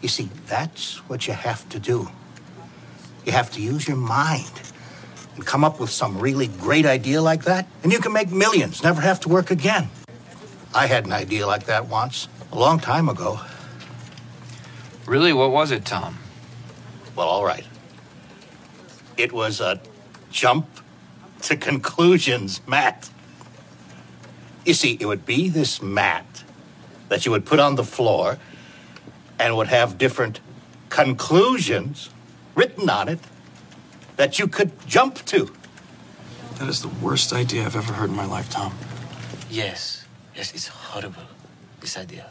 You 0.00 0.08
see, 0.08 0.28
that's 0.46 0.98
what 1.08 1.26
you 1.26 1.34
have 1.34 1.68
to 1.70 1.78
do. 1.78 2.08
You 3.24 3.32
have 3.32 3.50
to 3.52 3.60
use 3.60 3.86
your 3.86 3.96
mind 3.96 4.50
and 5.34 5.44
come 5.44 5.64
up 5.64 5.80
with 5.80 5.90
some 5.90 6.18
really 6.18 6.46
great 6.46 6.86
idea 6.86 7.20
like 7.20 7.44
that, 7.44 7.66
and 7.82 7.92
you 7.92 7.98
can 7.98 8.12
make 8.12 8.30
millions, 8.30 8.82
never 8.82 9.00
have 9.00 9.20
to 9.20 9.28
work 9.28 9.50
again. 9.50 9.88
I 10.74 10.86
had 10.86 11.06
an 11.06 11.12
idea 11.12 11.46
like 11.46 11.64
that 11.66 11.88
once, 11.88 12.28
a 12.52 12.58
long 12.58 12.78
time 12.78 13.08
ago. 13.08 13.40
Really? 15.06 15.32
What 15.32 15.50
was 15.50 15.70
it, 15.70 15.84
Tom? 15.84 16.18
Well, 17.16 17.26
all 17.26 17.44
right. 17.44 17.64
It 19.16 19.32
was 19.32 19.60
a 19.60 19.80
jump 20.30 20.66
to 21.42 21.56
conclusions 21.56 22.60
Matt. 22.66 23.10
You 24.64 24.74
see, 24.74 24.96
it 25.00 25.06
would 25.06 25.24
be 25.24 25.48
this 25.48 25.80
mat 25.80 26.44
that 27.08 27.24
you 27.24 27.32
would 27.32 27.46
put 27.46 27.58
on 27.58 27.76
the 27.76 27.84
floor 27.84 28.38
and 29.38 29.56
would 29.56 29.68
have 29.68 29.98
different 29.98 30.40
conclusions 30.88 32.10
written 32.54 32.90
on 32.90 33.08
it 33.08 33.20
that 34.16 34.38
you 34.38 34.48
could 34.48 34.72
jump 34.86 35.24
to. 35.26 35.52
That 36.58 36.68
is 36.68 36.82
the 36.82 36.88
worst 36.88 37.32
idea 37.32 37.64
I've 37.64 37.76
ever 37.76 37.92
heard 37.92 38.10
in 38.10 38.16
my 38.16 38.26
life, 38.26 38.50
Tom. 38.50 38.74
Yes. 39.48 40.04
Yes, 40.34 40.52
it's 40.54 40.68
horrible, 40.68 41.22
this 41.80 41.96
idea. 41.96 42.26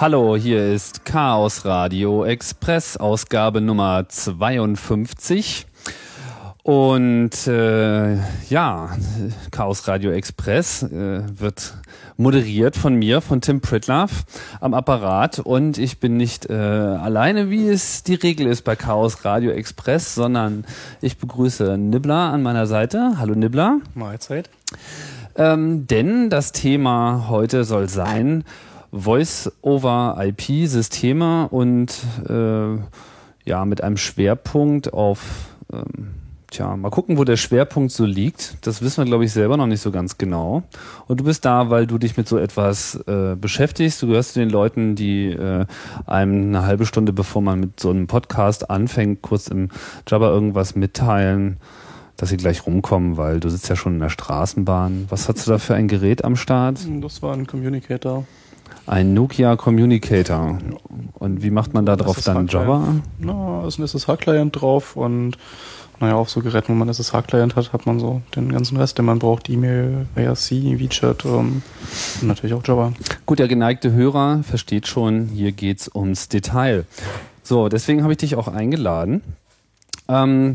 Hallo, 0.00 0.34
hier 0.34 0.72
ist 0.72 1.04
Chaos 1.04 1.66
Radio 1.66 2.24
Express, 2.24 2.96
Ausgabe 2.96 3.60
Nummer 3.60 4.08
52. 4.08 5.66
Und 6.62 7.46
äh, 7.46 8.14
ja, 8.48 8.96
Chaos 9.50 9.86
Radio 9.88 10.12
Express 10.12 10.84
äh, 10.84 11.22
wird 11.38 11.74
moderiert 12.16 12.78
von 12.78 12.94
mir, 12.94 13.20
von 13.20 13.42
Tim 13.42 13.60
Pritlaff 13.60 14.24
am 14.62 14.72
Apparat. 14.72 15.38
Und 15.38 15.76
ich 15.76 16.00
bin 16.00 16.16
nicht 16.16 16.48
äh, 16.48 16.54
alleine, 16.54 17.50
wie 17.50 17.68
es 17.68 18.02
die 18.02 18.14
Regel 18.14 18.46
ist 18.46 18.62
bei 18.62 18.76
Chaos 18.76 19.26
Radio 19.26 19.50
Express, 19.50 20.14
sondern 20.14 20.64
ich 21.02 21.18
begrüße 21.18 21.76
Nibbler 21.76 22.32
an 22.32 22.42
meiner 22.42 22.66
Seite. 22.66 23.16
Hallo 23.18 23.34
Nibbler. 23.34 23.80
Mahlzeit. 23.94 24.48
Ähm, 25.36 25.86
denn 25.86 26.30
das 26.30 26.52
Thema 26.52 27.26
heute 27.28 27.64
soll 27.64 27.90
sein, 27.90 28.44
Voice-over-IP-Systeme 28.92 31.48
und 31.48 31.98
äh, 32.28 32.76
ja, 33.44 33.64
mit 33.64 33.82
einem 33.82 33.96
Schwerpunkt 33.96 34.92
auf, 34.92 35.56
ähm, 35.72 36.14
tja, 36.50 36.76
mal 36.76 36.90
gucken, 36.90 37.16
wo 37.16 37.24
der 37.24 37.36
Schwerpunkt 37.36 37.92
so 37.92 38.04
liegt. 38.04 38.66
Das 38.66 38.82
wissen 38.82 38.98
wir, 38.98 39.06
glaube 39.06 39.24
ich, 39.24 39.32
selber 39.32 39.56
noch 39.56 39.66
nicht 39.66 39.80
so 39.80 39.90
ganz 39.90 40.18
genau. 40.18 40.62
Und 41.06 41.20
du 41.20 41.24
bist 41.24 41.44
da, 41.44 41.70
weil 41.70 41.86
du 41.86 41.98
dich 41.98 42.16
mit 42.16 42.28
so 42.28 42.38
etwas 42.38 42.96
äh, 43.06 43.36
beschäftigst. 43.36 44.02
Du 44.02 44.08
gehörst 44.08 44.34
zu 44.34 44.40
den 44.40 44.50
Leuten, 44.50 44.96
die 44.96 45.30
äh, 45.30 45.64
einem 46.06 46.48
eine 46.48 46.66
halbe 46.66 46.86
Stunde, 46.86 47.12
bevor 47.12 47.42
man 47.42 47.60
mit 47.60 47.80
so 47.80 47.90
einem 47.90 48.06
Podcast 48.06 48.70
anfängt, 48.70 49.22
kurz 49.22 49.48
im 49.48 49.68
Jabber 50.08 50.30
irgendwas 50.30 50.74
mitteilen 50.74 51.58
dass 52.16 52.28
sie 52.28 52.36
gleich 52.36 52.66
rumkommen, 52.66 53.16
weil 53.16 53.40
du 53.40 53.48
sitzt 53.48 53.70
ja 53.70 53.76
schon 53.76 53.94
in 53.94 54.00
der 54.00 54.10
Straßenbahn. 54.10 55.06
Was 55.08 55.26
hast 55.26 55.46
du 55.46 55.52
da 55.52 55.58
für 55.58 55.74
ein 55.74 55.88
Gerät 55.88 56.22
am 56.22 56.36
Start? 56.36 56.78
Das 57.00 57.22
war 57.22 57.32
ein 57.32 57.46
Communicator. 57.46 58.26
Ein 58.86 59.14
Nokia 59.14 59.56
Communicator. 59.56 60.58
Und 61.14 61.42
wie 61.42 61.50
macht 61.50 61.74
man 61.74 61.86
da 61.86 61.96
drauf 61.96 62.20
dann 62.22 62.46
Java? 62.46 62.96
Na, 63.18 63.66
ist 63.66 63.78
ein 63.78 63.84
SSH-Client 63.84 64.60
drauf 64.60 64.96
und 64.96 65.36
naja, 66.00 66.14
auf 66.14 66.30
so 66.30 66.40
Geräten, 66.40 66.72
wo 66.72 66.76
man 66.76 66.88
SSH-Client 66.88 67.56
hat, 67.56 67.74
hat 67.74 67.84
man 67.84 68.00
so 68.00 68.22
den 68.34 68.50
ganzen 68.50 68.78
Rest, 68.78 68.96
den 68.96 69.04
man 69.04 69.18
braucht. 69.18 69.50
E-Mail, 69.50 70.06
IRC, 70.16 70.80
WeChat 70.80 71.26
ähm, 71.26 71.62
und 72.20 72.26
natürlich 72.26 72.54
auch 72.54 72.66
Java. 72.66 72.92
Gut, 73.26 73.38
der 73.38 73.48
geneigte 73.48 73.92
Hörer 73.92 74.42
versteht 74.42 74.86
schon, 74.86 75.26
hier 75.26 75.52
geht's 75.52 75.90
ums 75.94 76.28
Detail. 76.28 76.86
So, 77.42 77.68
deswegen 77.68 78.02
habe 78.02 78.12
ich 78.12 78.18
dich 78.18 78.36
auch 78.36 78.48
eingeladen. 78.48 79.22
Ähm, 80.08 80.54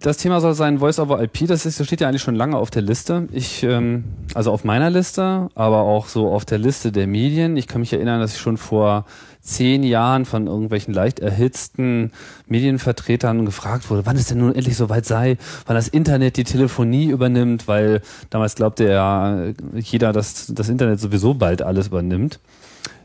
das 0.00 0.18
Thema 0.18 0.40
soll 0.40 0.54
sein 0.54 0.78
Voice 0.78 1.00
over 1.00 1.20
IP. 1.22 1.46
Das, 1.48 1.66
ist, 1.66 1.80
das 1.80 1.86
steht 1.86 2.00
ja 2.00 2.08
eigentlich 2.08 2.22
schon 2.22 2.36
lange 2.36 2.56
auf 2.56 2.70
der 2.70 2.82
Liste. 2.82 3.26
Ich, 3.32 3.64
ähm, 3.64 4.04
also 4.34 4.52
auf 4.52 4.62
meiner 4.62 4.90
Liste, 4.90 5.48
aber 5.54 5.82
auch 5.82 6.06
so 6.06 6.28
auf 6.28 6.44
der 6.44 6.58
Liste 6.58 6.92
der 6.92 7.06
Medien. 7.06 7.56
Ich 7.56 7.66
kann 7.66 7.80
mich 7.80 7.92
erinnern, 7.92 8.20
dass 8.20 8.34
ich 8.34 8.40
schon 8.40 8.58
vor 8.58 9.06
zehn 9.40 9.82
Jahren 9.82 10.24
von 10.24 10.46
irgendwelchen 10.46 10.94
leicht 10.94 11.18
erhitzten 11.18 12.12
Medienvertretern 12.46 13.44
gefragt 13.44 13.90
wurde, 13.90 14.06
wann 14.06 14.16
es 14.16 14.26
denn 14.26 14.38
nun 14.38 14.54
endlich 14.54 14.76
soweit 14.76 15.06
sei, 15.06 15.36
wann 15.66 15.74
das 15.74 15.88
Internet 15.88 16.36
die 16.36 16.44
Telefonie 16.44 17.06
übernimmt, 17.06 17.66
weil 17.66 18.02
damals 18.30 18.54
glaubte 18.56 18.88
ja 18.88 19.52
jeder, 19.74 20.12
dass 20.12 20.46
das 20.48 20.68
Internet 20.68 21.00
sowieso 21.00 21.34
bald 21.34 21.62
alles 21.62 21.88
übernimmt. 21.88 22.40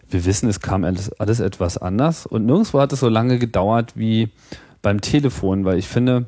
Wir 0.10 0.26
wissen, 0.26 0.50
es 0.50 0.60
kam 0.60 0.84
alles, 0.84 1.12
alles 1.20 1.40
etwas 1.40 1.78
anders 1.78 2.26
und 2.26 2.46
nirgendwo 2.46 2.80
hat 2.80 2.94
es 2.94 3.00
so 3.00 3.10
lange 3.10 3.40
gedauert 3.40 3.94
wie 3.96 4.30
beim 4.82 5.02
Telefon, 5.02 5.66
weil 5.66 5.80
ich 5.80 5.88
finde, 5.88 6.26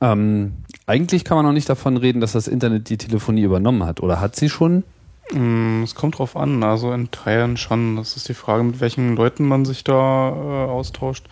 ähm, 0.00 0.52
eigentlich 0.86 1.24
kann 1.24 1.36
man 1.36 1.46
noch 1.46 1.52
nicht 1.52 1.68
davon 1.68 1.96
reden, 1.96 2.20
dass 2.20 2.32
das 2.32 2.48
Internet 2.48 2.88
die 2.88 2.98
Telefonie 2.98 3.42
übernommen 3.42 3.84
hat. 3.84 4.00
Oder 4.00 4.20
hat 4.20 4.36
sie 4.36 4.48
schon? 4.48 4.84
Mm, 5.32 5.82
es 5.82 5.94
kommt 5.94 6.18
drauf 6.18 6.36
an, 6.36 6.62
also 6.62 6.92
in 6.92 7.10
Teilen 7.10 7.56
schon. 7.56 7.96
Das 7.96 8.16
ist 8.16 8.28
die 8.28 8.34
Frage, 8.34 8.62
mit 8.62 8.80
welchen 8.80 9.16
Leuten 9.16 9.46
man 9.46 9.64
sich 9.64 9.84
da 9.84 10.28
äh, 10.28 10.70
austauscht. 10.70 11.26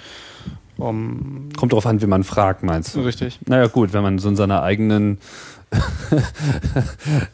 Um, 0.77 1.51
kommt 1.57 1.73
drauf 1.73 1.87
an, 1.87 2.03
wie 2.03 2.07
man 2.07 2.25
fragt, 2.25 2.65
meinst 2.65 2.97
du? 2.97 3.03
Richtig. 3.03 3.39
Naja, 3.47 3.69
gut, 3.69 3.93
wenn 3.93 4.03
man 4.03 4.19
so 4.19 4.29
in 4.29 4.35
seiner 4.35 4.65
eigenen 4.65 5.19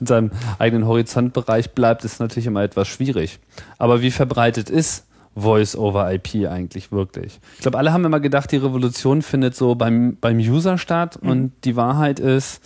in 0.01 0.07
seinem 0.07 0.31
eigenen 0.59 0.87
Horizontbereich 0.87 1.71
bleibt, 1.73 2.05
ist 2.05 2.21
natürlich 2.21 2.47
immer 2.47 2.63
etwas 2.63 2.89
schwierig. 2.89 3.39
Aber 3.79 4.03
wie 4.03 4.11
verbreitet 4.11 4.71
ist 4.71 5.07
Voice 5.37 5.77
over 5.77 6.13
IP 6.13 6.47
eigentlich 6.49 6.93
wirklich. 6.93 7.41
Ich 7.57 7.63
glaube, 7.63 7.79
alle 7.79 7.93
haben 7.93 8.05
immer 8.05 8.21
gedacht, 8.21 8.51
die 8.53 8.57
Revolution 8.57 9.23
findet 9.23 9.55
so 9.55 9.75
beim, 9.75 10.17
beim 10.21 10.39
User 10.39 10.79
statt 10.79 11.19
mhm. 11.23 11.31
und 11.31 11.53
die 11.65 11.77
Wahrheit 11.77 12.19
ist, 12.21 12.61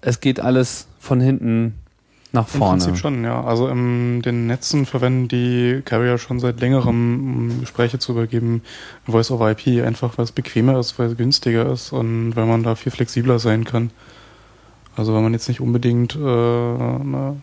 es 0.00 0.20
geht 0.20 0.40
alles 0.40 0.86
von 0.98 1.20
hinten 1.20 1.74
nach 2.32 2.46
vorne. 2.46 2.74
Im 2.74 2.78
Prinzip 2.78 2.96
schon, 2.96 3.24
ja. 3.24 3.42
Also 3.42 3.68
in 3.68 4.22
den 4.22 4.46
Netzen 4.46 4.86
verwenden 4.86 5.28
die 5.28 5.82
Carrier 5.84 6.18
schon 6.18 6.38
seit 6.38 6.60
längerem, 6.60 7.48
um 7.50 7.60
Gespräche 7.60 7.98
zu 7.98 8.12
übergeben, 8.12 8.62
Voice 9.06 9.30
over 9.30 9.50
IP, 9.50 9.84
einfach 9.84 10.16
weil 10.16 10.24
es 10.24 10.32
bequemer 10.32 10.78
ist, 10.78 10.98
weil 10.98 11.08
es 11.08 11.16
günstiger 11.16 11.70
ist 11.72 11.92
und 11.92 12.36
weil 12.36 12.46
man 12.46 12.62
da 12.62 12.76
viel 12.76 12.92
flexibler 12.92 13.38
sein 13.38 13.64
kann. 13.64 13.90
Also 14.96 15.14
wenn 15.14 15.22
man 15.22 15.32
jetzt 15.32 15.48
nicht 15.48 15.60
unbedingt 15.60 16.14
äh, 16.14 16.18
eine 16.18 17.36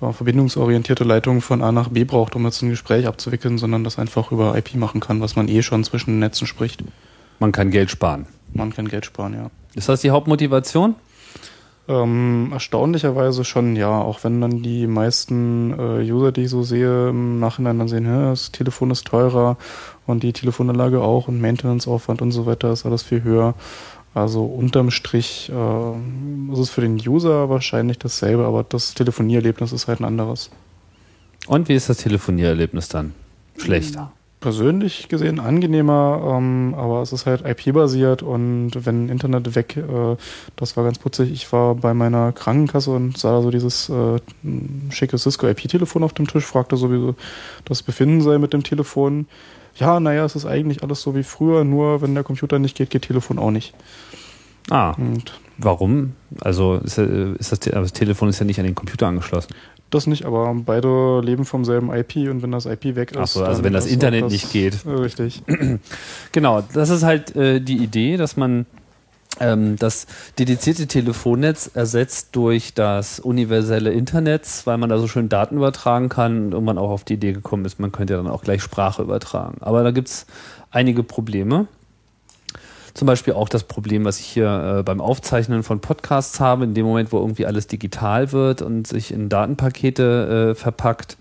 verbindungsorientierte 0.00 1.04
Leitungen 1.04 1.40
von 1.40 1.62
A 1.62 1.72
nach 1.72 1.88
B 1.88 2.04
braucht, 2.04 2.36
um 2.36 2.44
jetzt 2.44 2.62
ein 2.62 2.70
Gespräch 2.70 3.06
abzuwickeln, 3.06 3.58
sondern 3.58 3.84
das 3.84 3.98
einfach 3.98 4.30
über 4.30 4.56
IP 4.56 4.74
machen 4.76 5.00
kann, 5.00 5.20
was 5.20 5.36
man 5.36 5.48
eh 5.48 5.62
schon 5.62 5.84
zwischen 5.84 6.10
den 6.12 6.18
Netzen 6.20 6.46
spricht. 6.46 6.84
Man 7.38 7.52
kann 7.52 7.70
Geld 7.70 7.90
sparen. 7.90 8.26
Man 8.54 8.72
kann 8.72 8.88
Geld 8.88 9.06
sparen, 9.06 9.34
ja. 9.34 9.50
Ist 9.74 9.88
das 9.88 10.00
die 10.00 10.10
Hauptmotivation? 10.10 10.94
Ähm, 11.88 12.50
erstaunlicherweise 12.52 13.44
schon, 13.44 13.74
ja. 13.74 14.00
Auch 14.00 14.22
wenn 14.22 14.40
dann 14.40 14.62
die 14.62 14.86
meisten 14.86 15.72
äh, 15.72 16.10
User, 16.10 16.32
die 16.32 16.42
ich 16.42 16.50
so 16.50 16.62
sehe, 16.62 17.08
im 17.08 17.40
Nachhinein 17.40 17.78
dann 17.78 17.88
sehen, 17.88 18.04
das 18.04 18.52
Telefon 18.52 18.90
ist 18.90 19.06
teurer 19.06 19.56
und 20.06 20.22
die 20.22 20.32
Telefonanlage 20.32 21.00
auch 21.00 21.28
und 21.28 21.40
Maintenance-Aufwand 21.40 22.22
und 22.22 22.30
so 22.30 22.46
weiter 22.46 22.72
ist 22.72 22.86
alles 22.86 23.02
viel 23.02 23.22
höher. 23.22 23.54
Also 24.22 24.44
unterm 24.44 24.90
Strich 24.90 25.50
äh, 25.54 26.52
ist 26.52 26.58
es 26.58 26.70
für 26.70 26.80
den 26.80 26.96
User 26.96 27.48
wahrscheinlich 27.48 27.98
dasselbe, 27.98 28.44
aber 28.44 28.64
das 28.64 28.94
Telefoniererlebnis 28.94 29.72
ist 29.72 29.88
halt 29.88 30.00
ein 30.00 30.04
anderes. 30.04 30.50
Und 31.46 31.68
wie 31.68 31.74
ist 31.74 31.88
das 31.88 31.98
Telefoniererlebnis 31.98 32.88
dann? 32.88 33.14
Schlechter? 33.56 34.12
Persönlich 34.40 35.08
gesehen 35.08 35.40
angenehmer, 35.40 36.36
ähm, 36.36 36.74
aber 36.76 37.02
es 37.02 37.12
ist 37.12 37.26
halt 37.26 37.44
IP-basiert 37.44 38.22
und 38.22 38.70
wenn 38.86 39.08
Internet 39.08 39.56
weg, 39.56 39.76
äh, 39.76 40.16
das 40.54 40.76
war 40.76 40.84
ganz 40.84 40.98
putzig. 40.98 41.32
Ich 41.32 41.52
war 41.52 41.74
bei 41.74 41.92
meiner 41.92 42.32
Krankenkasse 42.32 42.92
und 42.92 43.18
sah 43.18 43.42
so 43.42 43.50
dieses 43.50 43.88
äh, 43.88 44.20
schicke 44.90 45.18
Cisco 45.18 45.48
IP-Telefon 45.48 46.04
auf 46.04 46.12
dem 46.12 46.28
Tisch, 46.28 46.44
fragte 46.44 46.76
so, 46.76 46.92
wie 46.92 47.14
das 47.64 47.82
Befinden 47.82 48.20
sei 48.20 48.38
mit 48.38 48.52
dem 48.52 48.62
Telefon 48.62 49.26
ja, 49.78 50.00
naja, 50.00 50.24
es 50.24 50.36
ist 50.36 50.46
eigentlich 50.46 50.82
alles 50.82 51.02
so 51.02 51.14
wie 51.14 51.22
früher, 51.22 51.64
nur 51.64 52.02
wenn 52.02 52.14
der 52.14 52.24
Computer 52.24 52.58
nicht 52.58 52.76
geht, 52.76 52.90
geht 52.90 53.02
Telefon 53.02 53.38
auch 53.38 53.50
nicht. 53.50 53.74
Ah. 54.70 54.92
Und 54.98 55.38
warum? 55.56 56.14
Also 56.40 56.76
ist, 56.76 56.98
ist 56.98 57.52
das, 57.52 57.60
das, 57.60 57.92
Telefon 57.92 58.28
ist 58.28 58.38
ja 58.38 58.44
nicht 58.44 58.58
an 58.58 58.66
den 58.66 58.74
Computer 58.74 59.06
angeschlossen. 59.06 59.54
Das 59.90 60.06
nicht, 60.06 60.26
aber 60.26 60.54
beide 60.54 61.20
leben 61.20 61.46
vom 61.46 61.64
selben 61.64 61.90
IP 61.90 62.16
und 62.30 62.42
wenn 62.42 62.52
das 62.52 62.66
IP 62.66 62.94
weg 62.94 63.12
ist. 63.12 63.18
Ach 63.18 63.26
so, 63.26 63.44
also 63.44 63.64
wenn 63.64 63.72
das 63.72 63.86
Internet 63.86 64.24
auch 64.24 64.30
nicht 64.30 64.52
geht. 64.52 64.84
Äh, 64.84 64.90
Richtig. 64.90 65.42
Genau, 66.32 66.62
das 66.74 66.90
ist 66.90 67.02
halt 67.02 67.34
äh, 67.36 67.60
die 67.60 67.78
Idee, 67.78 68.18
dass 68.18 68.36
man 68.36 68.66
ähm, 69.40 69.76
das 69.76 70.06
dedizierte 70.38 70.86
Telefonnetz 70.86 71.70
ersetzt 71.74 72.28
durch 72.32 72.74
das 72.74 73.20
universelle 73.20 73.92
Internet, 73.92 74.46
weil 74.64 74.78
man 74.78 74.88
da 74.88 74.98
so 74.98 75.08
schön 75.08 75.28
Daten 75.28 75.56
übertragen 75.56 76.08
kann 76.08 76.52
und 76.54 76.64
man 76.64 76.78
auch 76.78 76.90
auf 76.90 77.04
die 77.04 77.14
Idee 77.14 77.32
gekommen 77.32 77.64
ist, 77.64 77.80
man 77.80 77.92
könnte 77.92 78.14
ja 78.14 78.22
dann 78.22 78.30
auch 78.30 78.42
gleich 78.42 78.62
Sprache 78.62 79.02
übertragen. 79.02 79.58
Aber 79.60 79.82
da 79.82 79.90
gibt's 79.90 80.26
einige 80.70 81.02
Probleme. 81.02 81.66
Zum 82.94 83.06
Beispiel 83.06 83.34
auch 83.34 83.48
das 83.48 83.62
Problem, 83.62 84.04
was 84.04 84.18
ich 84.18 84.26
hier 84.26 84.78
äh, 84.78 84.82
beim 84.82 85.00
Aufzeichnen 85.00 85.62
von 85.62 85.80
Podcasts 85.80 86.40
habe, 86.40 86.64
in 86.64 86.74
dem 86.74 86.84
Moment, 86.84 87.12
wo 87.12 87.18
irgendwie 87.18 87.46
alles 87.46 87.68
digital 87.68 88.32
wird 88.32 88.60
und 88.60 88.88
sich 88.88 89.12
in 89.12 89.28
Datenpakete 89.28 90.50
äh, 90.50 90.54
verpackt, 90.56 91.16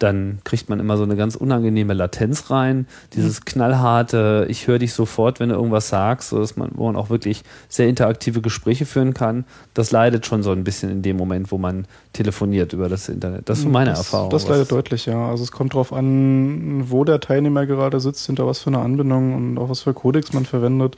dann 0.00 0.38
kriegt 0.44 0.70
man 0.70 0.80
immer 0.80 0.96
so 0.96 1.02
eine 1.02 1.14
ganz 1.14 1.36
unangenehme 1.36 1.92
Latenz 1.92 2.50
rein. 2.50 2.86
Dieses 3.14 3.44
knallharte, 3.44 4.46
ich 4.48 4.66
höre 4.66 4.78
dich 4.78 4.94
sofort, 4.94 5.40
wenn 5.40 5.50
du 5.50 5.54
irgendwas 5.54 5.90
sagst, 5.90 6.30
so 6.30 6.38
dass 6.38 6.56
man, 6.56 6.70
wo 6.74 6.86
man 6.86 6.96
auch 6.96 7.10
wirklich 7.10 7.44
sehr 7.68 7.86
interaktive 7.86 8.40
Gespräche 8.40 8.86
führen 8.86 9.12
kann. 9.12 9.44
Das 9.74 9.90
leidet 9.90 10.24
schon 10.24 10.42
so 10.42 10.52
ein 10.52 10.64
bisschen 10.64 10.90
in 10.90 11.02
dem 11.02 11.18
Moment, 11.18 11.52
wo 11.52 11.58
man 11.58 11.86
telefoniert 12.14 12.72
über 12.72 12.88
das 12.88 13.10
Internet. 13.10 13.48
Das 13.48 13.58
ist 13.58 13.64
so 13.64 13.70
meine 13.70 13.90
das, 13.90 13.98
Erfahrung. 13.98 14.30
Das 14.30 14.48
leidet 14.48 14.72
deutlich, 14.72 15.04
ja. 15.04 15.28
Also 15.28 15.44
es 15.44 15.52
kommt 15.52 15.74
darauf 15.74 15.92
an, 15.92 16.90
wo 16.90 17.04
der 17.04 17.20
Teilnehmer 17.20 17.66
gerade 17.66 18.00
sitzt, 18.00 18.26
hinter 18.26 18.46
was 18.46 18.60
für 18.60 18.70
eine 18.70 18.78
Anbindung 18.78 19.34
und 19.34 19.58
auch 19.58 19.68
was 19.68 19.82
für 19.82 19.92
Codex 19.92 20.32
man 20.32 20.46
verwendet. 20.46 20.96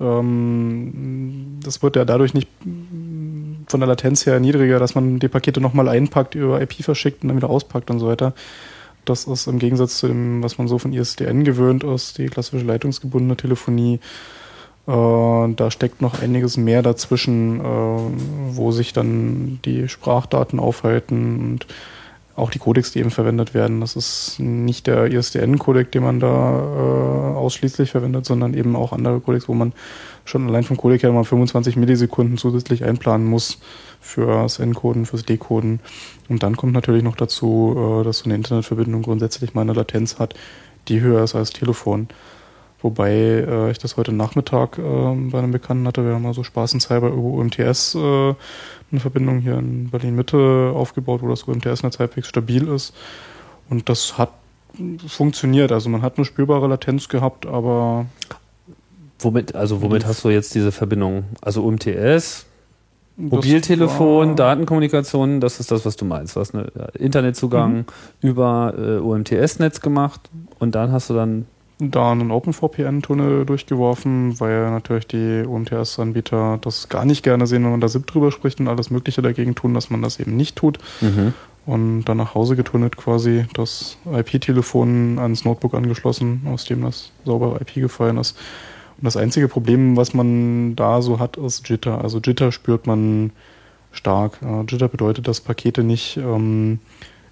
Ähm, 0.00 1.58
das 1.62 1.82
wird 1.82 1.96
ja 1.96 2.04
dadurch 2.04 2.34
nicht 2.34 2.48
von 3.66 3.80
der 3.80 3.86
Latenz 3.86 4.26
her 4.26 4.40
niedriger, 4.40 4.78
dass 4.78 4.94
man 4.94 5.18
die 5.18 5.28
Pakete 5.28 5.60
nochmal 5.60 5.88
einpackt, 5.88 6.34
über 6.34 6.60
IP 6.60 6.82
verschickt 6.82 7.22
und 7.22 7.28
dann 7.28 7.36
wieder 7.36 7.50
auspackt 7.50 7.90
und 7.90 7.98
so 7.98 8.08
weiter. 8.08 8.34
Das 9.04 9.24
ist 9.24 9.46
im 9.46 9.58
Gegensatz 9.58 9.98
zu 9.98 10.08
dem, 10.08 10.42
was 10.42 10.58
man 10.58 10.68
so 10.68 10.78
von 10.78 10.92
ISDN 10.92 11.44
gewöhnt 11.44 11.84
ist, 11.84 12.18
die 12.18 12.26
klassische 12.26 12.64
leitungsgebundene 12.64 13.36
Telefonie. 13.36 14.00
Äh, 14.86 15.54
da 15.54 15.70
steckt 15.70 16.02
noch 16.02 16.20
einiges 16.20 16.56
mehr 16.56 16.82
dazwischen, 16.82 17.60
äh, 17.60 17.64
wo 18.52 18.72
sich 18.72 18.92
dann 18.92 19.60
die 19.64 19.88
Sprachdaten 19.88 20.58
aufhalten 20.58 21.40
und 21.40 21.66
auch 22.40 22.50
die 22.50 22.58
Codecs, 22.58 22.92
die 22.92 22.98
eben 22.98 23.10
verwendet 23.10 23.54
werden. 23.54 23.80
Das 23.80 23.96
ist 23.96 24.36
nicht 24.38 24.86
der 24.86 25.06
ISDN-Codec, 25.06 25.92
den 25.92 26.02
man 26.02 26.20
da 26.20 26.58
äh, 26.58 27.36
ausschließlich 27.36 27.90
verwendet, 27.90 28.26
sondern 28.26 28.54
eben 28.54 28.76
auch 28.76 28.92
andere 28.92 29.20
Codecs, 29.20 29.48
wo 29.48 29.54
man 29.54 29.72
schon 30.24 30.48
allein 30.48 30.64
vom 30.64 30.76
Codec 30.76 31.02
her 31.02 31.12
mal 31.12 31.24
25 31.24 31.76
Millisekunden 31.76 32.38
zusätzlich 32.38 32.84
einplanen 32.84 33.26
muss 33.26 33.60
fürs 34.00 34.58
Encoden, 34.58 35.06
fürs 35.06 35.24
Decoden. 35.24 35.80
Und 36.28 36.42
dann 36.42 36.56
kommt 36.56 36.72
natürlich 36.72 37.02
noch 37.02 37.16
dazu, 37.16 38.00
äh, 38.00 38.04
dass 38.04 38.18
so 38.18 38.24
eine 38.24 38.34
Internetverbindung 38.34 39.02
grundsätzlich 39.02 39.54
mal 39.54 39.62
eine 39.62 39.74
Latenz 39.74 40.18
hat, 40.18 40.34
die 40.88 41.00
höher 41.00 41.22
ist 41.22 41.34
als 41.34 41.50
Telefon. 41.50 42.08
Wobei 42.82 43.12
äh, 43.12 43.70
ich 43.70 43.78
das 43.78 43.96
heute 43.96 44.12
Nachmittag 44.12 44.78
äh, 44.78 44.82
bei 44.82 45.38
einem 45.38 45.52
Bekannten 45.52 45.86
hatte. 45.86 46.04
Wir 46.04 46.14
haben 46.14 46.22
mal 46.22 46.34
so 46.34 46.44
spaßenshalber 46.44 47.08
über 47.08 47.18
UMTS 47.18 47.94
äh, 47.94 48.34
eine 48.90 49.00
Verbindung 49.00 49.38
hier 49.40 49.58
in 49.58 49.90
Berlin-Mitte 49.90 50.72
aufgebaut, 50.74 51.22
wo 51.22 51.28
das 51.28 51.44
UMTS-Netz 51.44 51.98
halbwegs 51.98 52.28
stabil 52.28 52.68
ist. 52.68 52.94
Und 53.68 53.88
das 53.88 54.18
hat 54.18 54.30
funktioniert. 55.06 55.72
Also 55.72 55.88
man 55.90 56.02
hat 56.02 56.16
eine 56.16 56.24
spürbare 56.24 56.68
Latenz 56.68 57.08
gehabt, 57.08 57.46
aber 57.46 58.06
Womit, 59.22 59.54
also 59.54 59.82
womit 59.82 60.06
hast 60.06 60.24
du 60.24 60.30
jetzt 60.30 60.54
diese 60.54 60.72
Verbindung? 60.72 61.24
Also 61.42 61.62
UMTS, 61.62 62.46
Mobiltelefon, 63.16 64.34
Datenkommunikation, 64.34 65.40
das 65.40 65.60
ist 65.60 65.70
das, 65.70 65.84
was 65.84 65.96
du 65.96 66.06
meinst. 66.06 66.36
Du 66.36 66.40
hast 66.40 66.54
einen 66.54 66.70
Internetzugang 66.98 67.84
über 68.22 68.74
äh, 68.78 68.96
UMTS-Netz 68.98 69.82
gemacht 69.82 70.30
und 70.58 70.74
dann 70.74 70.90
hast 70.90 71.10
du 71.10 71.14
dann 71.14 71.46
da 71.80 72.12
einen 72.12 72.30
OpenVPN-Tunnel 72.30 73.46
durchgeworfen, 73.46 74.38
weil 74.40 74.70
natürlich 74.70 75.06
die 75.06 75.44
UMTS-Anbieter 75.46 76.58
das 76.60 76.88
gar 76.88 77.04
nicht 77.04 77.22
gerne 77.22 77.46
sehen, 77.46 77.64
wenn 77.64 77.72
man 77.72 77.80
da 77.80 77.88
SIP 77.88 78.06
drüber 78.06 78.30
spricht 78.30 78.60
und 78.60 78.68
alles 78.68 78.90
Mögliche 78.90 79.22
dagegen 79.22 79.54
tun, 79.54 79.74
dass 79.74 79.90
man 79.90 80.02
das 80.02 80.20
eben 80.20 80.36
nicht 80.36 80.56
tut. 80.56 80.78
Und 81.66 82.04
dann 82.04 82.16
nach 82.16 82.34
Hause 82.34 82.56
getunnelt 82.56 82.96
quasi 82.96 83.46
das 83.54 83.96
IP-Telefon 84.10 85.18
ans 85.18 85.44
Notebook 85.44 85.74
angeschlossen, 85.74 86.42
aus 86.46 86.64
dem 86.64 86.82
das 86.82 87.12
saubere 87.24 87.60
IP 87.60 87.74
gefallen 87.74 88.16
ist. 88.16 88.36
Und 88.96 89.04
das 89.04 89.16
einzige 89.16 89.48
Problem, 89.48 89.96
was 89.96 90.14
man 90.14 90.76
da 90.76 91.00
so 91.02 91.18
hat, 91.18 91.36
ist 91.36 91.68
Jitter. 91.68 92.02
Also 92.02 92.18
Jitter 92.18 92.52
spürt 92.52 92.86
man 92.86 93.30
stark. 93.92 94.38
Jitter 94.68 94.88
bedeutet, 94.88 95.26
dass 95.26 95.40
Pakete 95.40 95.82
nicht 95.82 96.16
ähm, 96.16 96.80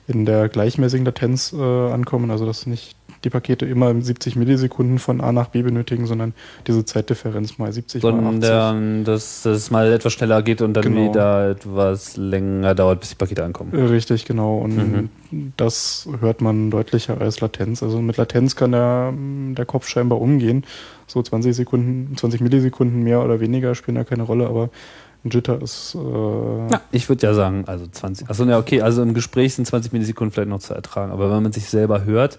in 0.08 0.24
der 0.24 0.48
gleichmäßigen 0.48 1.04
Latenz 1.04 1.52
äh, 1.52 1.62
ankommen, 1.62 2.30
also 2.30 2.46
dass 2.46 2.66
nicht 2.66 2.96
die 3.24 3.30
Pakete 3.30 3.66
immer 3.66 3.94
70 4.00 4.36
Millisekunden 4.36 4.98
von 4.98 5.20
A 5.20 5.32
nach 5.32 5.48
B 5.48 5.62
benötigen, 5.62 6.06
sondern 6.06 6.34
diese 6.66 6.84
Zeitdifferenz 6.84 7.58
mal 7.58 7.72
70 7.72 8.02
mal 8.02 8.10
80. 8.14 8.22
sondern 8.44 9.04
dass 9.04 9.44
es 9.44 9.70
mal 9.70 9.92
etwas 9.92 10.12
schneller 10.12 10.42
geht 10.42 10.62
und 10.62 10.74
dann 10.74 10.84
Genau. 10.84 11.08
wieder 11.10 11.50
etwas 11.50 12.16
länger 12.16 12.74
dauert, 12.74 13.00
bis 13.00 13.10
die 13.10 13.14
Pakete 13.16 13.44
ankommen. 13.44 13.72
Äh, 13.74 13.82
Richtig, 13.82 14.24
genau. 14.24 14.58
Und 14.58 14.76
Mhm. 14.76 15.52
das 15.56 16.08
hört 16.20 16.40
man 16.40 16.70
deutlicher 16.70 17.20
als 17.20 17.40
Latenz. 17.40 17.82
Also 17.82 18.00
mit 18.00 18.16
Latenz 18.16 18.54
kann 18.56 18.72
der, 18.72 19.12
der 19.56 19.66
Kopf 19.66 19.88
scheinbar 19.88 20.20
umgehen. 20.20 20.64
So 21.06 21.22
20 21.22 21.56
Sekunden, 21.56 22.16
20 22.16 22.40
Millisekunden 22.40 23.02
mehr 23.02 23.24
oder 23.24 23.40
weniger 23.40 23.74
spielen 23.74 23.94
da 23.96 24.04
keine 24.04 24.22
Rolle, 24.24 24.46
aber 24.46 24.68
ein 25.24 25.30
Jitter 25.30 25.60
ist 25.60 25.96
äh, 25.96 25.98
Ja, 26.70 26.80
ich 26.92 27.08
würde 27.08 27.26
ja 27.26 27.34
sagen, 27.34 27.64
also 27.66 27.86
20. 27.90 28.30
Achso, 28.30 28.44
ja, 28.44 28.58
okay, 28.58 28.82
also 28.82 29.02
im 29.02 29.14
Gespräch 29.14 29.54
sind 29.54 29.64
20 29.66 29.92
Millisekunden 29.92 30.32
vielleicht 30.32 30.48
noch 30.50 30.60
zu 30.60 30.74
ertragen, 30.74 31.10
aber 31.10 31.30
wenn 31.34 31.42
man 31.42 31.50
sich 31.52 31.64
selber 31.64 32.04
hört, 32.04 32.38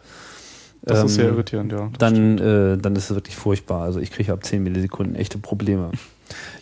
das 0.81 0.99
ist 0.99 1.03
ähm, 1.03 1.07
sehr 1.09 1.25
irritierend, 1.25 1.71
ja. 1.71 1.89
Dann, 1.97 2.37
äh, 2.37 2.77
dann 2.77 2.95
ist 2.95 3.09
es 3.09 3.15
wirklich 3.15 3.35
furchtbar. 3.35 3.83
Also 3.83 3.99
ich 3.99 4.11
kriege 4.11 4.31
ab 4.31 4.43
10 4.43 4.63
Millisekunden 4.63 5.15
echte 5.15 5.37
Probleme. 5.37 5.91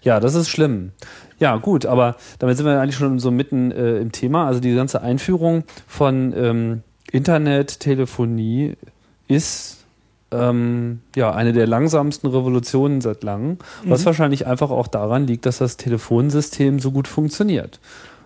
Ja, 0.01 0.21
das 0.21 0.33
ist 0.33 0.47
schlimm. 0.47 0.93
Ja, 1.39 1.57
gut, 1.57 1.85
aber 1.85 2.15
damit 2.39 2.55
sind 2.55 2.65
wir 2.65 2.79
eigentlich 2.79 2.95
schon 2.95 3.19
so 3.19 3.31
mitten 3.31 3.71
äh, 3.71 3.97
im 3.97 4.13
Thema. 4.13 4.47
Also 4.47 4.61
die 4.61 4.73
ganze 4.73 5.01
Einführung 5.01 5.65
von 5.87 6.33
ähm, 6.37 6.83
Internet, 7.11 7.81
Telefonie 7.81 8.77
ist 9.27 9.77
ähm, 10.31 11.01
ja 11.15 11.33
eine 11.33 11.53
der 11.53 11.67
langsamsten 11.67 12.27
Revolutionen 12.27 13.01
seit 13.01 13.23
langem, 13.23 13.57
was 13.83 14.05
wahrscheinlich 14.05 14.47
einfach 14.47 14.71
auch 14.71 14.87
daran 14.87 15.27
liegt, 15.27 15.45
dass 15.45 15.57
das 15.57 15.75
Telefonsystem 15.75 16.79
so 16.79 16.91
gut 16.91 17.07
funktioniert. 17.09 17.79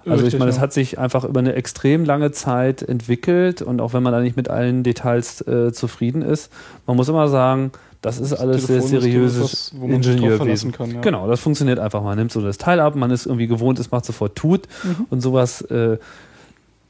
Also 0.06 0.18
ich 0.18 0.24
Richtig, 0.26 0.40
meine, 0.40 0.50
es 0.50 0.58
ja. 0.58 0.62
hat 0.64 0.74
sich 0.74 0.98
einfach 1.00 1.24
über 1.24 1.40
eine 1.40 1.54
extrem 1.54 2.06
lange 2.06 2.32
Zeit 2.32 2.82
entwickelt 2.82 3.62
und 3.62 3.82
auch 3.82 3.94
wenn 3.94 4.02
man 4.04 4.12
da 4.14 4.20
nicht 4.22 4.36
mit 4.36 4.50
allen 4.50 4.84
Details 4.84 5.42
äh, 5.48 5.72
zufrieden 5.72 6.22
ist, 6.22 6.52
man 6.88 6.96
muss 6.98 7.08
immer 7.10 7.28
sagen, 7.28 7.72
das 8.02 8.20
ist 8.20 8.34
alles 8.34 8.66
sehr 8.66 8.82
seriöses 8.82 9.74
Ingenieurwesen. 9.80 10.74
ja. 10.92 11.02
Genau, 11.02 11.28
das 11.28 11.40
funktioniert 11.40 11.78
einfach. 11.78 12.02
Man 12.02 12.18
nimmt 12.18 12.32
so 12.32 12.42
das 12.42 12.58
Teil 12.58 12.80
ab, 12.80 12.96
man 12.96 13.12
ist 13.12 13.28
irgendwie 13.28 13.46
gewohnt, 13.48 13.78
es 13.78 13.92
macht 13.92 14.06
sofort 14.06 14.36
tut 14.36 14.68
Mhm. 14.84 15.06
und 15.12 15.22
sowas. 15.22 15.62
Äh, 15.62 15.98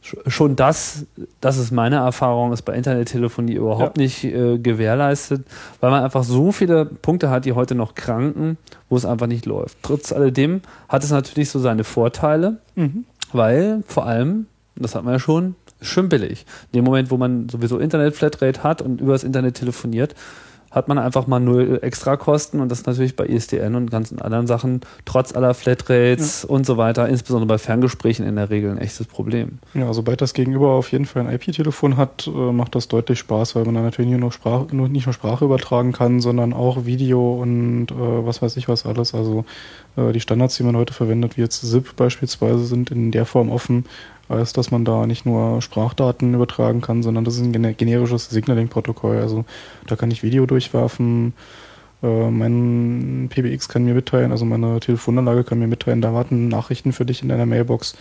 schon 0.02 0.56
das, 0.56 1.06
das 1.42 1.58
ist 1.58 1.72
meine 1.72 1.98
Erfahrung, 1.98 2.52
ist 2.54 2.64
bei 2.64 2.74
Internettelefonie 2.74 3.54
überhaupt 3.54 3.98
nicht 3.98 4.24
äh, 4.24 4.58
gewährleistet, 4.58 5.44
weil 5.80 5.92
man 5.92 6.04
einfach 6.04 6.24
so 6.24 6.52
viele 6.52 6.86
Punkte 6.86 7.30
hat, 7.30 7.46
die 7.46 7.54
heute 7.54 7.76
noch 7.76 7.94
kranken, 7.94 8.58
wo 8.90 8.98
es 8.98 9.06
einfach 9.06 9.28
nicht 9.28 9.46
läuft. 9.46 9.78
Trotz 9.84 10.12
alledem 10.12 10.62
hat 10.90 11.04
es 11.04 11.12
natürlich 11.12 11.50
so 11.50 11.60
seine 11.60 11.84
Vorteile, 11.84 12.58
Mhm. 12.76 13.06
weil 13.32 13.84
vor 13.88 14.06
allem, 14.08 14.48
das 14.76 14.96
hat 14.96 15.04
man 15.04 15.14
ja 15.14 15.20
schon, 15.20 15.56
schön 15.82 16.10
billig. 16.10 16.46
In 16.72 16.80
dem 16.80 16.86
Moment, 16.86 17.12
wo 17.12 17.18
man 17.18 17.48
sowieso 17.50 17.78
Internet-Flatrate 17.78 18.64
hat 18.64 18.82
und 18.82 19.02
über 19.02 19.14
das 19.14 19.24
Internet 19.24 19.56
telefoniert, 19.56 20.16
hat 20.72 20.88
man 20.88 20.98
einfach 20.98 21.28
mal 21.28 21.40
null 21.40 21.80
Extrakosten 21.82 22.62
und 22.62 22.70
das 22.70 22.80
ist 22.80 22.88
natürlich 22.88 23.16
bei 23.16 23.26
ISDN 23.26 23.76
und 23.76 23.92
ganzen 23.92 24.22
anderen 24.22 24.48
Sachen 24.48 24.82
trotz 25.06 25.36
aller 25.36 25.54
Flatrates 25.54 26.46
und 26.46 26.66
so 26.66 26.78
weiter, 26.78 27.08
insbesondere 27.10 27.48
bei 27.48 27.58
Ferngesprächen 27.58 28.26
in 28.26 28.38
der 28.38 28.50
Regel 28.50 28.72
ein 28.72 28.78
echtes 28.78 29.06
Problem. 29.06 29.60
Ja, 29.74 29.92
sobald 29.94 30.22
das 30.22 30.34
Gegenüber 30.34 30.70
auf 30.70 30.92
jeden 30.92 31.06
Fall 31.06 31.28
ein 31.28 31.34
IP-Telefon 31.34 31.98
hat, 31.98 32.26
äh, 32.28 32.30
macht 32.30 32.76
das 32.76 32.88
deutlich 32.88 33.20
Spaß, 33.20 33.56
weil 33.56 33.66
man 33.66 33.76
dann 33.76 33.84
natürlich 33.84 34.12
nicht 34.12 34.22
nur, 34.22 34.32
Sprache, 34.32 34.74
nicht 34.74 35.06
nur 35.06 35.14
Sprache 35.14 35.46
übertragen 35.46 35.92
kann, 35.92 36.22
sondern 36.22 36.54
auch 36.54 36.86
Video 36.86 37.34
und 37.42 37.88
äh, 37.92 37.96
was 38.26 38.42
weiß 38.42 38.56
ich 38.58 38.70
was 38.70 38.86
alles. 38.86 39.14
Also 39.14 39.44
äh, 39.98 40.14
die 40.14 40.22
Standards, 40.22 40.56
die 40.56 40.64
man 40.64 40.78
heute 40.78 40.94
verwendet, 40.94 41.36
wie 41.38 41.42
jetzt 41.42 41.62
ZIP 41.62 41.96
beispielsweise, 41.98 42.66
sind 42.66 42.92
in 42.92 43.12
der 43.12 43.26
Form 43.26 43.52
offen, 43.52 43.86
als 44.32 44.54
dass 44.54 44.72
man 44.72 44.86
da 44.86 45.06
nicht 45.06 45.26
nur 45.26 45.62
Sprachdaten 45.62 46.34
übertragen 46.34 46.82
kann, 46.82 47.04
sondern 47.04 47.26
das 47.26 47.36
ist 47.36 47.42
ein 47.42 47.54
gener- 47.54 47.74
generisches 47.74 48.30
Signaling-Protokoll. 48.30 49.18
Also 49.18 49.46
da 49.88 49.96
kann 49.96 50.12
ich 50.12 50.24
Video 50.24 50.46
durchwerfen, 50.46 51.34
äh, 52.04 52.30
mein 52.30 53.28
PBX 53.30 53.70
kann 53.70 53.84
mir 53.86 53.94
mitteilen, 53.94 54.32
also 54.32 54.46
meine 54.46 54.80
Telefonanlage 54.80 55.44
kann 55.44 55.60
mir 55.60 55.68
mitteilen, 55.68 56.02
da 56.02 56.14
warten 56.14 56.48
Nachrichten 56.48 56.94
für 56.94 57.06
dich 57.06 57.22
in 57.22 57.30
deiner 57.30 57.46
Mailbox 57.46 57.96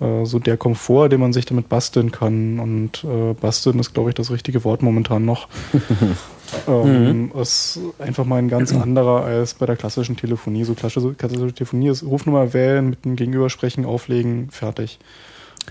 äh, 0.00 0.24
so 0.24 0.38
der 0.38 0.56
Komfort, 0.56 1.10
den 1.10 1.20
man 1.20 1.32
sich 1.32 1.44
damit 1.44 1.68
basteln 1.68 2.10
kann. 2.10 2.58
Und 2.58 3.04
äh, 3.04 3.34
basteln 3.34 3.78
ist, 3.78 3.94
glaube 3.94 4.10
ich, 4.10 4.14
das 4.14 4.30
richtige 4.30 4.64
Wort 4.64 4.82
momentan 4.82 5.24
noch. 5.24 5.48
ähm, 6.68 7.30
Ist 7.40 7.78
einfach 7.98 8.24
mal 8.24 8.36
ein 8.36 8.48
ganz 8.48 8.72
anderer 8.74 9.24
als 9.24 9.54
bei 9.54 9.66
der 9.66 9.76
klassischen 9.76 10.16
Telefonie. 10.16 10.64
So 10.64 10.74
klassische, 10.74 11.14
klassische 11.14 11.52
Telefonie 11.52 11.88
ist 11.88 12.02
Rufnummer 12.02 12.52
wählen, 12.52 12.90
mit 12.90 13.04
dem 13.04 13.16
Gegenüber 13.16 13.50
sprechen, 13.50 13.84
auflegen, 13.84 14.50
fertig. 14.50 14.98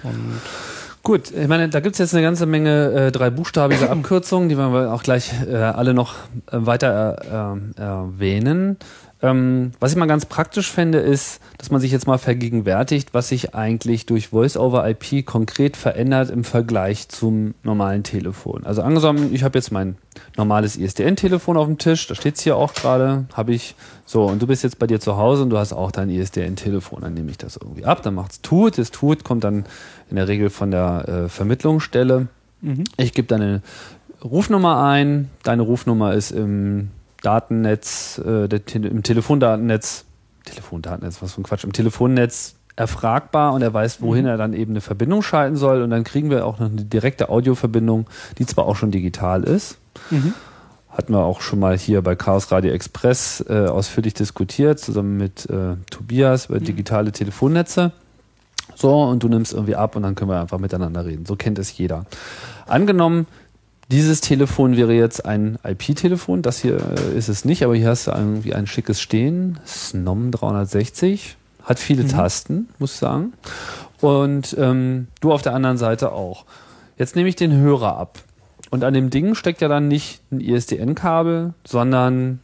Und 0.04 0.40
Gut, 1.02 1.32
ich 1.32 1.48
meine, 1.48 1.70
da 1.70 1.80
gibt's 1.80 1.98
jetzt 1.98 2.14
eine 2.14 2.22
ganze 2.22 2.46
Menge 2.46 2.92
äh, 2.92 3.12
dreibuchstabige 3.12 3.90
Abkürzungen, 3.90 4.50
die 4.50 4.58
wir 4.58 4.94
auch 4.94 5.02
gleich 5.02 5.32
äh, 5.48 5.56
alle 5.56 5.94
noch 5.94 6.16
äh, 6.52 6.58
weiter 6.60 7.56
äh, 7.78 7.82
äh, 7.82 7.84
erwähnen. 7.84 8.78
Ähm, 9.22 9.74
was 9.82 9.92
ich 9.92 9.98
mal 9.98 10.06
ganz 10.06 10.26
praktisch 10.26 10.72
fände, 10.72 11.00
ist, 11.00 11.42
dass 11.58 11.72
man 11.72 11.82
sich 11.82 11.92
jetzt 11.92 12.08
mal 12.08 12.18
vergegenwärtigt, 12.18 13.14
was 13.14 13.28
sich 13.28 13.54
eigentlich 13.54 14.06
durch 14.06 14.30
Voice-over-IP 14.30 15.26
konkret 15.26 15.76
verändert 15.76 16.30
im 16.30 16.46
Vergleich 16.46 17.10
zum 17.10 17.54
normalen 17.64 18.04
Telefon. 18.04 18.64
Also 18.64 18.82
angenommen, 18.82 19.34
ich 19.34 19.44
habe 19.44 19.58
jetzt 19.58 19.74
mein 19.74 19.98
normales 20.38 20.78
ISDN-Telefon 20.78 21.58
auf 21.58 21.66
dem 21.66 21.78
Tisch, 21.78 22.08
da 22.08 22.16
steht's 22.16 22.42
hier 22.42 22.56
auch 22.56 22.74
gerade, 22.74 23.26
habe 23.34 23.54
ich 23.54 23.76
so, 24.06 24.24
und 24.24 24.42
du 24.42 24.48
bist 24.48 24.64
jetzt 24.64 24.80
bei 24.80 24.88
dir 24.88 25.02
zu 25.02 25.18
Hause 25.18 25.44
und 25.44 25.50
du 25.50 25.58
hast 25.58 25.74
auch 25.74 25.92
dein 25.92 26.10
ISDN-Telefon, 26.10 27.02
dann 27.02 27.14
nehme 27.14 27.30
ich 27.30 27.38
das 27.38 27.58
irgendwie 27.58 27.84
ab, 27.84 28.02
dann 28.04 28.16
macht's 28.16 28.42
tut, 28.42 28.78
das 28.78 28.90
tut, 28.90 29.26
kommt 29.26 29.44
dann 29.44 29.66
in 30.10 30.16
der 30.16 30.30
Regel 30.30 30.50
von 30.50 30.72
der 30.72 31.10
äh, 31.10 31.30
Vermittlungsstelle. 31.30 32.28
Ich 32.96 33.14
gebe 33.14 33.28
deine 33.28 33.62
Rufnummer 34.24 34.82
ein, 34.82 35.30
deine 35.44 35.62
Rufnummer 35.62 36.14
ist 36.14 36.32
im 36.32 36.92
Datennetz, 37.22 38.22
äh, 38.26 38.46
im 38.76 39.04
Telefondatennetz, 39.04 40.06
Telefondatennetz, 40.46 41.22
was 41.22 41.34
für 41.34 41.42
ein 41.42 41.44
Quatsch, 41.44 41.64
im 41.64 41.74
Telefonnetz 41.74 42.56
erfragbar 42.76 43.54
und 43.54 43.62
er 43.62 43.74
weiß, 43.74 44.02
wohin 44.02 44.26
er 44.26 44.38
dann 44.38 44.54
eben 44.54 44.72
eine 44.72 44.82
Verbindung 44.82 45.22
schalten 45.22 45.58
soll 45.58 45.82
und 45.82 45.90
dann 45.90 46.06
kriegen 46.06 46.30
wir 46.30 46.46
auch 46.46 46.60
noch 46.60 46.68
eine 46.68 46.86
direkte 46.86 47.30
Audioverbindung, 47.30 48.08
die 48.38 48.46
zwar 48.46 48.66
auch 48.66 48.78
schon 48.78 48.90
digital 48.90 49.44
ist, 49.44 49.78
hatten 50.90 51.14
wir 51.14 51.24
auch 51.24 51.42
schon 51.42 51.60
mal 51.60 51.78
hier 51.78 52.02
bei 52.02 52.16
Chaos 52.16 52.52
Radio 52.52 52.72
Express 52.72 53.44
äh, 53.48 53.66
ausführlich 53.68 54.14
diskutiert, 54.14 54.80
zusammen 54.80 55.18
mit 55.18 55.50
äh, 55.50 55.76
Tobias 55.90 56.48
über 56.48 56.60
digitale 56.60 57.12
Telefonnetze. 57.12 57.92
So, 58.76 59.04
und 59.04 59.24
du 59.24 59.30
nimmst 59.30 59.54
irgendwie 59.54 59.76
ab 59.76 59.96
und 59.96 60.04
dann 60.04 60.16
können 60.16 60.32
wir 60.32 60.40
einfach 60.40 60.58
miteinander 60.58 61.06
reden. 61.06 61.26
So 61.26 61.36
kennt 61.36 61.60
es 61.60 61.78
jeder. 61.78 62.06
Angenommen, 62.66 63.28
dieses 63.92 64.22
Telefon 64.22 64.78
wäre 64.78 64.94
jetzt 64.94 65.26
ein 65.26 65.58
IP-Telefon. 65.64 66.42
Das 66.42 66.60
hier 66.60 66.78
äh, 66.78 67.18
ist 67.18 67.28
es 67.28 67.44
nicht, 67.46 67.64
aber 67.64 67.76
hier 67.76 67.90
hast 67.90 68.08
du 68.08 68.12
irgendwie 68.12 68.54
ein 68.54 68.68
schickes 68.68 69.02
Stehen. 69.02 69.60
Snom 69.66 70.32
360. 70.32 71.38
Hat 71.64 71.80
viele 71.80 72.08
Tasten, 72.08 72.70
muss 72.80 72.94
ich 72.94 73.00
sagen. 73.00 73.34
Und 74.02 74.56
ähm, 74.58 75.08
du 75.22 75.32
auf 75.32 75.42
der 75.42 75.54
anderen 75.54 75.78
Seite 75.78 76.12
auch. 76.12 76.46
Jetzt 76.98 77.16
nehme 77.16 77.30
ich 77.30 77.36
den 77.36 77.52
Hörer 77.52 77.98
ab. 77.98 78.20
Und 78.70 78.84
an 78.84 78.94
dem 78.94 79.10
Ding 79.10 79.36
steckt 79.36 79.62
ja 79.62 79.68
dann 79.68 79.88
nicht 79.88 80.22
ein 80.32 80.40
ISDN-Kabel, 80.40 81.54
sondern 81.66 82.40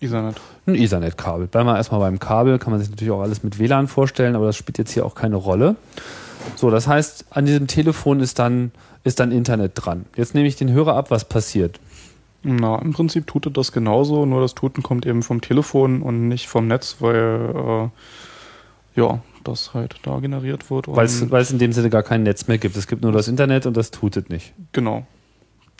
Ethernet. 0.00 0.40
ein 0.66 0.74
Ethernet-Kabel. 0.74 1.46
Bleiben 1.46 1.68
wir 1.68 1.76
erstmal 1.76 2.00
beim 2.00 2.18
Kabel, 2.18 2.58
kann 2.58 2.72
man 2.72 2.80
sich 2.80 2.90
natürlich 2.90 3.12
auch 3.12 3.22
alles 3.22 3.42
mit 3.42 3.58
WLAN 3.58 3.86
vorstellen, 3.86 4.34
aber 4.34 4.46
das 4.46 4.56
spielt 4.56 4.78
jetzt 4.78 4.92
hier 4.92 5.06
auch 5.06 5.14
keine 5.14 5.36
Rolle. 5.36 5.76
So, 6.56 6.70
das 6.70 6.86
heißt, 6.86 7.26
an 7.30 7.46
diesem 7.46 7.66
Telefon 7.66 8.20
ist 8.20 8.38
dann, 8.38 8.72
ist 9.04 9.20
dann 9.20 9.32
Internet 9.32 9.72
dran. 9.74 10.06
Jetzt 10.16 10.34
nehme 10.34 10.48
ich 10.48 10.56
den 10.56 10.70
Hörer 10.70 10.96
ab, 10.96 11.10
was 11.10 11.24
passiert? 11.24 11.80
Na, 12.42 12.76
im 12.76 12.92
Prinzip 12.92 13.26
tutet 13.26 13.56
das 13.56 13.72
genauso, 13.72 14.24
nur 14.24 14.40
das 14.40 14.54
Tuten 14.54 14.82
kommt 14.82 15.06
eben 15.06 15.22
vom 15.22 15.40
Telefon 15.40 16.02
und 16.02 16.28
nicht 16.28 16.48
vom 16.48 16.68
Netz, 16.68 16.96
weil 17.00 17.90
äh, 18.96 19.00
ja, 19.00 19.20
das 19.44 19.74
halt 19.74 19.96
da 20.02 20.18
generiert 20.20 20.70
wird. 20.70 20.88
Weil 20.88 21.06
es 21.06 21.50
in 21.50 21.58
dem 21.58 21.72
Sinne 21.72 21.90
gar 21.90 22.02
kein 22.02 22.22
Netz 22.22 22.46
mehr 22.46 22.58
gibt. 22.58 22.76
Es 22.76 22.86
gibt 22.86 23.02
nur 23.02 23.12
das 23.12 23.28
Internet 23.28 23.66
und 23.66 23.76
das 23.76 23.90
tutet 23.90 24.30
nicht. 24.30 24.54
genau. 24.72 25.06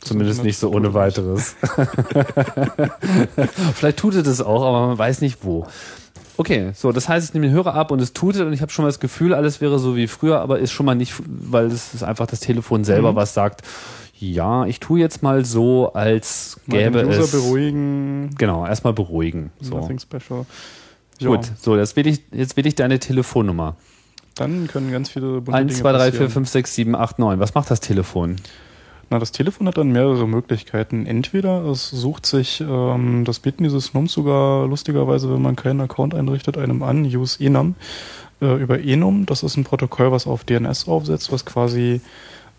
Zumindest 0.01 0.43
nicht 0.43 0.57
so 0.57 0.71
ohne 0.71 0.93
weiteres. 0.93 1.57
Vielleicht 3.73 3.99
tutet 3.99 4.27
es 4.27 4.39
auch, 4.39 4.63
aber 4.63 4.87
man 4.87 4.97
weiß 4.97 5.19
nicht 5.19 5.43
wo. 5.43 5.67
Okay, 6.39 6.71
so, 6.73 6.93
das 6.93 7.09
heißt, 7.09 7.27
ich 7.27 7.33
nehme 7.33 7.47
den 7.47 7.53
Hörer 7.53 7.73
ab 7.73 7.91
und 7.91 8.01
es 8.01 8.13
tutet 8.13 8.43
und 8.47 8.53
ich 8.53 8.61
habe 8.61 8.71
schon 8.71 8.83
mal 8.83 8.87
das 8.89 9.01
Gefühl, 9.01 9.33
alles 9.33 9.59
wäre 9.59 9.77
so 9.77 9.97
wie 9.97 10.07
früher, 10.07 10.39
aber 10.39 10.59
ist 10.59 10.71
schon 10.71 10.85
mal 10.85 10.95
nicht, 10.95 11.13
weil 11.27 11.65
es 11.65 11.93
ist 11.93 12.01
einfach 12.01 12.27
das 12.27 12.39
Telefon 12.39 12.85
selber, 12.85 13.11
Mhm. 13.11 13.15
was 13.17 13.33
sagt, 13.33 13.61
ja, 14.17 14.65
ich 14.65 14.79
tue 14.79 15.01
jetzt 15.01 15.21
mal 15.21 15.43
so, 15.43 15.91
als 15.91 16.57
Mal 16.65 16.77
den 16.79 16.93
gäbe 16.93 17.07
User 17.09 17.23
es. 17.23 17.31
beruhigen. 17.31 18.29
Genau, 18.37 18.65
erstmal 18.65 18.93
beruhigen. 18.93 19.51
So. 19.59 19.75
Nothing 19.79 19.99
special. 19.99 20.45
Ja, 21.19 21.27
Gut, 21.27 21.41
so, 21.59 21.75
jetzt 21.75 21.97
wähle 21.97 22.09
ich, 22.09 22.21
jetzt 22.31 22.55
wähle 22.55 22.69
ich 22.69 22.75
deine 22.75 22.99
Telefonnummer. 22.99 23.75
Dann 24.35 24.67
können 24.69 24.93
ganz 24.93 25.09
viele 25.09 25.41
bunte 25.41 25.51
1, 25.53 25.73
Dinge 25.73 25.81
2, 25.81 25.91
3, 25.91 25.99
4, 25.99 26.11
passieren. 26.11 26.31
5, 26.31 26.49
6, 26.49 26.75
7, 26.75 26.95
8, 26.95 27.19
9. 27.19 27.39
Was 27.41 27.53
macht 27.53 27.69
das 27.69 27.81
Telefon? 27.81 28.37
Na, 29.09 29.17
das 29.17 29.31
Telefon 29.31 29.67
hat 29.67 29.77
dann 29.77 29.91
mehrere 29.91 30.27
Möglichkeiten. 30.27 31.05
Entweder 31.05 31.65
es 31.65 31.89
sucht 31.89 32.25
sich, 32.25 32.61
ähm, 32.61 33.23
das 33.25 33.39
bieten 33.39 33.63
diese 33.63 33.81
Snums 33.81 34.13
sogar 34.13 34.67
lustigerweise, 34.67 35.33
wenn 35.33 35.41
man 35.41 35.55
keinen 35.55 35.81
Account 35.81 36.13
einrichtet, 36.13 36.57
einem 36.57 36.83
an, 36.83 37.05
use 37.05 37.43
enum, 37.43 37.75
äh, 38.41 38.61
über 38.61 38.79
enum. 38.79 39.25
Das 39.25 39.41
ist 39.41 39.57
ein 39.57 39.63
Protokoll, 39.63 40.11
was 40.11 40.27
auf 40.27 40.43
DNS 40.43 40.87
aufsetzt, 40.87 41.31
was 41.31 41.45
quasi 41.45 42.01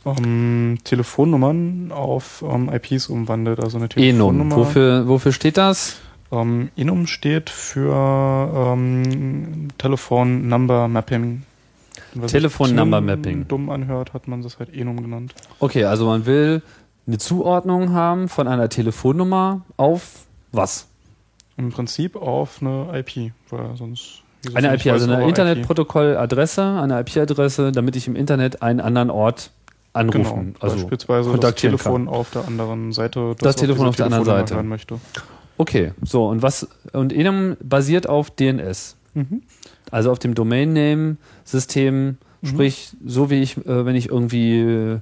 ähm, 0.04 0.78
Telefonnummern 0.82 1.92
auf 1.92 2.44
ähm, 2.48 2.68
IPs 2.72 3.08
umwandelt. 3.08 3.60
Also 3.60 3.78
eine 3.78 3.86
Enum. 3.96 4.30
Telefonnummer. 4.38 4.56
Wofür, 4.56 5.08
wofür 5.08 5.32
steht 5.32 5.56
das? 5.56 6.00
Ähm, 6.32 6.70
enum 6.76 7.06
steht 7.06 7.50
für 7.50 7.92
ähm, 8.72 9.68
Telefon 9.78 10.48
Number 10.48 10.88
Mapping. 10.88 11.42
Was 12.14 12.30
sich 12.32 12.38
Telefon 12.40 12.68
zu 12.68 12.74
Number 12.74 13.00
Mapping. 13.00 13.46
dumm 13.48 13.70
anhört, 13.70 14.12
hat 14.14 14.28
man 14.28 14.42
das 14.42 14.58
halt 14.58 14.74
enum 14.74 15.02
genannt. 15.02 15.34
Okay, 15.58 15.84
also 15.84 16.06
man 16.06 16.26
will 16.26 16.62
eine 17.06 17.18
Zuordnung 17.18 17.92
haben 17.92 18.28
von 18.28 18.46
einer 18.48 18.68
Telefonnummer 18.68 19.62
auf 19.76 20.26
was? 20.52 20.88
Im 21.56 21.70
Prinzip 21.70 22.16
auf 22.16 22.60
eine 22.60 22.88
IP, 22.98 23.32
weil 23.50 23.76
sonst. 23.76 24.22
Eine 24.54 24.74
IP, 24.74 24.86
also 24.86 25.10
eine 25.10 25.26
Internetprotokolladresse, 25.28 26.62
eine 26.80 27.00
IP-Adresse, 27.00 27.72
damit 27.72 27.96
ich 27.96 28.06
im 28.08 28.16
Internet 28.16 28.62
einen 28.62 28.80
anderen 28.80 29.10
Ort 29.10 29.50
anrufen, 29.92 30.54
Genau, 30.54 30.58
also 30.60 30.76
beispielsweise 30.76 31.36
das 31.38 31.54
Telefon 31.56 32.06
kann. 32.06 32.14
auf 32.14 32.30
der 32.30 32.46
anderen 32.46 32.92
Seite. 32.92 33.34
Das 33.38 33.56
Telefon 33.56 33.86
diese 33.86 33.88
auf 33.90 33.96
der 33.96 34.06
anderen 34.06 34.24
Seite. 34.24 34.62
Möchte. 34.62 35.00
Okay, 35.58 35.92
so 36.02 36.26
und 36.28 36.42
was 36.42 36.68
und 36.92 37.12
Enum 37.12 37.56
basiert 37.62 38.08
auf 38.08 38.30
DNS. 38.30 38.96
Mhm. 39.14 39.42
Also 39.90 40.10
auf 40.10 40.18
dem 40.18 40.34
Domain 40.34 40.72
Name 40.72 41.16
System, 41.44 42.18
sprich 42.42 42.96
so 43.04 43.30
wie 43.30 43.42
ich 43.42 43.56
äh, 43.58 43.84
wenn 43.84 43.96
ich 43.96 44.08
irgendwie 44.08 44.60
äh, 44.60 44.98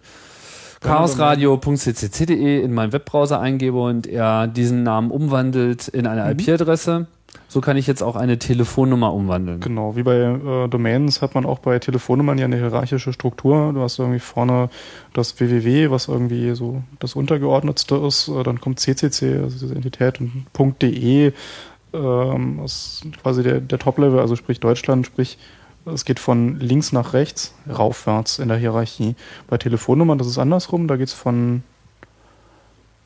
chaosradio.ccc.de 0.80 2.62
in 2.62 2.72
meinen 2.72 2.92
Webbrowser 2.92 3.40
eingebe 3.40 3.80
und 3.80 4.06
er 4.06 4.46
diesen 4.46 4.82
Namen 4.82 5.10
umwandelt 5.10 5.88
in 5.88 6.06
eine 6.06 6.30
IP-Adresse, 6.30 7.06
so 7.48 7.60
kann 7.60 7.76
ich 7.76 7.86
jetzt 7.86 8.02
auch 8.02 8.16
eine 8.16 8.38
Telefonnummer 8.38 9.12
umwandeln. 9.12 9.60
Genau, 9.60 9.96
wie 9.96 10.02
bei 10.02 10.16
äh, 10.16 10.68
Domains 10.68 11.22
hat 11.22 11.34
man 11.34 11.46
auch 11.46 11.58
bei 11.58 11.78
Telefonnummern 11.78 12.38
ja 12.38 12.44
eine 12.44 12.56
hierarchische 12.56 13.12
Struktur. 13.12 13.72
Du 13.72 13.80
hast 13.80 13.98
irgendwie 13.98 14.20
vorne 14.20 14.68
das 15.14 15.38
www, 15.40 15.90
was 15.90 16.08
irgendwie 16.08 16.54
so 16.54 16.82
das 16.98 17.14
untergeordnetste 17.14 17.96
ist. 17.96 18.28
Äh, 18.28 18.42
dann 18.42 18.60
kommt 18.60 18.80
CCC, 18.80 19.38
also 19.42 19.58
diese 19.58 19.74
Entität, 19.74 20.20
und 20.20 20.82
.de 20.82 21.32
ähm, 21.92 22.60
ist 22.64 23.02
quasi 23.22 23.42
der, 23.42 23.60
der 23.60 23.78
Top-Level, 23.78 24.20
also 24.20 24.36
sprich 24.36 24.60
Deutschland, 24.60 25.06
sprich 25.06 25.38
es 25.86 26.04
geht 26.04 26.20
von 26.20 26.60
links 26.60 26.92
nach 26.92 27.14
rechts 27.14 27.54
raufwärts 27.66 28.40
in 28.40 28.48
der 28.48 28.58
Hierarchie. 28.58 29.14
Bei 29.46 29.56
Telefonnummern, 29.56 30.18
das 30.18 30.26
ist 30.26 30.36
andersrum, 30.36 30.86
da 30.86 30.96
geht 30.96 31.08
es 31.08 31.14
von 31.14 31.62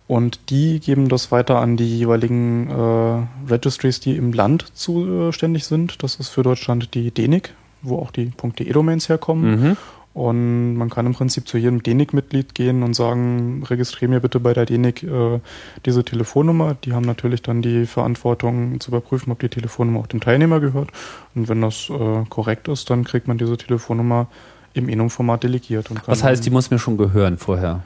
und 0.09 0.49
die 0.49 0.81
geben 0.81 1.07
das 1.07 1.31
weiter 1.31 1.59
an 1.59 1.77
die 1.77 1.99
jeweiligen 1.99 2.69
äh, 2.69 3.49
Registries, 3.49 4.01
die 4.01 4.17
im 4.17 4.33
Land 4.33 4.65
zuständig 4.73 5.65
sind. 5.65 6.03
Das 6.03 6.15
ist 6.15 6.29
für 6.29 6.43
Deutschland 6.43 6.93
die 6.93 7.11
DENIC, 7.11 7.53
wo 7.83 7.99
auch 7.99 8.11
die 8.11 8.31
.de-Domains 8.31 9.07
herkommen. 9.07 9.51
Mhm. 9.51 9.77
Und 10.13 10.75
man 10.75 10.89
kann 10.89 11.05
im 11.05 11.13
Prinzip 11.13 11.47
zu 11.47 11.57
jedem 11.57 11.83
DENIC-Mitglied 11.83 12.55
gehen 12.55 12.83
und 12.83 12.95
sagen, 12.95 13.63
registriere 13.69 14.09
mir 14.09 14.19
bitte 14.19 14.39
bei 14.39 14.53
der 14.53 14.65
DENIC 14.65 15.03
äh, 15.03 15.39
diese 15.85 16.03
Telefonnummer. 16.03 16.75
Die 16.83 16.93
haben 16.93 17.05
natürlich 17.05 17.41
dann 17.41 17.61
die 17.61 17.85
Verantwortung 17.85 18.79
zu 18.79 18.89
überprüfen, 18.89 19.31
ob 19.31 19.39
die 19.39 19.49
Telefonnummer 19.49 19.99
auch 19.99 20.07
dem 20.07 20.19
Teilnehmer 20.19 20.59
gehört. 20.59 20.89
Und 21.35 21.47
wenn 21.47 21.61
das 21.61 21.89
äh, 21.89 22.25
korrekt 22.27 22.67
ist, 22.67 22.89
dann 22.89 23.03
kriegt 23.03 23.27
man 23.27 23.37
diese 23.37 23.55
Telefonnummer 23.55 24.27
im 24.73 24.89
Enum-Format 24.89 25.43
delegiert. 25.43 25.89
Was 26.05 26.23
heißt, 26.23 26.45
die 26.45 26.49
muss 26.49 26.71
mir 26.71 26.79
schon 26.79 26.97
gehören 26.97 27.37
vorher? 27.37 27.83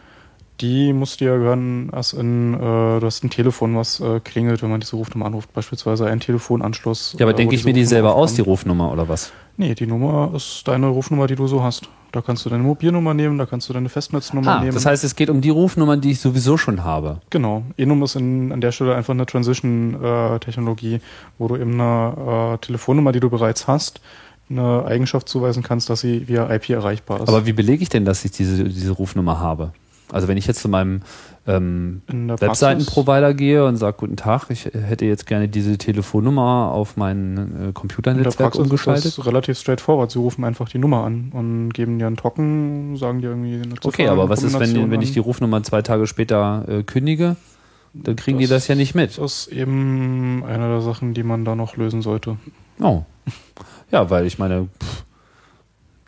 die 0.61 0.93
muss 0.93 1.17
dir 1.17 1.37
gehören, 1.37 1.89
als 1.91 2.13
in, 2.13 2.53
äh, 2.53 2.57
du 2.57 3.01
hast 3.03 3.23
ein 3.23 3.29
Telefon, 3.29 3.75
was 3.75 3.99
äh, 3.99 4.19
klingelt, 4.19 4.61
wenn 4.61 4.69
man 4.69 4.79
diese 4.79 4.95
Rufnummer 4.95 5.25
anruft. 5.25 5.51
Beispielsweise 5.53 6.05
ein 6.07 6.19
Telefonanschluss. 6.19 7.15
Ja, 7.17 7.25
aber 7.25 7.33
äh, 7.33 7.35
denke 7.35 7.55
ich 7.55 7.65
mir 7.65 7.73
die 7.73 7.85
selber 7.85 8.15
aus, 8.15 8.33
die 8.33 8.41
Rufnummer 8.41 8.91
oder 8.91 9.09
was? 9.09 9.33
Nee, 9.57 9.75
die 9.75 9.85
Nummer 9.85 10.31
ist 10.35 10.67
deine 10.67 10.87
Rufnummer, 10.87 11.27
die 11.27 11.35
du 11.35 11.47
so 11.47 11.61
hast. 11.63 11.87
Da 12.11 12.21
kannst 12.21 12.45
du 12.45 12.49
deine 12.49 12.61
Mobilnummer 12.63 13.13
nehmen, 13.15 13.37
da 13.39 13.45
kannst 13.47 13.69
du 13.69 13.73
deine 13.73 13.89
Festnetznummer 13.89 14.57
Ah, 14.57 14.59
nehmen. 14.59 14.73
das 14.75 14.85
heißt, 14.85 15.03
es 15.03 15.15
geht 15.15 15.29
um 15.31 15.41
die 15.41 15.49
Rufnummern, 15.49 15.99
die 15.99 16.11
ich 16.11 16.19
sowieso 16.19 16.57
schon 16.57 16.83
habe. 16.83 17.21
Genau. 17.31 17.63
Enum 17.75 18.03
ist 18.03 18.15
in, 18.15 18.51
an 18.51 18.61
der 18.61 18.71
Stelle 18.71 18.95
einfach 18.95 19.13
eine 19.13 19.25
Transition-Technologie, 19.25 20.99
wo 21.37 21.47
du 21.47 21.55
eben 21.57 21.79
eine 21.79 22.53
äh, 22.53 22.57
Telefonnummer, 22.59 23.11
die 23.11 23.19
du 23.19 23.29
bereits 23.29 23.67
hast, 23.67 24.01
eine 24.49 24.85
Eigenschaft 24.85 25.27
zuweisen 25.29 25.63
kannst, 25.63 25.89
dass 25.89 26.01
sie 26.01 26.27
via 26.27 26.53
IP 26.53 26.69
erreichbar 26.69 27.21
ist. 27.21 27.29
Aber 27.29 27.45
wie 27.45 27.53
belege 27.53 27.81
ich 27.81 27.89
denn, 27.89 28.05
dass 28.05 28.23
ich 28.25 28.31
diese, 28.31 28.63
diese 28.65 28.91
Rufnummer 28.91 29.39
habe? 29.39 29.71
Also 30.11 30.27
wenn 30.27 30.37
ich 30.37 30.45
jetzt 30.45 30.61
zu 30.61 30.69
meinem 30.69 31.01
ähm, 31.45 32.01
Webseitenprovider 32.07 33.33
gehe 33.33 33.65
und 33.65 33.75
sage, 33.75 33.97
guten 33.97 34.15
Tag, 34.15 34.45
ich 34.49 34.65
hätte 34.65 35.05
jetzt 35.05 35.25
gerne 35.25 35.49
diese 35.49 35.77
Telefonnummer 35.77 36.71
auf 36.71 36.95
mein 36.95 37.69
äh, 37.69 37.71
Computernetzwerk 37.73 38.53
ist 38.53 38.59
umgeschaltet. 38.59 39.17
das 39.17 39.25
relativ 39.25 39.59
straightforward. 39.59 40.11
Sie 40.11 40.19
rufen 40.19 40.45
einfach 40.45 40.69
die 40.69 40.77
Nummer 40.77 41.03
an 41.03 41.31
und 41.33 41.73
geben 41.73 41.99
dir 41.99 42.07
einen 42.07 42.15
Token, 42.15 42.95
sagen 42.95 43.21
dir 43.21 43.29
irgendwie 43.29 43.55
eine 43.55 43.75
Ziffer, 43.75 43.87
Okay, 43.87 44.07
aber 44.07 44.29
was 44.29 44.43
ist, 44.43 44.57
wenn, 44.57 44.89
wenn 44.91 45.01
ich 45.01 45.11
die. 45.11 45.19
Rufnummer 45.19 45.63
zwei 45.63 45.81
Tage 45.81 46.07
später 46.07 46.65
äh, 46.67 46.83
kündige? 46.83 47.35
Dann 47.93 48.15
kriegen 48.15 48.39
die 48.39 48.47
das 48.47 48.67
ja 48.67 48.75
nicht 48.75 48.95
mit. 48.95 49.17
Das 49.17 49.47
ist 49.47 49.47
eben 49.47 50.43
eine 50.45 50.67
der 50.67 50.81
Sachen, 50.81 51.13
die 51.13 51.23
man 51.23 51.45
da 51.45 51.55
noch 51.55 51.77
lösen 51.77 52.01
sollte. 52.01 52.37
Oh. 52.79 53.03
Ja, 53.91 54.09
weil 54.09 54.25
ich 54.25 54.39
meine, 54.39 54.67
pff, 54.81 55.05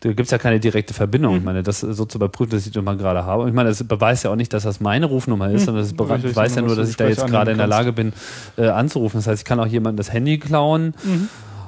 da 0.06 0.12
gibt's 0.12 0.30
ja 0.30 0.38
keine 0.38 0.60
direkte 0.60 0.94
Verbindung. 0.94 1.32
Mhm. 1.32 1.38
Ich 1.38 1.44
meine, 1.44 1.62
das 1.62 1.80
so 1.80 2.04
zu 2.04 2.18
überprüfen, 2.18 2.50
dass 2.52 2.66
ich 2.66 2.72
die 2.72 2.78
Nummer 2.78 2.96
gerade 2.96 3.24
habe. 3.24 3.42
Und 3.42 3.48
ich 3.48 3.54
meine, 3.54 3.68
das 3.68 3.82
beweist 3.82 4.24
ja 4.24 4.30
auch 4.30 4.36
nicht, 4.36 4.52
dass 4.52 4.62
das 4.62 4.80
meine 4.80 5.06
Rufnummer 5.06 5.50
ist, 5.50 5.62
Mhm. 5.62 5.64
sondern 5.66 5.84
das 5.84 5.92
beweist 5.94 6.56
ja 6.56 6.62
nur, 6.62 6.76
dass 6.76 6.88
ich 6.88 6.96
da 6.96 7.06
jetzt 7.08 7.26
gerade 7.26 7.50
in 7.50 7.58
der 7.58 7.66
Lage 7.66 7.92
bin, 7.92 8.12
äh, 8.56 8.68
anzurufen. 8.68 9.18
Das 9.18 9.26
heißt, 9.26 9.42
ich 9.42 9.44
kann 9.44 9.60
auch 9.60 9.66
jemandem 9.66 9.96
das 9.96 10.12
Handy 10.12 10.38
klauen. 10.38 10.94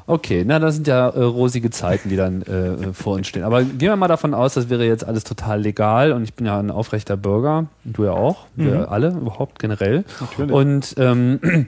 Okay, 0.07 0.42
na, 0.47 0.59
das 0.59 0.76
sind 0.76 0.87
ja 0.87 1.09
äh, 1.11 1.21
rosige 1.21 1.68
Zeiten, 1.71 2.09
die 2.09 2.16
dann 2.16 2.40
äh, 2.42 2.95
vor 2.95 3.16
uns 3.16 3.26
stehen. 3.28 3.42
Aber 3.42 3.62
gehen 3.62 3.90
wir 3.90 3.97
mal 3.97 4.09
davon 4.09 4.33
aus, 4.33 4.54
das 4.54 4.71
wäre 4.71 4.87
jetzt 4.87 5.04
alles 5.04 5.23
total 5.25 5.61
legal 5.61 6.12
und 6.12 6.23
ich 6.25 6.33
bin 6.33 6.47
ja 6.47 6.59
ein 6.59 6.71
aufrechter 6.71 7.18
Bürger, 7.18 7.66
du 7.85 8.04
ja 8.04 8.12
auch, 8.12 8.47
wir 8.57 8.90
alle 8.90 9.09
überhaupt 9.11 9.59
generell. 9.59 10.04
Natürlich. 10.18 10.50
Und 10.50 10.95
ähm, 10.97 11.40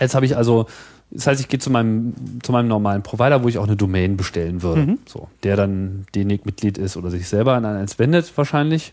jetzt 0.00 0.16
habe 0.16 0.26
ich 0.26 0.36
also, 0.36 0.66
das 1.10 1.26
heißt, 1.26 1.40
ich 1.40 1.48
gehe 1.48 1.58
zu 1.58 1.70
meinem, 1.70 2.12
zu 2.42 2.52
meinem 2.52 2.68
normalen 2.68 3.02
Provider, 3.02 3.42
wo 3.42 3.48
ich 3.48 3.56
auch 3.58 3.66
eine 3.66 3.76
Domain 3.76 4.16
bestellen 4.16 4.62
würde. 4.62 4.82
So, 5.06 5.28
der 5.42 5.56
dann 5.56 6.06
DENIC-Mitglied 6.14 6.76
ist 6.76 6.96
oder 6.98 7.10
sich 7.10 7.28
selber 7.28 7.54
an 7.54 7.64
eins 7.64 7.98
wendet 7.98 8.30
wahrscheinlich. 8.36 8.92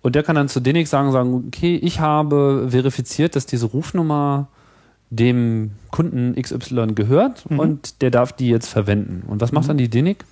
Und 0.00 0.14
der 0.14 0.22
kann 0.22 0.36
dann 0.36 0.48
zu 0.48 0.60
DENIC 0.60 0.88
sagen, 0.88 1.12
sagen, 1.12 1.44
okay, 1.48 1.76
ich 1.76 2.00
habe 2.00 2.68
verifiziert, 2.70 3.36
dass 3.36 3.44
diese 3.44 3.66
Rufnummer 3.66 4.48
dem 5.10 5.72
Kunden 5.90 6.40
XY 6.40 6.94
gehört 6.94 7.44
und 7.46 8.00
der 8.00 8.10
darf 8.10 8.32
die 8.32 8.48
jetzt 8.48 8.68
verwenden. 8.68 9.24
Und 9.26 9.40
was 9.40 9.52
macht 9.52 9.68
dann 9.68 9.76
die 9.76 9.88
DENIC? 9.90 10.24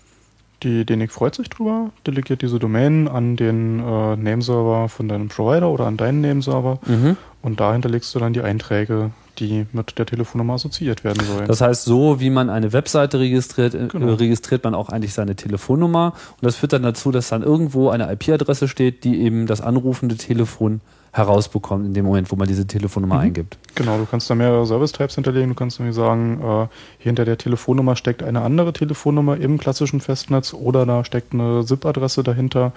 Die 0.63 0.85
DENIC 0.85 1.13
freut 1.13 1.35
sich 1.35 1.51
drüber, 1.51 1.91
delegiert 2.07 2.43
diese 2.43 2.59
Domain 2.59 3.07
an 3.07 3.37
den 3.37 3.81
äh, 3.81 4.17
Nameserver 4.17 4.89
von 4.89 5.09
deinem 5.09 5.29
Provider 5.29 5.69
oder 5.69 5.87
an 5.87 5.97
deinen 5.97 6.21
Nameserver 6.21 6.81
und 7.43 7.61
da 7.61 7.73
hinterlegst 7.73 8.15
du 8.15 8.19
dann 8.19 8.33
die 8.33 8.41
Einträge, 8.43 9.11
die 9.41 9.67
mit 9.73 9.99
der 9.99 10.07
Telefonnummer 10.07 10.55
assoziiert 10.55 11.05
werden 11.05 11.25
sollen. 11.27 11.47
Das 11.47 11.61
heißt, 11.61 11.85
so 11.85 12.21
wie 12.21 12.31
man 12.31 12.51
eine 12.51 12.73
Webseite 12.73 13.19
registriert, 13.19 13.75
äh, 13.75 13.87
Genau. 13.89 14.15
registriert 14.15 14.65
man 14.65 14.75
auch 14.75 14.89
eigentlich 14.89 15.15
seine 15.15 15.37
Telefonnummer. 15.37 16.13
Und 16.41 16.45
das 16.45 16.57
führt 16.57 16.73
dann 16.73 16.83
dazu, 16.83 17.11
dass 17.11 17.29
dann 17.29 17.43
irgendwo 17.43 17.89
eine 17.91 18.11
IP-Adresse 18.13 18.69
steht, 18.69 19.05
die 19.05 19.21
eben 19.23 19.47
das 19.47 19.61
anrufende 19.61 20.17
Telefon 20.17 20.81
herausbekommt 21.11 21.87
in 21.87 21.95
dem 21.95 22.05
Moment, 22.05 22.31
wo 22.31 22.37
man 22.37 22.47
diese 22.47 22.67
Telefonnummer 22.67 23.17
Mhm. 23.17 23.21
eingibt. 23.23 23.59
Genau, 23.75 23.97
du 23.97 24.05
kannst 24.05 24.29
da 24.29 24.35
mehrere 24.35 24.67
Service-Types 24.67 25.15
hinterlegen. 25.15 25.49
Du 25.49 25.55
kannst 25.55 25.79
nämlich 25.81 25.97
sagen, 25.97 26.41
äh, 26.43 26.67
hinter 26.99 27.25
der 27.25 27.39
Telefonnummer 27.39 27.97
steckt 27.97 28.23
eine 28.23 28.43
andere 28.43 28.73
Telefonnummer 28.75 29.37
im 29.39 29.59
klassischen 29.59 30.01
Festnetz 30.01 30.53
oder 30.53 30.85
da 30.85 31.05
steckt 31.05 31.33
eine 31.33 31.63
SIP-Adresse 31.63 32.23
dahinter, 32.23 32.73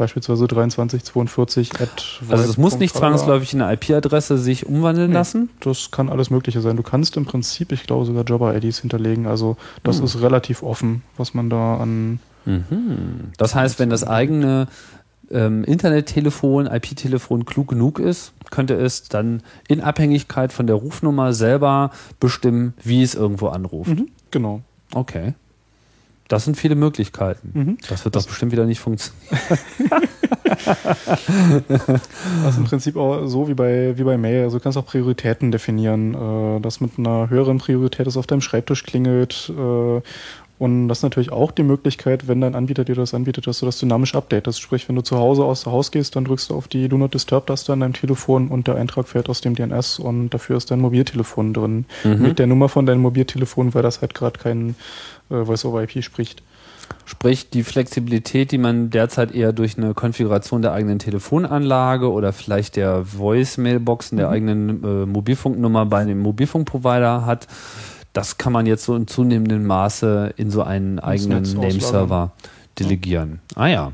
beispielsweise 0.00 0.48
2342 0.48 1.80
at 1.80 2.20
Also 2.28 2.44
es 2.50 2.56
muss 2.56 2.78
nicht 2.78 2.94
zwangsläufig 2.96 3.54
in 3.54 3.62
eine 3.62 3.74
IP-Adresse 3.74 4.38
sich 4.38 4.66
umwandeln 4.66 5.10
Nee. 5.10 5.14
lassen. 5.14 5.50
Das 5.60 5.90
kann 5.90 6.08
alles 6.08 6.30
Mögliche 6.30 6.60
sein. 6.60 6.76
Du 6.76 6.82
kannst 6.82 7.16
im 7.16 7.24
Prinzip, 7.26 7.70
ich 7.72 7.84
glaube, 7.84 8.04
sogar 8.06 8.24
Jobber-IDs 8.24 8.78
hinterlegen. 8.80 9.26
Also 9.26 9.56
das 9.84 9.98
Hm. 9.98 10.04
ist 10.06 10.20
relativ 10.22 10.62
offen, 10.62 11.02
was 11.16 11.34
man 11.34 11.50
da 11.50 11.76
an 11.76 12.18
Mhm. 12.46 13.32
Das 13.36 13.54
heißt, 13.54 13.78
wenn 13.78 13.90
das 13.90 14.02
eigene 14.02 14.66
ähm, 15.30 15.62
Internettelefon, 15.62 16.66
IP-Telefon 16.66 17.44
klug 17.44 17.68
genug 17.68 17.98
ist, 17.98 18.32
könnte 18.50 18.74
es 18.74 19.04
dann 19.08 19.42
in 19.68 19.80
Abhängigkeit 19.82 20.52
von 20.52 20.66
der 20.66 20.74
Rufnummer 20.76 21.32
selber 21.34 21.90
bestimmen, 22.18 22.72
wie 22.82 23.02
es 23.02 23.14
irgendwo 23.14 23.48
anruft. 23.48 23.92
Genau. 24.30 24.62
Okay. 24.94 25.34
Das 26.30 26.44
sind 26.44 26.56
viele 26.56 26.76
Möglichkeiten. 26.76 27.50
Mhm. 27.52 27.78
Das 27.88 28.04
wird 28.04 28.14
doch 28.14 28.24
bestimmt 28.24 28.52
wieder 28.52 28.64
nicht 28.64 28.78
funktionieren. 28.78 29.18
Das 32.42 32.54
ist 32.54 32.58
im 32.58 32.64
Prinzip 32.64 32.96
auch 32.96 33.26
so 33.26 33.48
wie 33.48 33.54
bei, 33.54 33.96
wie 33.96 34.04
bei 34.04 34.16
Mail. 34.16 34.44
Also 34.44 34.58
du 34.58 34.62
kannst 34.62 34.78
auch 34.78 34.86
Prioritäten 34.86 35.50
definieren. 35.50 36.14
Äh, 36.14 36.60
das 36.60 36.80
mit 36.80 36.98
einer 36.98 37.30
höheren 37.30 37.58
Priorität 37.58 38.06
ist 38.06 38.16
auf 38.16 38.26
deinem 38.26 38.40
Schreibtisch 38.40 38.84
klingelt. 38.84 39.52
Äh, 39.56 40.00
und 40.60 40.88
das 40.88 40.98
ist 40.98 41.04
natürlich 41.04 41.32
auch 41.32 41.52
die 41.52 41.62
Möglichkeit, 41.62 42.28
wenn 42.28 42.42
dein 42.42 42.54
Anbieter 42.54 42.84
dir 42.84 42.94
das 42.94 43.14
anbietet, 43.14 43.46
dass 43.46 43.60
du 43.60 43.66
das 43.66 43.78
dynamisch 43.78 44.14
updatest. 44.14 44.60
Sprich, 44.60 44.86
wenn 44.90 44.94
du 44.94 45.00
zu 45.00 45.16
Hause 45.16 45.42
aus 45.42 45.62
dem 45.62 45.72
Haus 45.72 45.90
gehst, 45.90 46.16
dann 46.16 46.26
drückst 46.26 46.50
du 46.50 46.54
auf 46.54 46.68
die 46.68 46.86
Do 46.90 46.98
Not 46.98 47.14
Disturb-Taste 47.14 47.72
an 47.72 47.80
deinem 47.80 47.94
Telefon 47.94 48.48
und 48.48 48.66
der 48.66 48.74
Eintrag 48.74 49.08
fährt 49.08 49.30
aus 49.30 49.40
dem 49.40 49.54
DNS 49.54 49.98
und 49.98 50.28
dafür 50.28 50.58
ist 50.58 50.70
dein 50.70 50.80
Mobiltelefon 50.80 51.54
drin. 51.54 51.86
Mit 52.18 52.38
der 52.38 52.46
Nummer 52.46 52.68
von 52.68 52.84
deinem 52.84 53.00
Mobiltelefon, 53.00 53.72
weil 53.72 53.82
das 53.82 54.02
halt 54.02 54.12
gerade 54.12 54.38
kein 54.38 54.74
äh, 55.30 55.46
Voice-over-IP 55.46 56.04
spricht. 56.04 56.42
Sprich, 57.06 57.48
die 57.48 57.62
Flexibilität, 57.62 58.52
die 58.52 58.58
man 58.58 58.90
derzeit 58.90 59.34
eher 59.34 59.54
durch 59.54 59.78
eine 59.78 59.94
Konfiguration 59.94 60.60
der 60.60 60.72
eigenen 60.72 60.98
Telefonanlage 60.98 62.12
oder 62.12 62.34
vielleicht 62.34 62.76
der 62.76 63.06
Voice-Mailboxen 63.06 64.18
der 64.18 64.28
eigenen 64.28 64.84
äh, 64.84 65.06
Mobilfunknummer 65.06 65.86
bei 65.86 66.00
einem 66.00 66.18
Mobilfunkprovider 66.18 67.24
hat, 67.24 67.46
das 68.12 68.38
kann 68.38 68.52
man 68.52 68.66
jetzt 68.66 68.84
so 68.84 68.96
in 68.96 69.06
zunehmendem 69.06 69.66
Maße 69.66 70.34
in 70.36 70.50
so 70.50 70.62
einen 70.62 70.98
eigenen. 70.98 71.42
Nameserver 71.42 72.32
delegieren. 72.78 73.40
Ah 73.54 73.66
ja. 73.66 73.92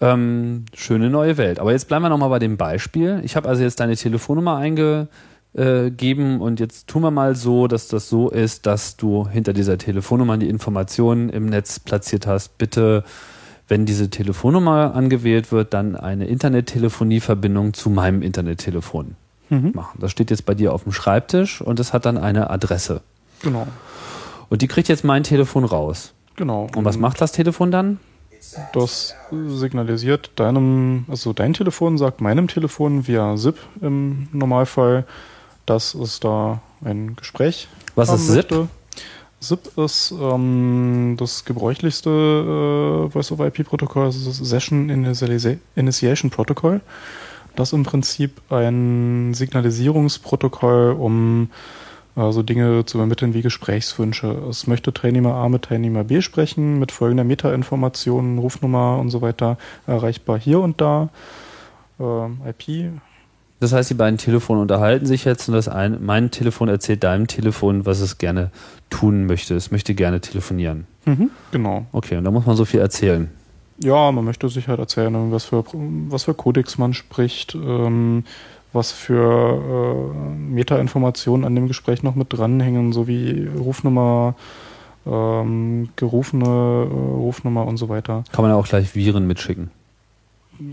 Ähm, 0.00 0.64
schöne 0.74 1.10
neue 1.10 1.36
Welt. 1.36 1.58
Aber 1.58 1.72
jetzt 1.72 1.88
bleiben 1.88 2.04
wir 2.04 2.08
nochmal 2.08 2.30
bei 2.30 2.38
dem 2.38 2.56
Beispiel. 2.56 3.20
Ich 3.24 3.36
habe 3.36 3.48
also 3.48 3.62
jetzt 3.62 3.80
deine 3.80 3.96
Telefonnummer 3.96 4.56
eingegeben 4.56 6.40
und 6.40 6.60
jetzt 6.60 6.86
tun 6.86 7.02
wir 7.02 7.10
mal 7.10 7.34
so, 7.34 7.66
dass 7.66 7.88
das 7.88 8.08
so 8.08 8.30
ist, 8.30 8.66
dass 8.66 8.96
du 8.96 9.28
hinter 9.28 9.52
dieser 9.52 9.76
Telefonnummer 9.76 10.38
die 10.38 10.48
Informationen 10.48 11.28
im 11.30 11.46
Netz 11.46 11.80
platziert 11.80 12.28
hast. 12.28 12.58
Bitte, 12.58 13.02
wenn 13.66 13.86
diese 13.86 14.08
Telefonnummer 14.08 14.94
angewählt 14.94 15.50
wird, 15.50 15.74
dann 15.74 15.96
eine 15.96 16.26
Internettelefonieverbindung 16.26 17.74
zu 17.74 17.90
meinem 17.90 18.22
Internettelefon 18.22 19.16
machen. 19.50 19.98
Das 20.00 20.12
steht 20.12 20.30
jetzt 20.30 20.46
bei 20.46 20.54
dir 20.54 20.72
auf 20.72 20.84
dem 20.84 20.92
Schreibtisch 20.92 21.60
und 21.60 21.80
es 21.80 21.92
hat 21.92 22.04
dann 22.06 22.18
eine 22.18 22.50
Adresse. 22.50 23.00
Genau. 23.42 23.66
Und 24.48 24.62
die 24.62 24.68
kriegt 24.68 24.88
jetzt 24.88 25.04
mein 25.04 25.22
Telefon 25.22 25.64
raus. 25.64 26.14
Genau. 26.36 26.68
Und 26.74 26.84
was 26.84 26.96
macht 26.96 27.20
das 27.20 27.32
Telefon 27.32 27.70
dann? 27.70 27.98
Das 28.72 29.14
signalisiert 29.30 30.30
deinem, 30.36 31.04
also 31.08 31.32
dein 31.32 31.54
Telefon 31.54 31.98
sagt 31.98 32.20
meinem 32.20 32.48
Telefon 32.48 33.06
via 33.06 33.36
SIP 33.36 33.58
im 33.82 34.28
Normalfall, 34.32 35.04
dass 35.66 35.94
es 35.94 36.20
da 36.20 36.60
ein 36.82 37.16
Gespräch 37.16 37.68
Was 37.94 38.10
ist 38.12 38.28
SIP? 38.28 38.68
SIP 39.40 39.78
ist 39.78 40.12
ähm, 40.20 41.16
das 41.18 41.44
gebräuchlichste 41.44 43.06
äh, 43.06 43.10
Voice-over-IP-Protokoll, 43.10 44.06
also 44.06 44.28
das 44.28 44.38
Session 44.38 44.88
Initiation 45.76 46.30
Protocol. 46.30 46.80
Das 47.54 47.68
ist 47.68 47.72
im 47.72 47.84
Prinzip 47.84 48.40
ein 48.50 49.34
Signalisierungsprotokoll, 49.34 50.96
um 50.98 51.50
äh, 52.18 52.32
so 52.32 52.42
Dinge 52.42 52.84
zu 52.84 52.98
übermitteln 52.98 53.34
wie 53.34 53.42
Gesprächswünsche. 53.42 54.28
Es 54.50 54.66
möchte 54.66 54.92
Teilnehmer 54.92 55.34
A 55.34 55.48
mit 55.48 55.62
Teilnehmer 55.62 56.04
B 56.04 56.20
sprechen, 56.20 56.78
mit 56.78 56.92
folgender 56.92 57.24
Metainformation, 57.24 58.38
Rufnummer 58.38 58.98
und 58.98 59.10
so 59.10 59.22
weiter, 59.22 59.56
erreichbar 59.86 60.38
hier 60.38 60.60
und 60.60 60.80
da. 60.80 61.10
Ähm, 62.00 62.40
IP 62.46 62.92
Das 63.60 63.72
heißt, 63.72 63.90
die 63.90 63.94
beiden 63.94 64.18
Telefone 64.18 64.60
unterhalten 64.60 65.06
sich 65.06 65.24
jetzt 65.24 65.48
und 65.48 65.54
das 65.54 65.68
ein, 65.68 66.04
mein 66.04 66.30
Telefon 66.30 66.68
erzählt 66.68 67.04
deinem 67.04 67.26
Telefon, 67.26 67.86
was 67.86 68.00
es 68.00 68.18
gerne 68.18 68.50
tun 68.90 69.26
möchte. 69.26 69.54
Es 69.54 69.70
möchte 69.70 69.94
gerne 69.94 70.20
telefonieren. 70.20 70.86
Genau. 71.52 71.86
Okay, 71.92 72.16
und 72.16 72.24
da 72.24 72.30
muss 72.30 72.46
man 72.46 72.56
so 72.56 72.64
viel 72.64 72.80
erzählen. 72.80 73.30
Ja, 73.80 74.10
man 74.10 74.24
möchte 74.24 74.48
sich 74.48 74.68
halt 74.68 74.80
erzählen, 74.80 75.30
was 75.30 75.44
für, 75.44 75.64
was 75.72 76.24
für 76.24 76.34
Codex 76.34 76.78
man 76.78 76.94
spricht, 76.94 77.54
ähm, 77.54 78.24
was 78.78 78.92
für 78.92 80.12
äh, 80.14 80.54
Metainformationen 80.54 81.44
an 81.44 81.54
dem 81.54 81.68
Gespräch 81.68 82.02
noch 82.02 82.14
mit 82.14 82.32
dranhängen, 82.32 82.92
sowie 82.94 83.46
Rufnummer, 83.58 84.34
ähm, 85.06 85.90
gerufene 85.96 86.44
äh, 86.46 86.88
Rufnummer 87.16 87.66
und 87.66 87.76
so 87.76 87.88
weiter. 87.90 88.24
Kann 88.32 88.42
man 88.42 88.52
ja 88.52 88.56
auch 88.56 88.66
gleich 88.66 88.94
Viren 88.94 89.26
mitschicken. 89.26 89.70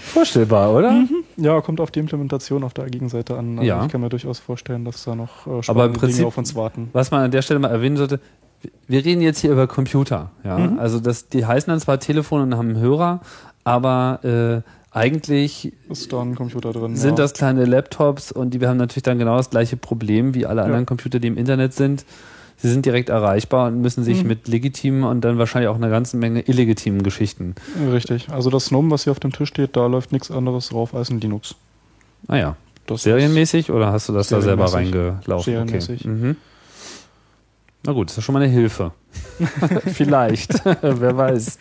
Vorstellbar, 0.00 0.74
oder? 0.74 1.04
Ja, 1.36 1.60
kommt 1.60 1.80
auf 1.80 1.90
die 1.90 2.00
Implementation 2.00 2.64
auf 2.64 2.74
der 2.74 2.86
Gegenseite 2.86 3.36
an. 3.36 3.58
Also 3.58 3.68
Ja. 3.68 3.84
Ich 3.84 3.90
kann 3.92 4.00
mir 4.00 4.08
durchaus 4.08 4.38
vorstellen, 4.38 4.84
dass 4.84 5.04
da 5.04 5.14
noch 5.14 5.46
äh, 5.46 5.50
Aber 5.50 5.56
im 5.56 5.62
spannende 5.62 5.98
Prinzip- 5.98 6.16
Dinge 6.18 6.26
auf 6.28 6.38
uns 6.38 6.54
warten. 6.54 6.88
Was 6.92 7.10
man 7.10 7.22
an 7.22 7.30
der 7.30 7.42
Stelle 7.42 7.60
mal 7.60 7.68
erwähnen 7.68 7.96
sollte, 7.96 8.20
wir 8.86 9.04
reden 9.04 9.22
jetzt 9.22 9.40
hier 9.40 9.50
über 9.52 9.66
Computer. 9.66 10.30
Ja? 10.44 10.58
Mhm. 10.58 10.78
Also 10.78 11.00
das, 11.00 11.28
die 11.28 11.44
heißen 11.46 11.70
dann 11.70 11.80
zwar 11.80 11.98
Telefon 11.98 12.42
und 12.42 12.56
haben 12.56 12.68
einen 12.70 12.78
Hörer, 12.80 13.20
aber 13.64 14.64
äh, 14.64 14.68
eigentlich 14.96 15.72
drin? 16.72 16.96
sind 16.96 17.10
ja. 17.10 17.24
das 17.24 17.32
kleine 17.32 17.64
Laptops 17.64 18.30
und 18.32 18.52
die 18.54 18.60
wir 18.60 18.68
haben 18.68 18.76
natürlich 18.76 19.02
dann 19.04 19.18
genau 19.18 19.36
das 19.36 19.50
gleiche 19.50 19.76
Problem 19.76 20.34
wie 20.34 20.44
alle 20.46 20.60
Ja. 20.60 20.66
anderen 20.66 20.86
Computer, 20.86 21.18
die 21.18 21.28
im 21.28 21.36
Internet 21.38 21.72
sind. 21.74 22.04
Sie 22.58 22.68
sind 22.70 22.86
direkt 22.86 23.08
erreichbar 23.08 23.68
und 23.68 23.80
müssen 23.80 24.04
sich 24.04 24.22
Mhm. 24.22 24.28
mit 24.28 24.48
legitimen 24.48 25.02
und 25.04 25.22
dann 25.22 25.38
wahrscheinlich 25.38 25.68
auch 25.68 25.74
einer 25.76 25.88
ganzen 25.88 26.20
Menge 26.20 26.42
illegitimen 26.42 27.02
Geschichten. 27.02 27.54
Richtig. 27.90 28.28
Also 28.28 28.50
das 28.50 28.68
Gnome, 28.68 28.90
was 28.90 29.04
hier 29.04 29.10
auf 29.10 29.18
dem 29.20 29.32
Tisch 29.32 29.48
steht, 29.48 29.76
da 29.76 29.86
läuft 29.86 30.12
nichts 30.12 30.30
anderes 30.30 30.68
drauf 30.68 30.94
als 30.94 31.10
ein 31.10 31.20
Linux. 31.20 31.54
Ah 32.28 32.36
ja. 32.36 32.56
Das 32.86 33.02
Serienmäßig 33.04 33.70
oder 33.70 33.92
hast 33.92 34.08
du 34.08 34.12
das 34.12 34.28
da 34.28 34.40
selber 34.40 34.72
reingelaufen? 34.72 35.52
Serienmäßig. 35.52 36.00
Okay. 36.02 36.08
Mhm. 36.08 36.36
Na 37.84 37.92
gut, 37.92 38.10
das 38.10 38.18
ist 38.18 38.24
schon 38.24 38.32
mal 38.32 38.42
eine 38.42 38.52
Hilfe. 38.52 38.92
Vielleicht, 39.92 40.64
wer 40.82 41.16
weiß. 41.16 41.58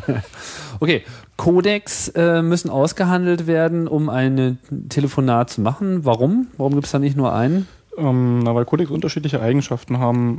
okay, 0.80 1.02
Codex 1.36 2.08
äh, 2.08 2.42
müssen 2.42 2.68
ausgehandelt 2.70 3.46
werden, 3.46 3.88
um 3.88 4.10
ein 4.10 4.58
Telefonat 4.88 5.50
zu 5.50 5.62
machen. 5.62 6.04
Warum? 6.04 6.48
Warum 6.58 6.74
gibt 6.74 6.86
es 6.86 6.92
da 6.92 6.98
nicht 6.98 7.16
nur 7.16 7.34
einen? 7.34 7.66
Ähm, 7.96 8.40
na, 8.40 8.54
weil 8.54 8.66
Codecs 8.66 8.90
unterschiedliche 8.90 9.40
Eigenschaften 9.40 9.98
haben 9.98 10.38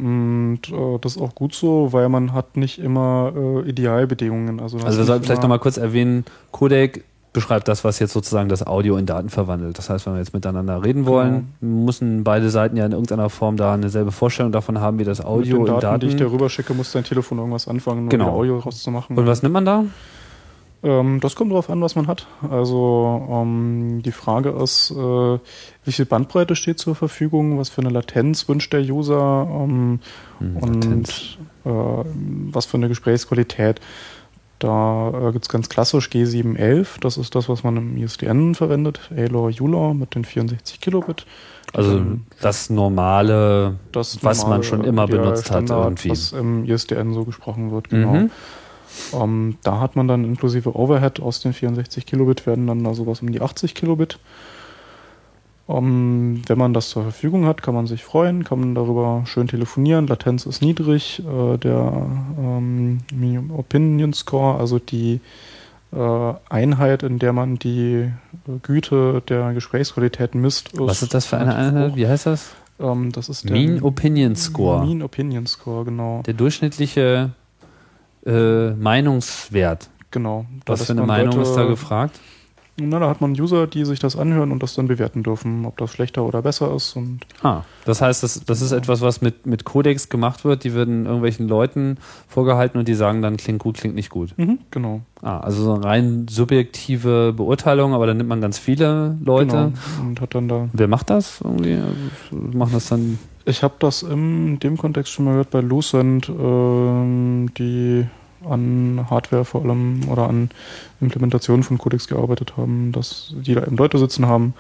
und 0.61 0.71
äh, 0.71 0.99
das 1.01 1.15
ist 1.15 1.21
auch 1.21 1.35
gut 1.35 1.53
so, 1.53 1.91
weil 1.91 2.07
man 2.07 2.31
hat 2.33 2.55
nicht 2.55 2.79
immer 2.79 3.33
äh, 3.35 3.69
Idealbedingungen. 3.69 4.59
Also, 4.59 4.77
Also 4.77 4.99
wir 4.99 5.05
sollten 5.05 5.25
vielleicht 5.25 5.41
nochmal 5.41 5.59
kurz 5.59 5.77
erwähnen, 5.77 6.23
Codec 6.51 7.03
beschreibt 7.33 7.67
das, 7.67 7.83
was 7.83 7.99
jetzt 7.99 8.13
sozusagen 8.13 8.49
das 8.49 8.65
Audio 8.65 8.97
in 8.97 9.05
Daten 9.05 9.29
verwandelt. 9.29 9.77
Das 9.77 9.89
heißt, 9.89 10.05
wenn 10.05 10.13
wir 10.13 10.19
jetzt 10.19 10.33
miteinander 10.33 10.83
reden 10.83 11.05
wollen, 11.05 11.53
müssen 11.61 12.23
beide 12.23 12.49
Seiten 12.49 12.75
ja 12.75 12.85
in 12.85 12.91
irgendeiner 12.91 13.29
Form 13.29 13.57
da 13.57 13.73
eine 13.73 13.89
selbe 13.89 14.11
Vorstellung 14.11 14.51
davon 14.51 14.79
haben, 14.79 14.99
wie 14.99 15.03
das 15.03 15.19
mit 15.19 15.27
Audio 15.27 15.57
den 15.57 15.59
in 15.59 15.65
Daten, 15.67 15.81
Daten... 15.81 15.99
die 15.99 16.07
ich 16.07 16.15
dir 16.15 16.31
rüberschicke, 16.31 16.73
muss 16.73 16.91
dein 16.91 17.03
Telefon 17.03 17.37
irgendwas 17.37 17.67
anfangen, 17.67 18.03
um 18.03 18.09
Genau. 18.09 18.29
Audio 18.29 18.57
rauszumachen. 18.59 19.17
Und 19.17 19.27
was 19.27 19.43
nimmt 19.43 19.53
man 19.53 19.65
da? 19.65 19.83
Ähm, 20.81 21.19
das 21.19 21.35
kommt 21.35 21.51
drauf 21.51 21.69
an, 21.69 21.81
was 21.81 21.95
man 21.95 22.07
hat. 22.07 22.25
Also 22.49 23.27
ähm, 23.29 24.01
die 24.03 24.13
Frage 24.13 24.49
ist, 24.51 24.91
äh, 24.91 24.95
wie 24.95 25.91
viel 25.91 26.05
Bandbreite 26.05 26.55
steht 26.55 26.79
zur 26.79 26.95
Verfügung, 26.95 27.59
was 27.59 27.69
für 27.69 27.81
eine 27.81 27.89
Latenz 27.89 28.47
wünscht 28.47 28.71
der 28.73 28.81
User 28.81 29.47
ähm, 29.51 29.99
Hm, 30.39 30.57
und 30.57 31.37
äh, 31.65 31.69
was 31.69 32.65
für 32.65 32.77
eine 32.77 32.87
Gesprächsqualität. 32.87 33.81
Da 34.59 35.11
äh, 35.13 35.31
gibt 35.31 35.45
es 35.45 35.49
ganz 35.49 35.69
klassisch 35.69 36.09
G711, 36.09 36.99
das 36.99 37.17
ist 37.17 37.33
das, 37.33 37.47
was 37.47 37.63
man 37.63 37.77
im 37.77 37.97
ISDN 37.97 38.55
verwendet, 38.55 39.09
ALOR, 39.15 39.51
ULOR 39.59 39.93
mit 39.93 40.15
den 40.15 40.25
64 40.25 40.81
Kilobit. 40.81 41.25
Also 41.73 41.97
Ähm, 41.97 42.25
das 42.41 42.69
normale, 42.69 43.75
das 43.91 44.23
was 44.23 44.39
man 44.39 44.49
normale 44.49 44.63
schon 44.63 44.83
immer 44.83 45.07
benutzt 45.07 45.49
hat 45.49 45.63
Standard, 45.63 45.85
irgendwie. 45.85 46.09
Was 46.09 46.33
im 46.33 46.65
ISDN 46.65 47.13
so 47.13 47.23
gesprochen 47.23 47.71
wird, 47.71 47.89
genau. 47.89 48.13
Mhm. 48.13 48.31
Ähm, 49.13 49.57
da 49.63 49.79
hat 49.79 49.95
man 49.95 50.07
dann 50.07 50.25
inklusive 50.25 50.75
Overhead 50.75 51.21
aus 51.21 51.39
den 51.39 51.53
64 51.53 52.05
Kilobit 52.05 52.45
werden 52.45 52.67
dann 52.67 52.83
da 52.83 52.93
sowas 52.93 53.21
um 53.21 53.31
die 53.31 53.41
80 53.41 53.75
Kilobit. 53.75 54.19
Ähm, 55.69 56.41
wenn 56.47 56.57
man 56.57 56.73
das 56.73 56.89
zur 56.89 57.03
Verfügung 57.03 57.45
hat, 57.45 57.61
kann 57.61 57.75
man 57.75 57.85
sich 57.85 58.03
freuen, 58.03 58.43
kann 58.43 58.59
man 58.59 58.73
darüber 58.75 59.21
schön 59.25 59.47
telefonieren. 59.47 60.07
Latenz 60.07 60.45
ist 60.47 60.61
niedrig. 60.63 61.19
Äh, 61.19 61.57
der 61.59 62.07
ähm, 62.39 62.99
Opinion 63.55 64.13
Score, 64.13 64.59
also 64.59 64.79
die 64.79 65.21
äh, 65.93 66.33
Einheit, 66.49 67.03
in 67.03 67.19
der 67.19 67.33
man 67.33 67.57
die 67.59 67.93
äh, 68.47 68.51
Güte 68.63 69.21
der 69.29 69.53
Gesprächsqualität 69.53 70.33
misst. 70.33 70.71
was 70.79 71.03
ist 71.03 71.13
das 71.13 71.27
für 71.27 71.37
eine 71.37 71.55
Einheit? 71.55 71.95
Wie 71.95 72.07
heißt 72.07 72.25
das? 72.25 72.55
Ähm, 72.79 73.11
das 73.11 73.29
ist 73.29 73.43
der 73.47 73.51
Mean 73.51 73.83
Opinion 73.83 74.35
Score. 74.35 74.83
Mean 74.85 75.03
Opinion 75.03 75.45
Score, 75.45 75.85
genau. 75.85 76.23
Der 76.25 76.33
durchschnittliche 76.33 77.31
äh, 78.25 78.69
Meinungswert. 78.71 79.89
genau. 80.09 80.45
Da 80.65 80.73
Was 80.73 80.85
für 80.85 80.93
eine 80.93 81.03
Meinung 81.03 81.35
Leute- 81.35 81.49
ist 81.49 81.55
da 81.55 81.65
gefragt? 81.65 82.19
Na, 82.81 82.99
da 82.99 83.09
hat 83.09 83.21
man 83.21 83.31
User, 83.31 83.67
die 83.67 83.85
sich 83.85 83.99
das 83.99 84.15
anhören 84.15 84.51
und 84.51 84.63
das 84.63 84.73
dann 84.75 84.87
bewerten 84.87 85.23
dürfen, 85.23 85.65
ob 85.65 85.77
das 85.77 85.91
schlechter 85.91 86.23
oder 86.23 86.41
besser 86.41 86.73
ist. 86.75 86.95
Und 86.95 87.19
Ah, 87.43 87.61
das 87.85 88.01
heißt, 88.01 88.23
das, 88.23 88.43
das 88.45 88.61
ist 88.61 88.71
etwas, 88.71 89.01
was 89.01 89.21
mit, 89.21 89.45
mit 89.45 89.65
Codex 89.65 90.09
gemacht 90.09 90.45
wird. 90.45 90.63
Die 90.63 90.73
werden 90.73 91.05
irgendwelchen 91.05 91.47
Leuten 91.47 91.97
vorgehalten 92.27 92.77
und 92.79 92.87
die 92.87 92.93
sagen 92.95 93.21
dann, 93.21 93.37
klingt 93.37 93.59
gut, 93.59 93.77
klingt 93.77 93.95
nicht 93.95 94.09
gut. 94.09 94.33
genau. 94.71 95.01
Ah, 95.21 95.39
also 95.39 95.63
so 95.63 95.73
eine 95.73 95.83
rein 95.83 96.27
subjektive 96.29 97.33
Beurteilung, 97.35 97.93
aber 97.93 98.07
dann 98.07 98.17
nimmt 98.17 98.29
man 98.29 98.41
ganz 98.41 98.57
viele 98.57 99.17
Leute. 99.23 99.47
Genau. 99.55 100.07
Und 100.07 100.21
hat 100.21 100.33
dann 100.35 100.47
da. 100.47 100.69
Wer 100.73 100.87
macht 100.87 101.09
das 101.09 101.41
irgendwie? 101.43 101.73
Also, 101.75 102.57
machen 102.57 102.71
das 102.73 102.87
dann 102.87 103.19
Ich 103.45 103.63
habe 103.63 103.73
das 103.79 104.03
in 104.03 104.59
dem 104.59 104.77
Kontext 104.77 105.11
schon 105.11 105.25
mal 105.25 105.31
gehört 105.31 105.49
bei 105.51 105.61
Lucent, 105.61 106.29
ähm, 106.29 107.49
die 107.57 108.05
an 108.47 109.05
Hardware 109.09 109.45
vor 109.45 109.63
allem 109.63 110.07
oder 110.09 110.27
an 110.29 110.49
Implementationen 111.01 111.63
von 111.63 111.77
Codecs 111.77 112.07
gearbeitet 112.07 112.53
haben, 112.57 112.91
dass 112.91 113.33
die 113.35 113.53
da 113.55 113.63
eben 113.63 113.77
Leute 113.77 113.97
sitzen 113.97 114.27
haben, 114.27 114.53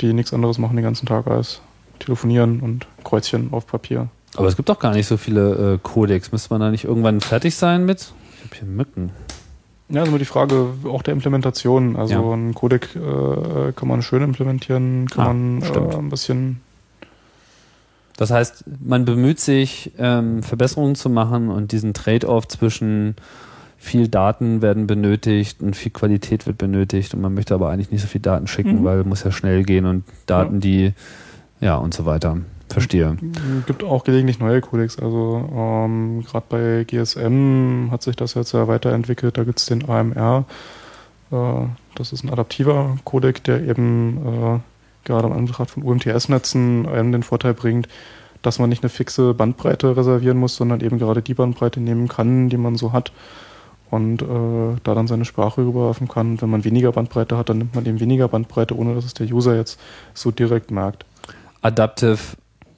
die 0.00 0.12
nichts 0.12 0.32
anderes 0.32 0.58
machen 0.58 0.76
den 0.76 0.84
ganzen 0.84 1.06
Tag 1.06 1.26
als 1.26 1.60
telefonieren 1.98 2.60
und 2.60 2.86
Kreuzchen 3.04 3.52
auf 3.52 3.66
Papier. 3.66 4.08
Aber 4.36 4.48
es 4.48 4.56
gibt 4.56 4.68
doch 4.68 4.78
gar 4.78 4.92
nicht 4.94 5.06
so 5.06 5.16
viele 5.16 5.74
äh, 5.74 5.78
Codecs. 5.82 6.32
Müsste 6.32 6.54
man 6.54 6.60
da 6.60 6.70
nicht 6.70 6.84
irgendwann 6.84 7.20
fertig 7.20 7.54
sein 7.54 7.84
mit? 7.84 8.12
Ich 8.38 8.44
habe 8.44 8.56
hier 8.56 8.66
Mücken. 8.66 9.10
Ja, 9.90 10.00
also 10.00 10.10
nur 10.10 10.18
die 10.18 10.24
Frage 10.24 10.68
auch 10.84 11.02
der 11.02 11.12
Implementation. 11.12 11.96
Also 11.96 12.14
Ja. 12.14 12.32
ein 12.34 12.54
Codec 12.54 12.96
äh, 12.96 13.72
kann 13.72 13.88
man 13.88 14.00
schön 14.00 14.22
implementieren, 14.22 15.06
kann 15.08 15.24
Ah, 15.24 15.28
man 15.28 15.62
äh, 15.92 15.96
ein 15.98 16.08
bisschen 16.08 16.60
Das 18.22 18.30
heißt, 18.30 18.64
man 18.80 19.04
bemüht 19.04 19.40
sich, 19.40 19.90
ähm, 19.98 20.44
Verbesserungen 20.44 20.94
zu 20.94 21.10
machen 21.10 21.48
und 21.48 21.72
diesen 21.72 21.92
Trade-off 21.92 22.46
zwischen 22.46 23.16
viel 23.78 24.06
Daten 24.06 24.62
werden 24.62 24.86
benötigt 24.86 25.60
und 25.60 25.74
viel 25.74 25.90
Qualität 25.90 26.46
wird 26.46 26.56
benötigt 26.56 27.14
und 27.14 27.20
man 27.20 27.34
möchte 27.34 27.52
aber 27.52 27.70
eigentlich 27.70 27.90
nicht 27.90 28.00
so 28.00 28.06
viel 28.06 28.20
Daten 28.20 28.46
schicken, 28.46 28.78
Mhm. 28.82 28.84
weil 28.84 29.02
muss 29.02 29.24
ja 29.24 29.32
schnell 29.32 29.64
gehen 29.64 29.86
und 29.86 30.04
Daten, 30.26 30.54
Ja. 30.54 30.60
die 30.60 30.92
ja 31.60 31.74
und 31.74 31.94
so 31.94 32.06
weiter. 32.06 32.38
Verstehe. 32.68 33.16
gibt 33.66 33.82
auch 33.82 34.04
gelegentlich 34.04 34.38
neue 34.38 34.60
Codecs. 34.60 35.00
Also 35.00 35.50
ähm, 35.52 36.22
gerade 36.24 36.46
bei 36.48 36.84
GSM 36.84 37.88
hat 37.90 38.04
sich 38.04 38.14
das 38.14 38.34
jetzt 38.34 38.52
ja 38.52 38.68
weiterentwickelt. 38.68 39.36
Da 39.36 39.42
gibt 39.42 39.58
es 39.58 39.66
den 39.66 39.88
AMR. 39.88 40.44
Äh, 41.32 41.36
das 41.96 42.12
ist 42.12 42.22
ein 42.22 42.30
adaptiver 42.30 42.98
Codec, 43.02 43.42
der 43.42 43.62
eben 43.64 44.18
äh, 44.24 44.58
gerade 45.04 45.26
im 45.26 45.32
Anbetracht 45.32 45.70
von 45.70 45.82
UMTS-Netzen 45.82 46.86
einem 46.88 47.12
den 47.12 47.22
Vorteil 47.22 47.54
bringt, 47.54 47.88
dass 48.42 48.58
man 48.58 48.68
nicht 48.68 48.82
eine 48.82 48.90
fixe 48.90 49.34
Bandbreite 49.34 49.96
reservieren 49.96 50.38
muss, 50.38 50.56
sondern 50.56 50.80
eben 50.80 50.98
gerade 50.98 51.22
die 51.22 51.34
Bandbreite 51.34 51.80
nehmen 51.80 52.08
kann, 52.08 52.48
die 52.48 52.56
man 52.56 52.76
so 52.76 52.92
hat. 52.92 53.12
Und 53.90 54.22
äh, 54.22 54.26
da 54.84 54.94
dann 54.94 55.06
seine 55.06 55.26
Sprache 55.26 55.60
rüberwerfen 55.66 56.08
kann. 56.08 56.40
Wenn 56.40 56.48
man 56.48 56.64
weniger 56.64 56.92
Bandbreite 56.92 57.36
hat, 57.36 57.50
dann 57.50 57.58
nimmt 57.58 57.74
man 57.74 57.84
eben 57.84 58.00
weniger 58.00 58.26
Bandbreite, 58.26 58.74
ohne 58.76 58.94
dass 58.94 59.04
es 59.04 59.12
der 59.12 59.26
User 59.30 59.54
jetzt 59.54 59.78
so 60.14 60.30
direkt 60.30 60.70
merkt. 60.70 61.04
Adaptive 61.60 62.18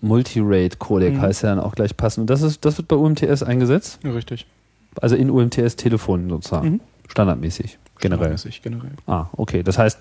Multi-Rate 0.00 0.76
Codec 0.78 1.14
Mhm. 1.14 1.20
heißt 1.20 1.44
ja 1.44 1.50
dann 1.50 1.60
auch 1.60 1.74
gleich 1.74 1.96
passend. 1.96 2.22
Und 2.22 2.30
das, 2.30 2.42
ist, 2.42 2.64
das 2.64 2.76
wird 2.78 2.88
bei 2.88 2.96
UMTS 2.96 3.42
eingesetzt? 3.42 4.00
Ja, 4.02 4.10
richtig. 4.10 4.46
Also 5.00 5.16
in 5.16 5.30
UMTS-Telefonen 5.30 6.28
sozusagen. 6.28 6.68
Mhm. 6.68 6.80
Standardmäßig, 7.08 7.78
generell. 8.00 8.37
Standardmäßig, 8.37 8.62
generell. 8.62 8.90
Ah, 9.06 9.26
okay. 9.37 9.62
Das 9.62 9.78
heißt, 9.78 9.98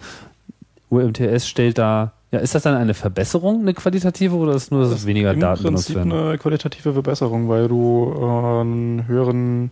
UMTS 0.94 1.48
stellt 1.48 1.78
da, 1.78 2.14
ja, 2.32 2.40
ist 2.40 2.56
das 2.56 2.64
dann 2.64 2.76
eine 2.76 2.94
Verbesserung, 2.94 3.62
eine 3.62 3.74
qualitative, 3.74 4.36
oder 4.36 4.54
ist 4.54 4.64
es 4.64 4.72
nur, 4.72 4.82
dass 4.82 4.92
es 4.92 5.06
weniger 5.06 5.32
Im 5.34 5.40
Daten 5.40 5.64
benutzt 5.64 5.88
Prinzip 5.94 5.96
werden? 6.10 6.12
eine 6.12 6.38
qualitative 6.38 6.94
Verbesserung, 6.94 7.48
weil 7.50 7.68
du 7.68 8.12
äh, 8.16 8.24
einen 8.62 9.08
höheren, 9.08 9.72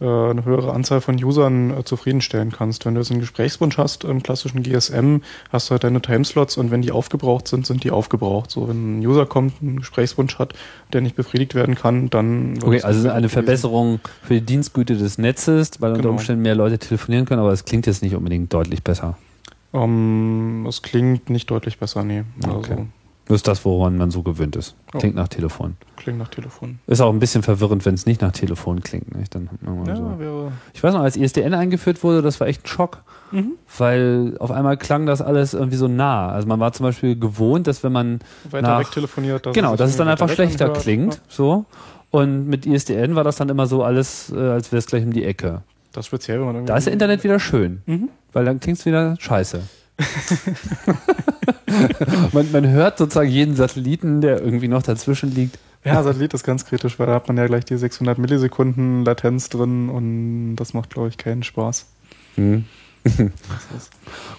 äh, 0.00 0.04
eine 0.04 0.44
höhere 0.44 0.72
Anzahl 0.72 1.00
von 1.00 1.16
Usern 1.16 1.76
äh, 1.76 1.82
zufriedenstellen 1.82 2.52
kannst. 2.52 2.86
Wenn 2.86 2.94
du 2.94 3.00
jetzt 3.00 3.10
einen 3.10 3.18
Gesprächswunsch 3.18 3.78
hast 3.78 4.04
im 4.04 4.22
klassischen 4.22 4.62
GSM, 4.62 5.16
hast 5.50 5.68
du 5.68 5.72
halt 5.72 5.82
deine 5.82 6.00
Timeslots 6.00 6.56
und 6.56 6.70
wenn 6.70 6.82
die 6.82 6.92
aufgebraucht 6.92 7.48
sind, 7.48 7.66
sind 7.66 7.82
die 7.82 7.90
aufgebraucht. 7.90 8.52
So, 8.52 8.68
wenn 8.68 9.00
ein 9.00 9.04
User 9.06 9.26
kommt, 9.26 9.54
einen 9.60 9.78
Gesprächswunsch 9.80 10.38
hat, 10.38 10.54
der 10.92 11.00
nicht 11.00 11.16
befriedigt 11.16 11.56
werden 11.56 11.74
kann, 11.74 12.10
dann 12.10 12.60
Okay, 12.62 12.80
also 12.82 13.08
eine. 13.10 13.28
Verbesserung 13.28 13.98
für 14.22 14.34
die 14.34 14.42
Dienstgüte 14.42 14.96
des 14.96 15.18
Netzes, 15.18 15.80
weil 15.80 15.90
unter 15.90 16.02
Genau. 16.02 16.14
Umständen 16.14 16.42
mehr 16.42 16.54
Leute 16.54 16.78
telefonieren 16.78 17.26
können, 17.26 17.40
aber 17.40 17.50
es 17.50 17.64
klingt 17.64 17.88
jetzt 17.88 18.02
nicht 18.04 18.14
unbedingt 18.14 18.54
deutlich 18.54 18.84
besser. 18.84 19.18
Ähm, 19.72 20.64
es 20.68 20.82
klingt 20.82 21.30
nicht 21.30 21.50
deutlich 21.50 21.78
besser, 21.78 22.04
nee. 22.04 22.24
Also, 22.44 22.58
Okay. 22.58 22.86
Das 23.26 23.34
ist 23.36 23.46
das, 23.48 23.62
woran 23.66 23.98
man 23.98 24.10
so 24.10 24.22
gewöhnt 24.22 24.56
ist. 24.56 24.74
Ja. 24.94 25.00
Klingt 25.00 25.14
nach 25.14 25.28
Telefon. 25.28 25.76
klingt 25.96 26.16
nach 26.18 26.28
Telefon. 26.28 26.78
Ist 26.86 27.02
auch 27.02 27.12
ein 27.12 27.18
bisschen 27.18 27.42
verwirrend, 27.42 27.84
wenn 27.84 27.92
es 27.92 28.06
nicht 28.06 28.22
nach 28.22 28.32
Telefon 28.32 28.80
klingt. 28.80 29.14
Nicht? 29.14 29.34
Dann 29.34 29.50
hat 29.52 29.62
man 29.62 29.80
mal 29.80 29.88
Ja, 29.88 29.96
so. 29.96 30.18
wäre. 30.18 30.52
Ich 30.72 30.82
weiß 30.82 30.94
noch, 30.94 31.02
als 31.02 31.14
ISDN 31.18 31.52
eingeführt 31.52 32.02
wurde, 32.02 32.22
das 32.22 32.40
war 32.40 32.46
echt 32.46 32.64
ein 32.64 32.68
Schock, 32.68 33.02
Mhm. 33.30 33.52
weil 33.76 34.36
auf 34.40 34.50
einmal 34.50 34.78
klang 34.78 35.04
das 35.04 35.20
alles 35.20 35.52
irgendwie 35.52 35.76
so 35.76 35.88
nah. 35.88 36.30
Also 36.30 36.48
man 36.48 36.58
war 36.58 36.72
zum 36.72 36.84
Beispiel 36.84 37.18
gewohnt, 37.18 37.66
dass 37.66 37.84
wenn 37.84 37.92
man 37.92 38.20
Weiter 38.50 38.66
nach- 38.66 38.80
weg 38.80 38.92
telefoniert. 38.92 39.44
dass 39.44 39.52
genau, 39.52 39.76
dass 39.76 39.90
es 39.90 39.98
dann 39.98 40.08
einfach 40.08 40.30
schlechter 40.30 40.64
anhört. 40.64 40.82
klingt, 40.82 41.20
so. 41.28 41.66
Und 42.10 42.48
mit 42.48 42.64
ISDN 42.64 43.14
war 43.14 43.24
das 43.24 43.36
dann 43.36 43.50
immer 43.50 43.66
so 43.66 43.82
alles, 43.84 44.32
äh, 44.34 44.38
als 44.38 44.72
wäre 44.72 44.78
es 44.78 44.86
gleich 44.86 45.04
um 45.04 45.12
die 45.12 45.24
Ecke. 45.24 45.46
Ja, 45.46 45.62
das 45.92 46.06
speziell, 46.06 46.38
wenn 46.38 46.46
man 46.46 46.54
irgendwie. 46.54 46.68
Da 46.72 46.78
ist 46.78 46.86
das 46.86 46.92
Internet 46.94 47.24
wieder 47.24 47.38
schön, 47.38 47.82
Mhm. 47.84 48.08
Weil 48.32 48.44
dann 48.44 48.60
klingt 48.60 48.78
es 48.78 48.86
wieder 48.86 49.16
scheiße. 49.18 49.62
man, 52.32 52.52
man 52.52 52.68
hört 52.68 52.98
sozusagen 52.98 53.30
jeden 53.30 53.56
Satelliten, 53.56 54.20
der 54.20 54.40
irgendwie 54.40 54.68
noch 54.68 54.82
dazwischen 54.82 55.34
liegt. 55.34 55.58
Ja, 55.84 56.02
Satellit 56.02 56.34
ist 56.34 56.44
ganz 56.44 56.64
kritisch, 56.64 56.98
weil 56.98 57.06
da 57.06 57.14
hat 57.14 57.28
man 57.28 57.36
ja 57.36 57.46
gleich 57.46 57.64
die 57.64 57.76
600 57.76 58.18
Millisekunden 58.18 59.04
Latenz 59.04 59.48
drin 59.48 59.88
und 59.88 60.56
das 60.56 60.74
macht, 60.74 60.90
glaube 60.90 61.08
ich, 61.08 61.18
keinen 61.18 61.42
Spaß. 61.42 61.86
Hm. 62.34 62.64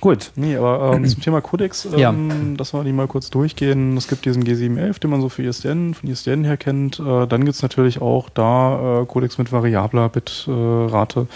Gut. 0.01 0.31
Nee, 0.35 0.57
aber 0.57 0.93
ähm, 0.95 1.05
zum 1.07 1.21
Thema 1.21 1.41
Codex, 1.41 1.85
ähm, 1.93 1.97
Ja. 1.97 2.13
dass 2.57 2.73
wir 2.73 2.83
die 2.83 2.91
mal 2.91 3.07
kurz 3.07 3.29
durchgehen. 3.29 3.97
Es 3.97 4.07
gibt 4.07 4.25
diesen 4.25 4.43
G711, 4.43 4.99
den 4.99 5.09
man 5.09 5.21
so 5.21 5.29
für 5.29 5.43
ISDN, 5.43 5.93
von 5.93 6.09
ISDN 6.09 6.43
her 6.43 6.57
kennt. 6.57 6.99
Äh, 6.99 7.25
dann 7.27 7.45
gibt's 7.45 7.61
natürlich 7.61 8.01
auch 8.01 8.29
da 8.29 9.01
äh, 9.01 9.05
Codex 9.05 9.37
mit 9.37 9.51
variabler 9.51 10.09
Bitrate, 10.09 11.27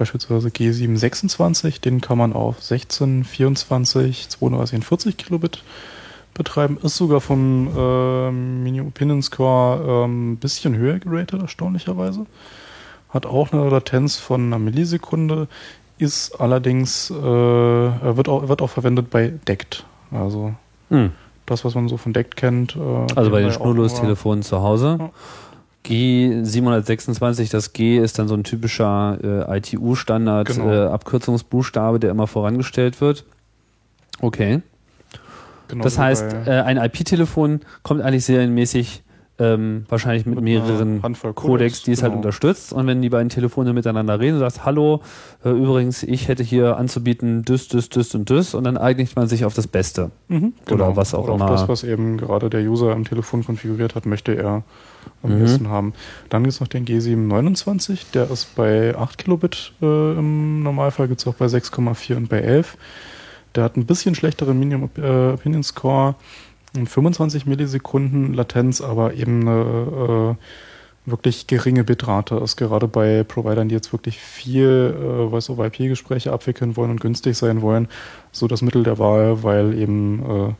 beispielsweise 0.00 0.48
G726. 0.48 1.82
Den 1.82 2.00
kann 2.00 2.16
man 2.18 2.32
auf 2.32 2.62
16, 2.62 3.22
24, 3.24 4.30
32 4.30 4.76
und 4.76 4.82
40 4.84 5.16
Kilobit 5.18 5.62
betreiben. 6.32 6.78
Ist 6.82 6.96
sogar 6.96 7.20
vom 7.20 7.68
äh, 7.76 8.30
Mini 8.30 8.80
Opinion 8.80 9.22
Score 9.22 10.06
ein 10.06 10.10
ähm, 10.10 10.36
bisschen 10.38 10.74
höher 10.76 10.98
geratet, 10.98 11.42
erstaunlicherweise. 11.42 12.24
Hat 13.10 13.26
auch 13.26 13.52
eine 13.52 13.68
Latenz 13.68 14.16
von 14.16 14.46
einer 14.46 14.58
Millisekunde, 14.58 15.48
ist 15.98 16.40
allerdings, 16.40 17.10
äh, 17.10 17.14
wird, 17.14 18.28
auch, 18.28 18.48
wird 18.48 18.62
auch 18.62 18.70
verwendet 18.70 19.10
bei 19.10 19.34
DECT. 19.46 19.84
Also 20.12 20.54
Hm. 20.88 21.10
das, 21.44 21.64
was 21.64 21.74
man 21.74 21.88
so 21.88 21.98
von 21.98 22.14
DECT 22.14 22.36
kennt. 22.36 22.76
Äh, 22.76 23.12
Also 23.16 23.30
bei 23.30 23.42
den 23.42 23.52
Schnurlostelefonen 23.52 24.42
zu 24.42 24.62
Hause. 24.62 24.96
Ja. 24.98 25.10
G726, 25.86 27.50
das 27.50 27.72
G 27.72 27.98
ist 27.98 28.18
dann 28.18 28.28
so 28.28 28.34
ein 28.34 28.44
typischer 28.44 29.46
äh, 29.48 29.58
ITU-Standard, 29.58 30.48
Genau. 30.48 30.70
äh, 30.70 30.86
Abkürzungsbuchstabe, 30.88 31.98
der 31.98 32.10
immer 32.10 32.26
vorangestellt 32.26 33.00
wird. 33.00 33.24
Okay. 34.20 34.60
Genau 35.68 35.84
das 35.84 35.98
heißt, 35.98 36.24
äh, 36.46 36.50
ein 36.50 36.76
IP-Telefon 36.76 37.60
kommt 37.82 38.02
eigentlich 38.02 38.24
serienmäßig 38.24 39.02
ähm, 39.40 39.86
wahrscheinlich 39.88 40.26
mit, 40.26 40.36
Mit 40.36 40.44
mehreren 40.44 41.02
Handvoll 41.02 41.32
Codex, 41.32 41.48
Codecs, 41.50 41.82
die 41.82 41.92
es 41.92 42.02
halt 42.02 42.12
genau. 42.12 42.18
unterstützt. 42.18 42.72
Und 42.74 42.86
wenn 42.86 43.00
die 43.00 43.08
beiden 43.08 43.30
Telefone 43.30 43.72
miteinander 43.72 44.20
reden, 44.20 44.34
du 44.34 44.40
sagst, 44.40 44.64
hallo, 44.66 45.00
äh, 45.44 45.48
übrigens, 45.48 46.02
ich 46.02 46.28
hätte 46.28 46.42
hier 46.42 46.76
anzubieten, 46.76 47.42
das, 47.44 47.66
das, 47.68 47.88
das 47.88 48.14
und 48.14 48.28
das, 48.28 48.54
und 48.54 48.64
dann 48.64 48.76
einigt 48.76 49.16
man 49.16 49.26
sich 49.28 49.44
auf 49.46 49.54
das 49.54 49.66
Beste. 49.66 50.10
Mhm, 50.28 50.52
oder 50.70 50.94
was 50.94 51.14
auch 51.14 51.24
Oder 51.24 51.34
immer. 51.34 51.46
das, 51.46 51.66
was 51.68 51.82
eben 51.84 52.18
gerade 52.18 52.50
der 52.50 52.60
User 52.62 52.92
am 52.92 53.04
Telefon 53.04 53.44
konfiguriert 53.44 53.94
hat, 53.94 54.04
möchte 54.06 54.34
er 54.36 54.62
am 55.22 55.34
Mhm. 55.34 55.40
besten 55.40 55.68
haben. 55.68 55.94
Dann 56.28 56.42
gibt 56.42 56.52
es 56.52 56.60
noch 56.60 56.68
den 56.68 56.84
G729, 56.84 58.10
der 58.12 58.30
ist 58.30 58.54
bei 58.54 58.94
8 58.96 59.16
Kilobit 59.18 59.72
äh, 59.80 59.84
im 60.18 60.62
Normalfall, 60.62 61.08
gibt 61.08 61.20
es 61.20 61.26
auch 61.26 61.34
bei 61.34 61.46
6,4 61.46 62.16
und 62.16 62.28
bei 62.28 62.40
11. 62.40 62.76
Der 63.54 63.64
hat 63.64 63.76
ein 63.76 63.86
bisschen 63.86 64.14
schlechteren 64.14 64.58
Minimum 64.58 64.90
äh, 64.96 65.32
Opinion 65.32 65.62
Score, 65.62 66.14
25 66.74 67.46
Millisekunden 67.46 68.34
Latenz, 68.34 68.80
aber 68.80 69.14
eben 69.14 69.48
eine 69.48 70.36
äh, 70.36 71.10
wirklich 71.10 71.46
geringe 71.46 71.84
Bitrate 71.84 72.36
ist 72.36 72.56
gerade 72.56 72.86
bei 72.86 73.24
Providern, 73.24 73.68
die 73.68 73.74
jetzt 73.74 73.92
wirklich 73.92 74.18
viel 74.20 74.94
äh, 74.96 75.30
Voice-over-IP-Gespräche 75.30 76.32
abwickeln 76.32 76.76
wollen 76.76 76.90
und 76.90 77.00
günstig 77.00 77.36
sein 77.36 77.62
wollen, 77.62 77.88
so 78.32 78.46
das 78.46 78.62
Mittel 78.62 78.82
der 78.82 78.98
Wahl, 78.98 79.42
weil 79.42 79.76
eben 79.78 80.20
äh, 80.20 80.54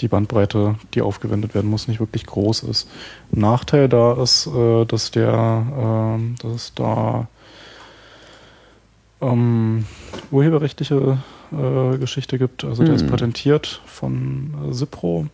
die 0.00 0.08
Bandbreite, 0.08 0.76
die 0.94 1.02
aufgewendet 1.02 1.54
werden 1.54 1.70
muss, 1.70 1.88
nicht 1.88 2.00
wirklich 2.00 2.26
groß 2.26 2.64
ist. 2.64 2.88
Nachteil 3.30 3.88
da 3.88 4.20
ist, 4.22 4.46
äh, 4.46 4.84
dass 4.84 5.10
der, 5.10 5.66
ähm, 5.78 6.36
dass 6.42 6.74
da 6.74 7.28
ähm, 9.32 9.84
urheberrechtliche 10.30 11.18
äh, 11.52 11.98
Geschichte 11.98 12.38
gibt. 12.38 12.64
Also 12.64 12.84
der 12.84 12.94
ist 12.94 13.02
Hm. 13.02 13.10
patentiert 13.10 13.80
von 13.86 14.54
äh, 14.70 14.72
Cipro. 14.74 15.26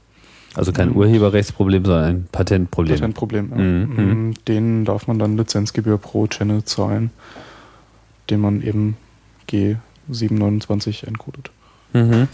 Also 0.55 0.73
kein 0.73 0.95
Urheberrechtsproblem, 0.95 1.85
sondern 1.85 2.05
ein 2.05 2.29
Patentproblem. 2.33 2.97
Patentproblem. 2.97 3.51
Ja. 3.51 3.57
Mhm. 3.57 3.95
Mhm. 4.29 4.35
Den 4.49 4.85
darf 4.85 5.07
man 5.07 5.19
dann 5.19 5.37
Lizenzgebühr 5.37 5.97
pro 5.99 6.27
Channel 6.27 6.65
zahlen, 6.65 7.11
den 8.31 8.41
man 8.41 8.61
eben 8.63 8.97
G729 9.49 11.07
encodet. 11.07 11.51
Mhm. 11.93 12.29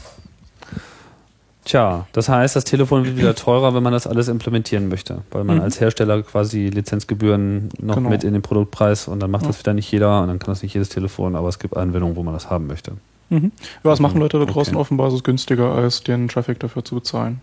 Tja, 1.67 2.07
das 2.13 2.29
heißt, 2.29 2.55
das 2.55 2.63
Telefon 2.63 3.05
wird 3.05 3.17
wieder 3.17 3.35
teurer, 3.35 3.75
wenn 3.75 3.83
man 3.83 3.93
das 3.93 4.07
alles 4.07 4.29
implementieren 4.29 4.89
möchte, 4.89 5.23
weil 5.33 5.43
man 5.43 5.57
Mhm. 5.57 5.63
als 5.65 5.81
Hersteller 5.81 6.23
quasi 6.23 6.69
Lizenzgebühren 6.69 7.71
noch 7.83 7.97
Genau. 7.97 8.09
mit 8.09 8.23
in 8.23 8.35
den 8.35 8.43
Produktpreis 8.43 9.09
und 9.09 9.19
dann 9.21 9.33
macht 9.33 9.49
das 9.49 9.59
wieder 9.59 9.75
nicht 9.75 9.91
jeder 9.91 10.23
und 10.23 10.29
dann 10.29 10.39
kann 10.39 10.49
das 10.53 10.63
nicht 10.63 10.75
jedes 10.75 10.91
Telefon, 10.91 11.35
aber 11.35 11.49
es 11.49 11.59
gibt 11.59 11.77
Anwendungen, 11.77 12.15
wo 12.15 12.23
man 12.23 12.35
das 12.35 12.49
haben 12.51 12.69
möchte. 12.69 12.93
Mhm. 13.31 13.51
Ja, 13.83 13.91
das 13.91 13.99
machen 13.99 14.21
Leute 14.21 14.39
da 14.39 14.45
draußen 14.45 14.75
Okay. 14.75 14.81
offenbar, 14.81 15.09
es 15.09 15.15
ist 15.15 15.25
günstiger, 15.25 15.73
als 15.73 16.05
den 16.05 16.29
Traffic 16.29 16.61
dafür 16.61 16.85
zu 16.85 16.95
bezahlen. 16.95 17.43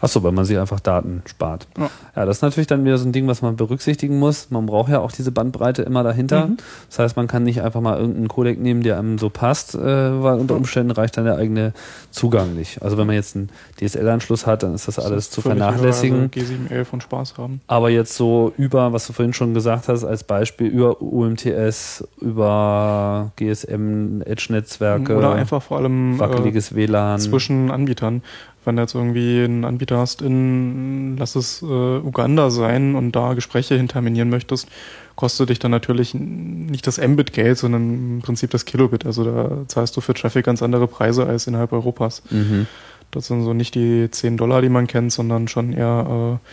Achso, 0.00 0.22
weil 0.22 0.32
man 0.32 0.44
sich 0.44 0.58
einfach 0.58 0.80
Daten 0.80 1.22
spart. 1.26 1.66
Ja. 1.78 1.90
Ja, 2.16 2.26
das 2.26 2.38
ist 2.38 2.42
natürlich 2.42 2.66
dann 2.66 2.84
wieder 2.84 2.98
so 2.98 3.06
ein 3.08 3.12
Ding, 3.12 3.26
was 3.26 3.40
man 3.42 3.56
berücksichtigen 3.56 4.18
muss. 4.18 4.50
Man 4.50 4.66
braucht 4.66 4.90
ja 4.90 5.00
auch 5.00 5.12
diese 5.12 5.32
Bandbreite 5.32 5.82
immer 5.82 6.02
dahinter. 6.02 6.46
Mhm. 6.46 6.56
Das 6.88 6.98
heißt, 6.98 7.16
man 7.16 7.26
kann 7.26 7.42
nicht 7.44 7.62
einfach 7.62 7.80
mal 7.80 7.98
irgendeinen 7.98 8.28
Codec 8.28 8.60
nehmen, 8.60 8.82
der 8.82 8.98
einem 8.98 9.18
so 9.18 9.30
passt, 9.30 9.74
äh, 9.74 9.78
weil 10.22 10.38
unter 10.38 10.56
Umständen 10.56 10.90
reicht 10.90 11.16
dann 11.16 11.24
der 11.24 11.36
eigene 11.36 11.72
Zugang 12.10 12.54
nicht. 12.54 12.82
Also 12.82 12.98
wenn 12.98 13.06
man 13.06 13.16
jetzt 13.16 13.36
einen 13.36 13.48
DSL-Anschluss 13.80 14.46
hat, 14.46 14.62
dann 14.62 14.74
ist 14.74 14.88
das 14.88 14.98
alles 14.98 15.30
zu 15.30 15.40
Völlig 15.40 15.58
vernachlässigen. 15.58 16.30
egal, 16.32 16.44
also 16.44 16.74
G711 16.74 16.86
und 16.92 17.02
Spaß 17.02 17.38
haben. 17.38 17.60
Aber 17.66 17.90
jetzt 17.90 18.14
so 18.16 18.52
über, 18.58 18.92
was 18.92 19.06
du 19.06 19.12
vorhin 19.12 19.32
schon 19.32 19.54
gesagt 19.54 19.88
hast, 19.88 20.04
als 20.04 20.24
Beispiel 20.24 20.66
über 20.68 21.00
UMTS, 21.00 22.04
über 22.20 23.32
GSM, 23.36 24.22
Edge-Netzwerke, 24.24 25.16
Oder 25.16 25.32
einfach 25.32 25.62
vor 25.62 25.78
allem 25.78 26.14
äh, 26.14 26.18
wackeliges 26.18 26.74
WLAN. 26.74 27.18
zwischen 27.20 27.70
Anbietern. 27.70 28.22
Wenn 28.64 28.76
du 28.76 28.82
jetzt 28.82 28.94
irgendwie 28.94 29.42
einen 29.42 29.64
Anbieter 29.64 29.98
hast 29.98 30.22
in, 30.22 31.16
lass 31.16 31.34
es 31.34 31.62
äh, 31.62 31.64
Uganda 31.64 32.50
sein 32.50 32.94
und 32.94 33.12
da 33.12 33.34
Gespräche 33.34 33.76
hinterminieren 33.76 34.30
möchtest, 34.30 34.68
kostet 35.16 35.50
dich 35.50 35.58
dann 35.58 35.70
natürlich 35.70 36.14
nicht 36.14 36.86
das 36.86 36.98
Mbit-Geld, 36.98 37.58
sondern 37.58 38.16
im 38.16 38.22
Prinzip 38.22 38.50
das 38.50 38.64
Kilobit. 38.64 39.04
Also 39.04 39.24
da 39.24 39.50
zahlst 39.66 39.96
du 39.96 40.00
für 40.00 40.14
Traffic 40.14 40.46
ganz 40.46 40.62
andere 40.62 40.86
Preise 40.86 41.26
als 41.26 41.46
innerhalb 41.46 41.72
Europas. 41.72 42.22
Mhm. 42.30 42.66
Das 43.10 43.26
sind 43.26 43.44
so 43.44 43.52
nicht 43.52 43.74
die 43.74 44.10
10 44.10 44.36
Dollar, 44.36 44.62
die 44.62 44.70
man 44.70 44.86
kennt, 44.86 45.12
sondern 45.12 45.48
schon 45.48 45.72
eher 45.72 46.38
äh, 46.40 46.46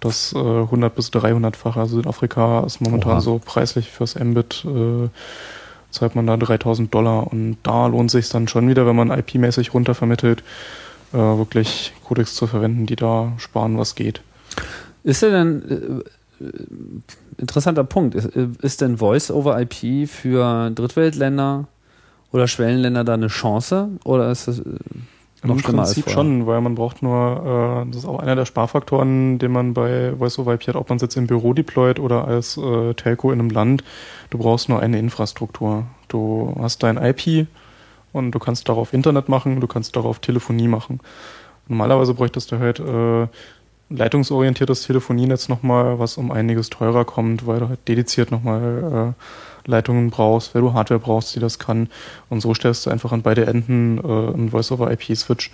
das 0.00 0.32
äh, 0.32 0.38
100 0.38 0.94
bis 0.94 1.10
300-fache. 1.10 1.78
Also 1.78 1.96
Südafrika 1.96 2.64
ist 2.64 2.80
momentan 2.80 3.12
Oha. 3.12 3.20
so 3.20 3.40
preislich 3.44 3.88
fürs 3.88 4.18
Mbit, 4.18 4.64
äh, 4.66 5.08
zahlt 5.90 6.16
man 6.16 6.26
da 6.26 6.36
3000 6.36 6.92
Dollar 6.92 7.30
und 7.30 7.58
da 7.62 7.86
lohnt 7.86 8.10
sich 8.10 8.28
dann 8.28 8.48
schon 8.48 8.68
wieder, 8.68 8.86
wenn 8.86 8.96
man 8.96 9.10
IP-mäßig 9.10 9.74
runtervermittelt, 9.74 10.42
äh, 11.12 11.16
wirklich 11.16 11.92
Codecs 12.04 12.34
zu 12.34 12.46
verwenden, 12.46 12.86
die 12.86 12.96
da 12.96 13.32
sparen, 13.38 13.78
was 13.78 13.94
geht. 13.94 14.22
Ist 15.04 15.22
denn 15.22 16.02
äh, 16.40 16.44
äh, 16.44 16.52
interessanter 17.38 17.84
Punkt, 17.84 18.14
ist, 18.14 18.36
äh, 18.36 18.48
ist 18.62 18.80
denn 18.80 18.98
Voice 18.98 19.30
over 19.30 19.60
IP 19.60 20.08
für 20.08 20.70
Drittweltländer 20.70 21.66
oder 22.32 22.48
Schwellenländer 22.48 23.04
da 23.04 23.14
eine 23.14 23.28
Chance 23.28 23.90
oder 24.04 24.30
ist 24.30 24.48
das 24.48 24.60
äh, 24.60 24.64
noch 25.44 25.56
Im 25.56 25.60
schlimmer 25.60 25.82
Prinzip 25.82 26.06
als 26.06 26.14
vorher? 26.14 26.30
schon, 26.30 26.46
weil 26.46 26.60
man 26.60 26.74
braucht 26.76 27.02
nur, 27.02 27.84
äh, 27.84 27.90
das 27.90 28.02
ist 28.02 28.04
auch 28.04 28.20
einer 28.20 28.36
der 28.36 28.46
Sparfaktoren, 28.46 29.38
den 29.38 29.52
man 29.52 29.74
bei 29.74 30.14
Voice-over-IP 30.16 30.68
hat, 30.68 30.76
ob 30.76 30.88
man 30.88 30.96
es 30.96 31.02
jetzt 31.02 31.16
im 31.16 31.26
Büro 31.26 31.52
deployt 31.52 31.98
oder 31.98 32.26
als 32.26 32.56
äh, 32.56 32.94
Telco 32.94 33.32
in 33.32 33.40
einem 33.40 33.50
Land. 33.50 33.82
Du 34.30 34.38
brauchst 34.38 34.68
nur 34.68 34.80
eine 34.80 34.98
Infrastruktur. 34.98 35.84
Du 36.08 36.54
hast 36.60 36.82
dein 36.82 36.96
IP 36.96 37.48
Und 38.12 38.32
du 38.32 38.38
kannst 38.38 38.68
darauf 38.68 38.92
Internet 38.92 39.28
machen, 39.28 39.60
du 39.60 39.66
kannst 39.66 39.96
darauf 39.96 40.18
Telefonie 40.18 40.68
machen. 40.68 41.00
Normalerweise 41.68 42.14
bräuchtest 42.14 42.52
du 42.52 42.58
halt 42.58 42.80
äh, 42.80 43.26
leitungsorientiertes 43.88 44.82
Telefonienetz 44.82 45.48
nochmal, 45.48 45.98
was 45.98 46.16
um 46.16 46.30
einiges 46.30 46.70
teurer 46.70 47.04
kommt, 47.04 47.46
weil 47.46 47.60
du 47.60 47.68
halt 47.68 47.88
dediziert 47.88 48.30
nochmal 48.30 49.14
äh, 49.14 49.70
Leitungen 49.70 50.10
brauchst, 50.10 50.54
weil 50.54 50.62
du 50.62 50.72
Hardware 50.72 51.00
brauchst, 51.00 51.34
die 51.34 51.40
das 51.40 51.58
kann. 51.58 51.88
Und 52.28 52.40
so 52.40 52.54
stellst 52.54 52.86
du 52.86 52.90
einfach 52.90 53.12
an 53.12 53.22
beide 53.22 53.46
Enden 53.46 53.98
äh, 53.98 54.34
einen 54.34 54.50
Voice-over-IP-Switch 54.50 55.50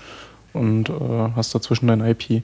und 0.52 0.88
äh, 0.88 0.92
hast 1.36 1.54
dazwischen 1.54 1.88
dein 1.88 2.00
IP. 2.00 2.42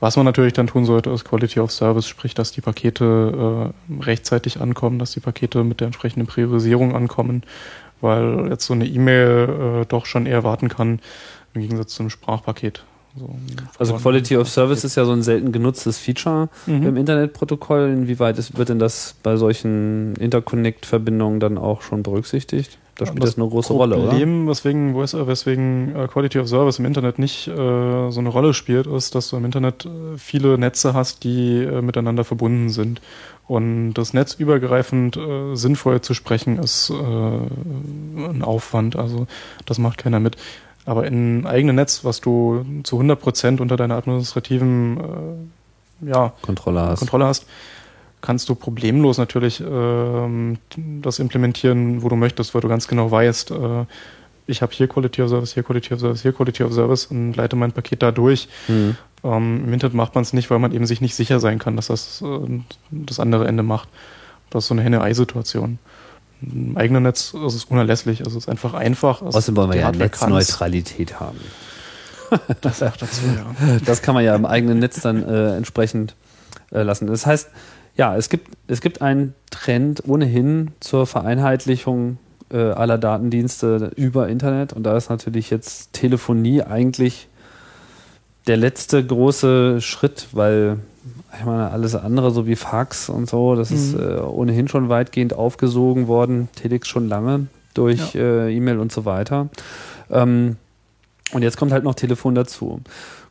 Was 0.00 0.16
man 0.16 0.24
natürlich 0.24 0.54
dann 0.54 0.66
tun 0.66 0.86
sollte, 0.86 1.10
ist 1.10 1.26
Quality 1.26 1.60
of 1.60 1.70
Service, 1.70 2.08
sprich, 2.08 2.32
dass 2.32 2.52
die 2.52 2.62
Pakete 2.62 3.72
äh, 3.90 4.02
rechtzeitig 4.02 4.58
ankommen, 4.60 4.98
dass 4.98 5.12
die 5.12 5.20
Pakete 5.20 5.62
mit 5.62 5.80
der 5.80 5.86
entsprechenden 5.86 6.26
Priorisierung 6.26 6.96
ankommen, 6.96 7.42
weil 8.00 8.48
jetzt 8.50 8.66
so 8.66 8.74
eine 8.74 8.86
E-Mail 8.86 9.80
äh, 9.82 9.86
doch 9.86 10.06
schon 10.06 10.26
eher 10.26 10.44
warten 10.44 10.68
kann, 10.68 11.00
im 11.54 11.62
Gegensatz 11.62 11.94
zu 11.94 12.02
einem 12.02 12.10
Sprachpaket. 12.10 12.84
So, 13.18 13.28
Also 13.78 13.94
Quality 13.94 14.36
of 14.36 14.48
Service 14.48 14.84
ist 14.84 14.94
ja 14.94 15.04
so 15.04 15.10
ein 15.10 15.22
selten 15.22 15.50
genutztes 15.50 15.98
Feature 15.98 16.48
Mhm. 16.66 16.86
im 16.86 16.96
Internetprotokoll. 16.96 17.90
Inwieweit 17.90 18.38
ist, 18.38 18.56
wird 18.56 18.68
denn 18.68 18.78
das 18.78 19.16
bei 19.24 19.36
solchen 19.36 20.14
Interconnect-Verbindungen 20.60 21.40
dann 21.40 21.58
auch 21.58 21.82
schon 21.82 22.02
berücksichtigt? 22.02 22.78
Da 22.96 23.06
spielt 23.06 23.24
das, 23.24 23.38
eine 23.38 23.48
große 23.48 23.72
Rolle, 23.72 23.96
oder? 23.96 24.08
Problem, 24.08 24.46
weswegen, 24.46 24.94
weswegen 24.94 25.96
äh, 25.96 26.06
Quality 26.06 26.38
of 26.38 26.48
Service 26.48 26.78
im 26.78 26.84
Internet 26.84 27.18
nicht 27.18 27.48
äh, 27.48 27.54
so 28.10 28.20
eine 28.20 28.28
Rolle 28.28 28.52
spielt, 28.52 28.86
ist, 28.86 29.14
dass 29.14 29.30
du 29.30 29.36
im 29.38 29.44
Internet 29.46 29.86
äh, 29.86 30.18
viele 30.18 30.58
Netze 30.58 30.92
hast, 30.92 31.24
die 31.24 31.62
äh, 31.64 31.80
miteinander 31.80 32.24
verbunden 32.24 32.68
sind. 32.68 33.00
Und 33.50 33.94
das 33.94 34.14
Netz 34.14 34.34
übergreifend 34.34 35.16
äh, 35.16 35.56
sinnvoll 35.56 36.00
zu 36.02 36.14
sprechen, 36.14 36.60
ist 36.60 36.88
äh, 36.88 36.94
ein 36.94 38.42
Aufwand. 38.44 38.94
Also 38.94 39.26
das 39.66 39.78
macht 39.78 39.98
keiner 39.98 40.20
mit. 40.20 40.36
Aber 40.86 41.04
in 41.04 41.14
einem 41.14 41.46
eigenen 41.46 41.74
Netz, 41.74 42.04
was 42.04 42.20
du 42.20 42.64
zu 42.84 43.00
100% 43.00 43.60
unter 43.60 43.76
deiner 43.76 43.96
administrativen 43.96 45.00
äh, 46.04 46.10
ja, 46.10 46.32
Kontrolle 46.42 46.80
hast. 46.80 47.00
Kontrolle 47.00 47.24
hast, 47.26 47.44
kannst 48.20 48.48
du 48.48 48.54
problemlos 48.54 49.18
natürlich 49.18 49.60
ähm, 49.68 50.58
das 51.02 51.18
implementieren, 51.18 52.04
wo 52.04 52.08
du 52.08 52.14
möchtest, 52.14 52.54
weil 52.54 52.60
du 52.60 52.68
ganz 52.68 52.86
genau 52.86 53.10
weißt, 53.10 53.50
äh, 53.50 53.84
ich 54.50 54.62
habe 54.62 54.72
hier 54.72 54.88
Quality 54.88 55.22
of 55.22 55.30
Service, 55.30 55.54
hier 55.54 55.62
Quality 55.62 55.94
of 55.94 56.00
Service, 56.00 56.22
hier 56.22 56.32
Quality 56.32 56.64
of 56.64 56.72
Service 56.72 57.06
und 57.06 57.34
leite 57.34 57.56
mein 57.56 57.72
Paket 57.72 58.02
da 58.02 58.10
durch. 58.10 58.48
Mhm. 58.68 58.96
Ähm, 59.22 59.64
Im 59.66 59.72
Internet 59.72 59.94
macht 59.94 60.14
man 60.14 60.22
es 60.22 60.32
nicht, 60.32 60.50
weil 60.50 60.58
man 60.58 60.72
eben 60.72 60.86
sich 60.86 61.00
nicht 61.00 61.14
sicher 61.14 61.40
sein 61.40 61.58
kann, 61.58 61.76
dass 61.76 61.88
das 61.88 62.22
äh, 62.22 62.60
das 62.90 63.20
andere 63.20 63.46
Ende 63.46 63.62
macht. 63.62 63.88
Das 64.50 64.64
ist 64.64 64.68
so 64.68 64.74
eine 64.74 64.82
Henne-Ei-Situation. 64.82 65.78
Im 66.42 66.76
eigenen 66.76 67.02
Netz 67.02 67.34
ist 67.34 67.54
es 67.54 67.64
unerlässlich, 67.64 68.20
also 68.24 68.38
es 68.38 68.44
ist 68.44 68.48
einfach 68.48 68.74
einfach. 68.74 69.22
Außerdem 69.22 69.56
wollen 69.56 69.72
wir 69.72 69.80
ja. 69.80 69.92
Netzneutralität 69.92 71.20
haben. 71.20 71.38
Das 72.60 72.80
auch 72.80 72.96
dazu, 72.96 73.22
ja. 73.26 73.78
Das 73.84 74.02
kann 74.02 74.14
man 74.14 74.24
ja 74.24 74.36
im 74.36 74.46
eigenen 74.46 74.78
Netz 74.78 75.00
dann 75.00 75.24
äh, 75.28 75.56
entsprechend 75.56 76.14
äh, 76.70 76.82
lassen. 76.82 77.08
Das 77.08 77.26
heißt, 77.26 77.50
ja, 77.96 78.16
es 78.16 78.28
gibt, 78.28 78.56
es 78.68 78.80
gibt 78.80 79.02
einen 79.02 79.34
Trend 79.50 80.04
ohnehin 80.06 80.70
zur 80.78 81.08
Vereinheitlichung 81.08 82.18
äh, 82.52 82.70
aller 82.72 82.98
Datendienste 82.98 83.92
über 83.96 84.28
Internet 84.28 84.72
und 84.72 84.82
da 84.84 84.96
ist 84.96 85.10
natürlich 85.10 85.50
jetzt 85.50 85.92
Telefonie 85.92 86.62
eigentlich 86.62 87.28
der 88.46 88.56
letzte 88.56 89.04
große 89.04 89.80
Schritt, 89.80 90.28
weil 90.32 90.78
ich 91.38 91.44
meine, 91.44 91.70
alles 91.70 91.94
andere, 91.94 92.30
so 92.30 92.46
wie 92.46 92.56
Fax 92.56 93.08
und 93.08 93.28
so, 93.28 93.54
das 93.54 93.70
ist 93.70 93.94
Mhm. 93.94 94.00
äh, 94.00 94.20
ohnehin 94.20 94.68
schon 94.68 94.88
weitgehend 94.88 95.32
aufgesogen 95.34 96.08
worden, 96.08 96.48
Telex 96.56 96.88
schon 96.88 97.08
lange 97.08 97.46
durch 97.74 98.14
äh, 98.14 98.54
E-Mail 98.54 98.78
und 98.78 98.92
so 98.92 99.04
weiter. 99.04 99.48
Ähm, 100.10 100.56
und 101.32 101.42
jetzt 101.42 101.56
kommt 101.56 101.72
halt 101.72 101.84
noch 101.84 101.94
Telefon 101.94 102.34
dazu. 102.34 102.80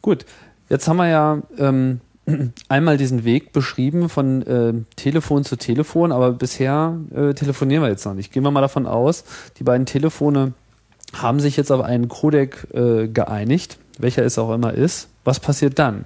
Gut, 0.01 0.25
jetzt 0.69 0.87
haben 0.87 0.97
wir 0.97 1.09
ja 1.09 1.39
ähm, 1.57 1.99
einmal 2.69 2.97
diesen 2.97 3.23
Weg 3.23 3.53
beschrieben 3.53 4.09
von 4.09 4.41
äh, 4.43 4.73
Telefon 4.95 5.43
zu 5.43 5.55
Telefon, 5.57 6.11
aber 6.11 6.31
bisher 6.31 6.97
äh, 7.13 7.33
telefonieren 7.33 7.83
wir 7.83 7.89
jetzt 7.89 8.05
noch 8.05 8.13
nicht. 8.13 8.31
Gehen 8.31 8.43
wir 8.43 8.51
mal 8.51 8.61
davon 8.61 8.85
aus, 8.85 9.23
die 9.57 9.63
beiden 9.63 9.85
Telefone 9.85 10.53
haben 11.13 11.39
sich 11.39 11.57
jetzt 11.57 11.71
auf 11.71 11.81
einen 11.81 12.07
Codec 12.07 12.67
äh, 12.73 13.07
geeinigt, 13.07 13.79
welcher 13.97 14.23
es 14.23 14.37
auch 14.37 14.53
immer 14.53 14.73
ist. 14.73 15.09
Was 15.23 15.39
passiert 15.39 15.79
dann? 15.79 16.05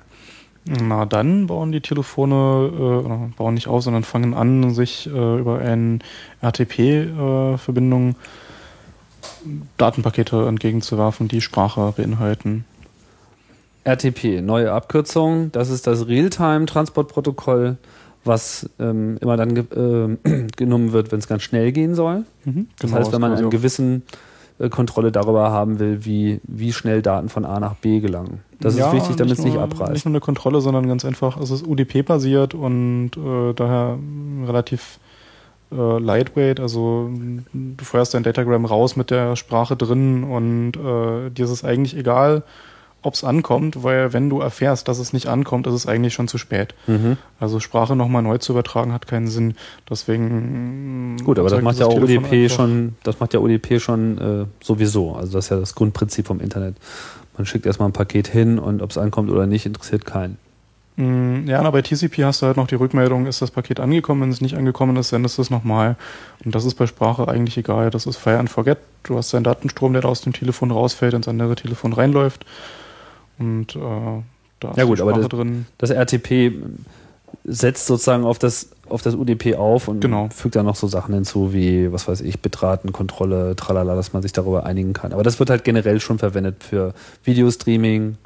Na, 0.66 1.06
dann 1.06 1.48
bauen 1.48 1.74
die 1.74 1.82
Telefone, 1.82 3.02
äh, 3.04 3.36
bauen 3.36 3.54
nicht 3.54 3.68
auf, 3.68 3.84
sondern 3.84 4.04
fangen 4.04 4.34
an, 4.34 4.74
sich 4.74 5.08
äh, 5.08 5.40
über 5.40 5.60
eine 5.60 6.00
RTP-Verbindung 6.42 8.16
Datenpakete 9.78 10.48
entgegenzuwerfen, 10.48 11.28
die 11.28 11.42
Sprache 11.42 11.94
beinhalten. 11.98 12.66
RTP, 13.84 14.42
neue 14.42 14.72
Abkürzung, 14.72 15.52
das 15.52 15.70
ist 15.70 15.88
das 15.88 16.08
Realtime-Transportprotokoll, 16.08 17.78
was 18.24 18.70
ähm, 18.80 19.18
immer 19.20 19.36
dann 19.36 19.56
ge 19.56 19.66
äh, 19.76 20.48
genommen 20.56 20.94
wird, 20.94 21.12
wenn 21.12 21.20
es 21.20 21.28
ganz 21.28 21.44
schnell 21.44 21.72
gehen 21.72 21.96
soll. 21.96 22.24
Mhm. 22.46 22.68
Das 22.80 22.94
heißt, 22.94 23.12
wenn 23.12 23.20
man 23.22 23.32
eine 23.32 23.42
eine 23.42 23.50
gewissen 23.50 24.04
äh, 24.60 24.70
Kontrolle 24.70 25.12
darüber 25.12 25.52
haben 25.52 25.80
will, 25.80 26.06
wie, 26.06 26.40
wie 26.44 26.72
schnell 26.72 27.02
Daten 27.02 27.28
von 27.28 27.44
A 27.44 27.60
nach 27.60 27.76
B 27.76 28.00
gelangen. 28.00 28.40
Das 28.60 28.76
ist 28.76 28.94
wichtig, 28.94 29.18
damit 29.18 29.38
es 29.38 29.44
nicht 29.44 29.58
abreißt. 29.58 29.92
Nicht 29.92 30.06
nur 30.06 30.14
eine 30.14 30.22
Kontrolle, 30.22 30.62
sondern 30.62 30.88
ganz 30.88 31.04
einfach, 31.04 31.38
es 31.38 31.52
ist 31.52 31.68
UDP-basiert 31.68 32.54
und 32.54 33.12
äh, 33.18 33.54
daher 33.54 33.98
relativ 34.48 35.00
äh, 35.74 36.00
lightweight. 36.00 36.62
Also 36.62 37.10
du 37.52 37.84
feuerst 37.84 38.14
dein 38.14 38.24
Datagram 38.24 38.64
raus 38.64 38.96
mit 38.96 39.12
der 39.12 39.36
Sprache 39.36 39.76
drin 39.76 40.24
und 40.24 40.78
äh, 40.78 41.30
dir 41.30 41.44
ist 41.44 41.52
es 41.52 41.66
eigentlich 41.66 41.98
egal, 41.98 42.44
ob 43.04 43.14
es 43.14 43.24
ankommt, 43.24 43.84
weil 43.84 44.14
wenn 44.14 44.30
du 44.30 44.40
erfährst, 44.42 44.88
dass 44.88 44.98
es 45.00 45.14
nicht 45.14 45.28
ankommt, 45.28 45.68
ist 45.68 45.74
es 45.74 45.86
eigentlich 45.88 46.14
schon 46.14 46.28
zu 46.28 46.38
spät. 46.38 46.74
Mhm. 46.88 47.18
Also 47.40 47.60
Sprache 47.60 47.96
nochmal 47.96 48.24
neu 48.24 48.38
zu 48.38 48.54
übertragen 48.54 48.94
hat 48.94 49.08
keinen 49.08 49.28
Sinn. 49.28 49.56
Deswegen 49.90 51.18
Gut, 51.24 51.40
aber 51.40 51.50
das 51.50 51.62
macht 51.62 51.80
ja 51.80 51.86
auch 51.86 51.98
einfach- 52.02 52.50
schon, 52.56 52.96
das 53.04 53.20
macht 53.20 53.34
ja 53.34 53.40
UDP 53.40 53.80
schon 53.80 54.18
äh, 54.18 54.46
sowieso. 54.64 55.14
Also 55.14 55.34
das 55.34 55.46
ist 55.46 55.50
ja 55.52 55.60
das 55.60 55.76
Grundprinzip 55.76 56.28
vom 56.28 56.40
Internet. 56.40 56.76
Man 57.38 57.46
schickt 57.46 57.66
erstmal 57.66 57.90
ein 57.90 57.94
Paket 57.94 58.28
hin 58.28 58.60
und 58.60 58.82
ob 58.82 58.92
es 58.92 58.98
ankommt 58.98 59.30
oder 59.32 59.48
nicht, 59.48 59.66
interessiert 59.66 60.06
keinen. 60.06 60.38
Mm, 60.98 61.48
Ja, 61.48 61.62
na, 61.64 61.72
bei 61.72 61.82
TCP 61.82 62.24
hast 62.24 62.42
du 62.42 62.46
halt 62.46 62.58
noch 62.58 62.68
die 62.68 62.76
Rückmeldung, 62.76 63.26
ist 63.26 63.42
das 63.42 63.50
Paket 63.50 63.80
angekommen, 63.80 64.22
wenn 64.22 64.30
es 64.30 64.42
nicht 64.42 64.56
angekommen 64.56 64.96
ist, 64.98 65.10
sendest 65.10 65.38
du 65.40 65.42
es 65.42 65.50
nochmal. 65.50 65.96
Und 66.46 66.54
das 66.54 66.66
ist 66.66 66.76
bei 66.76 66.86
Sprache 66.86 67.28
eigentlich 67.28 67.58
egal. 67.58 67.90
Das 67.90 68.06
ist 68.06 68.18
Fire 68.18 68.38
and 68.38 68.50
Forget. 68.52 68.78
Du 69.02 69.18
hast 69.18 69.34
deinen 69.34 69.44
Datenstrom, 69.44 69.94
der 69.94 70.04
da 70.04 70.10
aus 70.10 70.22
dem 70.22 70.34
Telefon 70.34 70.70
rausfällt, 70.70 71.16
ins 71.16 71.28
andere 71.28 71.56
Telefon 71.56 71.94
reinläuft. 71.94 72.46
Und 73.40 73.76
äh, 73.76 73.80
da 74.60 74.72
ist 74.72 74.78
Ja 74.78 74.84
gut, 74.86 75.02
aber 75.02 75.14
das- 75.14 75.28
drin. 75.30 75.66
Das 75.78 75.90
RTP 75.90 76.54
setzt 77.46 77.88
sozusagen 77.88 78.24
auf 78.24 78.40
das, 78.40 78.70
auf 78.88 79.02
das 79.02 79.16
UDP 79.16 79.56
auf 79.56 79.88
und 79.88 80.00
Genau. 80.00 80.30
fügt 80.30 80.56
dann 80.56 80.66
noch 80.66 80.76
so 80.76 80.88
Sachen 80.88 81.14
hinzu 81.14 81.52
wie, 81.54 81.92
was 81.92 82.08
weiß 82.08 82.22
ich, 82.22 82.40
Bitratenkontrolle, 82.40 83.56
tralala, 83.56 83.96
dass 83.96 84.14
man 84.14 84.22
sich 84.22 84.32
darüber 84.32 84.66
einigen 84.66 84.94
kann. 84.94 85.12
Aber 85.14 85.24
das 85.24 85.40
wird 85.40 85.50
halt 85.50 85.64
generell 85.64 86.00
schon 86.00 86.20
verwendet 86.20 86.64
für 86.64 86.94
Videostreaming 87.24 88.18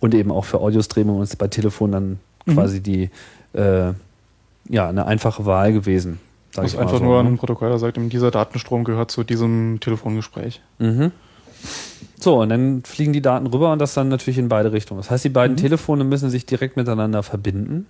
und 0.00 0.14
eben 0.14 0.30
auch 0.30 0.44
für 0.44 0.58
Audiostreaming 0.60 1.16
und 1.16 1.22
ist 1.22 1.36
bei 1.38 1.48
Telefon 1.48 1.92
dann 1.92 2.18
Mhm. 2.44 2.52
quasi 2.54 2.80
die, 2.80 3.10
äh, 3.54 3.92
ja, 4.68 4.88
eine 4.88 5.06
einfache 5.06 5.44
Wahl 5.46 5.72
gewesen. 5.72 6.18
sag 6.52 6.64
Das 6.64 6.74
ist 6.74 6.78
einfach 6.78 6.98
so, 6.98 7.04
nur 7.04 7.22
ne? 7.22 7.30
ein 7.30 7.38
Protokoll, 7.38 7.68
der 7.70 7.78
sagt, 7.78 7.96
dieser 8.12 8.30
Datenstrom 8.30 8.84
gehört 8.84 9.10
zu 9.10 9.24
diesem 9.24 9.78
Telefongespräch. 9.80 10.60
Mhm. 10.78 11.10
So, 12.20 12.40
und 12.40 12.50
dann 12.50 12.82
fliegen 12.84 13.12
die 13.12 13.20
Daten 13.20 13.46
rüber 13.48 13.72
und 13.72 13.80
das 13.80 13.94
dann 13.94 14.08
natürlich 14.08 14.38
in 14.38 14.48
beide 14.48 14.70
Richtungen. 14.72 15.00
Das 15.00 15.10
heißt, 15.10 15.24
die 15.24 15.28
beiden 15.28 15.56
Mhm. 15.56 15.60
Telefone 15.60 16.04
müssen 16.04 16.30
sich 16.30 16.46
direkt 16.46 16.76
miteinander 16.76 17.22
verbinden. 17.24 17.86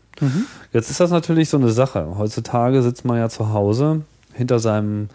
Jetzt 0.73 0.91
ist 0.91 1.01
das 1.01 1.11
natürlich 1.11 1.51
so 1.51 1.59
eine 1.59 1.69
Sache. 1.71 2.15
Heutzutage 2.17 2.83
sitzt 2.83 3.05
man 3.05 3.19
ja 3.19 3.29
zu 3.29 3.53
Hause 3.53 4.03
hinter 4.33 4.59
seinem 4.59 5.09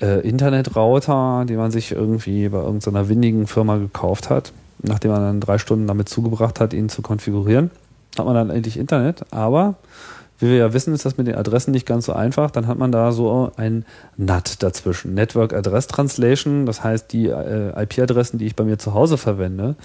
äh, 0.00 0.26
Internetrouter, 0.28 1.44
den 1.46 1.56
man 1.58 1.70
sich 1.70 1.92
irgendwie 1.92 2.48
bei 2.48 2.58
irgendeiner 2.58 3.08
windigen 3.08 3.46
Firma 3.46 3.76
gekauft 3.76 4.30
hat, 4.30 4.52
nachdem 4.82 5.12
man 5.12 5.20
dann 5.20 5.40
drei 5.40 5.58
Stunden 5.58 5.86
damit 5.86 6.08
zugebracht 6.08 6.58
hat, 6.58 6.72
ihn 6.72 6.88
zu 6.88 7.02
konfigurieren. 7.02 7.70
Hat 8.18 8.24
man 8.26 8.34
dann 8.34 8.50
endlich 8.50 8.78
Internet, 8.78 9.24
aber 9.30 9.74
wie 10.38 10.48
wir 10.48 10.56
ja 10.56 10.72
wissen, 10.72 10.92
ist 10.92 11.04
das 11.04 11.16
mit 11.16 11.26
den 11.26 11.34
Adressen 11.34 11.70
nicht 11.70 11.86
ganz 11.86 12.06
so 12.06 12.12
einfach. 12.12 12.50
Dann 12.50 12.66
hat 12.66 12.78
man 12.78 12.92
da 12.92 13.12
so 13.12 13.52
ein 13.56 13.84
NAT 14.16 14.62
dazwischen. 14.62 15.14
Network 15.14 15.54
Address 15.54 15.86
Translation. 15.86 16.66
Das 16.66 16.84
heißt, 16.84 17.12
die 17.12 17.26
äh, 17.26 17.82
IP-Adressen, 17.82 18.38
die 18.38 18.46
ich 18.46 18.56
bei 18.56 18.64
mir 18.64 18.78
zu 18.78 18.94
Hause 18.94 19.16
verwende, 19.16 19.76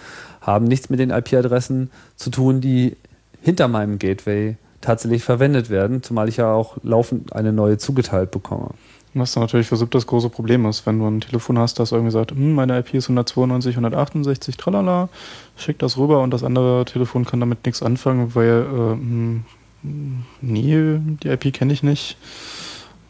haben 0.41 0.65
nichts 0.65 0.89
mit 0.89 0.99
den 0.99 1.09
IP-Adressen 1.09 1.89
zu 2.15 2.29
tun, 2.29 2.61
die 2.61 2.97
hinter 3.41 3.67
meinem 3.67 3.97
Gateway 3.97 4.57
tatsächlich 4.81 5.23
verwendet 5.23 5.69
werden, 5.69 6.03
zumal 6.03 6.27
ich 6.27 6.37
ja 6.37 6.51
auch 6.51 6.77
laufend 6.83 7.33
eine 7.33 7.53
neue 7.53 7.77
zugeteilt 7.77 8.31
bekomme. 8.31 8.71
Was 9.13 9.33
dann 9.33 9.43
natürlich 9.43 9.67
für 9.67 9.75
SIP 9.75 9.91
das 9.91 10.07
große 10.07 10.29
Problem 10.29 10.65
ist, 10.65 10.85
wenn 10.85 10.99
du 10.99 11.07
ein 11.07 11.19
Telefon 11.19 11.59
hast, 11.59 11.79
das 11.79 11.91
irgendwie 11.91 12.11
sagt, 12.11 12.31
hm, 12.31 12.53
meine 12.53 12.79
IP 12.79 12.93
ist 12.93 13.05
192, 13.05 13.75
168, 13.75 14.55
tralala, 14.55 15.09
schick 15.57 15.79
das 15.79 15.97
rüber 15.97 16.21
und 16.21 16.31
das 16.31 16.43
andere 16.43 16.85
Telefon 16.85 17.25
kann 17.25 17.41
damit 17.41 17.65
nichts 17.65 17.83
anfangen, 17.83 18.33
weil, 18.35 18.47
äh, 18.47 18.91
hm, 18.93 19.43
nee, 19.83 20.99
die 21.23 21.27
IP 21.27 21.53
kenne 21.53 21.73
ich 21.73 21.83
nicht, 21.83 22.17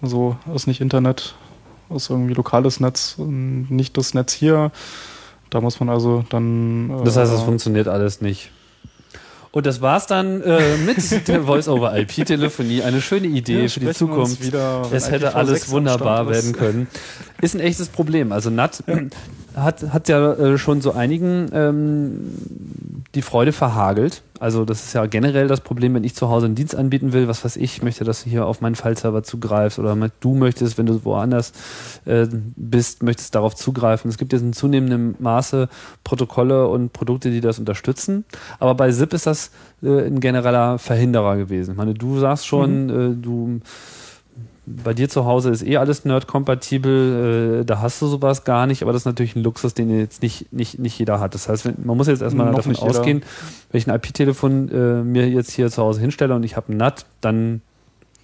so 0.02 0.38
ist 0.54 0.68
nicht 0.68 0.82
Internet 0.82 1.36
ist 1.96 2.10
irgendwie 2.10 2.34
lokales 2.34 2.80
Netz, 2.80 3.16
nicht 3.18 3.98
das 3.98 4.14
Netz 4.14 4.34
hier. 4.34 4.72
Da 5.50 5.62
muss 5.62 5.80
man 5.80 5.90
also 5.90 6.24
dann. 6.30 7.04
Das 7.04 7.18
heißt, 7.18 7.32
es 7.34 7.42
funktioniert 7.42 7.88
alles 7.88 8.22
nicht. 8.22 8.52
Und 9.54 9.66
das 9.66 9.82
war's 9.82 10.08
dann 10.08 10.42
äh, 10.44 10.78
mit 10.78 11.28
der 11.28 11.44
Voice-over-IP-Telefonie. 11.46 12.84
Eine 12.84 13.02
schöne 13.02 13.28
Idee 13.28 13.64
Wir 13.64 13.70
für 13.70 13.82
die 13.82 13.92
Zukunft. 13.92 14.42
wieder, 14.46 14.84
es 14.94 15.12
hätte 15.12 15.32
IPv6 15.32 15.34
alles 15.34 15.70
wunderbar 15.70 16.30
werden 16.30 16.54
können. 16.54 16.88
Ist 17.42 17.54
ein 17.56 17.60
echtes 17.60 17.90
Problem. 17.90 18.32
Also 18.32 18.50
NAT 18.50 18.82
hat, 19.56 19.84
hat 19.92 20.08
ja 20.08 20.32
äh, 20.36 20.58
schon 20.58 20.80
so 20.80 20.94
einigen 20.94 21.50
ähm, 21.52 22.34
die 23.16 23.22
Freude 23.22 23.52
verhagelt. 23.52 24.24
Also 24.40 24.66
das 24.66 24.86
ist 24.86 24.94
ja 24.94 25.06
generell 25.06 25.48
das 25.48 25.62
Problem, 25.62 25.94
wenn 25.94 26.04
ich 26.04 26.16
zu 26.16 26.30
Hause 26.30 26.48
einen 26.48 26.56
Dienst 26.56 26.76
anbieten 26.76 27.14
will, 27.14 27.28
was 27.28 27.46
weiß 27.46 27.58
ich, 27.58 27.84
möchte, 27.84 28.04
dass 28.06 28.24
du 28.24 28.30
hier 28.30 28.46
auf 28.46 28.62
meinen 28.62 28.76
File-Server 28.76 29.22
zugreifst 29.22 29.78
oder 29.78 29.96
du 30.20 30.34
möchtest, 30.34 30.78
wenn 30.78 30.88
du 30.88 31.06
woanders 31.06 31.52
äh, 32.06 32.26
bist, 32.56 33.04
möchtest 33.04 33.36
darauf 33.36 33.56
zugreifen. 33.56 34.10
Es 34.10 34.18
gibt 34.18 34.34
jetzt 34.34 34.42
in 34.42 34.54
zunehmendem 34.54 35.16
Maße 35.20 35.70
Protokolle 36.04 36.68
und 36.68 36.92
Produkte, 36.94 37.30
die 37.30 37.42
das 37.42 37.60
unterstützen. 37.60 38.26
Aber 38.60 38.74
bei 38.74 38.92
SIP 38.92 39.14
ist 39.14 39.28
das 39.28 39.52
äh, 39.84 40.08
ein 40.08 40.20
genereller 40.20 40.80
Verhinderer 40.80 41.38
gewesen. 41.38 41.72
Ich 41.72 41.78
meine, 41.78 41.94
du 41.94 42.18
sagst 42.18 42.48
schon, 42.48 42.90
äh, 42.90 43.16
du 43.16 43.60
bei 44.84 44.94
dir 44.94 45.10
zu 45.10 45.26
Hause 45.26 45.50
ist 45.50 45.64
eh 45.64 45.78
alles 45.78 46.06
Nerd-kompatibel, 46.06 47.62
äh, 47.62 47.66
da 47.66 47.82
hast 47.82 48.02
du 48.02 48.08
sowas 48.08 48.44
gar 48.44 48.68
nicht, 48.68 48.82
aber 48.82 48.94
das 48.94 49.04
ist 49.04 49.06
natürlich 49.06 49.36
ein 49.36 49.44
Luxus, 49.44 49.74
den 49.74 49.98
jetzt 49.98 50.22
nicht, 50.22 50.52
nicht, 50.54 50.80
nicht 50.80 50.98
jeder 50.98 51.20
hat. 51.20 51.34
Das 51.34 51.50
heißt, 51.50 51.66
man 51.84 51.98
muss 51.98 52.08
jetzt 52.08 52.22
erstmal 52.22 52.48
Noch 52.48 52.56
davon 52.56 52.76
ausgehen, 52.76 53.24
wenn 53.72 53.78
ich 53.78 53.88
ein 53.88 53.96
IP-Telefon 53.96 54.70
äh, 54.70 55.04
mir 55.04 55.30
jetzt 55.30 55.52
hier 55.52 55.70
zu 55.70 55.82
Hause 55.82 56.02
hinstelle 56.02 56.36
und 56.36 56.44
ich 56.44 56.56
habe 56.56 56.74
ein 56.74 56.78
NAT, 56.78 57.06
dann 57.22 57.62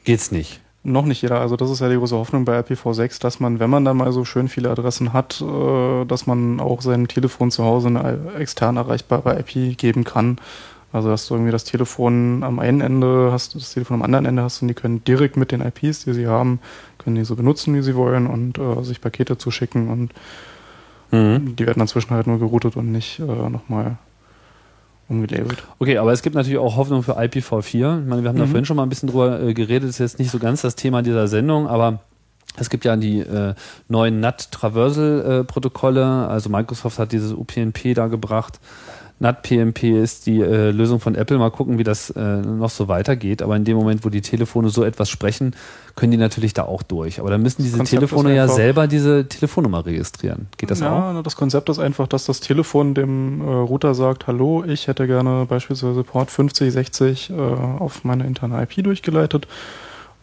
geht's 0.03 0.31
nicht. 0.31 0.61
Noch 0.83 1.05
nicht 1.05 1.21
jeder. 1.21 1.41
Also 1.41 1.57
das 1.57 1.69
ist 1.69 1.81
ja 1.81 1.89
die 1.89 1.97
große 1.97 2.15
Hoffnung 2.15 2.45
bei 2.45 2.57
IPv6, 2.59 3.19
dass 3.19 3.41
man, 3.41 3.59
wenn 3.59 3.69
man 3.69 3.83
dann 3.83 3.97
mal 3.97 4.11
so 4.13 4.23
schön 4.23 4.47
viele 4.47 4.69
Adressen 4.69 5.11
hat, 5.11 5.41
äh, 5.41 6.05
dass 6.05 6.27
man 6.27 6.59
auch 6.61 6.81
seinem 6.81 7.07
Telefon 7.07 7.51
zu 7.51 7.65
Hause 7.65 7.89
eine 7.89 8.33
extern 8.37 8.77
erreichbare 8.77 9.37
IP 9.39 9.77
geben 9.77 10.03
kann. 10.03 10.37
Also 10.93 11.09
dass 11.09 11.27
du 11.27 11.33
irgendwie 11.35 11.51
das 11.51 11.65
Telefon 11.65 12.43
am 12.43 12.59
einen 12.59 12.79
Ende 12.81 13.29
hast, 13.31 13.55
das 13.55 13.73
Telefon 13.73 13.95
am 13.95 14.01
anderen 14.03 14.25
Ende 14.25 14.41
hast 14.43 14.61
und 14.61 14.67
die 14.69 14.73
können 14.73 15.03
direkt 15.03 15.35
mit 15.37 15.51
den 15.51 15.61
IPs, 15.61 16.05
die 16.05 16.13
sie 16.13 16.27
haben, 16.27 16.59
können 16.97 17.15
die 17.17 17.25
so 17.25 17.35
benutzen, 17.35 17.75
wie 17.75 17.81
sie 17.81 17.95
wollen 17.95 18.25
und 18.27 18.57
äh, 18.57 18.83
sich 18.83 19.01
Pakete 19.01 19.37
zuschicken 19.37 19.89
und 19.89 20.11
die 21.09 21.65
werden 21.65 21.79
dann 21.79 21.87
zwischen 21.87 22.11
halt 22.11 22.27
nur 22.27 22.37
geroutet 22.37 22.75
und 22.75 22.91
nicht 22.91 23.19
äh, 23.19 23.23
nochmal 23.23 23.95
umgelabelt. 25.07 25.63
Okay, 25.79 25.97
aber 25.99 26.11
es 26.11 26.21
gibt 26.21 26.35
natürlich 26.35 26.59
auch 26.59 26.75
Hoffnung 26.75 27.01
für 27.01 27.17
IPv4. 27.17 28.01
Ich 28.01 28.05
meine, 28.07 28.23
wir 28.23 28.29
haben 28.29 28.37
da 28.37 28.43
Mhm. 28.43 28.49
vorhin 28.49 28.65
schon 28.65 28.75
mal 28.75 28.83
ein 28.83 28.89
bisschen 28.89 29.07
drüber 29.07 29.41
äh, 29.41 29.53
geredet, 29.53 29.83
das 29.83 29.91
ist 29.91 29.99
jetzt 29.99 30.19
nicht 30.19 30.31
so 30.31 30.37
ganz 30.39 30.63
das 30.63 30.75
Thema 30.75 31.01
dieser 31.01 31.29
Sendung, 31.29 31.65
aber 31.67 31.99
es 32.57 32.69
gibt 32.69 32.83
ja 32.83 32.97
die 32.97 33.19
äh, 33.19 33.53
neuen 33.87 34.19
NAT-Traversal-Protokolle, 34.19 36.27
also 36.27 36.49
Microsoft 36.49 36.99
hat 36.99 37.13
dieses 37.13 37.31
UPnP 37.31 37.93
da 37.93 38.07
gebracht. 38.07 38.59
NAT-PMP 39.19 39.83
ist 39.83 40.27
die 40.27 40.41
äh, 40.41 40.69
Lösung 40.69 40.99
von 40.99 41.15
Apple. 41.15 41.37
Mal 41.39 41.49
gucken, 41.49 41.79
wie 41.79 41.83
das 41.83 42.11
äh, 42.11 42.21
noch 42.21 42.69
so 42.69 42.87
weitergeht. 42.87 43.41
Aber 43.41 43.55
in 43.55 43.65
dem 43.65 43.75
Moment, 43.75 44.05
wo 44.05 44.09
die 44.09 44.21
Telefone 44.21 44.69
so 44.69 44.83
etwas 44.83 45.09
sprechen, 45.09 45.55
können 45.95 46.11
die 46.11 46.17
natürlich 46.17 46.53
da 46.53 46.63
auch 46.63 46.83
durch. 46.83 47.19
Aber 47.19 47.31
dann 47.31 47.41
müssen 47.41 47.63
diese 47.63 47.83
Telefone 47.83 48.35
ja 48.35 48.47
selber 48.47 48.87
diese 48.87 49.27
Telefonnummer 49.27 49.85
registrieren. 49.85 50.47
Geht 50.57 50.69
das 50.69 50.81
ja, 50.81 50.91
auch? 50.91 51.13
na, 51.13 51.21
das 51.23 51.35
Konzept 51.35 51.69
ist 51.69 51.79
einfach, 51.79 52.07
dass 52.07 52.25
das 52.25 52.39
Telefon 52.41 52.93
dem 52.93 53.41
äh, 53.41 53.43
Router 53.45 53.95
sagt, 53.95 54.27
hallo, 54.27 54.63
ich 54.63 54.87
hätte 54.87 55.07
gerne 55.07 55.45
beispielsweise 55.49 56.03
Port 56.03 56.29
5060 56.29 57.31
äh, 57.31 57.33
auf 57.33 58.03
meine 58.03 58.25
interne 58.25 58.61
IP 58.61 58.83
durchgeleitet. 58.83 59.47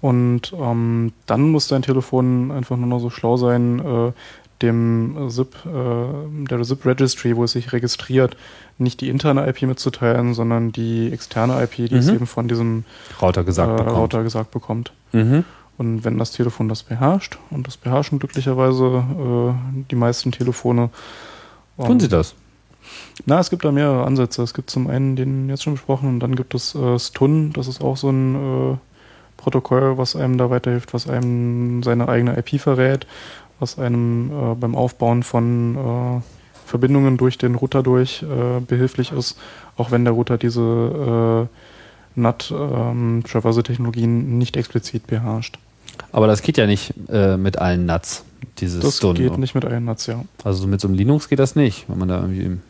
Und 0.00 0.52
ähm, 0.60 1.14
dann 1.24 1.50
muss 1.50 1.66
dein 1.68 1.80
Telefon 1.80 2.52
einfach 2.52 2.76
nur 2.76 2.86
noch 2.86 2.98
so 2.98 3.08
schlau 3.08 3.38
sein, 3.38 3.80
äh, 3.80 4.12
dem 4.64 5.30
SIP, 5.30 5.54
äh, 5.66 6.46
der 6.48 6.64
SIP 6.64 6.84
Registry, 6.86 7.36
wo 7.36 7.44
es 7.44 7.52
sich 7.52 7.72
registriert, 7.72 8.36
nicht 8.78 9.00
die 9.00 9.08
interne 9.08 9.48
IP 9.48 9.62
mitzuteilen, 9.62 10.34
sondern 10.34 10.72
die 10.72 11.12
externe 11.12 11.62
IP, 11.62 11.88
die 11.88 11.94
es 11.94 12.06
Mhm. 12.06 12.14
eben 12.14 12.26
von 12.26 12.48
diesem 12.48 12.84
Router 13.20 13.44
gesagt 13.44 13.72
äh, 13.72 13.84
bekommt. 13.84 13.98
Router 13.98 14.22
gesagt 14.22 14.50
bekommt. 14.50 14.92
Mhm. 15.12 15.44
Und 15.76 16.04
wenn 16.04 16.18
das 16.18 16.30
Telefon 16.30 16.68
das 16.68 16.82
beherrscht, 16.82 17.38
und 17.50 17.66
das 17.66 17.76
beherrschen 17.76 18.18
glücklicherweise 18.18 19.04
äh, 19.18 19.82
die 19.90 19.96
meisten 19.96 20.32
Telefone. 20.32 20.90
Tun 21.76 21.90
ähm, 21.92 22.00
sie 22.00 22.08
das? 22.08 22.34
Na, 23.26 23.40
es 23.40 23.50
gibt 23.50 23.64
da 23.64 23.72
mehrere 23.72 24.04
Ansätze. 24.04 24.42
Es 24.42 24.54
gibt 24.54 24.70
zum 24.70 24.88
einen 24.88 25.16
den 25.16 25.48
jetzt 25.48 25.62
schon 25.62 25.74
besprochen 25.74 26.08
und 26.08 26.20
dann 26.20 26.36
gibt 26.36 26.54
es 26.54 26.74
äh, 26.74 26.98
Stun, 26.98 27.52
das 27.52 27.66
ist 27.68 27.80
auch 27.80 27.96
so 27.96 28.10
ein 28.10 28.34
äh, 28.72 28.76
Protokoll, 29.36 29.98
was 29.98 30.16
einem 30.16 30.38
da 30.38 30.50
weiterhilft, 30.50 30.94
was 30.94 31.08
einem 31.08 31.82
seine 31.82 32.08
eigene 32.08 32.38
IP 32.38 32.60
verrät, 32.60 33.06
was 33.60 33.78
einem 33.78 34.30
äh, 34.30 34.54
beim 34.54 34.74
Aufbauen 34.74 35.22
von 35.22 35.76
äh, 35.76 36.20
Verbindungen 36.66 37.16
durch 37.16 37.38
den 37.38 37.54
Router 37.54 37.82
durch 37.82 38.22
äh, 38.22 38.60
behilflich 38.60 39.12
ist, 39.12 39.38
auch 39.76 39.90
wenn 39.90 40.04
der 40.04 40.14
Router 40.14 40.38
diese 40.38 41.48
äh, 42.16 42.20
NAT-Traversal-Technologien 42.20 44.38
nicht 44.38 44.56
explizit 44.56 45.06
beherrscht. 45.06 45.58
Aber 46.12 46.26
das 46.26 46.42
geht 46.42 46.56
ja 46.58 46.66
nicht 46.66 46.94
äh, 47.08 47.36
mit 47.36 47.58
allen 47.58 47.86
NATs, 47.86 48.24
dieses 48.58 48.82
Das 48.82 48.96
Stun. 48.96 49.14
geht 49.14 49.38
nicht 49.38 49.54
mit 49.54 49.64
allen 49.64 49.84
NATs, 49.84 50.06
ja. 50.06 50.24
Also 50.42 50.66
mit 50.66 50.80
so 50.80 50.88
einem 50.88 50.96
Linux 50.96 51.28
geht 51.28 51.38
das 51.38 51.56
nicht. 51.56 51.84
Wenn 51.88 51.98
man 51.98 52.08
da 52.08 52.20
irgendwie 52.20 52.44
ein 52.44 52.62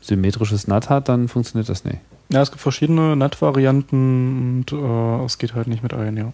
symmetrisches 0.00 0.66
NAT 0.66 0.90
hat, 0.90 1.08
dann 1.08 1.28
funktioniert 1.28 1.68
das 1.68 1.84
nicht. 1.84 1.98
Ja, 2.30 2.42
es 2.42 2.50
gibt 2.50 2.60
verschiedene 2.60 3.16
NAT-Varianten 3.16 4.64
und 4.68 4.72
äh, 4.72 5.24
es 5.24 5.38
geht 5.38 5.54
halt 5.54 5.68
nicht 5.68 5.82
mit 5.82 5.94
allen, 5.94 6.16
ja. 6.16 6.32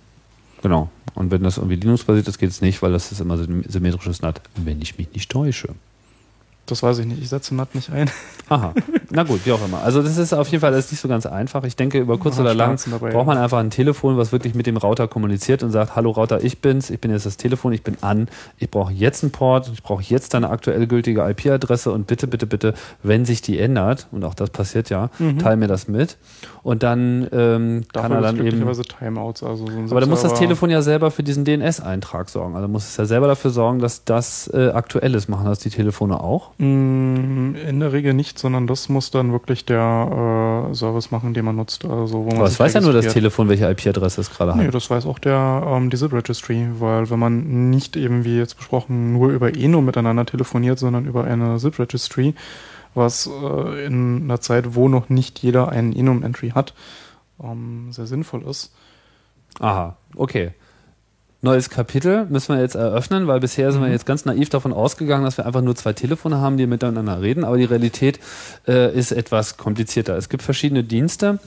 Genau. 0.62 0.90
Und 1.14 1.30
wenn 1.30 1.42
das 1.42 1.58
irgendwie 1.58 1.76
Linux-basiert 1.76 2.26
ist, 2.28 2.38
geht 2.38 2.50
es 2.50 2.62
nicht, 2.62 2.80
weil 2.82 2.92
das 2.92 3.12
ist 3.12 3.20
immer 3.20 3.36
symmetrisches 3.36 4.22
NAT, 4.22 4.40
wenn 4.56 4.80
ich 4.80 4.96
mich 4.96 5.12
nicht 5.12 5.30
täusche. 5.30 5.74
Das 6.66 6.82
weiß 6.82 6.98
ich 6.98 7.06
nicht. 7.06 7.20
Ich 7.20 7.28
setze 7.28 7.54
NAT 7.54 7.74
nicht 7.74 7.90
ein. 7.90 8.08
Aha. 8.48 8.72
Na 9.10 9.24
gut, 9.24 9.40
wie 9.44 9.52
auch 9.52 9.64
immer. 9.64 9.82
Also 9.82 10.02
das 10.02 10.16
ist 10.16 10.32
auf 10.32 10.48
jeden 10.48 10.60
Fall 10.60 10.72
das 10.72 10.86
ist 10.86 10.92
nicht 10.92 11.00
so 11.00 11.08
ganz 11.08 11.26
einfach. 11.26 11.64
Ich 11.64 11.74
denke, 11.74 11.98
über 11.98 12.18
kurz 12.18 12.34
Aha, 12.34 12.42
oder 12.42 12.54
lang 12.54 12.78
dabei, 12.90 13.10
braucht 13.10 13.26
man 13.26 13.38
einfach 13.38 13.58
ein 13.58 13.70
Telefon, 13.70 14.16
was 14.16 14.30
wirklich 14.30 14.54
mit 14.54 14.66
dem 14.66 14.76
Router 14.76 15.08
kommuniziert 15.08 15.62
und 15.62 15.70
sagt, 15.70 15.96
hallo 15.96 16.10
Router, 16.10 16.42
ich 16.44 16.60
bin's, 16.60 16.90
ich 16.90 17.00
bin 17.00 17.10
jetzt 17.10 17.26
das 17.26 17.36
Telefon, 17.36 17.72
ich 17.72 17.82
bin 17.82 17.96
an, 18.00 18.28
ich 18.58 18.70
brauche 18.70 18.92
jetzt 18.92 19.22
einen 19.22 19.32
Port, 19.32 19.70
ich 19.72 19.82
brauche 19.82 20.02
jetzt 20.02 20.34
deine 20.34 20.50
aktuell 20.50 20.86
gültige 20.86 21.28
IP-Adresse 21.28 21.90
und 21.90 22.06
bitte, 22.06 22.26
bitte, 22.26 22.46
bitte, 22.46 22.74
wenn 23.02 23.24
sich 23.24 23.42
die 23.42 23.58
ändert, 23.58 24.06
und 24.12 24.24
auch 24.24 24.34
das 24.34 24.50
passiert 24.50 24.90
ja, 24.90 25.10
teil 25.38 25.56
mir 25.56 25.68
das 25.68 25.88
mit. 25.88 26.16
Und 26.62 26.82
dann 26.84 27.26
ähm, 27.32 27.84
kann 27.92 28.12
er 28.12 28.20
dann 28.20 28.44
eben... 28.44 28.64
Timeouts. 28.82 29.42
Also 29.42 29.66
so 29.66 29.72
Aber 29.90 30.00
dann 30.00 30.08
muss 30.08 30.22
das 30.22 30.34
Telefon 30.34 30.70
ja 30.70 30.80
selber 30.80 31.10
für 31.10 31.22
diesen 31.22 31.44
DNS-Eintrag 31.44 32.28
sorgen. 32.28 32.54
Also 32.54 32.68
muss 32.68 32.84
es 32.84 32.96
ja 32.96 33.04
selber 33.04 33.26
dafür 33.26 33.50
sorgen, 33.50 33.80
dass 33.80 34.04
das 34.04 34.48
äh, 34.52 34.70
aktuell 34.72 35.14
ist. 35.14 35.28
Machen 35.28 35.46
das 35.46 35.58
die 35.58 35.70
Telefone 35.70 36.20
auch? 36.20 36.51
Mm, 36.58 37.54
In 37.68 37.80
der 37.80 37.92
Regel 37.92 38.14
nicht, 38.14 38.38
sondern 38.38 38.66
das 38.66 38.88
muss 38.88 39.10
dann 39.10 39.32
wirklich 39.32 39.64
der 39.64 40.68
äh, 40.70 40.74
Service 40.74 41.10
machen, 41.10 41.34
den 41.34 41.44
man 41.44 41.56
nutzt. 41.56 41.84
Also, 41.84 42.24
wo 42.24 42.28
man 42.28 42.36
Aber 42.38 42.46
es 42.46 42.60
weiß 42.60 42.74
ja 42.74 42.80
nur 42.80 42.92
das. 42.92 43.12
Telefon, 43.12 43.48
welche 43.48 43.68
IP-Adresse 43.70 44.20
es 44.20 44.30
gerade 44.30 44.56
Nee, 44.56 44.66
hat. 44.66 44.74
das 44.74 44.88
weiß 44.90 45.06
auch 45.06 45.18
der 45.18 45.62
ähm, 45.66 45.90
die 45.90 45.96
SIP 45.96 46.12
Registry, 46.12 46.68
weil 46.78 47.10
wenn 47.10 47.18
man 47.18 47.70
nicht 47.70 47.96
eben 47.96 48.24
wie 48.24 48.36
jetzt 48.38 48.56
besprochen 48.56 49.12
nur 49.12 49.30
über 49.30 49.54
Eno 49.56 49.80
miteinander 49.80 50.26
telefoniert, 50.26 50.78
sondern 50.78 51.06
über 51.06 51.24
eine 51.24 51.58
SIP 51.58 51.78
Registry, 51.78 52.34
was 52.94 53.26
äh, 53.28 53.86
in 53.86 54.22
einer 54.24 54.40
Zeit, 54.40 54.74
wo 54.74 54.88
noch 54.88 55.08
nicht 55.08 55.38
jeder 55.40 55.70
einen 55.70 55.92
Enum 55.94 56.22
Entry 56.22 56.50
hat, 56.50 56.74
ähm, 57.42 57.88
sehr 57.90 58.06
sinnvoll 58.06 58.42
ist. 58.42 58.72
Aha, 59.60 59.96
okay. 60.16 60.52
Neues 61.44 61.70
Kapitel 61.70 62.26
müssen 62.26 62.54
wir 62.54 62.62
jetzt 62.62 62.76
eröffnen, 62.76 63.26
weil 63.26 63.40
bisher 63.40 63.72
sind 63.72 63.82
wir 63.82 63.90
jetzt 63.90 64.06
ganz 64.06 64.24
naiv 64.24 64.48
davon 64.48 64.72
ausgegangen, 64.72 65.24
dass 65.24 65.38
wir 65.38 65.44
einfach 65.44 65.60
nur 65.60 65.74
zwei 65.74 65.92
Telefone 65.92 66.40
haben, 66.40 66.56
die 66.56 66.68
miteinander 66.68 67.20
reden. 67.20 67.42
Aber 67.42 67.56
die 67.56 67.64
Realität 67.64 68.20
äh, 68.68 68.96
ist 68.96 69.10
etwas 69.10 69.56
komplizierter. 69.56 70.16
Es 70.16 70.28
gibt 70.28 70.44
verschiedene 70.44 70.84
Dienste. 70.84 71.40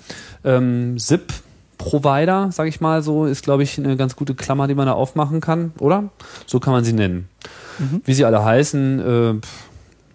Ähm, 0.44 1.00
SIP 1.00 1.32
Provider, 1.78 2.52
sage 2.52 2.68
ich 2.68 2.82
mal 2.82 3.04
so, 3.04 3.26
ist, 3.26 3.44
glaube 3.44 3.64
ich, 3.64 3.78
eine 3.78 3.96
ganz 3.96 4.18
gute 4.18 4.36
Klammer, 4.36 4.68
die 4.68 4.76
man 4.76 4.86
da 4.86 4.94
aufmachen 4.94 5.40
kann, 5.40 5.72
oder? 5.80 6.10
So 6.46 6.60
kann 6.60 6.74
man 6.74 6.84
sie 6.84 6.94
nennen. 6.94 7.30
Wie 8.06 8.14
sie 8.14 8.26
alle 8.26 8.44
heißen, 8.44 9.00
äh, 9.00 9.34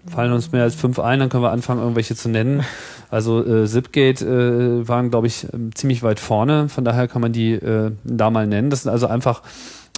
fallen 0.06 0.32
uns 0.32 0.52
mehr 0.52 0.62
als 0.62 0.74
fünf 0.74 0.98
ein, 0.98 1.20
dann 1.20 1.28
können 1.28 1.42
wir 1.42 1.52
anfangen, 1.52 1.80
irgendwelche 1.80 2.16
zu 2.16 2.28
nennen. 2.28 2.64
Also 3.12 3.44
äh, 3.44 3.66
Zipgate 3.66 4.24
äh, 4.24 4.86
waren, 4.86 5.10
glaube 5.10 5.26
ich, 5.26 5.44
ähm, 5.52 5.74
ziemlich 5.74 6.04
weit 6.04 6.20
vorne, 6.20 6.68
von 6.68 6.84
daher 6.84 7.08
kann 7.08 7.20
man 7.20 7.32
die 7.32 7.54
äh, 7.54 7.90
da 8.04 8.30
mal 8.30 8.46
nennen. 8.46 8.70
Das 8.70 8.84
sind 8.84 8.92
also 8.92 9.08
einfach 9.08 9.42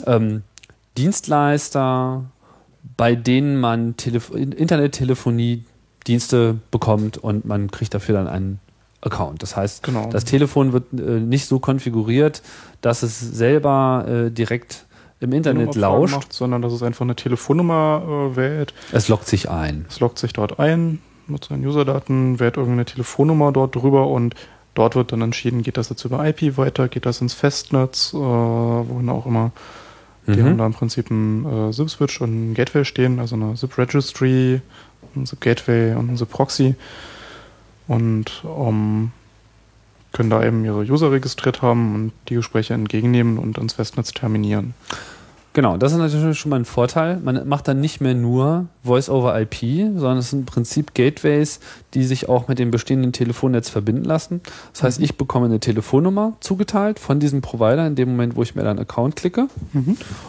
ähm, 0.06 0.44
Dienstleister, 0.96 2.24
bei 2.96 3.14
denen 3.14 3.60
man 3.60 3.98
Telef 3.98 4.30
Internettelefonie-Dienste 4.30 6.56
bekommt 6.70 7.18
und 7.18 7.44
man 7.44 7.70
kriegt 7.70 7.92
dafür 7.92 8.14
dann 8.14 8.28
einen 8.28 8.60
Account. 9.02 9.42
Das 9.42 9.56
heißt, 9.56 9.82
Genau. 9.82 10.08
das 10.10 10.24
Telefon 10.24 10.72
wird 10.72 10.92
äh, 10.94 11.20
nicht 11.20 11.46
so 11.46 11.58
konfiguriert, 11.58 12.40
dass 12.80 13.02
es 13.02 13.20
selber 13.20 14.06
äh, 14.08 14.30
direkt 14.30 14.86
im 15.22 15.32
Internet 15.32 15.74
lauscht. 15.74 16.14
Macht, 16.14 16.32
sondern 16.32 16.62
dass 16.62 16.72
es 16.72 16.82
einfach 16.82 17.02
eine 17.02 17.16
Telefonnummer 17.16 18.02
äh, 18.32 18.36
wählt. 18.36 18.74
Es 18.92 19.08
lockt 19.08 19.26
sich 19.26 19.50
ein. 19.50 19.86
Es 19.88 20.00
loggt 20.00 20.18
sich 20.18 20.32
dort 20.32 20.58
ein 20.58 21.00
mit 21.26 21.44
seinen 21.44 21.64
Userdaten, 21.66 22.40
wählt 22.40 22.56
irgendeine 22.56 22.84
Telefonnummer 22.84 23.52
dort 23.52 23.74
drüber 23.76 24.08
und 24.08 24.34
dort 24.74 24.96
wird 24.96 25.12
dann 25.12 25.22
entschieden, 25.22 25.62
geht 25.62 25.76
das 25.76 25.88
jetzt 25.88 26.04
über 26.04 26.26
IP 26.26 26.56
weiter, 26.56 26.88
geht 26.88 27.06
das 27.06 27.20
ins 27.20 27.34
Festnetz, 27.34 28.12
äh, 28.12 28.16
wohin 28.16 29.08
auch 29.08 29.26
immer 29.26 29.52
Die 30.26 30.40
Mhm. 30.40 30.44
haben 30.44 30.58
da 30.58 30.66
im 30.66 30.72
Prinzip 30.72 31.10
einen 31.10 31.70
äh, 31.70 31.72
ZIP-Switch 31.72 32.20
und 32.20 32.30
einen 32.30 32.54
Gateway 32.54 32.84
stehen, 32.84 33.18
also 33.18 33.34
eine 33.34 33.54
ZIP-Registry, 33.54 34.60
ein 35.16 35.26
ZIP-Gateway 35.26 35.94
und 35.94 36.10
ein 36.10 36.16
ZIP-Proxy. 36.16 36.76
Und 37.88 38.44
ähm, 38.44 39.10
können 40.12 40.30
da 40.30 40.44
eben 40.44 40.64
ihre 40.64 40.82
User 40.82 41.10
registriert 41.10 41.62
haben 41.62 41.94
und 41.94 42.12
die 42.28 42.34
Gespräche 42.34 42.74
entgegennehmen 42.74 43.38
und 43.38 43.58
ans 43.58 43.72
Festnetz 43.72 44.12
terminieren. 44.12 44.74
Genau, 45.54 45.76
das 45.76 45.92
ist 45.92 45.98
natürlich 45.98 46.38
schon 46.38 46.48
mal 46.48 46.56
ein 46.56 46.64
Vorteil. 46.64 47.18
Man 47.18 47.46
macht 47.46 47.68
dann 47.68 47.78
nicht 47.78 48.00
mehr 48.00 48.14
nur 48.14 48.68
Voice-over-IP, 48.84 49.98
sondern 49.98 50.16
es 50.16 50.30
sind 50.30 50.40
im 50.40 50.46
Prinzip 50.46 50.94
Gateways, 50.94 51.60
die 51.92 52.04
sich 52.04 52.26
auch 52.30 52.48
mit 52.48 52.58
dem 52.58 52.70
bestehenden 52.70 53.12
Telefonnetz 53.12 53.68
verbinden 53.68 54.04
lassen. 54.04 54.40
Das 54.72 54.82
heißt, 54.82 55.00
ich 55.00 55.18
bekomme 55.18 55.46
eine 55.46 55.60
Telefonnummer 55.60 56.32
zugeteilt 56.40 56.98
von 56.98 57.20
diesem 57.20 57.42
Provider 57.42 57.86
in 57.86 57.96
dem 57.96 58.12
Moment, 58.12 58.34
wo 58.34 58.42
ich 58.42 58.54
mir 58.54 58.62
dann 58.62 58.78
Account 58.78 59.16
klicke 59.16 59.48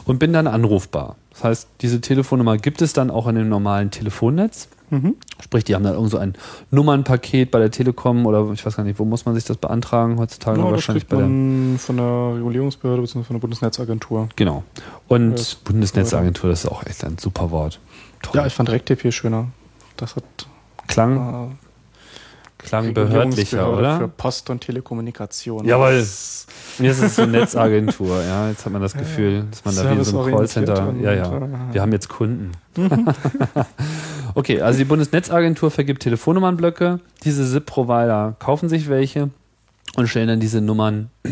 und 0.03 0.19
bin 0.19 0.33
dann 0.33 0.47
anrufbar. 0.47 1.15
Das 1.31 1.43
heißt, 1.45 1.67
diese 1.79 2.01
Telefonnummer 2.01 2.57
gibt 2.57 2.81
es 2.81 2.91
dann 2.91 3.09
auch 3.09 3.27
in 3.27 3.35
dem 3.35 3.47
normalen 3.47 3.91
Telefonnetz. 3.91 4.67
Mhm. 4.93 5.15
Sprich, 5.41 5.63
die 5.63 5.73
haben 5.75 5.83
dann 5.83 5.93
irgend 5.95 6.11
so 6.11 6.17
ein 6.17 6.35
Nummernpaket 6.71 7.49
bei 7.51 7.59
der 7.59 7.71
Telekom 7.71 8.25
oder 8.25 8.47
ich 8.53 8.63
weiß 8.65 8.75
gar 8.75 8.83
nicht, 8.83 8.99
wo 8.99 9.05
muss 9.05 9.25
man 9.25 9.33
sich 9.35 9.43
das 9.43 9.57
beantragen 9.57 10.19
heutzutage? 10.19 10.57
Ja, 10.59 10.63
das 10.65 10.73
wahrscheinlich 10.73 11.03
kriegt 11.07 11.11
bei 11.11 11.17
der 11.17 11.27
man 11.27 11.77
von 11.79 11.97
der 11.97 12.35
Regulierungsbehörde 12.37 13.01
bzw. 13.01 13.23
von 13.23 13.35
der 13.35 13.41
Bundesnetzagentur. 13.41 14.29
Genau. 14.35 14.63
Und 15.07 15.31
Das- 15.33 15.55
Bundesnetzagentur, 15.55 16.49
das 16.51 16.63
ist 16.65 16.69
auch 16.71 16.85
echt 16.85 17.03
ein 17.03 17.17
super 17.17 17.49
Wort. 17.51 17.79
Toll. 18.21 18.39
Ja, 18.39 18.45
ich 18.45 18.53
fand 18.53 18.69
RecTP 18.69 19.11
schöner. 19.11 19.47
Das 19.97 20.15
hat 20.15 20.23
Klang, 20.87 21.15
äh, 21.51 22.63
klang 22.63 22.93
behördlicher, 22.93 23.57
Regulierungsbehörde 23.67 23.97
Für 23.97 24.03
oder? 24.05 24.07
Post 24.15 24.49
und 24.49 24.61
Telekommunikation. 24.61 25.65
Jawohl. 25.65 25.97
Das- 25.99 26.45
Mir 26.79 26.91
ist 26.91 27.01
es 27.01 27.15
so 27.15 27.25
Netzagentur, 27.25 28.21
ja. 28.23 28.49
Jetzt 28.49 28.65
hat 28.65 28.73
man 28.73 28.81
das 28.81 28.93
Gefühl, 28.93 29.45
dass 29.51 29.63
man 29.65 29.75
da 29.75 29.83
wie 29.97 30.03
so 30.03 30.23
Serviceorientiert 30.23 30.65
Callcenter. 30.67 30.93
Ja, 31.01 31.13
ja. 31.13 31.37
äh, 31.37 31.73
Wir 31.73 31.81
haben 31.81 31.91
jetzt 31.91 32.09
Kunden. 32.09 32.51
okay, 34.35 34.61
also 34.61 34.79
die 34.79 34.85
Bundesnetzagentur 34.85 35.71
vergibt 35.71 36.03
Telefonnummernblöcke. 36.03 36.99
Diese 37.23 37.45
SIP-Provider 37.45 38.35
kaufen 38.39 38.69
sich 38.69 38.89
welche 38.89 39.29
und 39.95 40.07
stellen 40.07 40.27
dann 40.27 40.39
diese 40.39 40.61
Nummern 40.61 41.09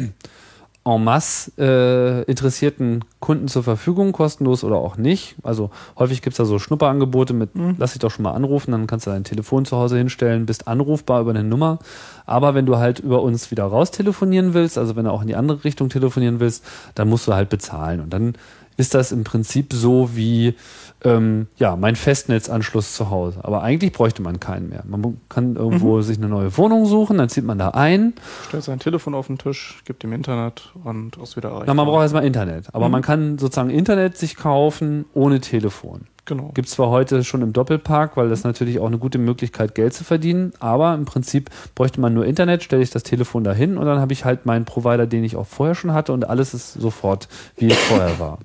en 0.84 1.04
masse 1.04 1.52
äh, 1.60 2.24
interessierten 2.24 3.06
Kunden 3.20 3.48
zur 3.48 3.64
Verfügung, 3.64 4.14
kostenlos 4.14 4.64
oder 4.64 4.78
auch 4.78 4.98
nicht. 4.98 5.36
Also 5.44 5.70
häufig 5.98 6.24
gibt 6.24 6.34
es 6.34 6.38
da 6.38 6.46
so 6.46 6.58
Schnupperangebote 6.58 7.34
mit, 7.34 7.52
lass 7.78 7.94
dich 7.94 8.00
doch 8.00 8.10
schon 8.10 8.24
mal 8.24 8.32
anrufen, 8.32 8.72
dann 8.72 8.88
kannst 8.88 9.06
du 9.06 9.12
dein 9.12 9.24
Telefon 9.24 9.66
zu 9.66 9.78
Hause 9.78 9.98
hinstellen, 9.98 10.48
bist 10.48 10.68
anrufbar 10.68 11.22
über 11.22 11.32
eine 11.32 11.44
Nummer. 11.44 11.78
Aber 12.26 12.56
wenn 12.56 12.66
du 12.66 12.78
halt 12.78 13.00
über 13.00 13.22
uns 13.22 13.52
wieder 13.52 13.66
raus 13.66 13.92
telefonieren 13.92 14.56
willst, 14.56 14.78
also 14.80 14.96
wenn 14.96 15.06
du 15.06 15.12
auch 15.12 15.22
in 15.22 15.28
die 15.28 15.36
andere 15.36 15.64
Richtung 15.64 15.90
telefonieren 15.90 16.40
willst, 16.40 16.66
dann 16.96 17.10
musst 17.10 17.28
du 17.28 17.34
halt 17.34 17.50
bezahlen. 17.50 18.00
Und 18.00 18.12
dann 18.12 18.34
ist 18.82 18.96
das 18.96 19.12
im 19.12 19.24
Prinzip 19.24 19.74
so 19.74 20.16
wie 20.16 20.56
ähm, 21.04 21.48
ja, 21.56 21.76
mein 21.76 21.96
Festnetzanschluss 21.96 22.96
zu 22.96 23.12
Hause. 23.12 23.40
Aber 23.44 23.62
eigentlich 23.62 23.92
bräuchte 23.92 24.24
man 24.24 24.40
keinen 24.40 24.70
mehr. 24.70 24.84
Man 24.88 25.18
kann 25.30 25.56
irgendwo 25.56 26.02
sich 26.02 26.18
eine 26.18 26.28
neue 26.28 26.58
Wohnung 26.58 26.88
suchen, 26.88 27.20
dann 27.20 27.30
zieht 27.30 27.46
man 27.46 27.60
da 27.60 27.70
ein. 27.70 28.14
Stellt 28.48 28.64
sein 28.64 28.80
Telefon 28.80 29.14
auf 29.14 29.28
den 29.28 29.38
Tisch, 29.38 29.84
gibt 29.86 30.04
ihm 30.04 30.14
Internet 30.14 30.72
und 30.84 31.18
ist 31.18 31.38
wieder 31.38 31.50
erreichbar. 31.50 31.68
Na, 31.68 31.74
man 31.76 31.86
braucht 31.86 32.02
erstmal 32.02 32.26
Internet. 32.26 32.74
Aber 32.74 32.90
man 32.90 33.04
kann 33.04 33.38
sozusagen 33.38 33.70
Internet 33.70 34.18
sich 34.18 34.36
kaufen 34.36 35.06
ohne 35.14 35.42
Telefon. 35.42 36.08
Genau. 36.26 36.52
Gibt 36.54 36.68
es 36.68 36.76
zwar 36.76 36.90
heute 36.90 37.24
schon 37.24 37.42
im 37.42 37.52
Doppelpark, 37.52 38.16
weil 38.16 38.30
das 38.30 38.44
natürlich 38.44 38.80
auch 38.80 38.88
eine 38.88 39.00
gute 39.00 39.18
Möglichkeit, 39.18 39.74
Geld 39.74 39.94
zu 39.94 40.04
verdienen, 40.04 40.54
aber 40.60 40.94
im 40.94 41.06
Prinzip 41.06 41.50
bräuchte 41.74 42.00
man 42.00 42.14
nur 42.14 42.26
Internet, 42.26 42.64
stelle 42.64 42.84
ich 42.84 42.92
das 42.92 43.04
Telefon 43.04 43.44
dahin 43.44 43.78
und 43.78 43.86
dann 43.86 44.00
habe 44.00 44.14
ich 44.14 44.24
halt 44.24 44.46
meinen 44.46 44.66
Provider, 44.66 45.08
den 45.08 45.24
ich 45.24 45.36
auch 45.36 45.48
vorher 45.48 45.74
schon 45.74 45.94
hatte 45.94 46.14
und 46.14 46.30
alles 46.30 46.54
ist 46.54 46.74
sofort, 46.74 47.28
wie 47.58 47.72
es 47.72 47.78
vorher 47.78 48.20
war. 48.20 48.38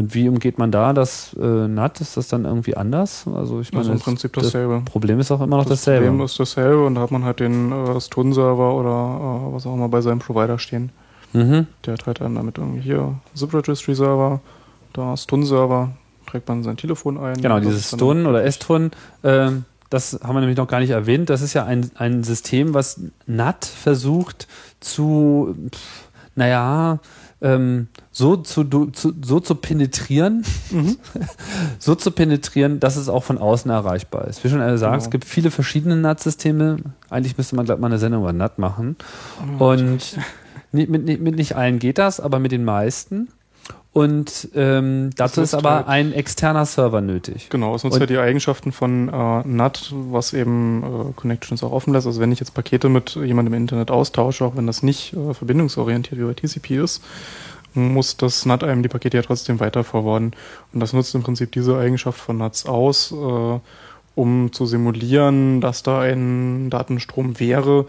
Und 0.00 0.14
wie 0.14 0.28
umgeht 0.30 0.56
man 0.58 0.70
da 0.72 0.92
das 0.94 1.36
äh, 1.38 1.44
NAT? 1.68 2.00
Ist 2.00 2.16
das 2.16 2.28
dann 2.28 2.46
irgendwie 2.46 2.74
anders? 2.76 3.26
Also 3.34 3.60
ich 3.60 3.70
meine, 3.72 3.80
Also 3.80 3.92
im 3.92 3.98
das- 3.98 4.04
Prinzip 4.04 4.32
das 4.32 4.44
dasselbe. 4.44 4.80
Problem 4.86 5.20
ist 5.20 5.30
auch 5.30 5.42
immer 5.42 5.58
noch 5.58 5.64
Das 5.66 5.80
dasselbe. 5.80 6.06
Problem 6.06 6.24
ist 6.24 6.40
dasselbe 6.40 6.86
und 6.86 6.94
da 6.94 7.02
hat 7.02 7.10
man 7.10 7.24
halt 7.24 7.40
den 7.40 7.70
äh, 7.70 8.00
Stone-Server 8.00 8.74
oder 8.74 8.88
äh, 9.50 9.54
was 9.54 9.66
auch 9.66 9.74
immer 9.74 9.88
bei 9.90 10.00
seinem 10.00 10.20
Provider 10.20 10.58
stehen. 10.58 10.90
mhm. 11.34 11.66
Der 11.84 11.92
hat 11.94 12.06
halt 12.06 12.22
einem 12.22 12.34
damit 12.34 12.56
irgendwie 12.56 12.80
hier 12.80 13.14
ZIP-Registry-Server, 13.34 14.40
da 14.94 15.16
Stone-Server, 15.16 15.90
trägt 16.26 16.48
man 16.48 16.62
sein 16.62 16.76
Telefon 16.78 17.18
ein. 17.18 17.34
Genau, 17.34 17.56
Das 17.58 17.66
dieses 17.68 17.90
dann- 17.90 17.98
Stun 17.98 18.26
oder 18.26 18.42
S-Tun, 18.44 18.92
ähm, 19.22 19.64
das 19.90 20.18
haben 20.22 20.34
wir 20.34 20.40
nämlich 20.40 20.56
noch 20.56 20.68
gar 20.68 20.80
nicht 20.80 20.90
erwähnt. 20.90 21.28
Das 21.28 21.42
ist 21.42 21.52
ja 21.52 21.64
ein, 21.64 21.90
ein 21.96 22.22
System, 22.24 22.72
was 22.74 23.00
NAT 23.26 23.64
versucht 23.66 24.48
zu, 24.80 25.54
pff, 25.74 26.08
naja, 26.36 27.00
ähm, 27.42 27.88
so 28.20 28.36
zu, 28.36 28.64
zu, 28.64 29.12
so 29.24 29.40
zu 29.40 29.54
penetrieren, 29.54 30.44
so 31.78 31.94
zu 31.94 32.10
penetrieren, 32.10 32.78
dass 32.80 32.96
es 32.96 33.08
auch 33.08 33.24
von 33.24 33.38
außen 33.38 33.70
erreichbar 33.70 34.28
ist. 34.28 34.44
Wie 34.44 34.48
schon 34.50 34.60
gesagt, 34.60 34.92
Genau. 34.92 35.02
es 35.04 35.10
gibt 35.10 35.24
viele 35.24 35.50
verschiedene 35.50 35.96
NAT-Systeme. 35.96 36.76
Eigentlich 37.08 37.36
müsste 37.38 37.56
man 37.56 37.64
gleich 37.64 37.78
mal 37.78 37.86
eine 37.86 37.98
Sendung 37.98 38.22
über 38.22 38.32
NAT 38.32 38.58
machen. 38.58 38.96
Und 39.58 40.18
ni- 40.72 40.86
mit, 40.86 41.04
mit, 41.06 41.20
mit 41.20 41.36
nicht 41.36 41.56
allen 41.56 41.78
geht 41.78 41.98
das, 41.98 42.20
aber 42.20 42.38
mit 42.38 42.52
den 42.52 42.64
meisten. 42.64 43.28
Und 43.92 44.50
ähm, 44.54 45.10
dazu 45.16 45.40
ist 45.40 45.52
aber 45.52 45.74
halt- 45.76 45.88
ein 45.88 46.12
externer 46.12 46.64
Server 46.64 47.00
nötig. 47.00 47.48
Genau, 47.50 47.74
es 47.74 47.82
nutzt 47.82 47.94
Und- 47.94 48.00
ja 48.00 48.06
die 48.06 48.18
Eigenschaften 48.18 48.70
von 48.70 49.08
äh, 49.08 49.42
NAT, 49.48 49.92
was 50.12 50.32
eben 50.32 50.82
äh, 50.84 51.12
Connections 51.16 51.64
auch 51.64 51.72
offen 51.72 51.92
lässt. 51.92 52.06
Also 52.06 52.20
wenn 52.20 52.30
ich 52.30 52.38
jetzt 52.38 52.54
Pakete 52.54 52.88
mit 52.88 53.16
jemandem 53.16 53.54
im 53.54 53.62
Internet 53.62 53.90
austausche, 53.90 54.44
auch 54.44 54.54
wenn 54.56 54.68
das 54.68 54.84
nicht 54.84 55.14
äh, 55.14 55.34
verbindungsorientiert 55.34 56.20
wie 56.20 56.24
bei 56.24 56.34
TCP 56.34 56.76
ist, 56.84 57.02
muss 57.74 58.16
das 58.16 58.46
NAT 58.46 58.64
einem 58.64 58.82
die 58.82 58.88
Pakete 58.88 59.16
ja 59.16 59.22
trotzdem 59.22 59.60
weiter 59.60 59.84
forwarden. 59.84 60.32
Und 60.72 60.80
das 60.80 60.92
nutzt 60.92 61.14
im 61.14 61.22
Prinzip 61.22 61.52
diese 61.52 61.78
Eigenschaft 61.78 62.18
von 62.18 62.38
NATs 62.38 62.66
aus, 62.66 63.12
äh, 63.12 63.60
um 64.14 64.52
zu 64.52 64.66
simulieren, 64.66 65.60
dass 65.60 65.82
da 65.82 66.00
ein 66.00 66.70
Datenstrom 66.70 67.38
wäre, 67.38 67.86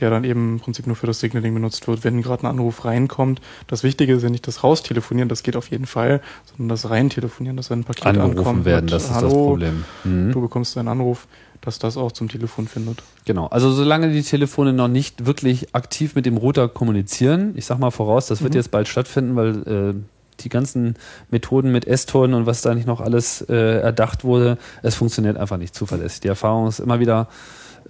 der 0.00 0.10
dann 0.10 0.24
eben 0.24 0.54
im 0.54 0.60
Prinzip 0.60 0.86
nur 0.86 0.96
für 0.96 1.06
das 1.06 1.20
Signaling 1.20 1.54
benutzt 1.54 1.86
wird, 1.88 2.04
wenn 2.04 2.22
gerade 2.22 2.44
ein 2.44 2.46
Anruf 2.46 2.84
reinkommt. 2.84 3.40
Das 3.66 3.82
Wichtige 3.82 4.14
ist 4.14 4.22
ja 4.22 4.30
nicht 4.30 4.46
das 4.46 4.64
Raustelefonieren, 4.64 5.28
das 5.28 5.42
geht 5.42 5.56
auf 5.56 5.70
jeden 5.70 5.86
Fall, 5.86 6.20
sondern 6.46 6.68
das 6.68 6.90
Reintelefonieren, 6.90 7.56
dass 7.56 7.70
wenn 7.70 7.80
ein 7.80 7.84
Paket 7.84 8.06
Angerufen 8.06 8.38
ankommt. 8.38 8.64
werden, 8.64 8.86
mit, 8.86 8.92
das 8.92 9.04
ist 9.04 9.10
das 9.10 9.16
Hallo, 9.18 9.46
Problem. 9.46 9.84
Mhm. 10.04 10.32
Du 10.32 10.40
bekommst 10.40 10.76
einen 10.76 10.88
Anruf, 10.88 11.26
dass 11.60 11.78
das 11.78 11.96
auch 11.96 12.12
zum 12.12 12.28
Telefon 12.28 12.66
findet. 12.66 13.02
Genau. 13.24 13.46
Also 13.46 13.70
solange 13.70 14.10
die 14.10 14.22
Telefone 14.22 14.72
noch 14.72 14.88
nicht 14.88 15.26
wirklich 15.26 15.74
aktiv 15.74 16.14
mit 16.14 16.26
dem 16.26 16.36
Router 16.36 16.68
kommunizieren, 16.68 17.52
ich 17.56 17.66
sag 17.66 17.78
mal 17.78 17.90
voraus, 17.90 18.26
das 18.26 18.42
wird 18.42 18.54
jetzt 18.54 18.70
bald 18.70 18.88
stattfinden, 18.88 19.36
weil 19.36 19.62
äh, 19.66 19.94
die 20.40 20.48
ganzen 20.48 20.94
Methoden 21.30 21.70
mit 21.70 21.86
S-Tonen 21.86 22.34
und 22.34 22.46
was 22.46 22.62
da 22.62 22.74
nicht 22.74 22.86
noch 22.86 23.00
alles 23.00 23.42
äh, 23.42 23.80
erdacht 23.80 24.24
wurde, 24.24 24.58
es 24.82 24.94
funktioniert 24.94 25.36
einfach 25.36 25.58
nicht 25.58 25.74
zuverlässig. 25.74 26.20
Die 26.20 26.28
Erfahrung 26.28 26.66
ist 26.66 26.80
immer 26.80 26.98
wieder, 27.00 27.28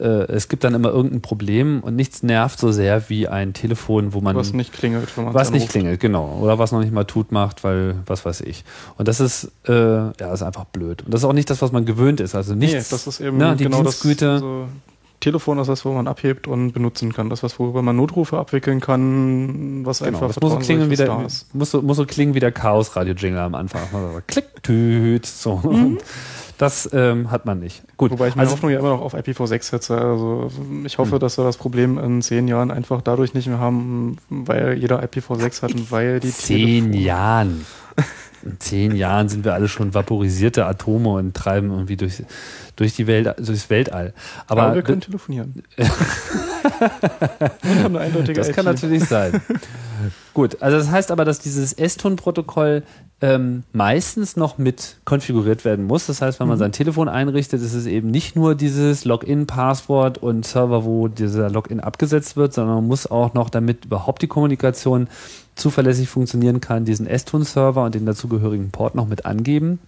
es 0.05 0.49
gibt 0.49 0.65
dann 0.65 0.75
immer 0.75 0.91
irgendein 0.91 1.21
Problem 1.21 1.81
und 1.81 1.95
nichts 1.95 2.23
nervt 2.23 2.59
so 2.59 2.73
sehr 2.73 3.09
wie 3.11 3.29
ein 3.29 3.53
Telefon, 3.53 4.15
wo 4.15 4.21
man 4.21 4.35
Was 4.37 4.53
nicht 4.53 4.73
klingelt, 4.73 5.17
wenn 5.17 5.25
man 5.25 5.35
was 5.35 5.51
nicht 5.51 5.69
klingelt, 5.69 6.01
genau. 6.01 6.39
Oder 6.41 6.59
was 6.59 6.73
noch 6.73 6.81
nicht 6.81 6.93
mal 6.93 7.05
tut 7.05 7.33
macht, 7.33 7.65
weil 7.65 7.97
was 8.07 8.25
weiß 8.25 8.41
ich. 8.43 8.65
Und 8.97 9.09
das 9.09 9.21
ist, 9.21 9.53
äh, 9.69 9.73
ja, 9.73 10.33
ist 10.33 10.43
einfach 10.43 10.65
blöd. 10.65 11.03
Und 11.03 11.13
das 11.13 11.21
ist 11.21 11.25
auch 11.25 11.33
nicht 11.33 11.51
das, 11.51 11.61
was 11.61 11.73
man 11.73 11.85
gewöhnt 11.85 12.21
ist. 12.21 12.35
Also 12.35 12.55
Nee, 12.55 12.67
nichts, 12.67 12.89
das 12.89 13.07
ist 13.07 13.21
eben 13.21 13.37
ne, 13.37 13.57
die 13.57 13.65
genau 13.65 13.83
das. 13.83 14.01
Dienstgüte. 14.01 14.31
Also, 14.31 14.69
Telefon 15.21 15.59
ist 15.59 15.67
das, 15.69 15.85
wo 15.85 15.93
man 15.93 16.09
abhebt 16.09 16.49
und 16.49 16.73
benutzen 16.73 17.13
kann. 17.13 17.29
Das, 17.29 17.43
was 17.43 17.59
worüber 17.59 17.83
man 17.83 17.95
Notrufe 17.95 18.39
abwickeln 18.39 18.81
kann, 18.81 19.85
was 19.85 19.99
Genau, 19.99 20.09
einfach 20.09 20.29
das 20.29 20.41
muss 20.41 20.53
so 20.53 20.59
klingen 20.59 20.91
wie 20.91 20.97
der, 20.97 21.27
muss 21.53 21.71
so, 21.71 21.83
muss 21.83 21.99
so 21.99 22.07
klingen 22.07 22.35
wie 22.35 22.41
der 22.41 22.53
Chaos-Radio-Jingle 22.53 23.39
am 23.39 23.55
Anfang. 23.55 23.83
Klick, 24.27 24.63
tüt, 24.63 25.27
so. 25.27 25.61
Das 26.61 26.91
ähm, 26.93 27.31
hat 27.31 27.47
man 27.47 27.59
nicht. 27.59 27.83
Gut. 27.97 28.11
Wobei 28.11 28.29
ich 28.29 28.35
meine 28.37 28.43
also, 28.47 28.57
Hoffnung 28.57 28.71
ja 28.71 28.79
immer 28.81 28.91
noch 28.91 29.01
auf 29.01 29.15
IPv6 29.15 29.63
setze. 29.63 29.97
Also 29.97 30.51
ich 30.85 30.99
hoffe, 30.99 31.13
Hm. 31.13 31.19
dass 31.19 31.39
wir 31.39 31.45
das 31.45 31.57
Problem 31.57 31.97
in 31.97 32.21
zehn 32.21 32.49
Jahren 32.49 32.71
einfach 32.71 33.01
dadurch 33.01 33.33
nicht 33.33 33.47
mehr 33.49 33.59
haben, 33.59 34.19
weil 34.29 34.77
jeder 34.77 35.03
IPv6 35.03 35.63
hat 35.63 35.73
und 35.75 35.91
weil 35.91 36.21
die 36.21 36.31
zehn 36.31 36.91
Telefon- 36.93 36.93
Jahren. 37.03 37.67
In 38.43 38.59
zehn 38.59 38.95
Jahren 38.97 39.29
sind 39.29 39.45
wir 39.45 39.53
alle 39.55 39.69
schon 39.69 39.93
vaporisierte 39.95 40.65
Atome 40.67 41.11
und 41.11 41.35
treiben 41.35 41.71
irgendwie 41.71 41.97
durch, 41.99 42.23
durch 42.81 42.97
die 42.97 43.07
Welt, 43.07 43.35
durchs 43.39 43.69
Weltall. 43.69 44.15
Aber, 44.47 44.63
Aber 44.63 44.75
wir 44.77 44.81
können 44.81 45.03
telefonieren. 45.03 45.63
das 48.35 48.53
kann 48.53 48.65
natürlich 48.65 49.05
sein. 49.05 49.43
Gut, 50.33 50.63
also 50.63 50.79
das 50.79 50.91
heißt 50.91 51.11
aber, 51.11 51.27
dass 51.27 51.41
dieses 51.41 51.75
S-Ton-Protokoll 51.75 52.83
ähm, 53.21 53.65
meistens 53.75 54.37
noch 54.37 54.57
mit 54.57 54.97
konfiguriert 55.05 55.67
werden 55.67 55.85
muss. 55.85 56.07
Das 56.07 56.23
heißt, 56.23 56.41
wenn 56.41 56.49
man 56.49 56.57
sein 56.57 56.73
Telefon 56.73 57.11
einrichtet, 57.11 57.61
ist 57.61 57.75
es 57.75 57.85
eben 57.85 58.11
nicht 58.11 58.35
nur 58.35 58.55
dieses 58.55 59.05
Login-Passwort 59.05 60.17
und 60.17 60.47
Server, 60.47 60.87
wo 60.87 61.09
dieser 61.09 61.51
Login 61.51 61.81
abgesetzt 61.81 62.39
wird, 62.39 62.55
sondern 62.55 62.77
man 62.77 62.87
muss 62.87 63.07
auch 63.07 63.35
noch, 63.35 63.51
damit 63.51 63.85
überhaupt 63.85 64.23
die 64.23 64.27
Kommunikation 64.27 65.09
zuverlässig 65.55 66.09
funktionieren 66.09 66.63
kann, 66.63 66.87
diesen 66.87 67.07
S-Ton-Server 67.07 67.85
und 67.85 67.95
den 67.95 68.07
dazugehörigen 68.07 68.71
Port 68.71 68.95
noch 68.95 69.07
mit 69.07 69.27
angeben. 69.27 69.81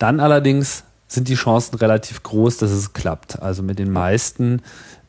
Dann 0.00 0.18
allerdings 0.18 0.82
sind 1.14 1.28
die 1.28 1.34
Chancen 1.34 1.76
relativ 1.76 2.22
groß, 2.22 2.58
dass 2.58 2.70
es 2.70 2.92
klappt. 2.92 3.40
Also 3.42 3.62
mit 3.62 3.78
den 3.78 3.90
meisten 3.90 4.62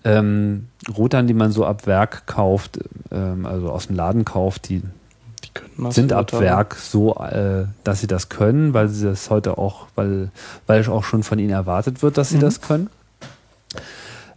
ähm, 0.04 0.68
Routern, 0.96 1.28
die 1.28 1.34
man 1.34 1.52
so 1.52 1.66
ab 1.66 1.88
Werk 1.88 2.28
kauft, 2.28 2.80
ähm, 3.12 3.46
also 3.46 3.72
aus 3.72 3.88
dem 3.88 3.96
Laden 3.96 4.24
kauft, 4.24 4.70
die, 4.70 4.82
Die 5.44 5.92
sind 5.92 6.14
ab. 6.14 6.32
Werk 6.34 6.76
so, 6.76 7.16
äh, 7.16 7.66
dass 7.84 8.02
sie 8.02 8.08
das 8.08 8.30
können, 8.30 8.74
weil 8.74 8.88
sie 8.88 9.06
das 9.06 9.30
heute 9.30 9.58
auch, 9.58 9.88
weil, 9.96 10.30
weil 10.68 10.80
es 10.82 10.88
auch 10.90 11.04
schon 11.04 11.24
von 11.24 11.40
ihnen 11.40 11.50
erwartet 11.52 12.02
wird, 12.04 12.18
dass 12.18 12.30
sie 12.30 12.38
Mhm. 12.38 12.42
das 12.42 12.62
können. 12.62 12.90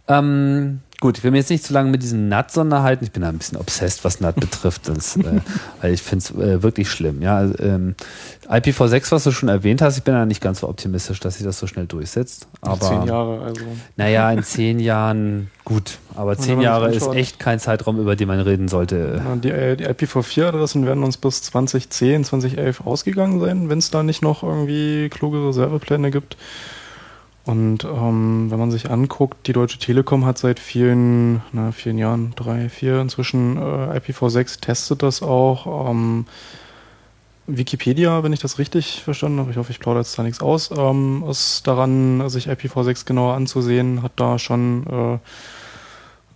Ähm, 0.07 0.79
gut, 0.99 1.17
ich 1.17 1.23
will 1.23 1.31
mich 1.31 1.39
jetzt 1.39 1.49
nicht 1.49 1.63
zu 1.63 1.73
lange 1.73 1.89
mit 1.89 2.03
diesen 2.03 2.27
NAT-Sonderheiten, 2.27 3.05
ich 3.05 3.11
bin 3.11 3.21
da 3.21 3.29
ein 3.29 3.37
bisschen 3.37 3.57
obsessed, 3.57 4.03
was 4.03 4.19
NAT 4.19 4.35
betrifft, 4.35 4.87
das, 4.87 5.15
äh, 5.17 5.41
weil 5.81 5.93
ich 5.93 6.01
finde 6.01 6.25
es 6.25 6.31
äh, 6.31 6.61
wirklich 6.61 6.89
schlimm. 6.89 7.21
Ja, 7.21 7.37
also, 7.37 7.57
ähm, 7.59 7.95
IPv6, 8.47 9.11
was 9.11 9.23
du 9.23 9.31
schon 9.31 9.47
erwähnt 9.49 9.81
hast, 9.81 9.97
ich 9.97 10.03
bin 10.03 10.13
da 10.13 10.25
nicht 10.25 10.41
ganz 10.41 10.59
so 10.59 10.67
optimistisch, 10.67 11.19
dass 11.19 11.35
sich 11.35 11.45
das 11.45 11.59
so 11.59 11.67
schnell 11.67 11.85
durchsetzt. 11.85 12.47
Aber 12.61 12.79
Zehn 12.79 13.03
Jahre, 13.03 13.41
also. 13.41 13.61
naja, 13.95 14.31
in 14.31 14.43
zehn 14.43 14.79
Jahren 14.79 15.49
gut, 15.63 15.99
aber 16.15 16.37
zehn 16.37 16.59
Jahre 16.59 16.93
ist 16.93 17.07
echt 17.13 17.39
kein 17.39 17.59
Zeitraum, 17.59 17.99
über 17.99 18.15
den 18.15 18.27
man 18.27 18.39
reden 18.39 18.67
sollte. 18.67 19.21
Ja, 19.23 19.35
Die, 19.35 19.51
äh, 19.51 19.75
die 19.77 19.87
IPv4-Adressen 19.87 20.85
werden 20.85 21.03
uns 21.03 21.17
bis 21.17 21.43
2010, 21.43 22.25
2011 22.25 22.81
ausgegangen 22.85 23.39
sein, 23.39 23.69
wenn 23.69 23.77
es 23.77 23.91
da 23.91 24.03
nicht 24.03 24.21
noch 24.21 24.43
irgendwie 24.43 25.09
kluge 25.09 25.47
Reservepläne 25.47 26.11
gibt. 26.11 26.35
Und 27.49 27.83
ähm, 27.83 28.47
wenn 28.51 28.59
man 28.59 28.69
sich 28.69 28.91
anguckt, 28.91 29.47
die 29.47 29.53
Deutsche 29.53 29.79
Telekom 29.79 30.23
hat 30.25 30.37
seit 30.37 30.59
vielen, 30.59 31.41
na, 31.51 31.71
vielen 31.71 31.97
Jahren, 31.97 32.33
drei, 32.35 32.69
vier 32.69 32.99
inzwischen 33.01 33.57
äh, 33.57 33.97
IPv6 33.97 34.61
testet 34.61 35.01
das 35.01 35.23
auch. 35.23 35.89
Ähm, 35.89 36.25
Wikipedia, 37.47 38.21
wenn 38.21 38.33
ich 38.33 38.39
das 38.39 38.59
richtig 38.59 39.01
verstanden 39.03 39.39
habe, 39.39 39.49
ich 39.49 39.57
hoffe, 39.57 39.71
ich 39.71 39.79
plaudere 39.79 40.01
jetzt 40.03 40.17
da 40.19 40.21
nichts 40.21 40.41
aus, 40.41 40.69
ähm, 40.77 41.23
ist 41.27 41.65
daran, 41.65 42.29
sich 42.29 42.49
IPv6 42.49 43.05
genauer 43.07 43.33
anzusehen, 43.33 44.03
hat 44.03 44.11
da 44.17 44.37
schon 44.37 44.83
äh, 44.83 45.17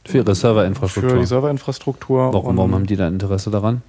Für 0.09 0.17
ihre 0.17 0.25
für 0.25 0.35
Serverinfrastruktur. 0.35 1.19
die 1.19 1.25
Serverinfrastruktur. 1.27 2.33
Warum, 2.33 2.47
und- 2.47 2.57
warum 2.57 2.73
haben 2.73 2.87
die 2.87 2.95
da 2.95 3.07
Interesse 3.07 3.51
daran? 3.51 3.81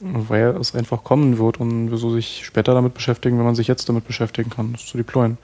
weil 0.00 0.48
es 0.60 0.74
einfach 0.74 1.04
kommen 1.04 1.38
wird 1.38 1.58
und 1.58 1.90
wieso 1.90 2.10
sich 2.10 2.42
später 2.44 2.74
damit 2.74 2.92
beschäftigen, 2.92 3.38
wenn 3.38 3.46
man 3.46 3.54
sich 3.54 3.66
jetzt 3.66 3.88
damit 3.88 4.06
beschäftigen 4.06 4.50
kann, 4.50 4.72
das 4.72 4.84
zu 4.84 4.98
deployen. 4.98 5.38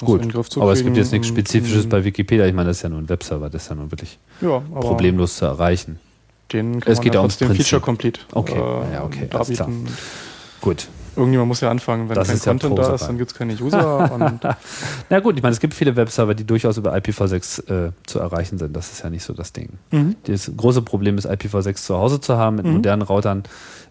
Gut, 0.00 0.34
aber 0.56 0.72
es 0.72 0.82
gibt 0.84 0.96
jetzt 0.96 1.12
nichts 1.12 1.28
Spezifisches 1.28 1.88
bei 1.88 2.04
Wikipedia. 2.04 2.46
Ich 2.46 2.54
meine, 2.54 2.68
das 2.68 2.78
ist 2.78 2.82
ja 2.84 2.88
nur 2.88 2.98
ein 3.00 3.08
Webserver, 3.08 3.50
das 3.50 3.62
ist 3.64 3.68
ja 3.68 3.74
nur 3.74 3.90
wirklich 3.90 4.18
ja, 4.40 4.60
problemlos 4.60 5.36
zu 5.36 5.44
erreichen. 5.46 5.98
Den 6.52 6.80
kann 6.80 6.92
Es 6.92 6.98
man 6.98 7.04
geht 7.04 7.14
ja 7.14 7.20
ums 7.20 7.36
Prinzip. 7.36 7.56
Feature 7.58 7.80
Complete 7.80 8.20
Okay, 8.32 8.54
äh, 8.58 8.92
ja, 8.94 9.04
okay, 9.04 9.28
alles 9.32 9.48
klar. 9.50 9.68
Gut. 10.60 10.88
Irgendjemand 11.16 11.48
muss 11.48 11.60
ja 11.60 11.70
anfangen, 11.70 12.08
wenn 12.08 12.14
Das 12.14 12.28
kein 12.28 12.36
ja 12.36 12.44
Content 12.44 12.78
da 12.78 12.94
ist, 12.94 13.02
dann 13.08 13.18
gibt 13.18 13.32
es 13.32 13.36
keine 13.36 13.52
User 13.54 14.30
Na 15.10 15.18
gut, 15.20 15.36
ich 15.36 15.42
meine, 15.42 15.52
es 15.52 15.58
gibt 15.58 15.74
viele 15.74 15.96
Webserver, 15.96 16.32
die 16.34 16.44
durchaus 16.44 16.76
über 16.76 16.94
IPv6 16.94 17.88
äh, 17.88 17.92
zu 18.06 18.20
erreichen 18.20 18.56
sind. 18.58 18.76
Das 18.76 18.92
ist 18.92 19.02
ja 19.02 19.10
nicht 19.10 19.24
so 19.24 19.32
das 19.32 19.52
Ding. 19.52 19.70
Mhm. 19.90 20.14
Das 20.24 20.48
große 20.56 20.82
Problem 20.82 21.18
ist, 21.18 21.28
IPv6 21.28 21.74
zu 21.74 21.96
Hause 21.96 22.20
zu 22.20 22.36
haben 22.36 22.56
mit 22.56 22.66
Mhm. 22.66 22.74
modernen 22.74 23.02
Routern. 23.02 23.42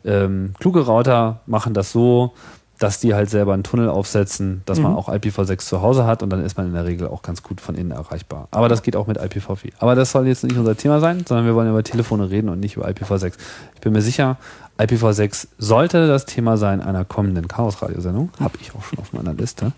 Ähm, 0.06 0.54
kluge 0.60 0.80
Router 0.86 1.42
machen 1.48 1.74
das 1.74 1.92
so, 1.92 2.34
dass 2.80 3.00
die 3.00 3.14
halt 3.16 3.30
selber 3.30 3.54
einen 3.54 3.64
Tunnel 3.64 3.90
aufsetzen, 3.90 4.62
dass 4.66 4.80
man 4.80 4.92
Mhm. 4.92 4.98
auch 4.98 5.10
IPv6 5.10 5.58
zu 5.66 5.82
Hause 5.82 6.06
hat 6.06 6.22
und 6.24 6.30
dann 6.30 6.44
ist 6.46 6.58
man 6.58 6.68
in 6.68 6.74
der 6.74 6.86
Regel 6.86 7.08
auch 7.08 7.22
ganz 7.24 7.42
gut 7.42 7.60
von 7.62 7.76
innen 7.76 7.92
erreichbar. 7.92 8.48
Aber 8.52 8.70
das 8.70 8.84
geht 8.84 8.96
auch 8.96 9.08
mit 9.08 9.20
IPv4. 9.20 9.72
Aber 9.80 9.96
das 9.96 10.12
soll 10.12 10.28
jetzt 10.28 10.44
nicht 10.44 10.58
unser 10.58 10.78
Thema 10.78 11.00
sein, 11.00 11.24
sondern 11.28 11.46
wir 11.46 11.56
wollen 11.56 11.70
über 11.70 11.84
Telefone 11.84 12.30
reden 12.30 12.50
und 12.50 12.60
nicht 12.60 12.76
über 12.76 12.88
IPv6. 12.88 13.34
Ich 13.76 13.82
bin 13.82 13.94
mir 13.94 14.02
sicher, 14.02 14.38
IPv6 14.78 15.48
sollte 15.58 16.08
das 16.08 16.26
Thema 16.26 16.56
sein 16.58 16.82
einer 16.82 17.04
kommenden 17.04 17.48
Chaos-Radiosendung. 17.48 18.30
Habe 18.40 18.58
ich 18.62 18.76
auch 18.76 18.84
schon 18.84 19.00
auf 19.00 19.12
meiner 19.12 19.34
Liste. 19.34 19.72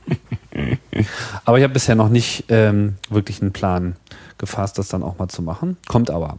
Aber 1.45 1.57
ich 1.57 1.63
habe 1.63 1.73
bisher 1.73 1.95
noch 1.95 2.09
nicht 2.09 2.45
ähm, 2.49 2.95
wirklich 3.09 3.41
einen 3.41 3.53
Plan 3.53 3.95
gefasst, 4.37 4.77
das 4.77 4.87
dann 4.89 5.03
auch 5.03 5.17
mal 5.17 5.27
zu 5.27 5.41
machen. 5.41 5.77
Kommt 5.87 6.09
aber. 6.09 6.37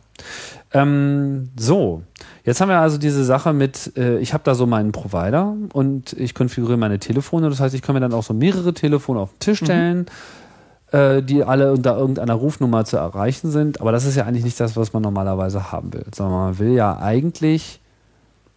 Ähm, 0.72 1.50
so, 1.58 2.02
jetzt 2.44 2.60
haben 2.60 2.68
wir 2.68 2.78
also 2.78 2.96
diese 2.96 3.24
Sache 3.24 3.52
mit, 3.52 3.96
äh, 3.96 4.18
ich 4.18 4.32
habe 4.32 4.44
da 4.44 4.54
so 4.54 4.66
meinen 4.66 4.92
Provider 4.92 5.56
und 5.72 6.12
ich 6.12 6.34
konfiguriere 6.34 6.78
meine 6.78 6.98
Telefone. 6.98 7.50
Das 7.50 7.60
heißt, 7.60 7.74
ich 7.74 7.82
kann 7.82 7.94
mir 7.94 8.00
dann 8.00 8.12
auch 8.12 8.22
so 8.22 8.34
mehrere 8.34 8.72
Telefone 8.72 9.20
auf 9.20 9.32
den 9.32 9.38
Tisch 9.40 9.58
stellen, 9.58 10.06
äh, 10.92 11.22
die 11.22 11.42
alle 11.42 11.72
unter 11.72 11.96
irgendeiner 11.96 12.34
Rufnummer 12.34 12.84
zu 12.84 12.98
erreichen 12.98 13.50
sind. 13.50 13.80
Aber 13.80 13.90
das 13.90 14.04
ist 14.04 14.16
ja 14.16 14.24
eigentlich 14.24 14.44
nicht 14.44 14.60
das, 14.60 14.76
was 14.76 14.92
man 14.92 15.02
normalerweise 15.02 15.72
haben 15.72 15.92
will. 15.92 16.06
Sondern 16.14 16.38
man 16.38 16.58
will 16.60 16.72
ja 16.72 16.98
eigentlich 16.98 17.80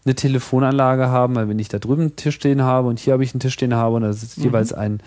eine 0.05 0.15
Telefonanlage 0.15 1.09
haben, 1.09 1.35
weil 1.35 1.47
wenn 1.49 1.59
ich 1.59 1.69
da 1.69 1.79
drüben 1.79 2.01
einen 2.01 2.15
Tisch 2.15 2.35
stehen 2.35 2.61
habe 2.61 2.89
und 2.89 2.99
hier 2.99 3.13
habe 3.13 3.23
ich 3.23 3.33
einen 3.33 3.39
Tisch 3.39 3.53
stehen 3.53 3.73
habe 3.73 3.95
und 3.95 4.01
da 4.03 4.09
ist 4.09 4.37
jeweils 4.37 4.73
ein 4.73 4.99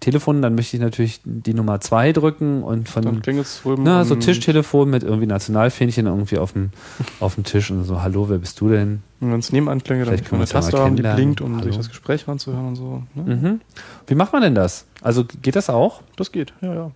Telefon, 0.00 0.42
dann 0.42 0.54
möchte 0.54 0.76
ich 0.76 0.82
natürlich 0.82 1.20
die 1.24 1.54
Nummer 1.54 1.80
zwei 1.80 2.12
drücken 2.12 2.62
und 2.62 2.88
von 2.88 3.02
dann 3.02 3.20
klingelt 3.20 3.46
es 3.46 3.62
drüben. 3.62 3.82
na, 3.82 4.04
so 4.04 4.14
Tischtelefon 4.14 4.88
mit 4.88 5.02
irgendwie 5.02 5.26
Nationalfähnchen 5.26 6.06
irgendwie 6.06 6.38
auf 6.38 6.52
dem, 6.52 6.70
auf 7.18 7.34
dem 7.34 7.42
Tisch 7.42 7.70
und 7.72 7.82
so, 7.82 8.00
hallo, 8.00 8.28
wer 8.28 8.38
bist 8.38 8.60
du 8.60 8.68
denn? 8.68 9.02
Und 9.20 9.32
wenn 9.32 9.40
es 9.40 9.50
nebenan 9.50 9.82
klingelt, 9.82 10.08
dann 10.08 10.16
kann 10.16 10.38
man 10.38 10.46
können 10.46 10.50
wir 10.50 10.56
eine 10.56 10.64
Taste 10.64 10.78
haben, 10.78 10.94
die 10.96 11.02
blinkt, 11.02 11.40
um 11.40 11.56
Hallo. 11.56 11.64
sich 11.64 11.76
das 11.76 11.88
Gespräch 11.88 12.28
ranzuhören 12.28 12.68
und 12.68 12.76
so. 12.76 13.02
Ne? 13.14 13.34
Mhm. 13.36 13.60
Wie 14.06 14.14
macht 14.14 14.32
man 14.32 14.42
denn 14.42 14.54
das? 14.54 14.84
Also 15.02 15.24
geht 15.24 15.56
das 15.56 15.68
auch? 15.68 16.02
Das 16.16 16.30
geht, 16.30 16.52
ja, 16.60 16.72
ja. 16.74 16.90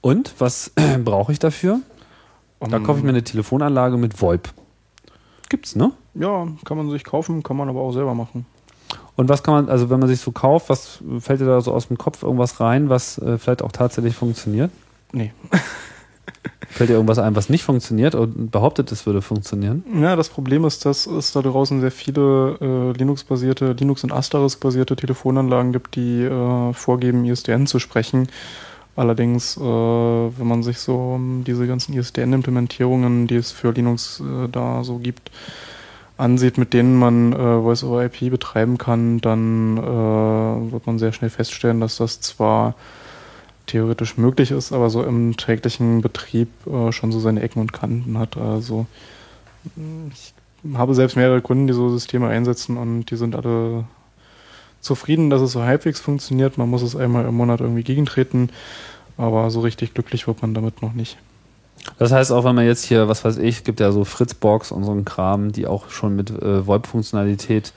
Und 0.00 0.32
was 0.38 0.70
brauche 1.04 1.32
ich 1.32 1.40
dafür? 1.40 1.80
Da 2.60 2.76
Um, 2.76 2.84
kaufe 2.84 3.00
ich 3.00 3.04
mir 3.04 3.10
eine 3.10 3.24
Telefonanlage 3.24 3.96
mit 3.96 4.22
VoIP. 4.22 4.48
Gibt's, 5.48 5.74
ne? 5.74 5.90
Ja, 6.14 6.46
kann 6.64 6.76
man 6.76 6.88
sich 6.90 7.02
kaufen, 7.02 7.42
kann 7.42 7.56
man 7.56 7.68
aber 7.68 7.80
auch 7.80 7.92
selber 7.92 8.14
machen. 8.14 8.46
Und 9.14 9.28
was 9.28 9.42
kann 9.42 9.54
man, 9.54 9.68
also 9.68 9.90
wenn 9.90 10.00
man 10.00 10.08
sich 10.08 10.20
so 10.20 10.32
kauft, 10.32 10.68
was 10.68 11.00
fällt 11.20 11.40
dir 11.40 11.46
da 11.46 11.60
so 11.60 11.72
aus 11.72 11.88
dem 11.88 11.98
Kopf 11.98 12.22
irgendwas 12.22 12.60
rein, 12.60 12.88
was 12.88 13.18
äh, 13.18 13.38
vielleicht 13.38 13.62
auch 13.62 13.72
tatsächlich 13.72 14.14
funktioniert? 14.16 14.70
Nee. 15.12 15.32
Fällt 16.68 16.88
dir 16.88 16.94
irgendwas 16.94 17.18
ein, 17.18 17.36
was 17.36 17.50
nicht 17.50 17.64
funktioniert 17.64 18.14
und 18.14 18.50
behauptet, 18.50 18.90
es 18.92 19.04
würde 19.04 19.20
funktionieren? 19.20 19.84
Ja, 20.00 20.16
das 20.16 20.30
Problem 20.30 20.64
ist, 20.64 20.86
dass 20.86 21.06
es 21.06 21.32
da 21.32 21.42
draußen 21.42 21.82
sehr 21.82 21.90
viele 21.90 22.56
äh, 22.62 22.96
Linux-basierte, 22.96 23.72
Linux- 23.72 24.04
und 24.04 24.12
Asterisk-basierte 24.12 24.96
Telefonanlagen 24.96 25.72
gibt, 25.72 25.96
die 25.96 26.22
äh, 26.22 26.72
vorgeben, 26.72 27.26
ISDN 27.26 27.66
zu 27.66 27.78
sprechen. 27.78 28.28
Allerdings, 28.96 29.58
äh, 29.58 29.60
wenn 29.60 30.46
man 30.46 30.62
sich 30.62 30.78
so 30.78 30.96
um 30.96 31.44
diese 31.44 31.66
ganzen 31.66 31.92
ISDN-Implementierungen, 31.92 33.26
die 33.26 33.36
es 33.36 33.52
für 33.52 33.72
Linux 33.72 34.20
äh, 34.20 34.48
da 34.48 34.82
so 34.82 34.96
gibt, 34.96 35.30
ansieht, 36.16 36.58
mit 36.58 36.72
denen 36.72 36.96
man 36.96 37.32
äh, 37.32 37.36
Voice-over-IP 37.36 38.30
betreiben 38.30 38.78
kann, 38.78 39.20
dann 39.20 39.76
äh, 39.78 40.72
wird 40.72 40.86
man 40.86 40.98
sehr 40.98 41.12
schnell 41.12 41.30
feststellen, 41.30 41.80
dass 41.80 41.96
das 41.96 42.20
zwar 42.20 42.74
theoretisch 43.66 44.18
möglich 44.18 44.50
ist, 44.50 44.72
aber 44.72 44.90
so 44.90 45.02
im 45.02 45.36
täglichen 45.36 46.00
Betrieb 46.00 46.48
äh, 46.66 46.92
schon 46.92 47.12
so 47.12 47.20
seine 47.20 47.42
Ecken 47.42 47.60
und 47.60 47.72
Kanten 47.72 48.18
hat. 48.18 48.36
Also 48.36 48.86
ich 50.12 50.34
habe 50.74 50.94
selbst 50.94 51.16
mehrere 51.16 51.40
Kunden, 51.40 51.66
die 51.66 51.72
so 51.72 51.90
Systeme 51.90 52.28
einsetzen 52.28 52.76
und 52.76 53.06
die 53.06 53.16
sind 53.16 53.34
alle 53.34 53.84
zufrieden, 54.80 55.30
dass 55.30 55.40
es 55.40 55.52
so 55.52 55.62
halbwegs 55.62 56.00
funktioniert. 56.00 56.58
Man 56.58 56.68
muss 56.68 56.82
es 56.82 56.96
einmal 56.96 57.24
im 57.24 57.34
Monat 57.34 57.60
irgendwie 57.60 57.84
gegentreten, 57.84 58.50
aber 59.16 59.50
so 59.50 59.60
richtig 59.60 59.94
glücklich 59.94 60.26
wird 60.26 60.42
man 60.42 60.54
damit 60.54 60.82
noch 60.82 60.92
nicht. 60.92 61.16
Das 61.98 62.12
heißt 62.12 62.30
auch, 62.32 62.44
wenn 62.44 62.54
man 62.54 62.64
jetzt 62.66 62.84
hier, 62.84 63.08
was 63.08 63.24
weiß 63.24 63.38
ich, 63.38 63.64
gibt 63.64 63.80
ja 63.80 63.90
so 63.92 64.04
Fritzbox 64.04 64.70
und 64.72 64.84
so 64.84 64.92
einen 64.92 65.04
Kram, 65.04 65.50
die 65.52 65.66
auch 65.66 65.90
schon 65.90 66.14
mit 66.14 66.30
äh, 66.30 66.66
VoIP-Funktionalität 66.66 67.72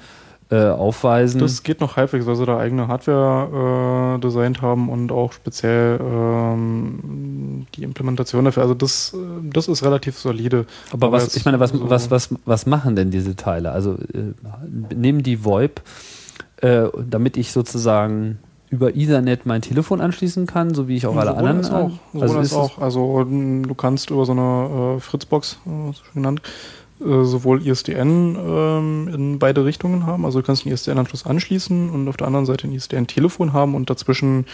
äh, 0.51 0.67
aufweisen. 0.67 1.41
Das 1.41 1.63
geht 1.63 1.81
noch 1.81 1.95
halbwegs, 1.97 2.27
weil 2.27 2.35
sie 2.35 2.45
da 2.45 2.59
eigene 2.59 2.87
Hardware 2.87 4.15
äh, 4.17 4.19
designt 4.19 4.61
haben 4.61 4.89
und 4.89 5.11
auch 5.11 5.33
speziell 5.33 5.99
ähm, 5.99 7.65
die 7.75 7.83
Implementation 7.83 8.45
dafür. 8.45 8.61
Also 8.61 8.75
das, 8.75 9.15
äh, 9.15 9.17
das 9.51 9.67
ist 9.67 9.83
relativ 9.83 10.19
solide. 10.19 10.67
Aber 10.91 11.11
was, 11.11 11.23
jetzt 11.23 11.37
ich 11.37 11.45
meine, 11.45 11.59
was, 11.59 11.71
so- 11.71 11.89
was, 11.89 12.11
was, 12.11 12.29
was 12.45 12.67
machen 12.67 12.95
denn 12.95 13.09
diese 13.09 13.35
Teile? 13.35 13.71
Also 13.71 13.93
äh, 14.13 14.33
nehmen 14.93 15.23
die 15.23 15.43
VoIP, 15.43 15.81
äh, 16.57 16.83
damit 17.09 17.37
ich 17.37 17.51
sozusagen 17.51 18.37
über 18.70 18.95
Ethernet 18.95 19.45
mein 19.45 19.61
Telefon 19.61 20.01
anschließen 20.01 20.47
kann, 20.47 20.74
so 20.74 20.88
wie 20.88 20.95
ich 20.97 21.05
auch 21.07 21.16
alle 21.16 21.32
Sowohl 21.32 21.47
anderen. 21.47 21.57
als 21.57 21.72
auch. 21.72 21.86
an- 21.86 21.99
Sowohl 22.13 22.28
also 22.38 22.39
es- 22.39 22.53
auch. 22.53 22.78
Also 22.80 23.22
m, 23.22 23.68
du 23.68 23.74
kannst 23.76 24.09
über 24.09 24.26
so 24.26 24.32
eine 24.34 24.95
äh, 24.97 24.99
Fritzbox, 24.99 25.59
äh, 25.66 25.91
so 25.93 26.01
genannt, 26.13 26.41
äh, 26.99 27.24
sowohl 27.24 27.66
ISDN 27.66 28.36
ähm, 28.39 29.09
in 29.13 29.39
beide 29.39 29.66
Richtungen 29.66 30.05
haben. 30.05 30.26
Also 30.26 30.39
du 30.41 30.45
kannst 30.45 30.66
einen 30.66 30.74
ISDN-Anschluss 30.74 31.26
anschließen 31.26 31.89
und 31.89 32.07
auf 32.07 32.18
der 32.18 32.28
anderen 32.28 32.45
Seite 32.45 32.68
ein 32.68 32.74
ISDN-Telefon 32.74 33.53
haben 33.53 33.76
und 33.76 33.89
dazwischen 33.89 34.45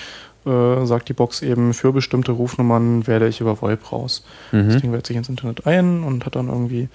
äh, 0.45 0.86
sagt 0.88 1.07
die 1.07 1.14
Box 1.14 1.41
eben, 1.43 1.74
für 1.74 1.93
bestimmte 1.93 2.32
Rufnummern 2.32 3.05
wähle 3.05 3.28
ich 3.28 3.41
über 3.41 3.62
VoIP 3.62 3.91
raus. 3.91 4.26
Das 4.51 4.76
Mhm. 4.76 4.82
Ding 4.82 4.91
wählt 4.91 5.05
sich 5.05 5.16
ins 5.16 5.30
Internet 5.30 5.68
ein 5.68 6.03
und 6.03 6.26
hat 6.26 6.36
dann 6.36 6.47
irgendwie 6.49 6.89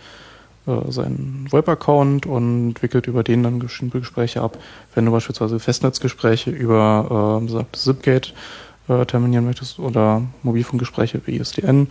äh, 0.67 0.91
seinen 0.91 1.47
VoIP-Account 1.51 2.27
und 2.27 2.83
wickelt 2.83 3.07
über 3.07 3.23
den 3.23 3.43
dann 3.43 3.59
bestimmte 3.59 4.01
Gespräche 4.01 4.43
ab. 4.43 4.59
Wenn 4.95 5.07
du 5.07 5.13
beispielsweise 5.13 5.59
Festnetzgespräche 5.59 6.51
über 6.51 7.41
äh, 7.43 7.77
Zipgate 7.77 8.33
äh, 8.89 9.05
terminieren 9.07 9.45
möchtest 9.45 9.79
oder 9.79 10.23
Mobilfunkgespräche 10.43 11.19
über 11.19 11.29
ISDN, 11.29 11.89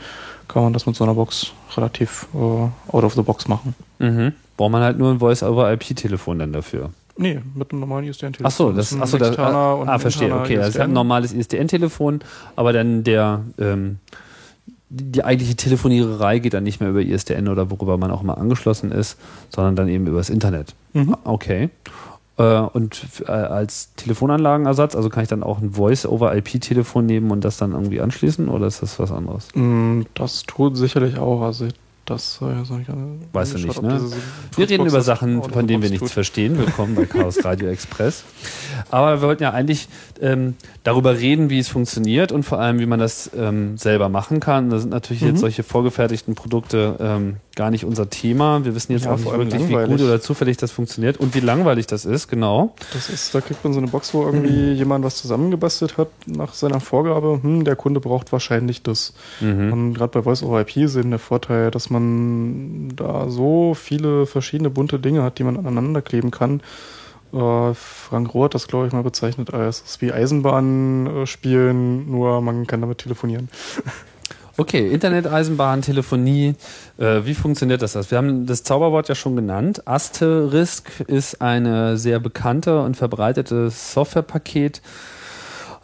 kann 0.47 0.63
man 0.63 0.73
das 0.73 0.85
mit 0.85 0.95
so 0.95 1.03
einer 1.03 1.15
Box 1.15 1.51
relativ 1.75 2.27
äh, 2.33 2.37
out 2.37 3.03
of 3.03 3.13
the 3.13 3.21
box 3.21 3.47
machen. 3.47 3.75
Mhm. 3.99 4.33
Braucht 4.57 4.71
man 4.71 4.81
halt 4.81 4.97
nur 4.97 5.11
ein 5.11 5.19
Voice-over-IP-Telefon 5.19 6.39
dann 6.39 6.53
dafür. 6.53 6.91
Nee, 7.17 7.41
mit 7.53 7.71
einem 7.71 7.79
normalen 7.81 8.05
ISDN-Telefon. 8.05 8.45
Ach 8.45 8.51
so, 8.51 8.71
das, 8.71 8.91
ist 8.91 8.99
das, 8.99 9.13
externer 9.13 9.77
und 9.77 9.87
ah, 9.87 9.99
verstehe, 9.99 10.33
okay. 10.35 10.57
Also 10.57 10.69
ich 10.69 10.75
habe 10.75 10.83
ein 10.83 10.89
ISDN. 10.89 10.93
normales 10.93 11.33
ISDN-Telefon, 11.33 12.19
aber 12.55 12.73
dann 12.73 13.03
der, 13.03 13.41
ähm, 13.57 13.99
die, 14.89 15.23
eigentliche 15.23 15.55
Telefoniererei 15.55 16.39
geht 16.39 16.53
dann 16.53 16.63
nicht 16.63 16.79
mehr 16.79 16.89
über 16.89 17.01
ISDN 17.01 17.47
oder 17.47 17.71
worüber 17.71 17.97
man 17.97 18.11
auch 18.11 18.21
immer 18.21 18.37
angeschlossen 18.37 18.91
ist, 18.91 19.17
sondern 19.49 19.75
dann 19.75 19.87
eben 19.87 20.07
übers 20.07 20.29
Internet. 20.29 20.75
Mhm. 20.93 21.15
Okay. 21.23 21.69
Äh, 22.37 22.59
und 22.59 23.01
äh, 23.27 23.31
als 23.31 23.93
Telefonanlagenersatz, 23.95 24.95
also 24.95 25.09
kann 25.09 25.23
ich 25.23 25.29
dann 25.29 25.43
auch 25.43 25.59
ein 25.59 25.71
Voice-over-IP-Telefon 25.71 27.05
nehmen 27.05 27.31
und 27.31 27.45
das 27.45 27.57
dann 27.57 27.71
irgendwie 27.71 28.01
anschließen 28.01 28.49
oder 28.49 28.67
ist 28.67 28.81
das 28.81 28.99
was 28.99 29.11
anderes? 29.11 29.47
Mm, 29.55 30.01
Das 30.13 30.43
tut 30.43 30.75
sicherlich 30.77 31.17
auch. 31.17 31.41
Also 31.41 31.67
das 32.05 32.39
äh, 32.41 32.45
gerne- 32.83 33.17
Weißt 33.33 33.55
du 33.55 33.57
nicht, 33.57 33.81
ne? 33.81 33.99
Wir 34.55 34.69
reden 34.69 34.85
über 34.85 35.01
Sachen, 35.01 35.41
von 35.41 35.65
denen 35.67 35.81
wir 35.81 35.89
tut. 35.89 36.01
nichts 36.01 36.11
verstehen. 36.11 36.57
Willkommen 36.57 36.93
bei 36.95 37.05
Chaos 37.05 37.43
Radio 37.43 37.67
Express. 37.69 38.23
Aber 38.91 39.19
wir 39.21 39.27
wollten 39.27 39.41
ja 39.41 39.51
eigentlich 39.51 39.87
ähm, 40.21 40.53
darüber 40.83 41.17
reden, 41.17 41.49
wie 41.49 41.57
es 41.57 41.67
funktioniert 41.67 42.31
und 42.31 42.43
vor 42.43 42.59
allem, 42.59 42.77
wie 42.79 42.85
man 42.85 42.99
das 42.99 43.31
ähm, 43.35 43.77
selber 43.77 44.09
machen 44.09 44.39
kann. 44.39 44.69
Da 44.69 44.77
sind 44.77 44.91
natürlich 44.91 45.23
Mhm. 45.23 45.29
jetzt 45.29 45.39
solche 45.39 45.63
vorgefertigten 45.63 46.35
Produkte 46.35 46.95
ähm, 46.99 47.37
gar 47.55 47.71
nicht 47.71 47.85
unser 47.85 48.09
Thema. 48.09 48.63
Wir 48.65 48.75
wissen 48.75 48.91
jetzt 48.91 49.05
Ja, 49.05 49.13
auch 49.13 49.17
nicht 49.17 49.31
wirklich, 49.31 49.53
wie 49.67 49.73
langweilig. 49.73 49.89
gut 49.97 50.01
oder 50.01 50.21
zufällig 50.21 50.57
das 50.57 50.71
funktioniert 50.71 51.17
und 51.17 51.33
wie 51.33 51.39
langweilig 51.39 51.87
das 51.87 52.05
ist, 52.05 52.27
genau. 52.27 52.75
Das 52.93 53.09
ist, 53.09 53.33
da 53.33 53.41
kriegt 53.41 53.63
man 53.63 53.73
so 53.73 53.79
eine 53.79 53.87
Box, 53.87 54.13
wo 54.13 54.23
irgendwie 54.25 54.73
jemand 54.73 55.03
was 55.05 55.15
zusammengebastelt 55.17 55.97
hat 55.97 56.09
nach 56.27 56.53
seiner 56.53 56.81
Vorgabe. 56.81 57.39
Hm, 57.41 57.63
der 57.63 57.75
Kunde 57.75 57.99
braucht 57.99 58.31
wahrscheinlich 58.31 58.83
das. 58.83 59.13
Mhm. 59.41 59.73
Und 59.73 59.93
gerade 59.95 60.11
bei 60.11 60.21
Voice 60.23 60.43
over 60.43 60.61
IP 60.61 60.77
ist 60.77 60.95
eben 60.97 61.09
der 61.09 61.19
Vorteil, 61.19 61.71
dass 61.71 61.89
man 61.89 61.94
da 62.95 63.29
so 63.29 63.73
viele 63.73 64.25
verschiedene 64.25 64.69
bunte 64.69 64.99
Dinge 64.99 65.23
hat, 65.23 65.39
die 65.39 65.43
man 65.43 65.57
aneinander 65.57 66.01
kleben 66.01 66.31
kann. 66.31 66.61
Äh, 67.33 67.73
Frank 67.73 68.33
Rohr 68.33 68.45
hat 68.45 68.55
das, 68.55 68.67
glaube 68.67 68.87
ich, 68.87 68.93
mal 68.93 69.03
bezeichnet 69.03 69.53
als 69.53 69.97
wie 70.01 70.11
Eisenbahn 70.11 71.07
äh, 71.07 71.25
spielen, 71.25 72.09
nur 72.09 72.41
man 72.41 72.67
kann 72.67 72.81
damit 72.81 72.99
telefonieren. 72.99 73.49
Okay, 74.57 74.89
Internet, 74.89 75.27
Eisenbahn, 75.27 75.81
Telefonie. 75.81 76.55
Äh, 76.97 77.25
wie 77.25 77.33
funktioniert 77.33 77.81
das? 77.81 78.09
Wir 78.09 78.17
haben 78.17 78.45
das 78.45 78.63
Zauberwort 78.63 79.09
ja 79.09 79.15
schon 79.15 79.35
genannt. 79.35 79.85
Asterisk 79.85 81.01
ist 81.07 81.41
eine 81.41 81.97
sehr 81.97 82.21
bekannte 82.21 82.81
und 82.81 82.95
verbreitete 82.95 83.69
Softwarepaket. 83.69 84.81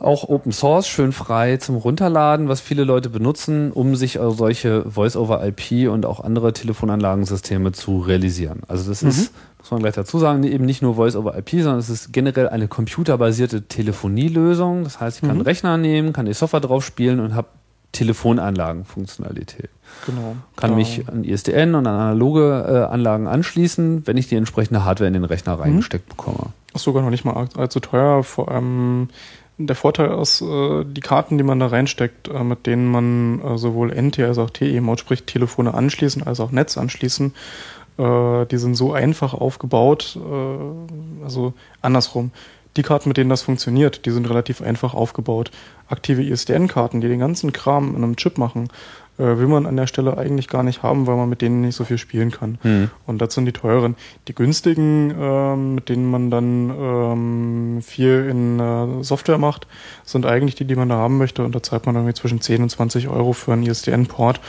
Auch 0.02 0.28
Open 0.30 0.52
Source, 0.52 0.88
schön 0.88 1.12
frei 1.12 1.58
zum 1.58 1.76
Runterladen, 1.76 2.48
was 2.48 2.60
viele 2.60 2.86
Leute 2.86 3.10
benutzen, 3.10 3.72
um 3.72 3.96
sich 3.96 4.20
also 4.20 4.36
solche 4.36 4.84
Voice-over-IP 4.90 5.90
und 5.92 6.08
auch 6.08 6.20
andere 6.20 6.54
Telefonanlagensysteme 6.54 7.72
zu 7.72 8.00
realisieren. 8.00 8.62
Also 8.68 8.90
das 8.90 9.04
ist, 9.04 9.32
muss 9.60 9.70
man 9.70 9.80
gleich 9.82 9.94
dazu 9.94 10.18
sagen, 10.18 10.44
eben 10.44 10.66
nicht 10.66 10.82
nur 10.82 10.96
Voice-over-IP, 10.96 11.50
sondern 11.62 11.78
es 11.78 11.90
ist 11.92 12.12
generell 12.12 12.50
eine 12.50 12.68
computerbasierte 12.68 13.68
Telefonielösung. 13.68 14.84
Das 14.86 15.00
heißt, 15.00 15.18
ich 15.18 15.22
kann 15.22 15.30
einen 15.32 15.42
Rechner 15.42 15.78
nehmen, 15.78 16.14
kann 16.14 16.26
die 16.26 16.34
Software 16.34 16.62
drauf 16.62 16.84
spielen 16.84 17.20
und 17.20 17.36
habe 17.36 17.50
Telefonanlagenfunktionalität. 17.92 19.70
Genau. 20.06 20.36
Kann 20.56 20.72
Da- 20.72 20.76
mich 20.78 21.08
an 21.10 21.24
ISDN 21.24 21.76
und 21.76 21.86
an 21.86 21.94
analoge 22.00 22.66
äh, 22.68 22.92
Anlagen 22.92 23.28
anschließen, 23.28 24.08
wenn 24.08 24.18
ich 24.18 24.28
die 24.28 24.36
entsprechende 24.36 24.84
Hardware 24.86 25.08
in 25.08 25.14
den 25.14 25.26
Rechner 25.26 25.60
reingesteckt 25.60 26.10
bekomme. 26.10 26.48
Ist 26.74 26.84
sogar 26.84 27.04
noch 27.04 27.10
nicht 27.10 27.26
mal 27.26 27.48
allzu 27.56 27.80
teuer. 27.82 28.24
Vor 28.24 28.50
allem 28.50 29.10
der 29.68 29.76
Vorteil 29.76 30.20
ist, 30.20 30.42
äh, 30.42 30.84
die 30.86 31.02
Karten, 31.02 31.38
die 31.38 31.44
man 31.44 31.60
da 31.60 31.68
reinsteckt, 31.68 32.28
äh, 32.28 32.44
mit 32.44 32.66
denen 32.66 32.88
man 32.88 33.42
äh, 33.42 33.58
sowohl 33.58 33.92
NT 33.92 34.20
als 34.20 34.38
auch 34.38 34.50
TE-Mode, 34.50 35.00
sprich 35.00 35.24
Telefone 35.24 35.74
anschließen, 35.74 36.24
als 36.24 36.40
auch 36.40 36.52
Netz 36.52 36.78
anschließen, 36.78 37.34
äh, 37.98 38.46
die 38.46 38.58
sind 38.58 38.76
so 38.76 38.94
einfach 38.94 39.34
aufgebaut, 39.34 40.18
also 41.24 41.54
andersrum. 41.82 42.32
Die 42.78 42.84
Karten, 42.84 43.10
mit 43.10 43.18
denen 43.18 43.30
das 43.30 43.42
funktioniert, 43.42 44.06
die 44.06 44.12
sind 44.12 44.30
relativ 44.30 44.62
einfach 44.62 44.94
aufgebaut. 44.94 45.52
Aktive 45.90 46.24
ISDN-Karten, 46.24 47.02
die 47.02 47.10
den 47.10 47.20
ganzen 47.20 47.52
Kram 47.52 47.90
in 47.96 48.04
einem 48.04 48.16
Chip 48.16 48.38
machen, 48.38 48.70
will 49.24 49.48
man 49.48 49.66
an 49.66 49.76
der 49.78 49.88
Stelle 49.88 50.18
eigentlich 50.18 50.48
gar 50.48 50.64
nicht 50.64 50.84
haben, 50.84 51.08
weil 51.08 51.16
man 51.16 51.30
mit 51.30 51.42
denen 51.42 51.62
nicht 51.62 51.76
so 51.76 51.84
viel 51.84 51.98
spielen 51.98 52.32
kann. 52.32 52.58
Hm. 52.62 52.90
Und 53.06 53.22
das 53.22 53.34
sind 53.34 53.46
die 53.46 53.52
teuren. 53.52 53.96
Die 54.28 54.36
günstigen, 54.36 55.14
ähm, 55.20 55.76
mit 55.76 55.90
denen 55.90 56.10
man 56.10 56.32
dann 56.32 56.70
ähm, 56.70 57.82
viel 57.82 58.28
in 58.30 58.60
äh, 58.60 59.04
Software 59.04 59.38
macht, 59.38 59.68
sind 60.04 60.26
eigentlich 60.26 60.56
die, 60.56 60.66
die 60.66 60.76
man 60.76 60.90
da 60.90 60.96
haben 60.96 61.18
möchte. 61.18 61.44
Und 61.44 61.54
da 61.56 61.62
zahlt 61.64 61.86
man 61.86 61.96
irgendwie 61.96 62.14
zwischen 62.14 62.42
10 62.42 62.64
und 62.64 62.70
20 62.70 63.08
Euro 63.08 63.34
für 63.34 63.54
einen 63.54 63.64
ISDN-Port. 63.64 64.40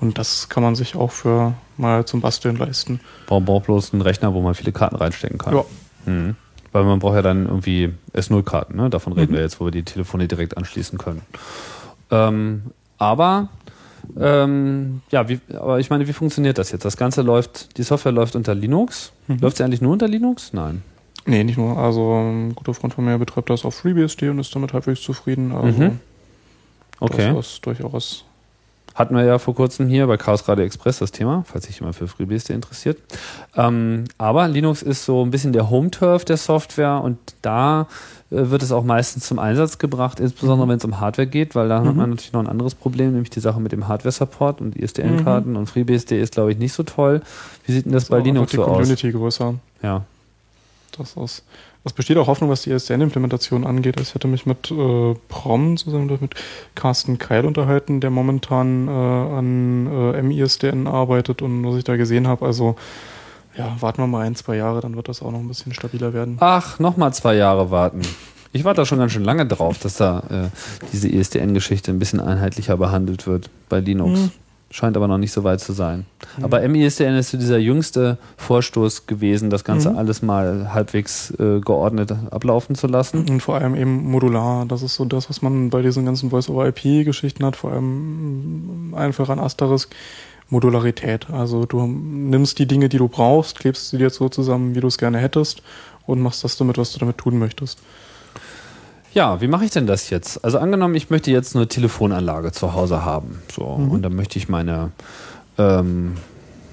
Und 0.00 0.16
das 0.18 0.48
kann 0.48 0.62
man 0.62 0.74
sich 0.76 0.94
auch 0.94 1.10
für 1.10 1.54
mal 1.76 2.04
zum 2.04 2.20
Basteln 2.20 2.56
leisten. 2.56 3.00
Man 3.28 3.44
braucht 3.44 3.64
bloß 3.66 3.92
einen 3.92 4.02
Rechner, 4.02 4.32
wo 4.34 4.40
man 4.42 4.54
viele 4.54 4.72
Karten 4.72 4.96
reinstecken 4.96 5.38
kann. 5.38 5.54
Ja. 5.54 5.64
Mhm. 6.06 6.36
Weil 6.70 6.84
man 6.84 6.98
braucht 6.98 7.14
ja 7.14 7.22
dann 7.22 7.46
irgendwie 7.46 7.92
S0-Karten, 8.14 8.76
ne? 8.76 8.90
Davon 8.90 9.14
reden 9.14 9.32
Mhm. 9.32 9.36
wir 9.36 9.42
jetzt, 9.42 9.58
wo 9.58 9.64
wir 9.64 9.70
die 9.72 9.82
Telefone 9.84 10.28
direkt 10.28 10.56
anschließen 10.56 10.98
können. 10.98 11.22
Ähm, 12.10 12.62
aber 12.98 13.48
ähm, 14.18 15.02
ja, 15.10 15.28
wie, 15.28 15.40
aber 15.54 15.80
ich 15.80 15.90
meine, 15.90 16.06
wie 16.08 16.12
funktioniert 16.12 16.58
das 16.58 16.70
jetzt? 16.72 16.84
Das 16.84 16.96
Ganze 16.96 17.22
läuft, 17.22 17.76
die 17.78 17.82
Software 17.82 18.12
läuft 18.12 18.36
unter 18.36 18.54
Linux. 18.54 19.12
Mhm. 19.26 19.38
Läuft 19.40 19.56
sie 19.56 19.64
eigentlich 19.64 19.80
nur 19.82 19.92
unter 19.92 20.08
Linux? 20.08 20.52
Nein. 20.52 20.82
Nee, 21.26 21.44
nicht 21.44 21.58
nur. 21.58 21.76
Also 21.76 22.14
ein 22.14 22.54
guter 22.54 22.72
Freund 22.74 22.94
von 22.94 23.04
mir 23.04 23.18
betreibt 23.18 23.50
das 23.50 23.64
auf 23.64 23.74
FreeBSD 23.74 24.30
und 24.30 24.38
ist 24.38 24.54
damit 24.54 24.72
halbwegs 24.72 25.02
zufrieden. 25.02 25.52
Also 25.52 25.78
Mhm. 25.78 26.00
Okay. 27.00 27.32
das 27.34 27.46
ist 27.54 27.66
durchaus. 27.66 28.24
Hatten 28.94 29.14
wir 29.14 29.22
ja 29.24 29.38
vor 29.38 29.54
kurzem 29.54 29.86
hier 29.86 30.06
bei 30.08 30.16
Chaos 30.16 30.48
Radio 30.48 30.64
Express 30.64 30.98
das 30.98 31.12
Thema, 31.12 31.44
falls 31.46 31.66
sich 31.66 31.78
jemand 31.78 31.94
für 31.94 32.08
FreeBSD 32.08 32.52
interessiert. 32.54 32.98
Ähm, 33.54 34.04
aber 34.16 34.48
Linux 34.48 34.82
ist 34.82 35.04
so 35.04 35.24
ein 35.24 35.30
bisschen 35.30 35.52
der 35.52 35.70
Home-Turf 35.70 36.24
der 36.24 36.36
Software 36.36 37.00
und 37.04 37.18
da 37.42 37.86
wird 38.30 38.62
es 38.62 38.72
auch 38.72 38.84
meistens 38.84 39.26
zum 39.26 39.38
Einsatz 39.38 39.78
gebracht, 39.78 40.20
insbesondere 40.20 40.68
wenn 40.68 40.76
es 40.76 40.84
um 40.84 41.00
Hardware 41.00 41.26
geht, 41.26 41.54
weil 41.54 41.68
da 41.68 41.82
hat 41.82 41.94
man 41.94 42.10
natürlich 42.10 42.32
noch 42.32 42.40
ein 42.40 42.46
anderes 42.46 42.74
Problem, 42.74 43.12
nämlich 43.12 43.30
die 43.30 43.40
Sache 43.40 43.60
mit 43.60 43.72
dem 43.72 43.88
Hardware-Support 43.88 44.60
und 44.60 44.76
ISDN-Karten 44.76 45.56
und 45.56 45.66
FreeBSD 45.66 46.20
ist, 46.20 46.34
glaube 46.34 46.52
ich, 46.52 46.58
nicht 46.58 46.74
so 46.74 46.82
toll. 46.82 47.22
Wie 47.64 47.72
sieht 47.72 47.86
denn 47.86 47.92
das 47.92 48.06
bei 48.06 48.18
auch 48.18 48.24
Linux 48.24 48.50
die 48.50 48.56
so 48.56 48.64
aus? 48.64 48.76
Community 48.76 49.12
größer. 49.12 49.54
Ja. 49.82 50.04
Das 50.96 51.14
ist. 51.16 51.42
Es 51.84 51.92
besteht 51.94 52.18
auch 52.18 52.26
Hoffnung, 52.26 52.50
was 52.50 52.62
die 52.62 52.70
ISDN-Implementation 52.70 53.64
angeht. 53.64 53.98
Ich 54.00 54.14
hatte 54.14 54.28
mich 54.28 54.44
mit 54.44 54.70
äh, 54.70 55.14
Prom 55.28 55.76
zusammen 55.78 56.18
mit 56.20 56.34
Carsten 56.74 57.16
Keil 57.16 57.46
unterhalten, 57.46 58.00
der 58.00 58.10
momentan 58.10 58.88
äh, 58.88 58.90
an 58.90 59.86
äh, 59.86 60.22
MISDN 60.22 60.86
arbeitet 60.86 61.40
und 61.40 61.64
was 61.64 61.76
ich 61.76 61.84
da 61.84 61.96
gesehen 61.96 62.26
habe, 62.28 62.44
also 62.44 62.76
ja, 63.58 63.76
warten 63.80 63.98
wir 64.02 64.06
mal 64.06 64.24
ein, 64.26 64.34
zwei 64.36 64.56
Jahre, 64.56 64.80
dann 64.80 64.96
wird 64.96 65.08
das 65.08 65.20
auch 65.20 65.30
noch 65.32 65.40
ein 65.40 65.48
bisschen 65.48 65.74
stabiler 65.74 66.12
werden. 66.14 66.36
Ach, 66.40 66.78
nochmal 66.78 67.12
zwei 67.12 67.34
Jahre 67.34 67.70
warten. 67.70 68.00
Ich 68.52 68.64
warte 68.64 68.80
da 68.80 68.86
schon 68.86 68.98
ganz 68.98 69.12
schön 69.12 69.24
lange 69.24 69.44
drauf, 69.46 69.78
dass 69.78 69.96
da 69.96 70.20
äh, 70.30 70.48
diese 70.92 71.08
ISDN-Geschichte 71.08 71.90
ein 71.90 71.98
bisschen 71.98 72.20
einheitlicher 72.20 72.76
behandelt 72.78 73.26
wird 73.26 73.50
bei 73.68 73.80
Linux. 73.80 74.18
Hm. 74.20 74.30
Scheint 74.70 74.98
aber 74.98 75.08
noch 75.08 75.16
nicht 75.16 75.32
so 75.32 75.44
weit 75.44 75.60
zu 75.60 75.72
sein. 75.72 76.04
Aber 76.42 76.60
MISDN 76.66 77.14
ist 77.16 77.30
so 77.30 77.38
dieser 77.38 77.56
jüngste 77.56 78.18
Vorstoß 78.36 79.06
gewesen, 79.06 79.48
das 79.48 79.64
Ganze 79.64 79.90
Mhm. 79.90 79.96
alles 79.96 80.20
mal 80.20 80.74
halbwegs 80.74 81.30
äh, 81.38 81.60
geordnet 81.60 82.14
ablaufen 82.30 82.74
zu 82.74 82.86
lassen. 82.86 83.26
Und 83.30 83.40
vor 83.40 83.54
allem 83.54 83.74
eben 83.74 84.10
modular. 84.10 84.66
Das 84.66 84.82
ist 84.82 84.94
so 84.96 85.06
das, 85.06 85.30
was 85.30 85.40
man 85.40 85.70
bei 85.70 85.80
diesen 85.80 86.04
ganzen 86.04 86.28
Voice-over-IP-Geschichten 86.28 87.46
hat, 87.46 87.56
vor 87.56 87.72
allem 87.72 88.90
mm, 88.90 88.94
einfach 88.94 89.30
an 89.30 89.38
Asterisk. 89.38 89.88
Modularität. 90.50 91.28
Also 91.30 91.66
du 91.66 91.86
nimmst 91.86 92.58
die 92.58 92.66
Dinge, 92.66 92.88
die 92.88 92.98
du 92.98 93.08
brauchst, 93.08 93.58
klebst 93.58 93.90
sie 93.90 93.98
dir 93.98 94.10
so 94.10 94.28
zusammen, 94.28 94.74
wie 94.74 94.80
du 94.80 94.86
es 94.86 94.98
gerne 94.98 95.18
hättest 95.18 95.62
und 96.06 96.20
machst 96.20 96.44
das 96.44 96.56
damit, 96.56 96.78
was 96.78 96.92
du 96.92 96.98
damit 96.98 97.18
tun 97.18 97.38
möchtest. 97.38 97.78
Ja, 99.12 99.40
wie 99.40 99.48
mache 99.48 99.64
ich 99.64 99.70
denn 99.70 99.86
das 99.86 100.10
jetzt? 100.10 100.44
Also 100.44 100.58
angenommen, 100.58 100.94
ich 100.94 101.10
möchte 101.10 101.30
jetzt 101.30 101.56
eine 101.56 101.66
Telefonanlage 101.66 102.52
zu 102.52 102.74
Hause 102.74 103.04
haben. 103.04 103.42
So, 103.54 103.64
und 103.64 104.02
dann 104.02 104.14
möchte 104.14 104.38
ich 104.38 104.48
meine, 104.48 104.90
ähm, 105.56 106.16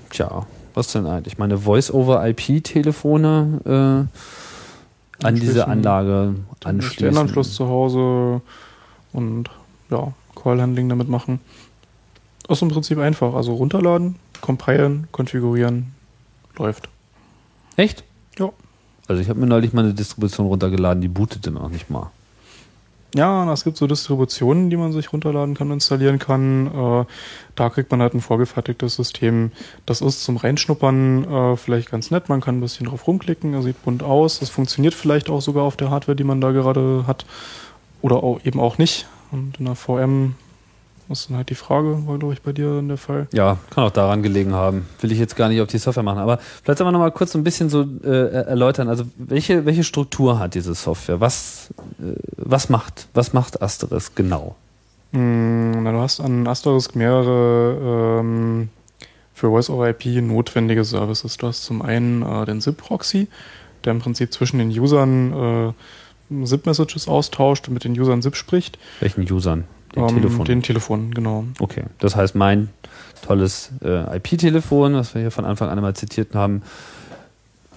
tja, 0.09 0.45
was 0.73 0.91
denn 0.91 1.07
eigentlich? 1.07 1.37
Meine 1.37 1.57
Voice-over-IP-Telefone 1.59 3.61
äh, 3.65 5.25
an 5.25 5.35
diese 5.35 5.65
Anschließen. 5.65 5.71
Anlage 5.71 6.35
Den 6.63 6.69
anschließen. 6.69 7.17
Anschluss 7.17 7.55
zu 7.55 7.67
Hause 7.69 8.41
und 9.13 9.49
ja, 9.89 10.11
Call-Handling 10.35 10.89
damit 10.89 11.09
machen. 11.09 11.39
Ist 12.47 12.61
im 12.61 12.69
Prinzip 12.69 12.97
einfach. 12.99 13.33
Also 13.33 13.53
runterladen, 13.53 14.15
compilen, 14.41 15.07
konfigurieren, 15.11 15.93
läuft. 16.57 16.89
Echt? 17.75 18.03
Ja. 18.37 18.51
Also 19.07 19.21
ich 19.21 19.29
habe 19.29 19.39
mir 19.39 19.47
neulich 19.47 19.73
mal 19.73 19.83
eine 19.83 19.93
Distribution 19.93 20.47
runtergeladen, 20.47 21.01
die 21.01 21.07
bootete 21.07 21.51
noch 21.51 21.69
nicht 21.69 21.89
mal. 21.89 22.11
Ja, 23.15 23.49
es 23.53 23.63
gibt 23.63 23.77
so 23.77 23.87
Distributionen, 23.87 24.69
die 24.69 24.75
man 24.75 24.91
sich 24.91 25.13
runterladen 25.13 25.55
kann, 25.55 25.71
installieren 25.71 26.19
kann. 26.19 26.67
Äh, 26.67 27.05
da 27.55 27.69
kriegt 27.69 27.89
man 27.89 28.01
halt 28.01 28.13
ein 28.13 28.19
vorgefertigtes 28.19 28.97
System. 28.97 29.53
Das 29.85 30.01
ist 30.01 30.25
zum 30.25 30.35
Reinschnuppern 30.35 31.23
äh, 31.23 31.55
vielleicht 31.55 31.89
ganz 31.89 32.11
nett. 32.11 32.27
Man 32.27 32.41
kann 32.41 32.57
ein 32.57 32.61
bisschen 32.61 32.87
drauf 32.87 33.07
rumklicken, 33.07 33.53
er 33.53 33.61
sieht 33.61 33.81
bunt 33.85 34.03
aus. 34.03 34.39
Das 34.39 34.49
funktioniert 34.49 34.93
vielleicht 34.93 35.29
auch 35.29 35.41
sogar 35.41 35.63
auf 35.63 35.77
der 35.77 35.91
Hardware, 35.91 36.17
die 36.17 36.25
man 36.25 36.41
da 36.41 36.51
gerade 36.51 37.05
hat. 37.07 37.25
Oder 38.01 38.21
eben 38.43 38.59
auch 38.59 38.77
nicht. 38.77 39.07
Und 39.31 39.59
in 39.59 39.65
der 39.65 39.75
VM 39.75 40.35
ist 41.09 41.29
dann 41.29 41.37
halt 41.37 41.49
die 41.49 41.55
Frage, 41.55 42.07
war 42.07 42.17
glaube 42.17 42.33
ich 42.33 42.41
bei 42.41 42.51
dir 42.51 42.79
in 42.79 42.87
der 42.87 42.97
Fall. 42.97 43.27
Ja, 43.31 43.57
kann 43.69 43.83
auch 43.83 43.91
daran 43.91 44.23
gelegen 44.23 44.53
haben. 44.53 44.87
Will 45.01 45.11
ich 45.11 45.19
jetzt 45.19 45.35
gar 45.35 45.49
nicht 45.49 45.61
auf 45.61 45.67
die 45.67 45.77
Software 45.77 46.03
machen. 46.03 46.19
Aber 46.19 46.39
vielleicht 46.63 46.79
soll 46.79 46.85
man 46.85 46.93
noch 46.93 46.99
mal 46.99 47.11
kurz 47.11 47.33
so 47.33 47.37
ein 47.37 47.43
bisschen 47.43 47.69
so 47.69 47.85
äh, 48.03 48.29
erläutern. 48.45 48.89
Also 48.89 49.05
welche, 49.17 49.65
welche 49.65 49.83
Struktur 49.83 50.39
hat 50.39 50.55
diese 50.55 50.73
Software? 50.73 51.19
Was, 51.19 51.73
äh, 51.99 52.15
was 52.37 52.69
macht, 52.69 53.07
was 53.13 53.33
macht 53.33 53.61
Asterisk 53.61 54.15
genau? 54.15 54.55
Hm, 55.11 55.83
na, 55.83 55.91
du 55.91 55.99
hast 55.99 56.19
an 56.19 56.47
Asterisk 56.47 56.95
mehrere 56.95 58.19
ähm, 58.19 58.69
für 59.33 59.49
Voice-over-IP 59.49 60.21
notwendige 60.21 60.83
Services. 60.83 61.37
Du 61.37 61.47
hast 61.47 61.63
zum 61.63 61.81
einen 61.81 62.23
äh, 62.23 62.45
den 62.45 62.61
ZIP-Proxy, 62.61 63.27
der 63.83 63.91
im 63.91 63.99
Prinzip 63.99 64.33
zwischen 64.33 64.57
den 64.57 64.69
Usern 64.69 65.73
äh, 66.31 66.45
ZIP-Messages 66.45 67.07
austauscht 67.07 67.67
und 67.67 67.75
mit 67.75 67.83
den 67.83 67.99
Usern 67.99 68.21
ZIP 68.21 68.35
spricht. 68.35 68.79
Welchen 68.99 69.31
Usern? 69.31 69.65
Den 69.95 70.03
Ähm, 70.03 70.15
Telefon. 70.15 70.45
Den 70.45 70.61
Telefon, 70.61 71.11
genau. 71.13 71.45
Okay, 71.59 71.83
das 71.99 72.15
heißt, 72.15 72.35
mein 72.35 72.69
tolles 73.25 73.71
äh, 73.83 74.17
IP-Telefon, 74.17 74.93
was 74.93 75.13
wir 75.15 75.21
hier 75.21 75.31
von 75.31 75.45
Anfang 75.45 75.69
an 75.69 75.77
einmal 75.77 75.95
zitiert 75.95 76.35
haben, 76.35 76.61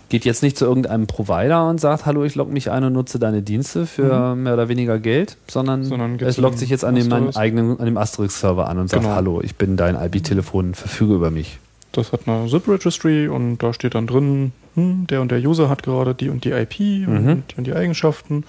geht 0.08 0.24
jetzt 0.24 0.42
nicht 0.42 0.56
zu 0.56 0.64
irgendeinem 0.64 1.06
Provider 1.06 1.68
und 1.68 1.80
sagt, 1.80 2.06
hallo, 2.06 2.24
ich 2.24 2.34
logge 2.34 2.50
mich 2.52 2.70
ein 2.70 2.82
und 2.82 2.94
nutze 2.94 3.18
deine 3.18 3.42
Dienste 3.42 3.84
für 3.86 4.34
mehr 4.34 4.54
oder 4.54 4.68
weniger 4.68 4.98
Geld, 4.98 5.36
sondern, 5.48 5.84
Sondern 5.84 6.18
es 6.20 6.38
loggt 6.38 6.58
sich 6.58 6.70
jetzt 6.70 6.84
an 6.84 6.94
dem, 6.94 7.08
meinen 7.08 7.36
eigenen, 7.36 7.78
an 7.78 7.84
dem 7.84 7.98
Asterisk-Server 7.98 8.68
an 8.68 8.78
und 8.78 8.88
sagt, 8.88 9.02
Genau. 9.02 9.14
hallo, 9.14 9.40
ich 9.42 9.56
bin 9.56 9.76
dein 9.76 9.96
IP-Telefon, 9.96 10.74
verfüge 10.74 11.14
über 11.14 11.30
mich. 11.30 11.58
Das 11.92 12.12
hat 12.12 12.26
eine 12.26 12.48
ZIP-Registry 12.48 13.28
und 13.28 13.58
da 13.58 13.72
steht 13.74 13.94
dann 13.94 14.06
drin, 14.06 14.52
hm, 14.76 15.06
der 15.08 15.20
und 15.20 15.30
der 15.30 15.40
User 15.40 15.68
hat 15.68 15.82
gerade 15.82 16.14
die 16.14 16.30
und 16.30 16.44
die 16.44 16.52
IP 16.52 17.06
und 17.06 17.24
Mhm. 17.24 17.42
die 17.50 17.54
und 17.56 17.66
die 17.66 17.74
Eigenschaften. 17.74 18.44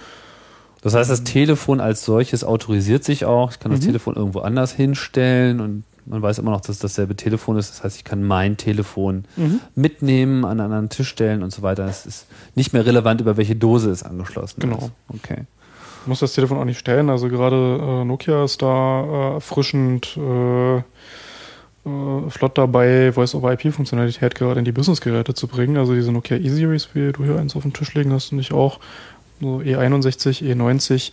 Das 0.81 0.93
heißt, 0.95 1.09
das 1.09 1.23
Telefon 1.23 1.81
als 1.81 2.05
solches 2.05 2.43
autorisiert 2.43 3.03
sich 3.03 3.25
auch. 3.25 3.51
Ich 3.51 3.59
kann 3.59 3.71
das 3.71 3.81
Mhm. 3.81 3.85
Telefon 3.85 4.15
irgendwo 4.15 4.39
anders 4.39 4.71
hinstellen 4.73 5.59
und 5.59 5.83
man 6.05 6.21
weiß 6.21 6.39
immer 6.39 6.51
noch, 6.51 6.61
dass 6.61 6.69
es 6.77 6.79
dasselbe 6.79 7.15
Telefon 7.15 7.57
ist. 7.57 7.69
Das 7.69 7.83
heißt, 7.83 7.97
ich 7.97 8.03
kann 8.03 8.23
mein 8.23 8.57
Telefon 8.57 9.25
mitnehmen, 9.75 10.43
an 10.45 10.51
einen 10.51 10.61
anderen 10.61 10.89
Tisch 10.89 11.09
stellen 11.09 11.43
und 11.43 11.51
so 11.51 11.61
weiter. 11.61 11.85
Es 11.85 12.05
ist 12.05 12.25
nicht 12.55 12.73
mehr 12.73 12.85
relevant, 12.85 13.21
über 13.21 13.37
welche 13.37 13.55
Dose 13.55 13.91
es 13.91 14.01
angeschlossen 14.03 14.59
Genau. 14.59 14.77
ist. 14.77 14.91
Okay. 15.15 15.43
muss 16.05 16.21
das 16.21 16.33
Telefon 16.33 16.57
auch 16.57 16.65
nicht 16.65 16.79
stellen. 16.79 17.09
Also 17.09 17.27
gerade 17.27 17.55
äh, 18.01 18.05
Nokia 18.05 18.43
ist 18.45 18.61
da 18.61 19.03
äh, 19.03 19.33
erfrischend 19.35 20.17
äh, 20.17 20.77
äh, 20.77 20.81
flott 22.29 22.57
dabei, 22.57 23.11
Voice-over-IP-Funktionalität 23.13 24.33
gerade 24.33 24.59
in 24.59 24.65
die 24.65 24.71
Business-Geräte 24.71 25.33
zu 25.33 25.47
bringen. 25.47 25.77
Also 25.77 25.93
diese 25.93 26.11
Nokia 26.11 26.37
E-Series, 26.37 26.89
wie 26.93 27.11
du 27.11 27.23
hier 27.25 27.37
eins 27.37 27.55
auf 27.55 27.61
dem 27.63 27.73
Tisch 27.73 27.93
liegen 27.93 28.11
hast 28.13 28.31
und 28.31 28.39
ich 28.39 28.51
auch, 28.53 28.79
so 29.41 29.57
E61, 29.59 30.43
E90, 30.43 31.11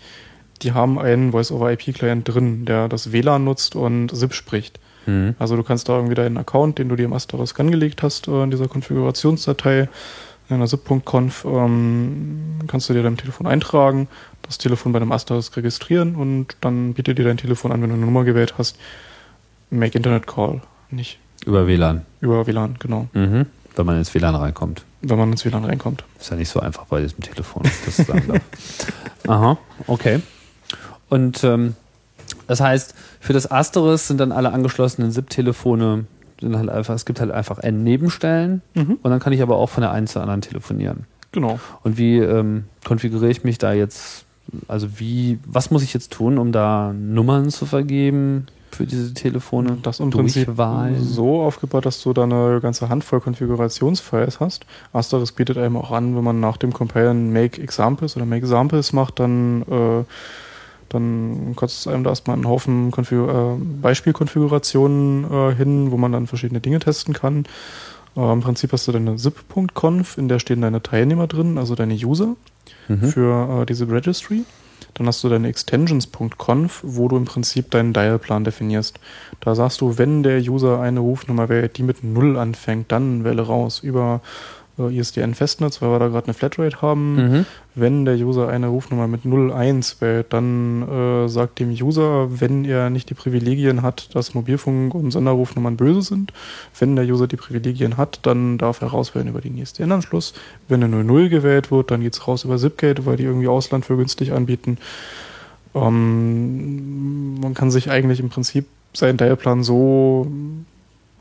die 0.62 0.72
haben 0.72 0.98
einen 0.98 1.32
Voice-over-IP-Client 1.32 2.26
drin, 2.26 2.64
der 2.64 2.88
das 2.88 3.12
WLAN 3.12 3.44
nutzt 3.44 3.76
und 3.76 4.10
SIP 4.14 4.32
spricht. 4.34 4.78
Mhm. 5.06 5.34
Also 5.38 5.56
du 5.56 5.62
kannst 5.62 5.88
da 5.88 5.96
irgendwie 5.96 6.14
deinen 6.14 6.36
Account, 6.38 6.78
den 6.78 6.88
du 6.88 6.96
dir 6.96 7.04
im 7.04 7.12
Asterisk 7.12 7.60
angelegt 7.60 8.02
hast, 8.02 8.26
äh, 8.28 8.42
in 8.42 8.50
dieser 8.50 8.68
Konfigurationsdatei, 8.68 9.88
in 10.48 10.54
einer 10.56 10.66
zip.conf, 10.66 11.44
ähm, 11.44 12.60
kannst 12.68 12.88
du 12.88 12.94
dir 12.94 13.02
dein 13.02 13.16
Telefon 13.16 13.46
eintragen, 13.46 14.08
das 14.42 14.58
Telefon 14.58 14.92
bei 14.92 14.98
dem 15.00 15.12
Asterisk 15.12 15.56
registrieren 15.56 16.14
und 16.14 16.56
dann 16.60 16.94
bietet 16.94 17.18
dir 17.18 17.24
dein 17.24 17.36
Telefon 17.36 17.72
an, 17.72 17.82
wenn 17.82 17.90
du 17.90 17.96
eine 17.96 18.04
Nummer 18.06 18.24
gewählt 18.24 18.54
hast, 18.56 18.78
Make 19.70 19.96
Internet 19.96 20.26
Call, 20.28 20.62
nicht 20.90 21.18
Über 21.44 21.66
WLAN. 21.66 22.02
über 22.20 22.46
WLAN, 22.46 22.76
genau, 22.78 23.08
Mhm. 23.12 23.46
Wenn 23.74 23.84
man 23.86 23.98
ins 23.98 24.14
WLAN 24.14 24.34
reinkommt. 24.34 24.85
Wenn 25.02 25.18
man 25.18 25.30
ins 25.32 25.44
WLAN 25.44 25.64
reinkommt. 25.64 26.04
Ist 26.18 26.30
ja 26.30 26.36
nicht 26.36 26.48
so 26.48 26.60
einfach 26.60 26.86
bei 26.86 27.00
diesem 27.00 27.20
Telefon. 27.20 27.62
Das 27.84 27.96
sagen 27.96 28.24
darf. 28.28 28.40
Aha, 29.28 29.58
okay. 29.86 30.20
Und 31.08 31.44
ähm, 31.44 31.74
das 32.46 32.60
heißt, 32.60 32.94
für 33.20 33.32
das 33.32 33.50
Asterisk 33.50 34.06
sind 34.06 34.18
dann 34.20 34.32
alle 34.32 34.52
angeschlossenen 34.52 35.10
SIP-Telefone, 35.12 36.06
sind 36.40 36.56
halt 36.56 36.68
einfach, 36.68 36.94
es 36.94 37.04
gibt 37.06 37.20
halt 37.20 37.30
einfach 37.30 37.58
N-Nebenstellen 37.58 38.62
Mhm. 38.74 38.98
und 39.02 39.10
dann 39.10 39.20
kann 39.20 39.32
ich 39.32 39.42
aber 39.42 39.56
auch 39.56 39.68
von 39.68 39.80
der 39.82 39.90
einen 39.92 40.06
zur 40.06 40.22
anderen 40.22 40.40
telefonieren. 40.40 41.04
Genau. 41.32 41.58
Und 41.82 41.98
wie 41.98 42.18
ähm, 42.18 42.64
konfiguriere 42.84 43.30
ich 43.30 43.44
mich 43.44 43.58
da 43.58 43.72
jetzt? 43.72 44.24
Also 44.68 44.98
wie, 45.00 45.38
was 45.44 45.70
muss 45.70 45.82
ich 45.82 45.92
jetzt 45.92 46.12
tun, 46.12 46.38
um 46.38 46.52
da 46.52 46.92
Nummern 46.92 47.50
zu 47.50 47.66
vergeben 47.66 48.46
für 48.76 48.86
diese 48.86 49.14
Telefone? 49.14 49.78
Das 49.82 50.00
im 50.00 50.10
Prinzip 50.10 50.50
so 51.00 51.42
aufgebaut, 51.42 51.86
dass 51.86 52.02
du 52.02 52.12
da 52.12 52.24
eine 52.24 52.60
ganze 52.60 52.88
Handvoll 52.88 53.20
Konfigurationsfiles 53.20 54.40
hast. 54.40 54.66
Asterisk 54.92 55.36
bietet 55.36 55.58
einem 55.58 55.76
auch 55.76 55.90
an, 55.90 56.16
wenn 56.16 56.24
man 56.24 56.40
nach 56.40 56.56
dem 56.56 56.72
Compilen 56.72 57.32
Make 57.32 57.60
Examples 57.60 58.16
oder 58.16 58.26
Make 58.26 58.44
Examples 58.44 58.92
macht, 58.92 59.18
dann, 59.18 59.62
äh, 59.62 60.04
dann 60.88 61.54
kostet 61.56 61.80
es 61.80 61.86
einem 61.88 62.04
da 62.04 62.10
erstmal 62.10 62.34
einen 62.36 62.46
Haufen 62.48 62.90
Konfigur 62.90 63.58
äh, 63.58 63.64
Beispielkonfigurationen 63.82 65.24
äh, 65.30 65.54
hin, 65.54 65.90
wo 65.90 65.96
man 65.96 66.12
dann 66.12 66.26
verschiedene 66.26 66.60
Dinge 66.60 66.78
testen 66.78 67.14
kann. 67.14 67.44
Äh, 68.16 68.32
Im 68.32 68.40
Prinzip 68.40 68.72
hast 68.72 68.86
du 68.86 68.92
deine 68.92 69.16
zip.conf, 69.16 70.18
in 70.18 70.28
der 70.28 70.38
stehen 70.38 70.60
deine 70.60 70.82
Teilnehmer 70.82 71.26
drin, 71.26 71.58
also 71.58 71.74
deine 71.74 71.94
User 71.94 72.36
Mhm. 72.88 73.08
für 73.08 73.62
äh, 73.62 73.66
diese 73.66 73.88
Registry. 73.88 74.44
Dann 74.96 75.06
hast 75.06 75.22
du 75.22 75.28
deine 75.28 75.48
extensions.conf, 75.48 76.80
wo 76.82 77.08
du 77.08 77.18
im 77.18 77.26
Prinzip 77.26 77.70
deinen 77.70 77.92
Dialplan 77.92 78.44
definierst. 78.44 78.98
Da 79.40 79.54
sagst 79.54 79.82
du, 79.82 79.98
wenn 79.98 80.22
der 80.22 80.40
User 80.40 80.80
eine 80.80 81.00
Rufnummer 81.00 81.50
wählt, 81.50 81.76
die 81.76 81.82
mit 81.82 82.02
0 82.02 82.38
anfängt, 82.38 82.90
dann 82.90 83.22
wähle 83.22 83.42
raus 83.42 83.80
über 83.80 84.22
ISDN-Festnetz, 84.78 85.80
weil 85.80 85.90
wir 85.90 85.98
da 85.98 86.08
gerade 86.08 86.26
eine 86.26 86.34
Flatrate 86.34 86.82
haben. 86.82 87.14
Mhm. 87.14 87.46
Wenn 87.74 88.04
der 88.04 88.16
User 88.16 88.48
eine 88.48 88.68
Rufnummer 88.68 89.06
mit 89.06 89.24
01 89.24 90.00
wählt, 90.00 90.32
dann 90.32 90.82
äh, 90.88 91.28
sagt 91.28 91.58
dem 91.58 91.70
User, 91.70 92.40
wenn 92.40 92.64
er 92.64 92.90
nicht 92.90 93.10
die 93.10 93.14
Privilegien 93.14 93.82
hat, 93.82 94.14
dass 94.14 94.34
Mobilfunk- 94.34 94.94
und 94.94 95.10
Sonderrufnummern 95.10 95.76
böse 95.76 96.02
sind. 96.02 96.32
Wenn 96.78 96.96
der 96.96 97.06
User 97.06 97.26
die 97.26 97.36
Privilegien 97.36 97.96
hat, 97.96 98.20
dann 98.22 98.58
darf 98.58 98.80
er 98.82 98.88
rauswählen 98.88 99.28
über 99.28 99.40
den 99.40 99.58
ISDN-Anschluss. 99.58 100.34
Wenn 100.68 100.82
eine 100.82 101.04
00 101.04 101.28
gewählt 101.28 101.70
wird, 101.70 101.90
dann 101.90 102.00
geht's 102.00 102.26
raus 102.26 102.44
über 102.44 102.58
Zipgate, 102.58 103.06
weil 103.06 103.16
die 103.16 103.24
irgendwie 103.24 103.48
Ausland 103.48 103.84
für 103.84 103.96
günstig 103.96 104.32
anbieten. 104.32 104.78
Ähm, 105.74 107.40
man 107.40 107.54
kann 107.54 107.70
sich 107.70 107.90
eigentlich 107.90 108.20
im 108.20 108.30
Prinzip 108.30 108.66
seinen 108.92 109.18
Dialplan 109.18 109.62
so 109.62 110.26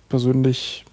persönlich 0.09 0.85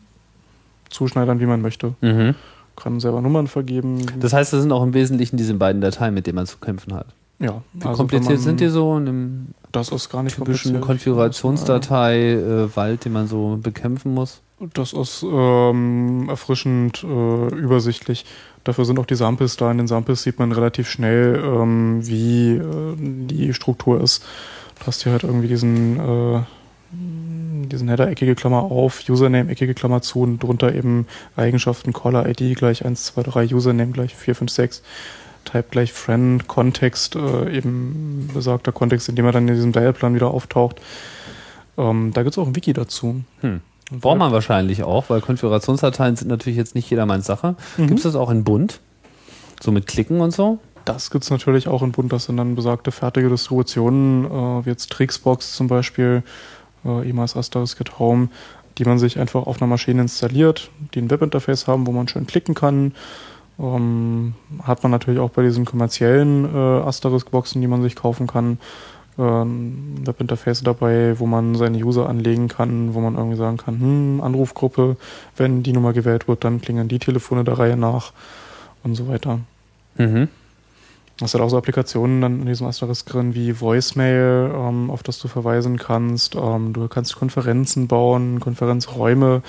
zuschneidern, 0.90 1.40
wie 1.40 1.46
man 1.46 1.62
möchte. 1.62 1.94
Mhm. 2.00 2.34
Kann 2.76 3.00
selber 3.00 3.20
Nummern 3.20 3.46
vergeben. 3.46 4.04
Das 4.18 4.32
heißt, 4.32 4.52
das 4.52 4.62
sind 4.62 4.72
auch 4.72 4.82
im 4.82 4.94
Wesentlichen 4.94 5.36
diese 5.36 5.54
beiden 5.54 5.80
Dateien, 5.80 6.14
mit 6.14 6.26
denen 6.26 6.36
man 6.36 6.46
zu 6.46 6.58
kämpfen 6.58 6.94
hat. 6.94 7.06
ja, 7.38 7.62
Wie 7.72 7.84
also 7.84 7.98
kompliziert 7.98 8.40
sind 8.40 8.60
die 8.60 8.68
so 8.68 8.96
in 8.96 9.08
einem 9.08 9.46
Das 9.72 9.90
ist 9.90 10.08
gar 10.10 10.22
nicht 10.22 10.36
typischen. 10.36 10.80
Konfigurationsdatei, 10.80 12.32
äh, 12.32 12.76
Wald, 12.76 13.04
den 13.04 13.12
man 13.12 13.26
so 13.28 13.58
bekämpfen 13.62 14.14
muss? 14.14 14.40
Das 14.74 14.92
ist 14.92 15.24
ähm, 15.28 16.28
erfrischend 16.28 17.02
äh, 17.02 17.54
übersichtlich. 17.54 18.24
Dafür 18.64 18.84
sind 18.84 18.98
auch 19.00 19.06
die 19.06 19.16
Samples 19.16 19.56
da. 19.56 19.70
In 19.72 19.78
den 19.78 19.88
Samples 19.88 20.22
sieht 20.22 20.38
man 20.38 20.52
relativ 20.52 20.88
schnell, 20.88 21.42
ähm, 21.44 22.06
wie 22.06 22.52
äh, 22.52 22.94
die 22.96 23.54
Struktur 23.54 24.00
ist. 24.00 24.24
Du 24.78 24.86
hast 24.86 25.02
hier 25.02 25.12
halt 25.12 25.24
irgendwie 25.24 25.48
diesen, 25.48 25.98
äh, 25.98 26.42
diesen 27.72 27.88
Header 27.88 28.08
eckige 28.08 28.34
Klammer 28.34 28.62
auf, 28.62 29.08
Username 29.08 29.50
eckige 29.50 29.74
Klammer 29.74 30.02
zu 30.02 30.20
und 30.20 30.42
drunter 30.42 30.74
eben 30.74 31.06
Eigenschaften 31.36 31.92
Caller 31.92 32.28
ID 32.28 32.56
gleich 32.56 32.84
1, 32.84 33.04
2, 33.06 33.22
3, 33.22 33.54
Username 33.54 33.92
gleich 33.92 34.14
4, 34.14 34.34
5, 34.34 34.50
6. 34.50 34.82
Type 35.44 35.64
gleich 35.70 35.92
Friend, 35.92 36.46
Kontext, 36.46 37.16
äh, 37.16 37.56
eben 37.56 38.30
besagter 38.32 38.70
Kontext, 38.70 39.08
in 39.08 39.16
dem 39.16 39.26
er 39.26 39.32
dann 39.32 39.48
in 39.48 39.54
diesem 39.54 39.72
Dialplan 39.72 40.14
wieder 40.14 40.28
auftaucht. 40.28 40.80
Ähm, 41.76 42.12
da 42.14 42.22
gibt 42.22 42.34
es 42.34 42.38
auch 42.38 42.46
ein 42.46 42.54
Wiki 42.54 42.72
dazu. 42.72 43.22
Hm. 43.40 43.60
Braucht 43.90 44.18
man 44.18 44.32
wahrscheinlich 44.32 44.84
auch, 44.84 45.10
weil 45.10 45.20
Konfigurationsdateien 45.20 46.16
sind 46.16 46.28
natürlich 46.28 46.56
jetzt 46.56 46.74
nicht 46.74 46.88
jedermanns 46.88 47.26
Sache. 47.26 47.56
Mhm. 47.76 47.88
Gibt 47.88 47.98
es 47.98 48.04
das 48.04 48.14
auch 48.14 48.30
in 48.30 48.44
bunt? 48.44 48.80
So 49.60 49.70
mit 49.70 49.86
Klicken 49.86 50.20
und 50.20 50.32
so? 50.32 50.60
Das 50.84 51.10
gibt 51.10 51.24
es 51.24 51.30
natürlich 51.30 51.68
auch 51.68 51.82
in 51.82 51.92
Bund, 51.92 52.12
das 52.12 52.24
sind 52.24 52.36
dann 52.36 52.54
besagte 52.54 52.90
fertige 52.90 53.28
Distributionen, 53.28 54.24
äh, 54.24 54.66
wie 54.66 54.70
jetzt 54.70 54.90
Trixbox 54.90 55.54
zum 55.54 55.68
Beispiel, 55.68 56.22
äh, 56.84 57.06
ehemals 57.06 57.36
Asterisk 57.36 57.80
at 57.80 57.98
Home, 57.98 58.28
die 58.78 58.84
man 58.84 58.98
sich 58.98 59.18
einfach 59.18 59.46
auf 59.46 59.60
einer 59.60 59.68
Maschine 59.68 60.02
installiert, 60.02 60.70
die 60.94 61.00
ein 61.00 61.10
Webinterface 61.10 61.66
haben, 61.66 61.86
wo 61.86 61.92
man 61.92 62.08
schön 62.08 62.26
klicken 62.26 62.54
kann. 62.54 62.94
Ähm, 63.58 64.34
hat 64.62 64.82
man 64.82 64.92
natürlich 64.92 65.20
auch 65.20 65.30
bei 65.30 65.42
diesen 65.42 65.64
kommerziellen 65.64 66.44
äh, 66.44 66.58
Asterisk-Boxen, 66.58 67.60
die 67.60 67.68
man 67.68 67.82
sich 67.82 67.96
kaufen 67.96 68.26
kann, 68.26 68.58
äh, 69.18 69.22
ein 69.22 70.06
Webinterface 70.06 70.62
dabei, 70.62 71.18
wo 71.18 71.26
man 71.26 71.54
seine 71.54 71.78
User 71.78 72.08
anlegen 72.08 72.48
kann, 72.48 72.94
wo 72.94 73.00
man 73.00 73.14
irgendwie 73.14 73.36
sagen 73.36 73.58
kann, 73.58 73.80
hm, 73.80 74.20
Anrufgruppe, 74.22 74.96
wenn 75.36 75.62
die 75.62 75.72
Nummer 75.72 75.92
gewählt 75.92 76.28
wird, 76.28 76.44
dann 76.44 76.60
klingeln 76.60 76.88
die 76.88 76.98
Telefone 76.98 77.44
der 77.44 77.58
Reihe 77.58 77.76
nach 77.76 78.12
und 78.82 78.94
so 78.94 79.08
weiter. 79.08 79.40
Mhm. 79.98 80.28
Es 81.20 81.34
hat 81.34 81.40
auch 81.40 81.50
so 81.50 81.58
Applikationen 81.58 82.20
dann 82.20 82.40
in 82.40 82.46
diesem 82.46 82.66
Asterisk 82.66 83.06
drin 83.06 83.34
wie 83.34 83.60
Voicemail, 83.60 84.50
ähm, 84.54 84.90
auf 84.90 85.02
das 85.02 85.18
du 85.18 85.28
verweisen 85.28 85.76
kannst. 85.76 86.34
Ähm, 86.34 86.72
du 86.72 86.88
kannst 86.88 87.16
Konferenzen 87.16 87.86
bauen, 87.86 88.40
Konferenzräume. 88.40 89.42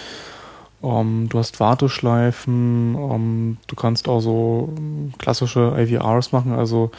Ähm, 0.83 1.27
du 1.29 1.39
hast 1.39 1.59
Warteschleifen. 1.59 2.95
Ähm, 2.95 3.57
du 3.67 3.75
kannst 3.75 4.07
auch 4.09 4.19
so 4.19 4.73
ähm, 4.77 5.13
klassische 5.17 5.75
IVRs 5.77 6.31
machen, 6.31 6.51
also 6.53 6.91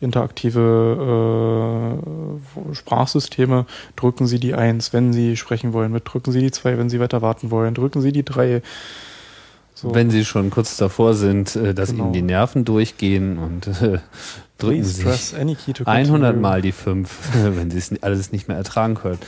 interaktive 0.00 1.98
äh, 2.00 2.74
Sprachsysteme. 2.74 3.66
Drücken 3.96 4.26
Sie 4.26 4.40
die 4.40 4.54
1, 4.54 4.92
wenn 4.92 5.12
Sie 5.12 5.36
sprechen 5.36 5.72
wollen. 5.72 5.92
Mit 5.92 6.04
drücken 6.06 6.32
Sie 6.32 6.40
die 6.40 6.50
2, 6.50 6.78
wenn 6.78 6.90
Sie 6.90 7.00
weiter 7.00 7.22
warten 7.22 7.50
wollen. 7.50 7.74
Drücken 7.74 8.00
Sie 8.00 8.12
die 8.12 8.24
3. 8.24 8.62
So. 9.82 9.92
Wenn 9.94 10.10
sie 10.10 10.24
schon 10.24 10.50
kurz 10.50 10.76
davor 10.76 11.14
sind, 11.14 11.56
äh, 11.56 11.74
dass 11.74 11.90
Genau. 11.90 12.04
ihnen 12.04 12.12
die 12.12 12.22
Nerven 12.22 12.64
durchgehen 12.64 13.36
und 13.36 13.66
äh, 13.82 13.98
drücken 14.58 14.84
sie 14.84 15.02
press 15.02 15.34
any 15.34 15.56
key 15.56 15.72
to 15.72 15.82
100 15.84 16.08
continue. 16.08 16.40
Mal 16.40 16.62
die 16.62 16.70
5, 16.70 17.10
wenn 17.56 17.70
sie 17.72 17.78
es 17.78 17.90
alles 18.02 18.30
nicht 18.30 18.46
mehr 18.46 18.56
ertragen 18.56 18.94
können. 18.94 19.18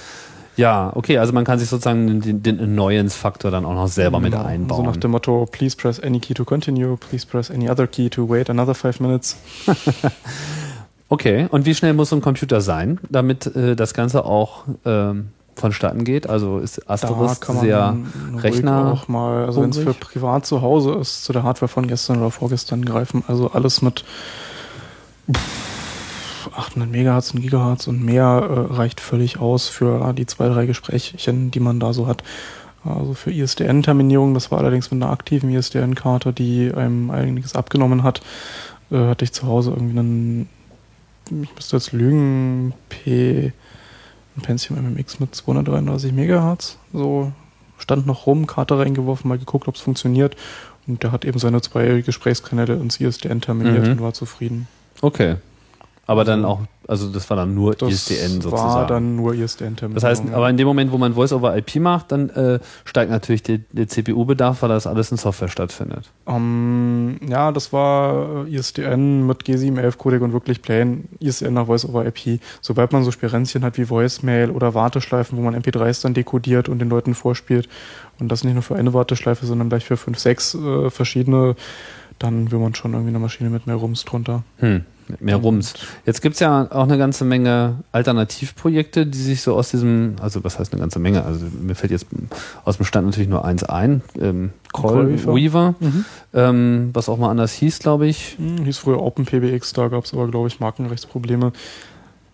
Ja, 0.57 0.93
okay, 0.95 1.19
also 1.19 1.33
man 1.33 1.45
kann 1.45 1.59
sich 1.59 1.69
sozusagen 1.69 2.21
den, 2.21 2.45
den 2.45 2.61
Annoyance-Faktor 2.61 3.51
dann 3.51 3.65
auch 3.65 3.75
noch 3.75 3.89
selber 3.89 4.21
mit 4.21 4.31
Genau. 4.35 4.45
einbauen. 4.45 4.85
So 4.85 4.89
nach 4.89 4.97
dem 4.97 5.11
Motto, 5.11 5.49
please 5.51 5.77
press 5.77 5.99
any 5.99 6.21
key 6.21 6.35
to 6.35 6.45
continue, 6.45 6.97
please 6.97 7.27
press 7.27 7.51
any 7.51 7.69
other 7.69 7.89
key 7.89 8.09
to 8.11 8.29
wait 8.29 8.49
another 8.49 8.75
five 8.77 9.01
minutes. 9.01 9.37
Okay, 11.11 11.47
und 11.51 11.67
wie 11.67 11.75
schnell 11.75 11.93
muss 11.93 12.09
so 12.09 12.17
ein 12.17 12.23
Computer 12.23 12.61
sein, 12.61 12.99
damit 13.11 13.47
äh, 13.55 13.77
das 13.77 13.95
Ganze 13.95 14.25
auch 14.25 14.65
ähm, 14.85 15.29
vonstatten 15.57 16.05
geht? 16.05 16.29
Also 16.29 16.59
ist 16.59 16.89
Asterisk 16.91 17.45
sehr 17.61 17.97
Rechner 18.37 18.93
auch 18.93 19.09
mal, 19.09 19.47
also 19.47 19.63
wenn 19.63 19.71
es 19.71 19.79
für 19.79 19.95
privat 19.95 20.47
zu 20.47 20.63
Hause 20.63 20.93
ist, 20.95 21.25
zu 21.25 21.33
der 21.33 21.43
Hardware 21.43 21.69
von 21.69 21.87
gestern 21.87 22.19
oder 22.19 22.31
vorgestern 22.31 22.85
greifen. 22.85 23.25
Also 23.27 23.51
alles 23.51 23.83
mit 23.83 24.05
pff, 25.33 26.51
800 26.57 26.91
Megahertz 26.91 27.33
und 27.33 27.41
Gigahertz 27.41 27.87
und 27.87 28.05
mehr 28.05 28.25
äh, 28.25 28.75
reicht 28.75 29.01
völlig 29.01 29.39
aus 29.39 29.69
für 29.69 30.13
die 30.13 30.27
zwei, 30.27 30.49
drei 30.49 30.67
Gesprächchen, 30.67 31.51
die 31.51 31.61
man 31.61 31.81
da 31.81 31.93
so 31.93 32.07
hat. 32.07 32.23
Also 32.85 33.15
für 33.15 33.31
ISDN-Terminierung, 33.31 34.35
das 34.35 34.51
war 34.51 34.59
allerdings 34.59 34.91
mit 34.91 35.03
einer 35.03 35.11
aktiven 35.11 35.51
ISDN-Karte, 35.51 36.33
die 36.35 36.71
einem 36.75 37.11
einiges 37.11 37.55
abgenommen 37.55 38.03
hat, 38.03 38.21
äh, 38.91 38.99
hatte 39.07 39.25
ich 39.25 39.33
zu 39.33 39.47
Hause 39.47 39.71
irgendwie 39.71 39.99
einen, 39.99 40.49
ich 41.31 41.55
müsste 41.55 41.77
jetzt 41.77 41.93
lügen, 41.93 42.75
P, 42.91 43.53
ein 44.37 44.43
Pentium 44.43 44.79
MMX 44.83 45.21
mit 45.21 45.35
233 45.35 46.13
Megahertz. 46.13 46.79
So 46.93 47.33
stand 47.79 48.07
noch 48.07 48.27
rum, 48.27 48.47
Karte 48.47 48.79
reingeworfen, 48.79 49.29
mal 49.29 49.39
geguckt, 49.39 49.69
ob 49.69 49.75
es 49.77 49.81
funktioniert. 49.81 50.37
Und 50.87 51.03
der 51.03 51.13
hat 51.13 51.25
eben 51.25 51.39
seine 51.39 51.61
zwei 51.63 52.03
Gesprächskanäle 52.03 52.75
ins 52.75 53.01
ISDN 53.01 53.41
terminiert 53.41 53.85
Mhm. 53.87 53.93
und 53.93 54.01
war 54.03 54.13
zufrieden. 54.13 54.69
Okay. 55.01 55.37
Aber 56.07 56.25
dann 56.25 56.45
auch, 56.45 56.61
also 56.87 57.09
das 57.11 57.29
war 57.31 57.37
dann 57.37 57.55
nur 57.55 57.75
Das 57.75 57.91
ISDN 57.91 58.43
sozusagen. 58.43 58.75
war 58.75 58.87
dann 58.87 59.17
nur 59.17 59.35
ISDN 59.35 59.77
terminiert. 59.77 60.03
das 60.03 60.09
heißt, 60.09 60.33
aber 60.33 60.51
in 60.51 60.57
dem 60.57 60.67
Moment, 60.67 60.93
wo 60.93 60.99
man 60.99 61.15
Voice-over-IP 61.15 61.77
macht, 61.77 62.13
dann 62.13 62.29
äh, 62.31 62.59
steigt 62.85 63.11
natürlich 63.11 63.43
der, 63.43 63.61
der 63.73 63.89
CPU-Bedarf, 63.89 64.61
weil 64.63 64.69
das 64.69 64.87
alles 64.87 65.11
in 65.11 65.17
Software 65.17 65.49
stattfindet. 65.49 66.11
Ähm, 66.27 67.19
ja, 67.27 67.53
das 67.53 67.73
war 67.73 68.47
ISDN 68.47 69.27
mit 69.27 69.45
G711-Codec 69.45 70.21
und 70.21 70.33
wirklich 70.33 70.61
plain 70.61 71.09
ISDN 71.21 71.55
nach 71.55 71.67
Voice-over-IP. 71.67 72.41
Sobald 72.61 72.93
man 72.93 73.03
so 73.05 73.11
Spirenzchen 73.11 73.65
hat 73.65 73.79
wie 73.79 73.89
Voicemail 73.89 74.51
oder 74.51 74.75
Warteschleifen, 74.75 75.39
wo 75.39 75.43
man 75.43 75.57
MP3s 75.57 76.03
dann 76.03 76.13
dekodiert 76.15 76.69
und 76.69 76.81
den 76.81 76.91
Leuten 76.91 77.15
vorspielt 77.15 77.69
und 78.19 78.29
das 78.31 78.45
nicht 78.45 78.55
nur 78.55 78.63
für 78.63 78.77
eine 78.77 78.93
Warteschleife, 78.93 79.47
sondern 79.47 79.71
gleich 79.71 79.85
für 79.85 79.97
fünf, 79.97 80.19
sechs 80.19 80.55
äh, 80.55 80.91
verschiedene, 80.91 81.57
dann 82.19 82.51
will 82.51 82.59
man 82.59 82.75
schon 82.75 82.93
irgendwie 82.93 83.11
eine 83.11 83.19
Maschine 83.19 83.51
mit 83.51 83.67
mehr 83.67 83.77
Rums 83.77 84.05
drunter. 84.05 84.45
Hm, 84.59 84.85
mit 85.09 85.21
mehr 85.21 85.37
Rums. 85.37 85.75
Jetzt 86.07 86.23
gibt's 86.23 86.41
ja 86.41 86.71
auch 86.71 86.85
eine 86.85 86.99
ganze 86.99 87.25
Menge 87.25 87.77
Alternativprojekte, 87.93 89.07
die 89.07 89.19
sich 89.19 89.43
so 89.43 89.55
aus 89.55 89.71
diesem, 89.71 90.17
also 90.21 90.45
was 90.45 90.59
heißt 90.59 90.73
eine 90.73 90.81
ganze 90.81 90.99
Menge? 90.99 91.25
Also 91.25 91.47
mir 91.61 91.75
fällt 91.75 91.93
jetzt 91.93 92.07
aus 92.65 92.77
dem 92.77 92.87
Stand 92.87 93.07
natürlich 93.07 93.29
nur 93.29 93.45
eins 93.45 93.65
ein. 93.65 94.03
Ähm, 94.21 94.51
Call 94.73 95.07
Callweaver. 95.07 95.35
Weaver, 95.35 95.75
ähm, 96.33 96.91
was 96.93 97.09
auch 97.09 97.19
mal 97.19 97.31
anders 97.31 97.53
hieß, 97.53 97.79
glaube 97.79 98.07
ich. 98.07 98.37
Hm, 98.39 98.65
hieß 98.65 98.79
früher 98.79 99.01
OpenPBX, 99.01 99.73
da 99.73 99.89
gab 99.89 100.05
es 100.05 100.13
aber, 100.13 100.29
glaube 100.29 100.49
ich, 100.49 100.61
Markenrechtsprobleme. 100.61 101.53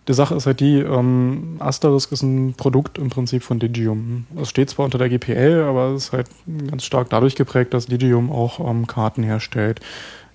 Die 0.07 0.13
Sache 0.13 0.33
ist 0.33 0.47
halt 0.47 0.59
die, 0.59 0.79
ähm, 0.79 1.57
Asterisk 1.59 2.11
ist 2.11 2.23
ein 2.23 2.55
Produkt 2.55 2.97
im 2.97 3.09
Prinzip 3.09 3.43
von 3.43 3.59
Digium. 3.59 4.25
Es 4.41 4.49
steht 4.49 4.71
zwar 4.71 4.85
unter 4.85 4.97
der 4.97 5.09
GPL, 5.09 5.63
aber 5.67 5.91
es 5.91 6.05
ist 6.05 6.11
halt 6.11 6.27
ganz 6.69 6.83
stark 6.83 7.09
dadurch 7.11 7.35
geprägt, 7.35 7.73
dass 7.75 7.85
Digium 7.85 8.31
auch 8.31 8.59
ähm, 8.67 8.87
Karten 8.87 9.21
herstellt. 9.21 9.79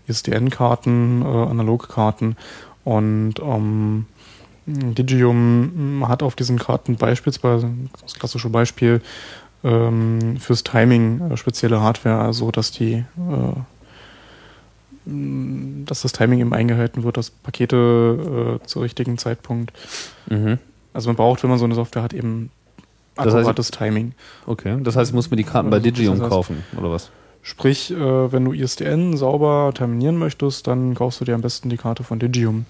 ISDN-Karten, 0.08 1.22
äh, 1.22 1.26
Analogkarten 1.26 2.36
und 2.84 3.34
ähm, 3.40 4.06
Digium 4.66 6.04
hat 6.08 6.22
auf 6.22 6.34
diesen 6.34 6.58
Karten 6.58 6.96
beispielsweise, 6.96 7.70
das 8.02 8.14
klassische 8.14 8.48
Beispiel, 8.48 9.00
ähm, 9.64 10.36
fürs 10.38 10.64
Timing 10.64 11.30
äh, 11.30 11.36
spezielle 11.36 11.80
Hardware, 11.80 12.18
also 12.18 12.50
dass 12.50 12.70
die 12.72 12.94
äh, 12.94 13.04
dass 15.08 16.02
das 16.02 16.10
Timing 16.12 16.40
eben 16.40 16.52
eingehalten 16.52 17.04
wird, 17.04 17.16
dass 17.16 17.30
Pakete 17.30 18.58
äh, 18.60 18.66
zu 18.66 18.80
richtigen 18.80 19.18
Zeitpunkt. 19.18 19.72
Mhm. 20.28 20.58
Also 20.92 21.08
man 21.08 21.16
braucht, 21.16 21.42
wenn 21.44 21.50
man 21.50 21.60
so 21.60 21.64
eine 21.64 21.76
Software 21.76 22.02
hat, 22.02 22.12
eben 22.12 22.50
Das 23.14 23.26
heißt- 23.26 23.38
akkurates 23.38 23.70
Timing. 23.70 24.14
Okay. 24.46 24.78
Das 24.82 24.96
heißt, 24.96 25.10
ich 25.10 25.14
muss 25.14 25.30
mir 25.30 25.36
die 25.36 25.44
Karten 25.44 25.70
bei 25.70 25.76
Also, 25.76 25.88
das 25.90 25.96
Digium 25.96 26.20
heißt- 26.20 26.28
kaufen, 26.28 26.64
oder 26.76 26.90
was? 26.90 27.10
Sprich, 27.48 27.92
äh, 27.92 28.32
wenn 28.32 28.44
du 28.44 28.52
ISDN 28.52 29.16
sauber 29.16 29.70
terminieren 29.72 30.16
möchtest, 30.16 30.66
dann 30.66 30.96
kaufst 30.96 31.20
du 31.20 31.24
dir 31.24 31.36
am 31.36 31.42
besten 31.42 31.68
die 31.68 31.76
Karte 31.76 32.02
von 32.02 32.18
Digium. 32.18 32.66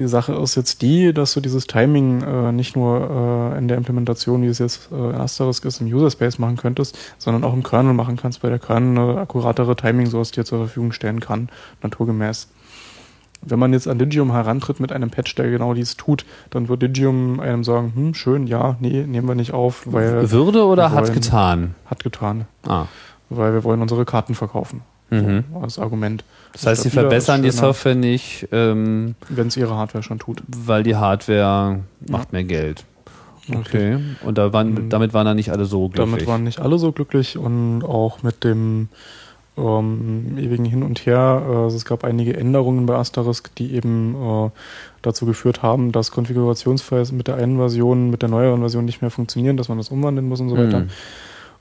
Die 0.00 0.08
Sache 0.08 0.32
ist 0.32 0.56
jetzt 0.56 0.82
die, 0.82 1.12
dass 1.14 1.32
du 1.34 1.40
dieses 1.40 1.68
Timing 1.68 2.20
äh, 2.22 2.50
nicht 2.50 2.74
nur 2.74 3.52
äh, 3.54 3.58
in 3.58 3.68
der 3.68 3.76
Implementation, 3.76 4.42
wie 4.42 4.48
es 4.48 4.58
jetzt 4.58 4.90
äh, 4.90 4.96
in 4.96 5.14
Asterisk 5.14 5.64
ist, 5.64 5.80
im 5.80 5.86
User 5.86 6.10
Space 6.10 6.40
machen 6.40 6.56
könntest, 6.56 6.98
sondern 7.18 7.44
auch 7.44 7.54
im 7.54 7.62
Kernel 7.62 7.94
machen 7.94 8.16
kannst, 8.16 8.42
weil 8.42 8.50
der 8.50 8.58
Kernel 8.58 9.10
eine 9.10 9.20
akkuratere 9.20 9.76
Timing 9.76 10.06
Source 10.06 10.32
dir 10.32 10.44
zur 10.44 10.58
Verfügung 10.58 10.90
stellen 10.90 11.20
kann, 11.20 11.48
naturgemäß. 11.80 12.48
Wenn 13.42 13.60
man 13.60 13.72
jetzt 13.72 13.86
an 13.86 13.98
Digium 13.98 14.32
herantritt 14.32 14.80
mit 14.80 14.90
einem 14.90 15.10
Patch, 15.10 15.36
der 15.36 15.50
genau 15.50 15.72
dies 15.72 15.96
tut, 15.96 16.26
dann 16.50 16.68
wird 16.68 16.82
Digium 16.82 17.38
einem 17.38 17.62
sagen, 17.62 17.92
hm, 17.94 18.14
schön, 18.14 18.48
ja, 18.48 18.76
nee, 18.80 19.04
nehmen 19.06 19.28
wir 19.28 19.36
nicht 19.36 19.52
auf, 19.52 19.84
weil 19.86 20.30
Würde 20.32 20.64
oder 20.64 20.90
hat 20.90 21.14
getan? 21.14 21.76
hat 21.86 22.02
getan, 22.02 22.46
Ah. 22.66 22.86
Weil 23.30 23.52
wir 23.54 23.64
wollen 23.64 23.80
unsere 23.80 24.04
Karten 24.04 24.34
verkaufen. 24.34 24.82
Mhm. 25.10 25.44
So, 25.52 25.58
als 25.60 25.78
Argument. 25.78 26.22
Das 26.52 26.66
heißt, 26.66 26.82
sie 26.82 26.90
verbessern 26.90 27.42
die 27.42 27.50
Software 27.50 27.94
nicht, 27.96 28.46
ähm, 28.52 29.14
Wenn 29.28 29.48
es 29.48 29.56
ihre 29.56 29.74
Hardware 29.74 30.02
schon 30.04 30.18
tut. 30.18 30.42
weil 30.46 30.82
die 30.82 30.94
Hardware 30.96 31.80
macht 32.08 32.32
mehr 32.32 32.44
Geld. 32.44 32.84
Okay. 33.52 33.98
Und 34.24 34.38
da 34.38 34.52
waren, 34.52 34.74
Mhm. 34.74 34.88
damit 34.90 35.12
waren 35.14 35.24
dann 35.26 35.36
nicht 35.36 35.50
alle 35.50 35.64
so 35.64 35.88
glücklich. 35.88 36.10
Damit 36.10 36.26
waren 36.28 36.44
nicht 36.44 36.60
alle 36.60 36.78
so 36.78 36.92
glücklich 36.92 37.36
und 37.38 37.82
auch 37.82 38.22
mit 38.22 38.44
dem 38.44 38.88
ähm, 39.58 40.36
ewigen 40.38 40.64
Hin 40.64 40.82
und 40.84 41.04
Her. 41.06 41.42
Also 41.48 41.76
es 41.76 41.84
gab 41.84 42.04
einige 42.04 42.36
Änderungen 42.36 42.86
bei 42.86 42.94
Asterisk, 42.94 43.52
die 43.56 43.74
eben 43.74 44.14
äh, 44.14 44.50
dazu 45.02 45.26
geführt 45.26 45.62
haben, 45.62 45.90
dass 45.92 46.12
Konfigurationsfiles 46.12 47.10
mit 47.12 47.26
der 47.26 47.34
einen 47.36 47.56
Version, 47.56 48.10
mit 48.10 48.22
der 48.22 48.28
neueren 48.28 48.60
Version 48.60 48.84
nicht 48.84 49.02
mehr 49.02 49.10
funktionieren, 49.10 49.56
dass 49.56 49.68
man 49.68 49.76
das 49.78 49.88
umwandeln 49.90 50.28
muss 50.28 50.40
und 50.40 50.48
so 50.50 50.56
weiter. 50.56 50.80
Mhm. 50.80 50.88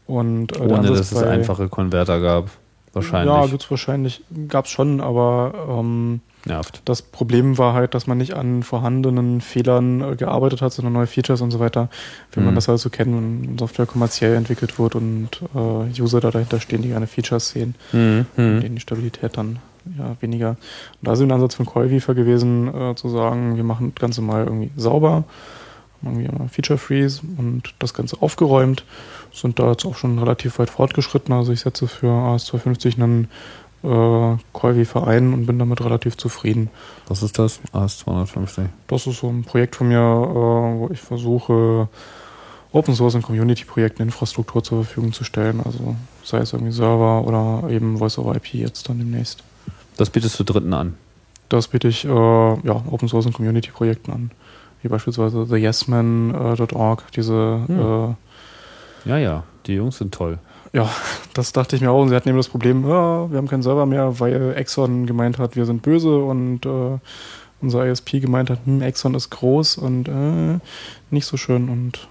Und 0.09 0.57
äh, 0.57 0.61
Ohne 0.61 0.87
dass 0.89 1.11
es 1.11 1.21
einfache 1.23 1.69
Konverter 1.69 2.19
gab. 2.19 2.49
Wahrscheinlich. 2.93 3.31
Ja, 3.35 3.45
gibt's 3.45 3.69
wahrscheinlich, 3.69 4.23
gab's 4.47 4.71
schon, 4.71 4.99
aber 4.99 5.53
ähm, 5.69 6.21
Nervt. 6.45 6.81
Das 6.85 7.01
Problem 7.03 7.57
war 7.59 7.73
halt, 7.73 7.93
dass 7.93 8.07
man 8.07 8.17
nicht 8.17 8.33
an 8.33 8.63
vorhandenen 8.63 9.41
Fehlern 9.41 10.01
äh, 10.01 10.15
gearbeitet 10.15 10.61
hat, 10.63 10.71
sondern 10.73 10.93
neue 10.93 11.05
Features 11.05 11.41
und 11.41 11.51
so 11.51 11.59
weiter, 11.59 11.89
wie 12.31 12.39
Mhm. 12.39 12.47
man 12.47 12.55
das 12.55 12.67
halt 12.67 12.79
so 12.79 12.89
kennt, 12.89 13.13
wenn 13.15 13.57
Software 13.59 13.85
kommerziell 13.85 14.33
entwickelt 14.35 14.79
wird 14.79 14.95
und 14.95 15.29
äh, 15.53 16.01
User 16.01 16.19
da 16.21 16.31
dahinter 16.31 16.59
stehen, 16.59 16.81
die 16.81 16.87
gerne 16.87 17.05
Features 17.07 17.49
sehen, 17.49 17.75
Mhm. 17.91 18.25
Mhm. 18.37 18.61
denen 18.61 18.75
die 18.75 18.81
Stabilität 18.81 19.37
dann 19.37 19.59
ja, 19.97 20.15
weniger. 20.21 20.49
Und 20.51 20.57
da 21.03 21.13
ist 21.13 21.19
ein 21.21 21.31
Ansatz 21.31 21.53
von 21.55 21.65
Coilweaver 21.67 22.15
gewesen, 22.15 22.73
äh, 22.73 22.95
zu 22.95 23.09
sagen, 23.09 23.55
wir 23.57 23.63
machen 23.63 23.91
das 23.93 24.01
Ganze 24.01 24.21
mal 24.23 24.45
irgendwie 24.45 24.71
sauber, 24.77 25.25
irgendwie 26.03 26.29
Feature 26.49 26.79
Freeze 26.79 27.21
und 27.37 27.73
das 27.79 27.93
Ganze 27.93 28.21
aufgeräumt, 28.21 28.83
sind 29.33 29.59
da 29.59 29.71
jetzt 29.71 29.85
auch 29.85 29.95
schon 29.95 30.19
relativ 30.19 30.59
weit 30.59 30.69
fortgeschritten. 30.69 31.33
Also 31.33 31.51
ich 31.51 31.61
setze 31.61 31.87
für 31.87 32.07
AS250 32.07 32.95
einen 32.95 33.27
äh, 33.83 34.37
Coilweaver 34.53 35.07
ein 35.07 35.33
und 35.33 35.45
bin 35.45 35.59
damit 35.59 35.81
relativ 35.81 36.17
zufrieden. 36.17 36.69
Was 37.07 37.23
ist 37.23 37.39
das? 37.39 37.59
AS250. 37.73 38.67
Das 38.87 39.07
ist 39.07 39.19
so 39.19 39.29
ein 39.29 39.43
Projekt 39.43 39.75
von 39.75 39.87
mir, 39.87 39.99
äh, 39.99 40.79
wo 40.79 40.89
ich 40.91 40.99
versuche, 40.99 41.87
Open 42.71 42.93
Source 42.93 43.15
und 43.15 43.23
Community 43.23 43.65
Projekten 43.65 44.03
Infrastruktur 44.03 44.63
zur 44.63 44.83
Verfügung 44.83 45.11
zu 45.11 45.23
stellen. 45.23 45.61
Also 45.63 45.95
sei 46.23 46.39
es 46.39 46.53
irgendwie 46.53 46.71
Server 46.71 47.25
oder 47.25 47.69
eben 47.69 47.97
Voice 47.97 48.17
over 48.19 48.35
IP 48.35 48.53
jetzt 48.53 48.89
dann 48.89 48.99
demnächst. 48.99 49.43
Das 49.97 50.09
bietest 50.09 50.39
du 50.39 50.43
Dritten 50.43 50.73
an. 50.73 50.95
Das 51.49 51.67
biete 51.67 51.87
ich 51.87 52.05
äh, 52.05 52.07
ja, 52.09 52.83
Open 52.91 53.07
Source 53.07 53.25
und 53.25 53.33
Community 53.33 53.71
Projekten 53.71 54.11
an. 54.11 54.31
Wie 54.81 54.87
beispielsweise 54.87 55.45
theyesman.org, 55.47 57.11
diese 57.15 57.61
Hm. 57.67 57.79
äh, 57.79 59.09
Ja, 59.09 59.17
ja. 59.17 59.43
Die 59.65 59.73
Jungs 59.73 59.97
sind 59.97 60.13
toll. 60.13 60.39
Ja, 60.73 60.89
das 61.33 61.51
dachte 61.53 61.75
ich 61.75 61.81
mir 61.81 61.91
auch. 61.91 62.01
Und 62.01 62.09
sie 62.09 62.15
hatten 62.15 62.29
eben 62.29 62.37
das 62.37 62.49
Problem, 62.49 62.87
ja, 62.87 63.29
wir 63.29 63.37
haben 63.37 63.47
keinen 63.47 63.63
Server 63.63 63.85
mehr, 63.85 64.19
weil 64.19 64.53
Exxon 64.55 65.05
gemeint 65.05 65.37
hat, 65.37 65.55
wir 65.55 65.65
sind 65.65 65.81
böse 65.81 66.17
und 66.17 66.65
äh, 66.65 66.97
unser 67.61 67.85
ISP 67.85 68.19
gemeint 68.19 68.49
hat, 68.49 68.59
hm, 68.65 68.81
Exxon 68.81 69.15
ist 69.15 69.29
groß 69.31 69.77
und 69.77 70.07
äh, 70.07 70.59
nicht 71.11 71.25
so 71.25 71.37
schön. 71.37 71.69
Und 71.69 72.07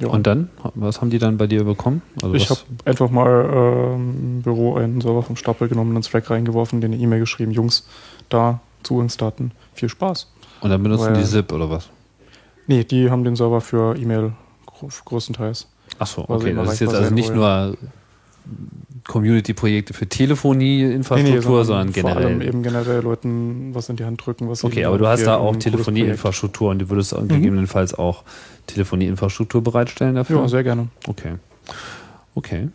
ja, 0.00 0.08
Und 0.08 0.26
dann? 0.26 0.50
Was 0.74 1.00
haben 1.00 1.10
die 1.10 1.18
dann 1.18 1.38
bei 1.38 1.46
dir 1.46 1.64
bekommen? 1.64 2.02
Also 2.20 2.34
ich 2.34 2.50
habe 2.50 2.60
einfach 2.84 3.10
mal 3.10 3.48
ähm, 3.94 4.14
im 4.20 4.42
Büro 4.42 4.74
einen 4.74 5.00
Server 5.00 5.22
vom 5.22 5.36
Stapel 5.36 5.68
genommen, 5.68 5.94
ins 5.96 6.12
Rack 6.12 6.30
reingeworfen, 6.30 6.80
denen 6.80 6.94
eine 6.94 7.02
E-Mail 7.02 7.20
geschrieben, 7.20 7.52
Jungs, 7.52 7.86
da, 8.28 8.60
Zugangsdaten, 8.82 9.52
viel 9.72 9.88
Spaß. 9.88 10.30
Und 10.64 10.70
dann 10.70 10.82
benutzen 10.82 11.06
weil- 11.08 11.14
die 11.14 11.24
SIP 11.24 11.52
oder 11.52 11.68
was? 11.68 11.90
Nee, 12.66 12.84
die 12.84 13.10
haben 13.10 13.22
den 13.22 13.36
Server 13.36 13.60
für 13.60 13.96
E-Mail 13.96 14.32
größtenteils. 15.04 15.68
Achso, 15.98 16.24
okay. 16.26 16.54
Das 16.54 16.72
ist 16.72 16.80
jetzt 16.80 16.94
also 16.94 17.12
nicht 17.14 17.34
nur 17.34 17.76
Community-Projekte 19.06 19.92
für 19.92 20.08
Telefonie-Infrastruktur, 20.08 21.64
sondern 21.66 21.92
Vor 21.92 22.10
allem 22.10 22.38
generell. 22.38 22.48
eben 22.48 22.62
generell 22.62 23.02
Leuten 23.02 23.74
was 23.74 23.90
in 23.90 23.96
die 23.96 24.04
Hand 24.04 24.24
drücken, 24.24 24.48
was 24.48 24.64
Okay, 24.64 24.86
aber 24.86 24.96
du 24.96 25.06
hast 25.06 25.26
da 25.26 25.36
auch. 25.36 25.54
Telefonieinfrastruktur 25.56 26.70
und 26.70 26.78
du 26.78 26.88
würdest 26.88 27.14
auch 27.14 27.28
gegebenenfalls 27.28 27.92
auch 27.92 28.22
Telefonieinfrastruktur 28.66 29.62
bereitstellen 29.62 30.14
dafür? 30.14 30.40
Ja, 30.40 30.48
sehr 30.48 30.64
gerne. 30.64 30.88
Okay. 31.06 31.34
Okay. 32.34 32.68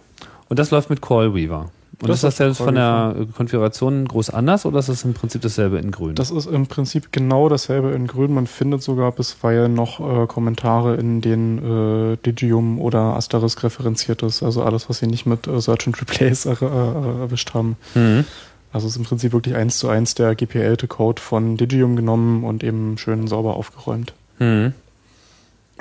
Und 0.47 0.59
das 0.59 0.69
läuft 0.69 0.91
mit 0.91 1.01
Callweaver. 1.01 1.71
Und 2.01 2.07
Das 2.07 2.17
ist 2.17 2.23
das 2.23 2.37
jetzt 2.37 2.59
mit 2.59 2.65
von 2.67 2.75
der 2.75 3.15
äh, 3.19 3.25
Konfiguration 3.25 4.07
groß 4.07 4.29
anders 4.29 4.65
oder 4.65 4.79
ist 4.79 4.87
das 4.87 5.03
im 5.03 5.13
Prinzip 5.13 5.41
dasselbe 5.41 5.79
in 5.79 5.91
grün? 5.91 6.15
Das 6.15 6.31
ist 6.31 6.45
im 6.45 6.65
Prinzip 6.67 7.11
genau 7.11 7.49
dasselbe 7.49 7.91
in 7.91 8.07
Grün. 8.07 8.33
Man 8.33 8.47
findet 8.47 8.81
sogar 8.81 9.11
bisweilen 9.11 9.73
noch 9.73 9.99
äh, 9.99 10.25
Kommentare, 10.27 10.95
in 10.95 11.19
denen 11.19 12.13
äh, 12.13 12.17
Digium 12.17 12.79
oder 12.79 12.99
Asterisk 13.17 13.63
referenziert 13.63 14.23
ist. 14.23 14.43
Also 14.43 14.63
alles, 14.63 14.87
was 14.89 14.99
sie 14.99 15.07
nicht 15.07 15.25
mit 15.25 15.45
äh, 15.47 15.59
Search 15.59 15.87
and 15.87 16.01
Replace 16.01 16.45
er, 16.45 16.61
äh, 16.61 17.21
erwischt 17.21 17.53
haben. 17.53 17.75
mhm. 17.95 18.25
Also 18.71 18.85
es 18.85 18.93
ist 18.93 18.97
im 18.99 19.03
Prinzip 19.03 19.33
wirklich 19.33 19.55
eins 19.55 19.79
zu 19.79 19.89
eins 19.89 20.13
der 20.13 20.35
GPL-te 20.35 20.87
Code 20.87 21.19
von 21.19 21.57
Digium 21.57 21.95
genommen 21.95 22.43
und 22.43 22.63
eben 22.63 22.99
schön 22.99 23.27
sauber 23.27 23.55
aufgeräumt. 23.55 24.13
Mhm. 24.37 24.73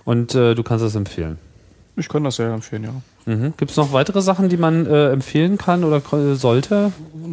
Und 0.05 0.35
äh, 0.35 0.55
du 0.55 0.63
kannst 0.63 0.83
das 0.83 0.95
empfehlen. 0.95 1.39
Ich 1.97 2.09
kann 2.09 2.25
das 2.25 2.37
sehr 2.37 2.51
empfehlen, 2.51 2.85
ja. 2.85 2.95
Mhm. 3.29 3.53
Gibt 3.59 3.71
es 3.71 3.77
noch 3.77 3.93
weitere 3.93 4.23
Sachen, 4.23 4.49
die 4.49 4.57
man 4.57 4.87
äh, 4.87 5.11
empfehlen 5.13 5.59
kann 5.59 5.85
oder 5.85 6.01
ko- 6.01 6.35
sollte? 6.35 6.93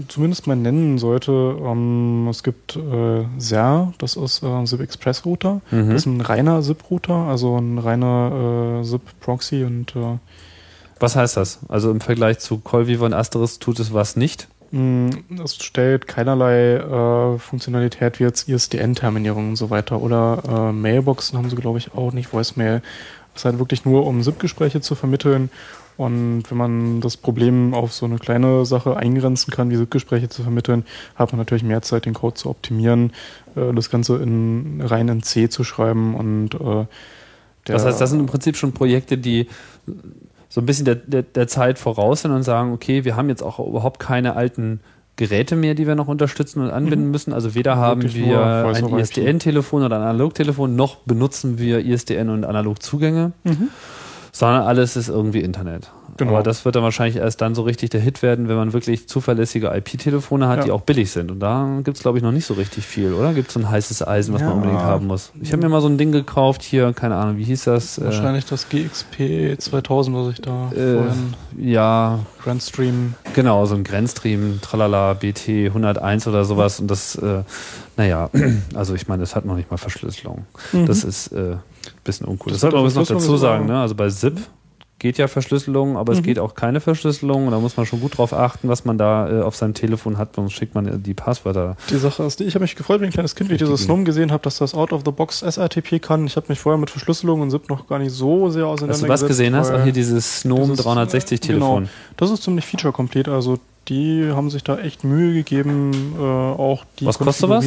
Zumindest 0.10 0.46
mal 0.46 0.56
nennen 0.58 0.98
sollte, 0.98 1.32
ähm, 1.32 2.28
es 2.30 2.44
gibt 2.44 2.76
äh, 2.76 3.24
SER, 3.38 3.94
das 3.98 4.18
ist 4.18 4.44
äh, 4.44 4.66
SIP 4.66 4.82
Express 4.82 5.26
Router. 5.26 5.62
Mhm. 5.72 5.88
Das 5.92 6.02
ist 6.02 6.06
ein 6.08 6.20
reiner 6.20 6.62
SIP-Router, 6.62 7.14
also 7.14 7.56
ein 7.58 7.78
reiner 7.78 8.82
äh, 8.82 8.84
SIP-Proxy 8.84 9.64
und 9.64 9.96
äh, 9.96 10.18
Was 11.00 11.16
heißt 11.16 11.38
das? 11.38 11.60
Also 11.70 11.92
im 11.92 12.02
Vergleich 12.02 12.40
zu 12.40 12.58
Callweaver 12.60 13.06
und 13.06 13.14
Asterisk 13.14 13.62
tut 13.62 13.80
es 13.80 13.94
was 13.94 14.16
nicht? 14.18 14.48
es 15.42 15.56
stellt 15.56 16.06
keinerlei 16.06 16.74
äh, 16.76 17.38
Funktionalität 17.40 18.20
wie 18.20 18.24
jetzt 18.24 18.50
ISDN-Terminierung 18.50 19.50
und 19.50 19.56
so 19.56 19.70
weiter. 19.70 20.02
Oder 20.02 20.42
äh, 20.50 20.72
Mailboxen 20.74 21.38
haben 21.38 21.50
sie, 21.50 21.56
glaube 21.56 21.78
ich, 21.78 21.94
auch 21.94 22.12
nicht, 22.12 22.34
Voicemail. 22.34 22.82
Es 23.34 23.42
ist 23.42 23.46
halt 23.46 23.60
wirklich 23.60 23.86
nur, 23.86 24.06
um 24.06 24.22
SIP-Gespräche 24.22 24.82
zu 24.82 24.96
vermitteln. 24.96 25.50
Und 25.98 26.44
wenn 26.50 26.58
man 26.58 27.02
das 27.02 27.16
Problem 27.16 27.74
auf 27.74 27.94
so 27.94 28.06
eine 28.06 28.18
kleine 28.18 28.66
Sache 28.66 28.98
eingrenzen 28.98 29.52
kann, 29.52 29.70
wie 29.70 29.78
SIP-Gespräche 29.78 30.28
zu 30.30 30.44
vermitteln, 30.44 30.84
hat 31.16 31.32
man 31.32 31.40
natürlich 31.40 31.64
mehr 31.64 31.82
Zeit, 31.82 32.06
den 32.06 32.14
Code 32.14 32.36
zu 32.36 32.50
optimieren, 32.50 33.14
äh, 33.56 33.74
das 33.74 33.90
Ganze 33.90 34.18
in, 34.18 34.82
rein 34.84 35.08
in 35.08 35.24
C 35.24 35.48
zu 35.48 35.64
schreiben 35.64 36.16
und 36.16 36.56
äh, 36.56 36.86
der, 37.68 37.76
Das 37.76 37.86
heißt, 37.86 38.00
das 38.00 38.10
sind 38.10 38.20
im 38.20 38.26
Prinzip 38.26 38.58
schon 38.58 38.74
Projekte, 38.74 39.18
die 39.18 39.48
so 40.50 40.62
ein 40.62 40.66
bisschen 40.66 40.86
der, 40.86 40.96
der, 40.96 41.24
der 41.24 41.48
Zeit 41.48 41.80
voraus 41.80 42.22
sind 42.22 42.32
und 42.32 42.44
sagen, 42.44 42.74
okay, 42.74 43.04
wir 43.04 43.16
haben 43.16 43.30
jetzt 43.30 43.42
auch 43.42 43.60
überhaupt 43.60 44.00
keine 44.00 44.36
alten 44.36 44.80
Geräte 45.16 45.56
mehr, 45.56 45.76
die 45.76 45.88
wir 45.88 45.96
noch 45.96 46.08
unterstützen 46.08 46.62
und 46.62 46.72
anbinden 46.72 47.10
müssen. 47.10 47.34
Also 47.34 47.56
weder 47.56 47.78
haben 47.78 48.04
Wirklich 48.04 48.26
wir 48.26 48.42
ein. 48.42 49.00
ISDN-Telefon 49.00 49.84
oder 49.84 49.96
ein 49.96 50.02
Analogtelefon, 50.02 50.76
noch 50.76 50.98
benutzen 50.98 51.58
wir 51.58 51.80
ISDN 51.80 52.30
und 52.30 52.44
Analogzugänge, 52.44 53.32
sondern 54.38 54.64
alles 54.64 54.98
ist 54.98 55.08
irgendwie 55.08 55.40
Internet. 55.40 55.90
Genau. 56.18 56.32
Aber 56.32 56.44
das 56.44 56.64
wird 56.66 56.76
dann 56.76 56.84
wahrscheinlich 56.84 57.18
erst 57.18 57.40
dann 57.42 57.56
so 57.56 57.62
richtig 57.64 57.90
der 57.90 58.00
Hit 58.02 58.22
werden, 58.22 58.48
wenn 58.50 58.56
man 58.58 58.72
wirklich 58.74 59.08
zuverlässige 59.08 59.68
IP-Telefone 59.68 60.48
hat, 60.48 60.60
Ja. 60.60 60.64
die 60.66 60.72
auch 60.72 60.82
billig 60.82 61.12
sind. 61.12 61.30
Und 61.32 61.40
da 61.40 61.80
gibt 61.84 61.98
es, 61.98 62.04
glaube 62.04 62.18
ich, 62.18 62.24
noch 62.24 62.32
nicht 62.34 62.46
so 62.46 62.54
richtig 62.54 62.86
viel, 62.86 63.14
oder? 63.14 63.34
Gibt 63.34 63.48
es 63.50 63.54
so 63.54 63.60
ein 63.62 63.70
heißes 63.70 64.06
Eisen, 64.06 64.34
was 64.34 64.42
Ja. 64.42 64.48
man 64.48 64.58
unbedingt 64.58 64.82
haben 64.82 65.08
muss? 65.08 65.32
Ich 65.42 65.52
habe 65.54 65.62
mir 65.64 65.70
mal 65.70 65.82
so 65.82 65.88
ein 65.88 65.98
Ding 65.98 66.12
gekauft, 66.14 66.64
hier, 66.64 66.92
keine 66.94 67.16
Ahnung, 67.16 67.38
wie 67.38 67.44
hieß 67.46 67.66
das? 67.66 67.98
Äh, 67.98 68.06
wahrscheinlich 68.06 68.46
das 68.46 68.68
GXP 68.70 69.58
2000, 69.58 70.16
was 70.18 70.34
ich 70.34 70.42
da 70.42 70.72
Äh, 70.72 70.96
vorhin 70.96 71.34
ja, 71.58 72.20
Grand 72.44 72.62
Stream 72.64 73.14
genau, 73.34 73.66
so 73.66 73.76
ein 73.76 73.84
Grenzstream, 73.84 74.60
Tralala, 74.62 75.14
BT 75.14 75.70
101 75.74 76.28
oder 76.28 76.44
sowas. 76.46 76.80
Und 76.80 76.90
das, 76.92 77.16
äh, 77.16 77.44
naja, 77.98 78.30
also 78.74 78.94
ich 78.96 79.08
meine, 79.08 79.22
das 79.22 79.36
hat 79.36 79.46
noch 79.46 79.56
nicht 79.56 79.70
mal 79.72 79.78
Verschlüsselung. 79.78 80.46
Das 80.86 81.04
ist 81.04 81.28
äh, 81.34 81.56
bisschen 82.06 82.26
uncool. 82.28 82.54
Das, 82.54 82.62
Das 82.62 82.72
sollte 82.72 82.78
man 82.78 82.94
noch 82.94 83.08
dazu 83.08 83.36
sagen. 83.38 83.66
Ne? 83.66 83.78
Also 83.80 83.96
bei 83.96 84.08
ZIP 84.10 84.40
geht 84.98 85.18
ja 85.18 85.28
Verschlüsselung, 85.28 85.98
aber 85.98 86.14
es 86.14 86.24
geht 86.24 86.40
auch 86.40 86.56
keine 86.56 86.80
Verschlüsselung. 86.80 87.48
Und 87.48 87.52
da 87.52 87.60
muss 87.60 87.76
man 87.76 87.86
schon 87.86 88.00
gut 88.00 88.18
drauf 88.18 88.34
achten, 88.34 88.70
was 88.70 88.86
man 88.86 88.98
da 88.98 89.30
äh, 89.30 89.42
auf 89.42 89.56
seinem 89.56 89.74
Telefon 89.74 90.18
hat, 90.18 90.36
sonst 90.36 90.54
schickt 90.54 90.74
man 90.74 91.04
die 91.04 91.14
Passwörter. 91.14 91.76
Die 91.90 91.98
Sache 91.98 92.24
ist, 92.24 92.40
ich 92.40 92.56
habe 92.56 92.64
mich 92.64 92.76
gefreut 92.76 93.02
wie 93.02 93.06
ein 93.06 93.12
kleines 93.12 93.36
Kind, 93.36 93.50
wie 93.50 93.56
ich 93.56 93.60
dieses 93.60 93.84
Snum 93.84 94.06
gesehen 94.06 94.32
habe, 94.32 94.42
dass 94.44 94.58
das 94.58 94.74
Out-of-the-Box 94.74 95.42
SRTP 95.42 96.00
kann. 96.02 96.26
Ich 96.26 96.38
habe 96.38 96.46
mich 96.50 96.60
vorher 96.60 96.80
mit 96.80 96.90
Verschlüsselung 96.90 97.42
und 97.42 97.52
SIP 97.52 97.70
noch 97.70 97.88
gar 97.88 98.00
nicht 98.00 98.14
so 98.14 98.50
sehr 98.50 98.64
Dass 98.64 98.72
auseinandergesetzt. 98.72 99.04
du 99.04 99.10
was 99.10 99.28
gesehen 99.28 99.56
hast? 99.56 99.72
Ach, 99.72 99.84
hier 99.84 99.94
dieses 99.94 100.44
Gnome 100.44 100.70
dieses, 100.70 100.84
360 100.86 101.40
Telefon. 101.42 101.76
Genau, 101.76 101.90
das 102.18 102.32
ist 102.32 102.44
ziemlich 102.44 102.66
feature-complete. 102.66 103.32
Also 103.34 103.60
die 103.90 104.32
haben 104.32 104.50
sich 104.50 104.64
da 104.64 104.78
echt 104.80 105.04
Mühe 105.04 105.34
gegeben, 105.34 106.16
äh, 106.18 106.22
auch 106.22 106.86
die 107.00 107.06
Was 107.06 107.20
kostet 107.20 107.50
was? 107.50 107.66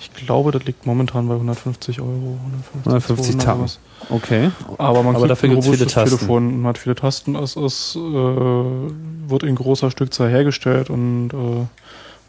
Ich 0.00 0.12
glaube, 0.14 0.52
das 0.52 0.64
liegt 0.64 0.86
momentan 0.86 1.28
bei 1.28 1.34
150 1.34 2.00
Euro. 2.00 2.38
150 2.84 3.38
200 3.38 3.44
Tacken. 3.44 3.58
sowas. 3.60 3.78
Okay. 4.10 4.50
Aber 4.78 5.02
man 5.02 5.16
Aber 5.16 5.26
dafür 5.26 5.48
ein 5.48 5.52
gibt's 5.54 5.66
viele 5.66 5.78
robustes 5.78 5.94
Tasten. 5.94 6.16
Telefon 6.18 6.54
und 6.54 6.66
hat 6.66 6.78
viele 6.78 6.94
Tasten. 6.94 7.34
Es 7.34 7.56
ist, 7.56 7.96
äh, 7.96 7.98
wird 8.00 9.42
in 9.42 9.54
großer 9.56 9.90
Stückzahl 9.90 10.30
hergestellt 10.30 10.88
und 10.90 11.30
äh, 11.32 11.66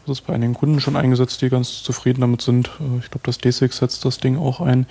es 0.04 0.18
ist 0.18 0.26
bei 0.26 0.34
einigen 0.34 0.54
Kunden 0.54 0.80
schon 0.80 0.96
eingesetzt, 0.96 1.40
die 1.42 1.48
ganz 1.48 1.82
zufrieden 1.82 2.20
damit 2.22 2.42
sind. 2.42 2.68
Äh, 2.80 2.98
ich 2.98 3.10
glaube, 3.10 3.22
das 3.24 3.38
D6 3.40 3.72
setzt 3.72 4.04
das 4.04 4.18
Ding 4.18 4.36
auch 4.36 4.60
ein. 4.60 4.86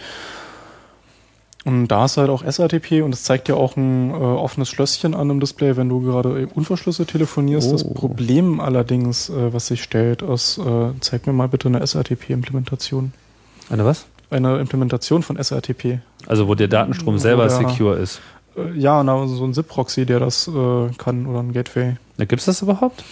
Und 1.66 1.90
da 1.90 2.06
ist 2.06 2.16
halt 2.16 2.30
auch 2.30 2.42
SRTP 2.44 3.02
und 3.04 3.14
es 3.14 3.24
zeigt 3.24 3.50
ja 3.50 3.56
auch 3.56 3.76
ein 3.76 4.12
äh, 4.12 4.14
offenes 4.14 4.70
Schlösschen 4.70 5.14
an 5.14 5.28
dem 5.28 5.40
Display, 5.42 5.76
wenn 5.76 5.90
du 5.90 6.00
gerade 6.02 6.42
eben 6.42 6.52
unverschlüsselt 6.52 7.10
telefonierst. 7.10 7.72
Das 7.74 7.84
Oh. 7.86 7.94
Problem 7.94 8.60
allerdings, 8.62 9.30
äh, 9.30 9.54
was 9.54 9.68
sich 9.68 9.84
stellt, 9.84 10.22
ist, 10.22 10.58
äh, 10.58 10.92
zeig 11.02 11.28
mir 11.28 11.34
mal 11.34 11.50
bitte 11.50 11.68
eine 11.68 11.82
SRTP-Implementation. 11.86 13.12
Eine 13.70 13.86
was? 13.86 14.06
Eine 14.30 14.58
Implementation 14.60 15.22
von 15.22 15.38
SRTP. 15.38 16.00
Also 16.28 16.48
wo 16.48 16.56
der 16.56 16.68
Datenstrom 16.70 17.18
selber 17.20 17.48
der- 17.48 17.58
secure 17.58 17.96
ist. 17.98 18.22
Äh, 18.56 18.78
Ja, 18.80 19.04
na, 19.04 19.28
so 19.28 19.44
ein 19.44 19.54
SIP-Proxy, 19.54 20.06
der 20.06 20.20
das 20.20 20.48
äh, 20.48 20.90
kann 20.98 21.26
oder 21.26 21.40
ein 21.40 21.52
Gateway. 21.52 21.96
Gibt 22.18 22.34
es 22.40 22.46
das 22.46 22.62
überhaupt? 22.62 23.04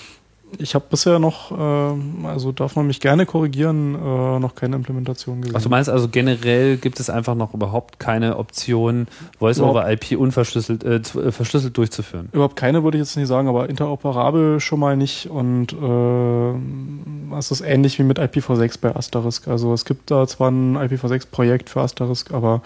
Ich 0.59 0.75
habe 0.75 0.85
bisher 0.89 1.19
noch, 1.19 1.51
äh, 1.51 2.25
also 2.27 2.51
darf 2.51 2.75
man 2.75 2.87
mich 2.87 3.01
gerne 3.01 3.25
korrigieren, 3.25 3.95
äh, 3.95 4.39
noch 4.39 4.55
keine 4.55 4.77
Implementation 4.77 5.41
gesehen. 5.41 5.55
Ach, 5.57 5.61
du 5.61 5.69
meinst 5.69 5.89
also 5.89 6.07
generell 6.07 6.77
gibt 6.77 6.99
es 6.99 7.09
einfach 7.09 7.35
noch 7.35 7.53
überhaupt 7.53 7.99
keine 7.99 8.37
Option, 8.37 9.07
Voice 9.39 9.59
over 9.59 9.91
IP 9.91 10.17
unverschlüsselt 10.17 10.83
äh, 10.83 10.95
äh, 10.95 11.31
verschlüsselt 11.31 11.77
durchzuführen. 11.77 12.29
Überhaupt 12.31 12.55
keine 12.55 12.83
würde 12.83 12.97
ich 12.97 13.01
jetzt 13.01 13.17
nicht 13.17 13.27
sagen, 13.27 13.49
aber 13.49 13.69
interoperabel 13.69 14.61
schon 14.61 14.79
mal 14.79 14.95
nicht 14.95 15.29
und 15.29 15.73
äh, 15.73 17.37
es 17.37 17.51
ist 17.51 17.61
ähnlich 17.61 17.99
wie 17.99 18.03
mit 18.03 18.19
IPv6 18.19 18.79
bei 18.79 18.95
Asterisk. 18.95 19.49
Also 19.49 19.73
es 19.73 19.83
gibt 19.83 20.09
da 20.11 20.27
zwar 20.27 20.49
ein 20.49 20.77
IPv6-Projekt 20.77 21.69
für 21.69 21.81
Asterisk, 21.81 22.33
aber 22.33 22.61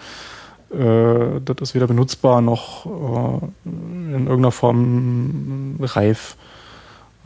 äh, 0.72 1.40
das 1.44 1.56
ist 1.60 1.74
weder 1.74 1.88
benutzbar 1.88 2.40
noch 2.40 2.86
äh, 2.86 3.68
in 3.68 4.26
irgendeiner 4.26 4.52
Form 4.52 5.76
reif. 5.80 6.36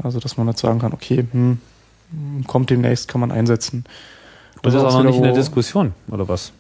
Also 0.02 0.20
dass 0.20 0.36
man 0.36 0.48
jetzt 0.48 0.60
sagen 0.60 0.78
kann, 0.78 0.92
okay, 0.92 1.26
hm, 1.30 1.58
kommt 2.46 2.70
demnächst, 2.70 3.08
kann 3.08 3.20
man 3.20 3.32
einsetzen. 3.32 3.84
Das 4.62 4.74
ist 4.74 4.80
auch 4.80 4.92
noch 4.92 5.04
nicht 5.04 5.16
in 5.16 5.22
der 5.22 5.32
Diskussion, 5.32 5.92
oder 6.08 6.28
was? 6.28 6.52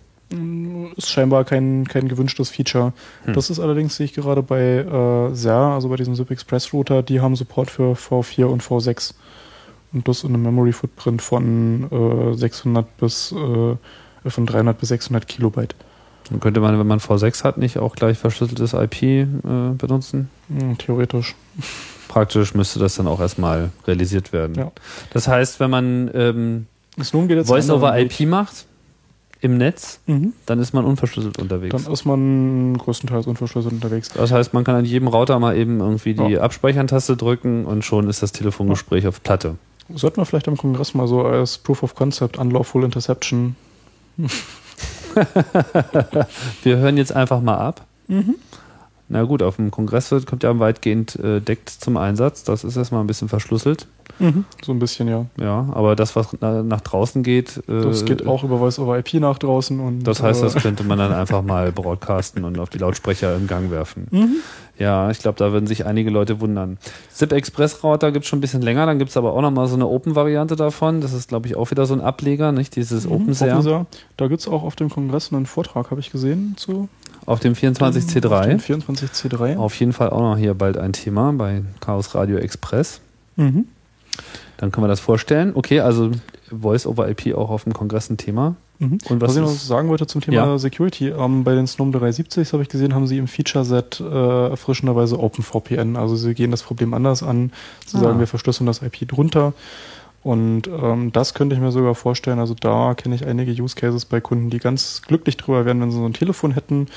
ist 0.96 1.10
scheinbar 1.10 1.44
kein, 1.44 1.86
kein 1.86 2.08
gewünschtes 2.08 2.50
Feature. 2.50 2.92
Hm. 3.24 3.34
Das 3.34 3.50
ist 3.50 3.60
allerdings, 3.60 3.96
sehe 3.96 4.06
ich 4.06 4.14
gerade 4.14 4.42
bei 4.42 4.60
äh, 4.60 5.34
SER, 5.34 5.54
also 5.54 5.88
bei 5.88 5.96
diesem 5.96 6.14
ZIP 6.14 6.32
Express 6.32 6.72
Router, 6.72 7.02
die 7.02 7.20
haben 7.20 7.36
Support 7.36 7.70
für 7.70 7.92
V4 7.92 8.46
und 8.46 8.62
V6. 8.62 9.14
Und 9.92 10.08
das 10.08 10.24
in 10.24 10.34
einem 10.34 10.42
Memory 10.42 10.72
Footprint 10.72 11.22
von 11.22 12.32
äh, 12.32 12.36
600 12.36 12.96
bis 12.96 13.32
äh, 13.32 13.76
von 14.28 14.46
300 14.46 14.78
bis 14.78 14.88
600 14.88 15.28
Kilobyte. 15.28 15.76
Dann 16.28 16.40
könnte 16.40 16.58
man, 16.58 16.76
wenn 16.76 16.86
man 16.86 16.98
V6 16.98 17.44
hat, 17.44 17.58
nicht 17.58 17.78
auch 17.78 17.94
gleich 17.94 18.18
verschlüsseltes 18.18 18.72
IP 18.72 19.02
äh, 19.02 19.26
benutzen? 19.78 20.28
Hm, 20.48 20.76
theoretisch. 20.76 21.36
Praktisch 22.16 22.54
müsste 22.54 22.78
das 22.78 22.94
dann 22.94 23.08
auch 23.08 23.20
erstmal 23.20 23.72
realisiert 23.86 24.32
werden. 24.32 24.54
Ja. 24.54 24.72
Das 25.12 25.28
heißt, 25.28 25.60
wenn 25.60 25.68
man 25.68 26.10
ähm, 26.14 26.66
Voice 26.96 27.68
over 27.68 27.98
IP 27.98 28.20
macht 28.20 28.64
im 29.42 29.58
Netz. 29.58 30.00
Mhm. 30.06 30.32
dann 30.46 30.58
ist 30.58 30.72
man 30.72 30.86
unverschlüsselt 30.86 31.38
unterwegs. 31.38 31.76
Dann 31.84 31.92
ist 31.92 32.06
man 32.06 32.78
größtenteils 32.78 33.26
unverschlüsselt 33.26 33.74
unterwegs. 33.74 34.08
Das 34.08 34.32
heißt, 34.32 34.54
man 34.54 34.64
kann 34.64 34.76
an 34.76 34.86
jedem 34.86 35.08
Router 35.08 35.38
mal 35.38 35.58
eben 35.58 35.80
irgendwie 35.80 36.14
die 36.14 36.22
Ja. 36.22 36.40
Abspeichern-Taste 36.40 37.18
drücken 37.18 37.66
und 37.66 37.84
schon 37.84 38.08
ist 38.08 38.22
das 38.22 38.32
Telefongespräch 38.32 39.06
auf 39.06 39.22
Platte. 39.22 39.56
Sollten 39.94 40.16
wir 40.16 40.24
vielleicht 40.24 40.48
am 40.48 40.56
Kongress 40.56 40.94
mal 40.94 41.06
so 41.06 41.20
als 41.20 41.58
Proof 41.58 41.82
of 41.82 41.94
Concept 41.94 42.38
Unlawful 42.38 42.82
Interception. 42.82 43.56
Wir 46.62 46.78
hören 46.78 46.96
jetzt 46.96 47.14
einfach 47.14 47.42
mal 47.42 47.58
ab. 47.58 47.84
Mhm. 48.08 48.36
Na 49.08 49.22
gut, 49.22 49.42
auf 49.42 49.56
dem 49.56 49.70
Kongress 49.70 50.10
wird, 50.10 50.26
kommt 50.26 50.42
ja 50.42 50.58
weitgehend 50.58 51.14
äh, 51.16 51.40
deckt 51.40 51.70
zum 51.70 51.96
Einsatz. 51.96 52.42
Das 52.42 52.64
ist 52.64 52.76
erstmal 52.76 53.02
ein 53.02 53.06
bisschen 53.06 53.28
verschlüsselt. 53.28 53.86
So 54.64 54.72
ein 54.72 54.78
bisschen, 54.78 55.08
ja. 55.08 55.26
Ja, 55.38 55.68
aber 55.72 55.94
das, 55.94 56.16
was 56.16 56.28
na- 56.40 56.62
nach 56.62 56.80
draußen 56.80 57.22
geht, 57.22 57.58
äh, 57.68 57.82
Das 57.82 58.04
geht 58.04 58.26
auch 58.26 58.44
über 58.44 58.58
Voice 58.58 58.78
over 58.78 58.98
IP 58.98 59.14
nach 59.14 59.38
draußen. 59.38 59.78
Und, 59.78 60.04
Das 60.04 60.22
heißt, 60.22 60.42
das 60.42 60.54
äh, 60.56 60.60
könnte 60.60 60.84
man 60.84 60.98
dann 60.98 61.12
einfach 61.12 61.42
mal 61.42 61.70
broadcasten 61.70 62.44
und 62.44 62.58
auf 62.58 62.70
die 62.70 62.78
Lautsprecher 62.78 63.36
in 63.36 63.46
Gang 63.46 63.70
werfen. 63.70 64.06
Ja, 64.78 65.10
ich 65.10 65.18
glaube, 65.18 65.38
da 65.38 65.52
würden 65.52 65.66
sich 65.66 65.86
einige 65.86 66.10
Leute 66.10 66.40
wundern. 66.40 66.78
Zip 67.12 67.32
Express 67.32 67.82
Router 67.84 68.10
gibt 68.12 68.24
es 68.24 68.28
schon 68.28 68.38
ein 68.38 68.42
bisschen 68.42 68.62
länger, 68.62 68.86
dann 68.86 68.98
gibt 68.98 69.10
es 69.10 69.16
aber 69.16 69.32
auch 69.34 69.40
nochmal 69.42 69.66
so 69.68 69.74
eine 69.74 69.86
Open-Variante 69.86 70.56
davon. 70.56 71.00
Das 71.00 71.12
ist, 71.12 71.28
glaube 71.28 71.46
ich, 71.48 71.56
auch 71.56 71.70
wieder 71.70 71.86
so 71.86 71.94
ein 71.94 72.00
Ableger, 72.00 72.52
nicht? 72.52 72.74
Dieses 72.76 73.06
OpenSea 73.08 73.52
OpenSea. 73.54 73.86
Da 74.16 74.28
gibt 74.28 74.40
es 74.40 74.48
auch 74.48 74.62
auf 74.62 74.76
dem 74.76 74.88
Kongress 74.90 75.32
einen 75.32 75.46
Vortrag, 75.46 75.90
habe 75.90 76.00
ich 76.00 76.10
gesehen, 76.10 76.54
zu 76.56 76.88
auf 77.26 77.40
dem 77.40 77.52
auf 77.52 77.60
dem 77.60 77.72
24C3. 77.74 78.58
24C3. 78.60 79.56
Auf 79.56 79.74
jeden 79.78 79.92
Fall 79.92 80.10
auch 80.10 80.20
noch 80.20 80.38
hier 80.38 80.54
bald 80.54 80.78
ein 80.78 80.92
Thema 80.92 81.32
bei 81.32 81.62
Chaos 81.80 82.14
Radio 82.14 82.38
Express. 82.38 83.00
Mhm. 83.36 83.66
Dann 84.56 84.72
können 84.72 84.84
wir 84.84 84.88
das 84.88 85.00
vorstellen. 85.00 85.52
Okay, 85.54 85.80
also 85.80 86.10
Voice 86.50 86.86
over 86.86 87.08
IP 87.08 87.34
auch 87.34 87.50
auf 87.50 87.64
dem 87.64 87.74
Kongress 87.74 88.08
ein 88.08 88.16
Thema. 88.16 88.56
Mhm. 88.78 88.98
Und 89.08 89.20
was 89.20 89.30
was 89.30 89.36
ich 89.36 89.42
noch 89.42 89.48
sagen 89.50 89.88
wollte 89.88 90.06
zum 90.06 90.20
Thema 90.20 90.36
Ja. 90.36 90.58
Security, 90.58 91.08
ähm, 91.08 91.44
bei 91.44 91.54
den 91.54 91.66
Snom 91.66 91.92
370 91.92 92.52
habe 92.52 92.62
ich 92.62 92.68
gesehen, 92.68 92.94
haben 92.94 93.06
sie 93.06 93.18
im 93.18 93.26
Feature-Set 93.26 94.00
äh, 94.00 94.48
erfrischenderweise 94.50 95.18
OpenVPN. 95.18 95.96
Also 95.96 96.16
sie 96.16 96.34
gehen 96.34 96.50
das 96.50 96.62
Problem 96.62 96.94
anders 96.94 97.22
an. 97.22 97.52
Sie 97.86 97.96
Ah. 97.98 98.00
sagen, 98.00 98.18
wir 98.18 98.26
verschlüsseln 98.26 98.66
das 98.66 98.82
IP 98.82 99.08
drunter. 99.08 99.52
Und 100.26 100.62
ähm, 100.66 101.12
das 101.12 101.34
könnte 101.34 101.54
ich 101.54 101.60
mir 101.62 101.70
sogar 101.70 101.94
vorstellen. 101.94 102.40
Also 102.40 102.54
da 102.58 102.94
kenne 102.94 103.14
ich 103.14 103.24
einige 103.24 103.52
Use 103.62 103.76
Cases 103.76 104.04
bei 104.06 104.20
Kunden, 104.20 104.50
die 104.50 104.58
ganz 104.58 105.02
glücklich 105.06 105.36
drüber 105.36 105.64
wären, 105.64 105.80
wenn 105.80 105.92
sie 105.92 105.98
so 105.98 106.04
ein 106.04 106.14
Telefon 106.14 106.50
hätten, 106.50 106.88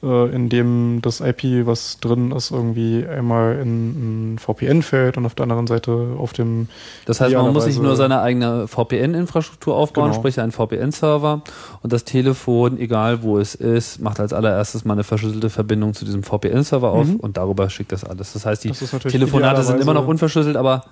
äh, 0.00 0.32
in 0.32 0.48
dem 0.48 1.00
das 1.02 1.20
IP, 1.20 1.66
was 1.66 1.98
drin 1.98 2.30
ist, 2.30 2.52
irgendwie 2.52 3.04
einmal 3.04 3.56
in 3.60 4.34
ein 4.34 4.38
VPN 4.38 4.82
fällt 4.82 5.16
und 5.16 5.26
auf 5.26 5.34
der 5.34 5.42
anderen 5.42 5.66
Seite 5.66 5.90
auf 6.20 6.32
dem 6.34 6.68
Das 7.04 7.20
heißt, 7.20 7.34
man 7.34 7.52
muss 7.52 7.64
sich 7.64 7.80
nur 7.80 7.96
seine 7.96 8.20
eigene 8.20 8.68
VPN-Infrastruktur 8.68 9.74
aufbauen, 9.74 10.10
Genau. 10.10 10.16
sprich 10.20 10.38
einen 10.38 10.52
VPN-Server 10.52 11.42
und 11.82 11.92
das 11.92 12.04
Telefon, 12.04 12.78
egal 12.78 13.24
wo 13.24 13.40
es 13.40 13.56
ist, 13.56 14.00
macht 14.00 14.20
als 14.20 14.32
allererstes 14.32 14.84
mal 14.84 14.92
eine 14.92 15.02
verschlüsselte 15.02 15.50
Verbindung 15.50 15.94
zu 15.94 16.04
diesem 16.04 16.22
VPN-Server 16.22 16.92
auf 16.92 17.08
Mhm. 17.08 17.16
und 17.16 17.38
darüber 17.38 17.68
schickt 17.70 17.90
das 17.90 18.04
alles. 18.04 18.34
Das 18.34 18.46
heißt, 18.46 18.62
die 18.62 18.68
Das 18.68 18.78
Telefonate 19.00 19.64
sind 19.64 19.80
immer 19.80 19.94
noch 19.94 20.06
unverschlüsselt, 20.06 20.56
aber 20.56 20.84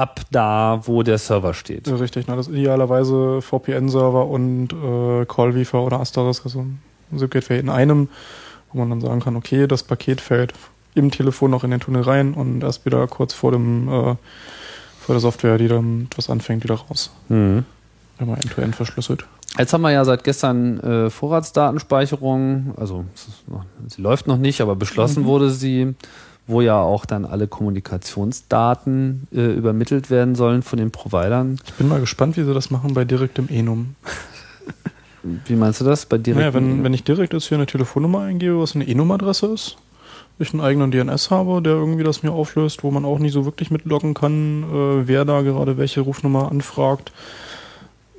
ab 0.00 0.22
da, 0.30 0.80
wo 0.84 1.02
der 1.02 1.18
Server 1.18 1.52
steht. 1.52 1.86
Richtig, 1.88 2.26
ne? 2.26 2.34
das 2.34 2.48
ist 2.48 2.54
idealerweise 2.54 3.42
VPN-Server 3.42 4.26
und 4.26 4.72
äh, 4.72 5.26
Callweaver 5.26 5.82
oder 5.84 6.00
Asterisk, 6.00 6.46
also 6.46 6.60
ein 6.60 6.80
SIP-Gateway 7.14 7.58
in 7.58 7.68
einem, 7.68 8.08
wo 8.72 8.78
man 8.78 8.88
dann 8.88 9.00
sagen 9.02 9.20
kann, 9.20 9.36
okay, 9.36 9.66
das 9.66 9.82
Paket 9.82 10.22
fällt 10.22 10.54
im 10.94 11.10
Telefon 11.10 11.50
noch 11.50 11.64
in 11.64 11.70
den 11.70 11.80
Tunnel 11.80 12.02
rein 12.02 12.32
und 12.32 12.62
erst 12.62 12.86
wieder 12.86 13.06
kurz 13.08 13.34
vor 13.34 13.52
dem 13.52 13.88
äh, 13.88 14.16
vor 15.00 15.14
der 15.14 15.20
Software, 15.20 15.58
die 15.58 15.68
dann 15.68 16.06
etwas 16.10 16.30
anfängt, 16.30 16.64
wieder 16.64 16.76
raus. 16.76 17.10
Mhm. 17.28 17.64
Wenn 18.18 18.28
man 18.28 18.38
end-to-end 18.38 18.76
verschlüsselt. 18.76 19.26
Jetzt 19.58 19.72
haben 19.72 19.80
wir 19.82 19.90
ja 19.90 20.04
seit 20.04 20.24
gestern 20.24 20.78
äh, 20.80 21.10
Vorratsdatenspeicherung, 21.10 22.74
also 22.76 23.04
noch, 23.48 23.64
sie 23.88 24.00
läuft 24.00 24.26
noch 24.26 24.36
nicht, 24.36 24.60
aber 24.60 24.76
beschlossen 24.76 25.24
wurde 25.24 25.50
sie, 25.50 25.94
wo 26.50 26.60
ja 26.60 26.80
auch 26.80 27.06
dann 27.06 27.24
alle 27.24 27.48
Kommunikationsdaten 27.48 29.28
äh, 29.32 29.52
übermittelt 29.52 30.10
werden 30.10 30.34
sollen 30.34 30.62
von 30.62 30.78
den 30.78 30.90
Providern. 30.90 31.58
Ich 31.64 31.74
bin 31.74 31.88
mal 31.88 32.00
gespannt, 32.00 32.36
wie 32.36 32.42
sie 32.42 32.54
das 32.54 32.70
machen 32.70 32.94
bei 32.94 33.04
direktem 33.04 33.48
Enum. 33.48 33.94
Wie 35.22 35.54
meinst 35.54 35.82
du 35.82 35.84
das 35.84 36.06
bei 36.06 36.16
direkt? 36.16 36.40
Naja, 36.40 36.54
wenn, 36.54 36.82
wenn 36.82 36.94
ich 36.94 37.04
direkt 37.04 37.34
jetzt 37.34 37.46
hier 37.46 37.58
eine 37.58 37.66
Telefonnummer 37.66 38.20
eingebe, 38.20 38.58
was 38.58 38.74
eine 38.74 38.88
Enum-Adresse 38.88 39.48
ist, 39.48 39.76
ich 40.40 40.52
einen 40.52 40.62
eigenen 40.62 40.90
DNS 40.90 41.30
habe, 41.30 41.60
der 41.62 41.74
irgendwie 41.74 42.04
das 42.04 42.22
mir 42.22 42.32
auflöst, 42.32 42.82
wo 42.82 42.90
man 42.90 43.04
auch 43.04 43.18
nicht 43.18 43.32
so 43.32 43.44
wirklich 43.44 43.70
mitloggen 43.70 44.14
kann, 44.14 44.62
äh, 44.62 45.06
wer 45.06 45.24
da 45.24 45.42
gerade 45.42 45.76
welche 45.76 46.00
Rufnummer 46.00 46.50
anfragt. 46.50 47.12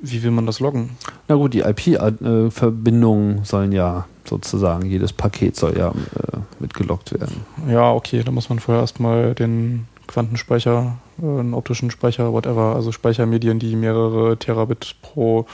Wie 0.04 0.22
will 0.22 0.32
man 0.32 0.46
das 0.46 0.58
loggen? 0.60 0.90
Na 1.28 1.36
gut, 1.36 1.54
die 1.54 1.60
IP-Verbindungen 1.60 3.44
sollen 3.44 3.72
ja 3.72 4.06
sozusagen, 4.28 4.86
jedes 4.86 5.12
Paket 5.12 5.56
soll 5.56 5.76
ja 5.78 5.88
äh, 5.90 6.38
mitgelockt 6.58 7.12
werden. 7.12 7.42
Ja, 7.68 7.92
okay, 7.92 8.22
da 8.24 8.30
muss 8.32 8.48
man 8.48 8.58
vorher 8.58 8.82
erstmal 8.82 9.34
den 9.34 9.86
Quantenspeicher, 10.08 10.98
äh, 11.20 11.24
einen 11.24 11.54
optischen 11.54 11.90
Speicher, 11.90 12.32
whatever, 12.32 12.74
also 12.74 12.92
Speichermedien, 12.92 13.58
die 13.58 13.76
mehrere 13.76 14.36
Terabit 14.36 14.96
pro 15.02 15.46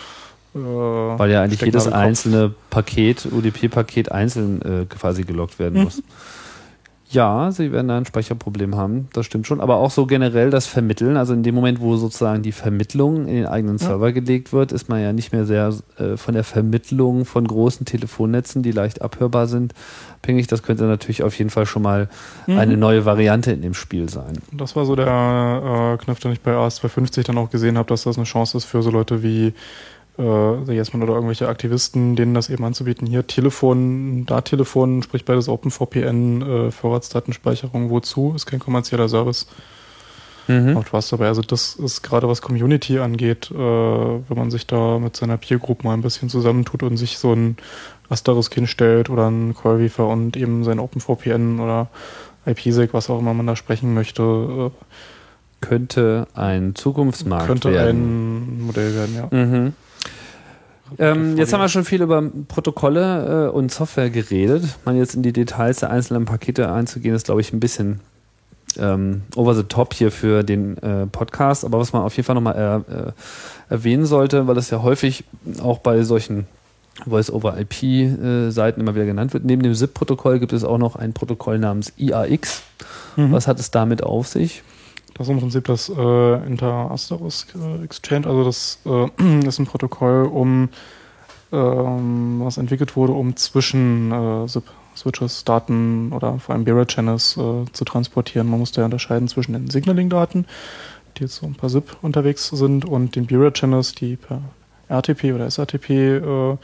äh, 0.55 0.59
Weil 0.59 1.31
ja 1.31 1.43
eigentlich 1.43 1.61
jedes 1.61 1.87
einzelne 1.89 2.53
Paket, 2.71 3.29
UDP-Paket 3.31 4.11
einzeln 4.11 4.63
äh, 4.63 4.87
quasi 4.87 5.25
gelockt 5.25 5.59
werden 5.59 5.79
Mhm. 5.79 5.85
muss. 5.85 6.03
Ja, 7.11 7.51
sie 7.53 7.73
werden 7.73 7.89
da 7.89 7.97
ein 7.97 8.05
Speicherproblem 8.05 8.77
haben, 8.77 9.09
das 9.15 9.25
stimmt 9.25 9.47
schon. 9.47 9.63
Aber 9.63 9.77
auch 9.77 9.91
so 9.91 10.05
generell 10.05 10.51
das 10.51 10.67
Vermitteln, 10.67 11.17
also 11.17 11.33
in 11.33 11.43
dem 11.43 11.55
Moment, 11.55 11.81
wo 11.81 11.97
sozusagen 11.97 12.43
die 12.43 12.53
Vermittlung 12.53 13.27
in 13.27 13.35
den 13.37 13.47
eigenen 13.47 13.79
Ja. 13.79 13.87
Server 13.87 14.13
gelegt 14.13 14.53
wird, 14.53 14.73
ist 14.73 14.91
man 14.91 15.01
ja 15.01 15.15
nicht 15.15 15.33
mehr 15.33 15.47
sehr 15.47 15.73
äh, 15.99 16.19
von 16.19 16.35
der 16.35 16.45
Vermittlung 16.45 17.25
von 17.25 17.47
großen 17.49 17.87
Telefonnetzen, 17.87 18.63
die 18.63 18.73
leicht 18.73 19.01
abhörbar 19.01 19.47
sind, 19.47 19.73
abhängig. 20.23 20.49
Das 20.49 20.63
könnte 20.63 20.85
natürlich 20.85 21.23
auf 21.23 21.37
jeden 21.39 21.49
Fall 21.51 21.65
schon 21.65 21.81
mal 21.83 22.09
Mhm. 22.47 22.59
eine 22.59 22.77
neue 22.77 23.07
Variante 23.07 23.53
in 23.53 23.63
dem 23.63 23.73
Spiel 23.75 24.11
sein. 24.11 24.35
Das 24.53 24.77
war 24.77 24.85
so 24.85 24.95
der 24.95 25.07
äh, 25.99 26.05
Kniff, 26.05 26.21
den 26.21 26.33
ich 26.33 26.41
bei 26.43 26.53
AS250 26.53 27.25
dann 27.25 27.39
auch 27.39 27.49
gesehen 27.49 27.79
habe, 27.79 27.89
dass 27.89 28.03
das 28.05 28.17
eine 28.19 28.25
Chance 28.27 28.59
ist 28.59 28.65
für 28.67 28.83
so 28.83 28.91
Leute 28.91 29.23
wie 29.23 29.55
äh, 30.19 30.73
Jesman 30.73 31.03
oder 31.03 31.15
irgendwelche 31.15 31.49
Aktivisten, 31.49 32.17
denen 32.17 32.35
das 32.35 32.51
eben 32.51 32.65
anzubieten. 32.65 33.07
Hier 33.07 33.27
Telefon, 33.27 34.27
da 34.27 34.41
Telefon, 34.41 35.03
sprich 35.03 35.25
beides 35.25 35.49
OpenVPN, 35.49 36.43
äh, 36.43 36.71
Vorratsdatenspeicherung, 36.71 37.91
wozu? 37.91 38.33
Ist 38.35 38.47
kein 38.47 38.59
kommerzieller 38.59 39.09
Service. 39.09 39.47
Mhm. 40.49 40.75
Macht 40.75 40.93
was 40.93 41.11
dabei. 41.11 41.27
Also 41.29 41.43
das 41.43 41.75
ist 41.77 42.03
gerade 42.03 42.27
was 42.27 42.41
Community 42.43 42.99
angeht, 42.99 43.51
äh, 43.51 43.55
wenn 43.55 44.37
man 44.37 44.51
sich 44.51 44.67
da 44.67 44.99
mit 44.99 45.15
seiner 45.15 45.37
Peer 45.37 45.59
Group 45.59 45.85
mal 45.85 45.93
ein 45.93 46.03
bisschen 46.03 46.31
zusammentut 46.31 46.83
und 46.83 46.97
sich 46.97 47.19
so 47.19 47.33
ein 47.33 47.57
Asterisk 48.09 48.55
hinstellt 48.55 49.11
oder 49.11 49.31
ein 49.31 49.55
Callweaver 49.55 50.09
und 50.09 50.37
eben 50.37 50.65
sein 50.65 50.79
OpenVPN 50.79 51.61
oder 51.61 51.89
IPsec, 52.47 52.95
was 52.95 53.11
auch 53.11 53.19
immer 53.19 53.35
man 53.35 53.47
da 53.47 53.57
sprechen 53.57 53.93
möchte, 53.93 54.23
äh, 54.23 54.71
Könnte 55.61 56.27
ein 56.35 56.75
Zukunftsmarkt 56.75 57.47
könnte 57.47 57.73
werden. 57.73 58.61
ein 58.61 58.67
Modell 58.67 58.95
werden, 58.95 59.15
ja. 59.17 59.29
Mhm. 59.31 59.73
Ähm, 60.99 61.37
jetzt 61.37 61.53
haben 61.53 61.61
wir 61.61 61.69
schon 61.69 61.85
viel 61.85 62.03
über 62.03 62.23
Protokolle 62.49 63.49
äh, 63.49 63.51
und 63.51 63.71
Software 63.73 64.11
geredet. 64.11 64.65
Man 64.85 64.97
jetzt 64.97 65.15
in 65.15 65.23
die 65.23 65.33
Details 65.33 65.81
der 65.81 65.91
einzelnen 65.91 66.25
Pakete 66.25 66.73
einzugehen, 66.73 67.15
ist, 67.15 67.27
glaube 67.27 67.41
ich, 67.41 67.53
ein 67.53 67.61
bisschen 67.61 68.01
ähm, 68.79 69.23
over 69.37 69.55
the 69.55 69.65
top 69.65 69.95
hier 69.95 70.11
für 70.11 70.43
den 70.43 70.79
äh, 70.79 71.07
Podcast. 71.07 71.65
Aber 71.65 71.79
was 71.79 71.93
man 71.93 72.03
auf 72.03 72.17
jeden 72.17 72.27
Fall 72.27 72.35
nochmal 72.35 72.85
äh, 72.89 73.09
äh, 73.09 73.13
erwähnen 73.69 74.07
sollte, 74.07 74.47
weil 74.47 74.55
das 74.55 74.71
ja 74.71 74.83
häufig 74.83 75.25
auch 75.63 75.79
bei 75.79 76.03
solchen 76.03 76.47
Voice-over-IP-Seiten 77.07 78.81
immer 78.81 78.95
wieder 78.95 79.07
genannt 79.07 79.33
wird. 79.33 79.45
Neben 79.45 79.63
dem 79.63 79.75
ZIP-Protokoll 79.75 80.41
gibt 80.41 80.53
es 80.53 80.65
auch 80.65 80.79
noch 80.79 80.97
ein 80.97 81.13
Protokoll 81.13 81.59
namens 81.59 81.93
IAX. 81.97 82.63
Mhm. 83.17 83.33
Was 83.33 83.47
hat 83.47 83.61
es 83.61 83.71
damit 83.71 84.03
auf 84.03 84.27
sich? 84.27 84.63
Das 85.15 85.27
ist 85.27 85.33
im 85.33 85.41
Prinzip 85.41 85.65
das 85.65 85.89
äh, 85.89 86.47
Inter-Asterisk 86.47 87.55
äh, 87.55 87.85
Exchange, 87.85 88.27
also 88.27 88.45
das 88.45 88.79
äh, 88.87 89.47
ist 89.47 89.59
ein 89.59 89.67
Protokoll, 89.67 90.27
um 90.27 90.69
ähm, 91.53 92.41
was 92.43 92.59
entwickelt 92.59 92.95
wurde, 92.97 93.15
um 93.15 93.35
zwischen 93.37 94.13
äh, 94.13 94.49
SIP-Switches 94.49 95.45
Daten 95.45 96.13
oder 96.13 96.39
vor 96.39 96.55
allem 96.55 96.65
Bearer-Channels 96.65 97.37
äh, 97.37 97.73
zu 97.73 97.85
transportieren. 97.85 98.49
Man 98.49 98.61
muss 98.61 98.73
da 98.73 98.85
unterscheiden 98.85 99.29
zwischen 99.29 99.55
den 99.55 99.71
Signaling-Daten, 99.71 100.47
die 101.17 101.23
jetzt 101.23 101.37
so 101.37 101.47
ein 101.47 101.55
paar 101.55 101.71
SIP 101.71 101.97
unterwegs 102.03 102.49
sind, 102.49 102.85
und 102.85 103.17
den 103.17 103.27
Bearer-Channels, 103.27 103.95
die 103.95 104.17
per 104.17 104.43
RTP 104.89 105.35
oder 105.35 105.47
SRTP 105.47 105.91
äh, 105.91 106.57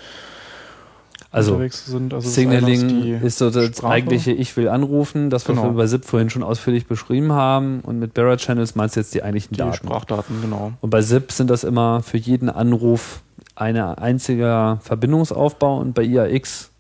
Also 1.35 1.61
sind. 1.69 2.15
Also 2.15 2.29
Signaling 2.29 2.89
die 3.03 3.11
ist 3.13 3.39
so 3.39 3.51
das 3.51 3.77
Sprache. 3.77 3.93
eigentliche 3.93 4.33
Ich 4.33 4.57
will 4.57 4.69
anrufen, 4.69 5.31
das, 5.31 5.49
was 5.49 5.57
Genau. 5.57 5.69
wir 5.71 5.73
bei 5.77 5.87
SIP 5.87 6.05
vorhin 6.05 6.31
schon 6.31 6.43
ausführlich 6.43 6.87
beschrieben 6.87 7.33
haben. 7.33 7.81
Und 7.81 7.99
mit 7.99 8.15
Barra 8.15 8.37
Channels 8.37 8.75
meinst 8.75 8.97
du 8.97 9.01
jetzt 9.01 9.15
die 9.15 9.23
eigentlichen 9.23 9.55
die 9.55 9.59
Daten. 9.59 9.75
Sprachdaten, 9.75 10.41
genau. 10.41 10.73
Und 10.81 10.91
bei 10.91 11.03
SIP 11.03 11.33
sind 11.33 11.51
das 11.51 11.65
immer 11.65 12.03
für 12.03 12.19
jeden 12.19 12.49
Anruf 12.49 13.23
ein 13.57 13.77
einziger 13.77 14.79
Verbindungsaufbau 14.83 15.79
und 15.79 15.95
bei 15.95 16.03
IAX 16.03 16.71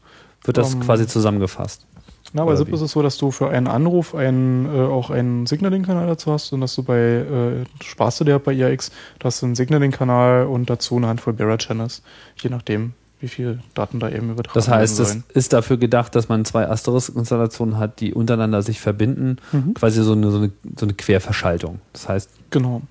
wird 0.44 0.56
das 0.56 0.74
Ähm, 0.74 0.80
quasi 0.80 1.06
zusammengefasst. 1.06 1.86
Na, 2.32 2.44
bei 2.44 2.56
SIP 2.56 2.72
ist 2.72 2.80
es 2.80 2.90
so, 2.90 3.00
dass 3.00 3.16
du 3.16 3.30
für 3.30 3.50
einen 3.50 3.68
Anruf 3.68 4.12
einen, 4.14 4.66
äh, 4.66 4.80
auch 4.80 5.10
einen 5.10 5.46
Signaling-Kanal 5.46 6.08
dazu 6.08 6.32
hast 6.32 6.52
und 6.52 6.60
dass 6.62 6.74
du 6.74 6.82
bei, 6.82 6.98
äh, 6.98 7.64
sparst 7.84 8.18
du 8.20 8.24
dir 8.24 8.40
bei 8.40 8.52
IAX, 8.52 8.90
da 9.20 9.26
hast 9.26 9.40
du 9.42 9.46
einen 9.46 9.54
Signaling-Kanal 9.54 10.46
und 10.46 10.68
dazu 10.68 10.96
eine 10.96 11.06
Handvoll 11.06 11.34
Bearer-Channels, 11.34 12.02
je 12.42 12.50
nachdem, 12.50 12.94
wie 13.24 13.28
viel 13.28 13.58
Daten 13.72 14.00
da 14.00 14.10
eben 14.10 14.30
übertragen 14.30 14.54
Das 14.54 14.68
heißt, 14.68 15.00
es 15.00 15.18
ist 15.32 15.54
dafür 15.54 15.78
gedacht, 15.78 16.14
dass 16.14 16.28
man 16.28 16.44
zwei 16.44 16.68
Asterisk-Installationen 16.68 17.78
hat, 17.78 18.00
die 18.00 18.12
untereinander 18.12 18.60
sich 18.60 18.80
verbinden. 18.80 19.38
Mhm. 19.50 19.72
Quasi 19.72 20.02
so 20.02 20.12
eine, 20.12 20.30
so, 20.30 20.36
eine, 20.36 20.52
so 20.78 20.84
eine 20.84 20.92
Querverschaltung. 20.92 21.80
Das 21.94 22.08
heißt, 22.08 22.30
Genau. 22.50 22.82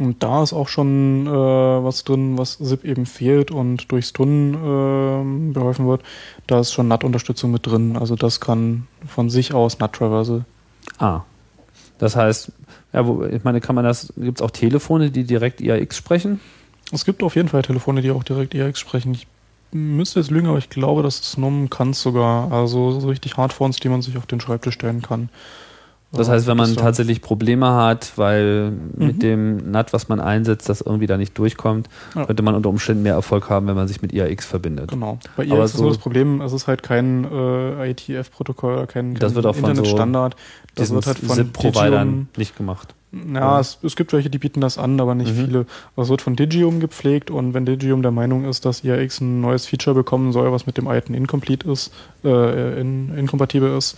Und 0.00 0.22
da 0.22 0.42
ist 0.42 0.52
auch 0.52 0.68
schon 0.68 1.26
äh, 1.26 1.30
was 1.30 2.04
drin, 2.04 2.36
was 2.38 2.52
SIP 2.60 2.84
eben 2.84 3.06
fehlt 3.06 3.50
und 3.50 3.90
durchs 3.90 4.12
Tun 4.12 4.56
ähm, 4.62 5.52
beholfen 5.54 5.88
wird. 5.88 6.02
Da 6.46 6.60
ist 6.60 6.72
schon 6.72 6.86
NAT-Unterstützung 6.86 7.50
mit 7.50 7.66
drin. 7.66 7.96
Also 7.96 8.14
das 8.14 8.38
kann 8.38 8.86
von 9.06 9.30
sich 9.30 9.54
aus 9.54 9.78
NAT-Traversal. 9.80 10.44
ah, 10.98 11.22
Das 11.98 12.14
heißt, 12.14 12.52
ja, 12.92 13.06
wo, 13.06 13.24
ich 13.24 13.42
meine, 13.42 13.60
kann 13.60 13.74
man 13.74 13.84
das, 13.84 14.12
gibt 14.16 14.38
es 14.38 14.42
auch 14.42 14.52
Telefone, 14.52 15.10
die 15.10 15.24
direkt 15.24 15.60
IAX 15.60 15.96
sprechen? 15.96 16.38
Es 16.92 17.04
gibt 17.04 17.22
auf 17.22 17.36
jeden 17.36 17.48
Fall 17.48 17.62
Telefone, 17.62 18.00
die 18.02 18.10
auch 18.10 18.24
direkt 18.24 18.54
EX 18.54 18.78
sprechen. 18.78 19.12
Ich 19.12 19.26
müsste 19.72 20.20
jetzt 20.20 20.30
lügen, 20.30 20.46
aber 20.48 20.58
ich 20.58 20.70
glaube, 20.70 21.02
dass 21.02 21.20
es 21.20 21.36
Nom 21.36 21.68
kann 21.70 21.92
sogar. 21.92 22.50
Also 22.52 22.98
so 23.00 23.08
richtig 23.08 23.36
Hardphones, 23.36 23.76
die 23.76 23.88
man 23.88 24.02
sich 24.02 24.16
auf 24.16 24.26
den 24.26 24.40
Schreibtisch 24.40 24.74
stellen 24.74 25.02
kann. 25.02 25.28
Das 26.10 26.26
Äh, 26.28 26.30
heißt, 26.30 26.46
wenn 26.46 26.56
man 26.56 26.70
ist 26.70 26.78
da- 26.78 26.84
tatsächlich 26.84 27.20
Probleme 27.20 27.70
hat, 27.74 28.12
weil 28.16 28.70
mit 28.96 29.16
Mhm. 29.16 29.18
dem 29.20 29.70
NAT, 29.70 29.92
was 29.92 30.08
man 30.08 30.20
einsetzt, 30.20 30.66
das 30.70 30.80
irgendwie 30.80 31.06
da 31.06 31.18
nicht 31.18 31.36
durchkommt, 31.36 31.90
Ja. 32.14 32.24
könnte 32.24 32.42
man 32.42 32.54
unter 32.54 32.70
Umständen 32.70 33.02
mehr 33.02 33.12
Erfolg 33.12 33.50
haben, 33.50 33.66
wenn 33.66 33.74
man 33.74 33.88
sich 33.88 34.00
mit 34.00 34.14
IAX 34.14 34.46
verbindet. 34.46 34.90
Genau. 34.90 35.18
Bei 35.36 35.42
Aber 35.44 35.58
ihr 35.58 35.64
ist 35.64 35.74
so- 35.74 35.86
das 35.86 35.98
Problem, 35.98 36.40
es 36.40 36.54
ist 36.54 36.66
halt 36.66 36.82
kein 36.82 37.24
äh, 37.30 37.90
IETF-Protokoll 37.90 38.72
oder 38.72 38.86
kein, 38.86 39.12
kein 39.12 39.20
Das 39.20 39.34
von 39.34 39.42
so 39.42 39.50
Internetstandard. 39.50 40.34
Das 40.76 40.90
wird 40.90 41.06
halt 41.06 41.18
von 41.18 41.36
SIP-Providern 41.36 42.08
Digium, 42.08 42.28
nicht 42.38 42.56
gemacht. 42.56 42.94
Ja, 43.12 43.58
es, 43.58 43.78
es 43.82 43.96
gibt 43.96 44.12
welche, 44.12 44.28
die 44.30 44.38
bieten 44.38 44.60
das 44.60 44.76
an, 44.78 45.00
aber 45.00 45.14
nicht 45.14 45.34
Mhm. 45.34 45.44
viele. 45.46 45.66
Es 45.96 46.08
wird 46.08 46.20
von 46.22 46.36
Digium 46.36 46.78
gepflegt 46.80 47.30
und 47.30 47.54
wenn 47.54 47.64
Digium 47.64 48.02
der 48.02 48.10
Meinung 48.10 48.44
ist, 48.44 48.64
dass 48.64 48.84
IAX 48.84 49.20
ein 49.20 49.40
neues 49.40 49.66
Feature 49.66 49.94
bekommen 49.94 50.32
soll, 50.32 50.52
was 50.52 50.66
mit 50.66 50.76
dem 50.76 50.86
alten 50.88 51.14
incomplete 51.14 51.70
ist, 51.70 51.92
äh, 52.24 52.80
in, 52.80 53.16
inkompatibel 53.16 53.76
ist, 53.76 53.96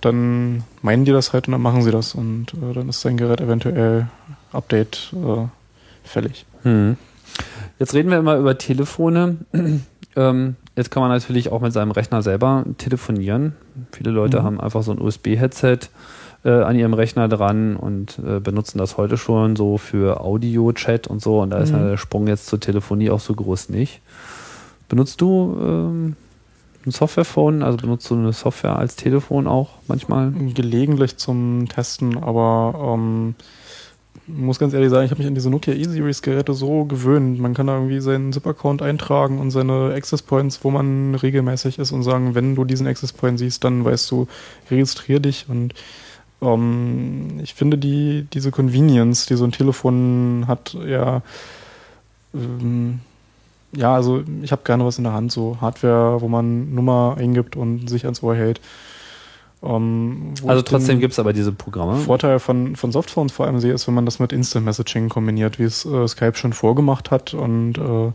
dann 0.00 0.64
meinen 0.82 1.04
die 1.04 1.12
das 1.12 1.32
halt 1.32 1.48
und 1.48 1.52
dann 1.52 1.62
machen 1.62 1.82
sie 1.82 1.90
das 1.90 2.14
und 2.14 2.52
äh, 2.54 2.74
dann 2.74 2.88
ist 2.88 3.00
sein 3.00 3.16
Gerät 3.16 3.40
eventuell 3.40 4.06
Update 4.52 5.12
äh, 5.14 5.46
fällig. 6.04 6.44
Hm. 6.62 6.96
Jetzt 7.78 7.94
reden 7.94 8.10
wir 8.10 8.18
immer 8.18 8.36
über 8.36 8.58
Telefone. 8.58 9.38
ähm, 10.16 10.56
jetzt 10.76 10.90
kann 10.90 11.00
man 11.00 11.10
natürlich 11.10 11.50
auch 11.50 11.60
mit 11.60 11.72
seinem 11.72 11.90
Rechner 11.90 12.22
selber 12.22 12.64
telefonieren. 12.78 13.54
Viele 13.92 14.10
Leute 14.10 14.40
Mhm. 14.40 14.44
haben 14.44 14.60
einfach 14.60 14.82
so 14.82 14.92
ein 14.92 15.00
USB-Headset 15.00 15.78
äh, 16.44 16.50
an 16.50 16.76
ihrem 16.76 16.94
Rechner 16.94 17.28
dran 17.28 17.76
und 17.76 18.18
äh, 18.18 18.38
benutzen 18.40 18.78
das 18.78 18.96
heute 18.96 19.16
schon 19.16 19.56
so 19.56 19.78
für 19.78 20.20
Audio-Chat 20.20 21.06
und 21.06 21.22
so. 21.22 21.40
Und 21.40 21.50
da 21.50 21.58
ist 21.58 21.72
Mhm. 21.72 21.78
ja 21.78 21.88
der 21.90 21.96
Sprung 21.96 22.26
jetzt 22.26 22.46
zur 22.46 22.60
Telefonie 22.60 23.10
auch 23.10 23.20
so 23.20 23.34
groß 23.34 23.70
nicht. 23.70 24.00
Benutzt 24.88 25.20
du 25.20 25.56
ähm, 25.60 26.16
ein 26.86 26.90
Softwarephone? 26.90 27.62
Also 27.62 27.78
benutzt 27.78 28.08
du 28.10 28.14
eine 28.14 28.32
Software 28.32 28.76
als 28.76 28.96
Telefon 28.96 29.46
auch 29.46 29.70
manchmal? 29.88 30.32
Gelegentlich 30.32 31.16
zum 31.16 31.66
Testen, 31.68 32.18
aber 32.22 32.94
ähm, 32.94 33.34
muss 34.26 34.58
ganz 34.58 34.72
ehrlich 34.72 34.90
sagen, 34.90 35.04
ich 35.04 35.10
habe 35.10 35.18
mich 35.18 35.26
an 35.28 35.34
diese 35.34 35.50
Nokia 35.50 35.74
E-Series-Geräte 35.74 36.54
so 36.54 36.84
gewöhnt. 36.84 37.38
Man 37.40 37.52
kann 37.54 37.66
da 37.66 37.74
irgendwie 37.74 38.00
seinen 38.00 38.32
ZIP-Account 38.32 38.80
eintragen 38.82 39.38
und 39.38 39.50
seine 39.50 39.92
Access 39.94 40.22
Points, 40.22 40.60
wo 40.62 40.70
man 40.70 41.14
regelmäßig 41.14 41.78
ist 41.78 41.92
und 41.92 42.02
sagen, 42.02 42.34
wenn 42.34 42.54
du 42.54 42.64
diesen 42.64 42.86
Access 42.86 43.12
Point 43.12 43.38
siehst, 43.38 43.64
dann 43.64 43.84
weißt 43.84 44.10
du, 44.10 44.26
registrier 44.70 45.20
dich 45.20 45.46
und 45.48 45.74
ähm, 46.44 47.40
ich 47.42 47.54
finde 47.54 47.78
die, 47.78 48.26
diese 48.32 48.50
Convenience, 48.50 49.26
die 49.26 49.36
so 49.36 49.44
ein 49.44 49.52
Telefon 49.52 50.44
hat, 50.46 50.76
ja, 50.86 51.22
ähm, 52.34 53.00
ja, 53.76 53.94
also 53.94 54.22
ich 54.42 54.52
habe 54.52 54.62
gerne 54.64 54.84
was 54.84 54.98
in 54.98 55.04
der 55.04 55.12
Hand, 55.12 55.32
so 55.32 55.58
Hardware, 55.60 56.20
wo 56.20 56.28
man 56.28 56.74
Nummer 56.74 57.16
eingibt 57.18 57.56
und 57.56 57.88
sich 57.88 58.04
ans 58.04 58.22
Ohr 58.22 58.34
hält. 58.36 58.60
Ähm, 59.62 60.34
Also 60.46 60.62
trotzdem 60.62 61.00
gibt 61.00 61.12
es 61.12 61.18
aber 61.18 61.32
diese 61.32 61.52
Programme. 61.52 61.96
Vorteil 61.96 62.38
von, 62.38 62.76
von 62.76 62.92
Softphones 62.92 63.32
vor 63.32 63.46
allem 63.46 63.58
sehe, 63.58 63.72
ist, 63.72 63.86
wenn 63.86 63.94
man 63.94 64.04
das 64.04 64.18
mit 64.18 64.32
Instant 64.32 64.64
Messaging 64.64 65.08
kombiniert, 65.08 65.58
wie 65.58 65.64
es 65.64 65.84
äh, 65.84 66.06
Skype 66.06 66.36
schon 66.36 66.52
vorgemacht 66.52 67.10
hat 67.10 67.34
und 67.34 67.78
äh, 67.78 68.12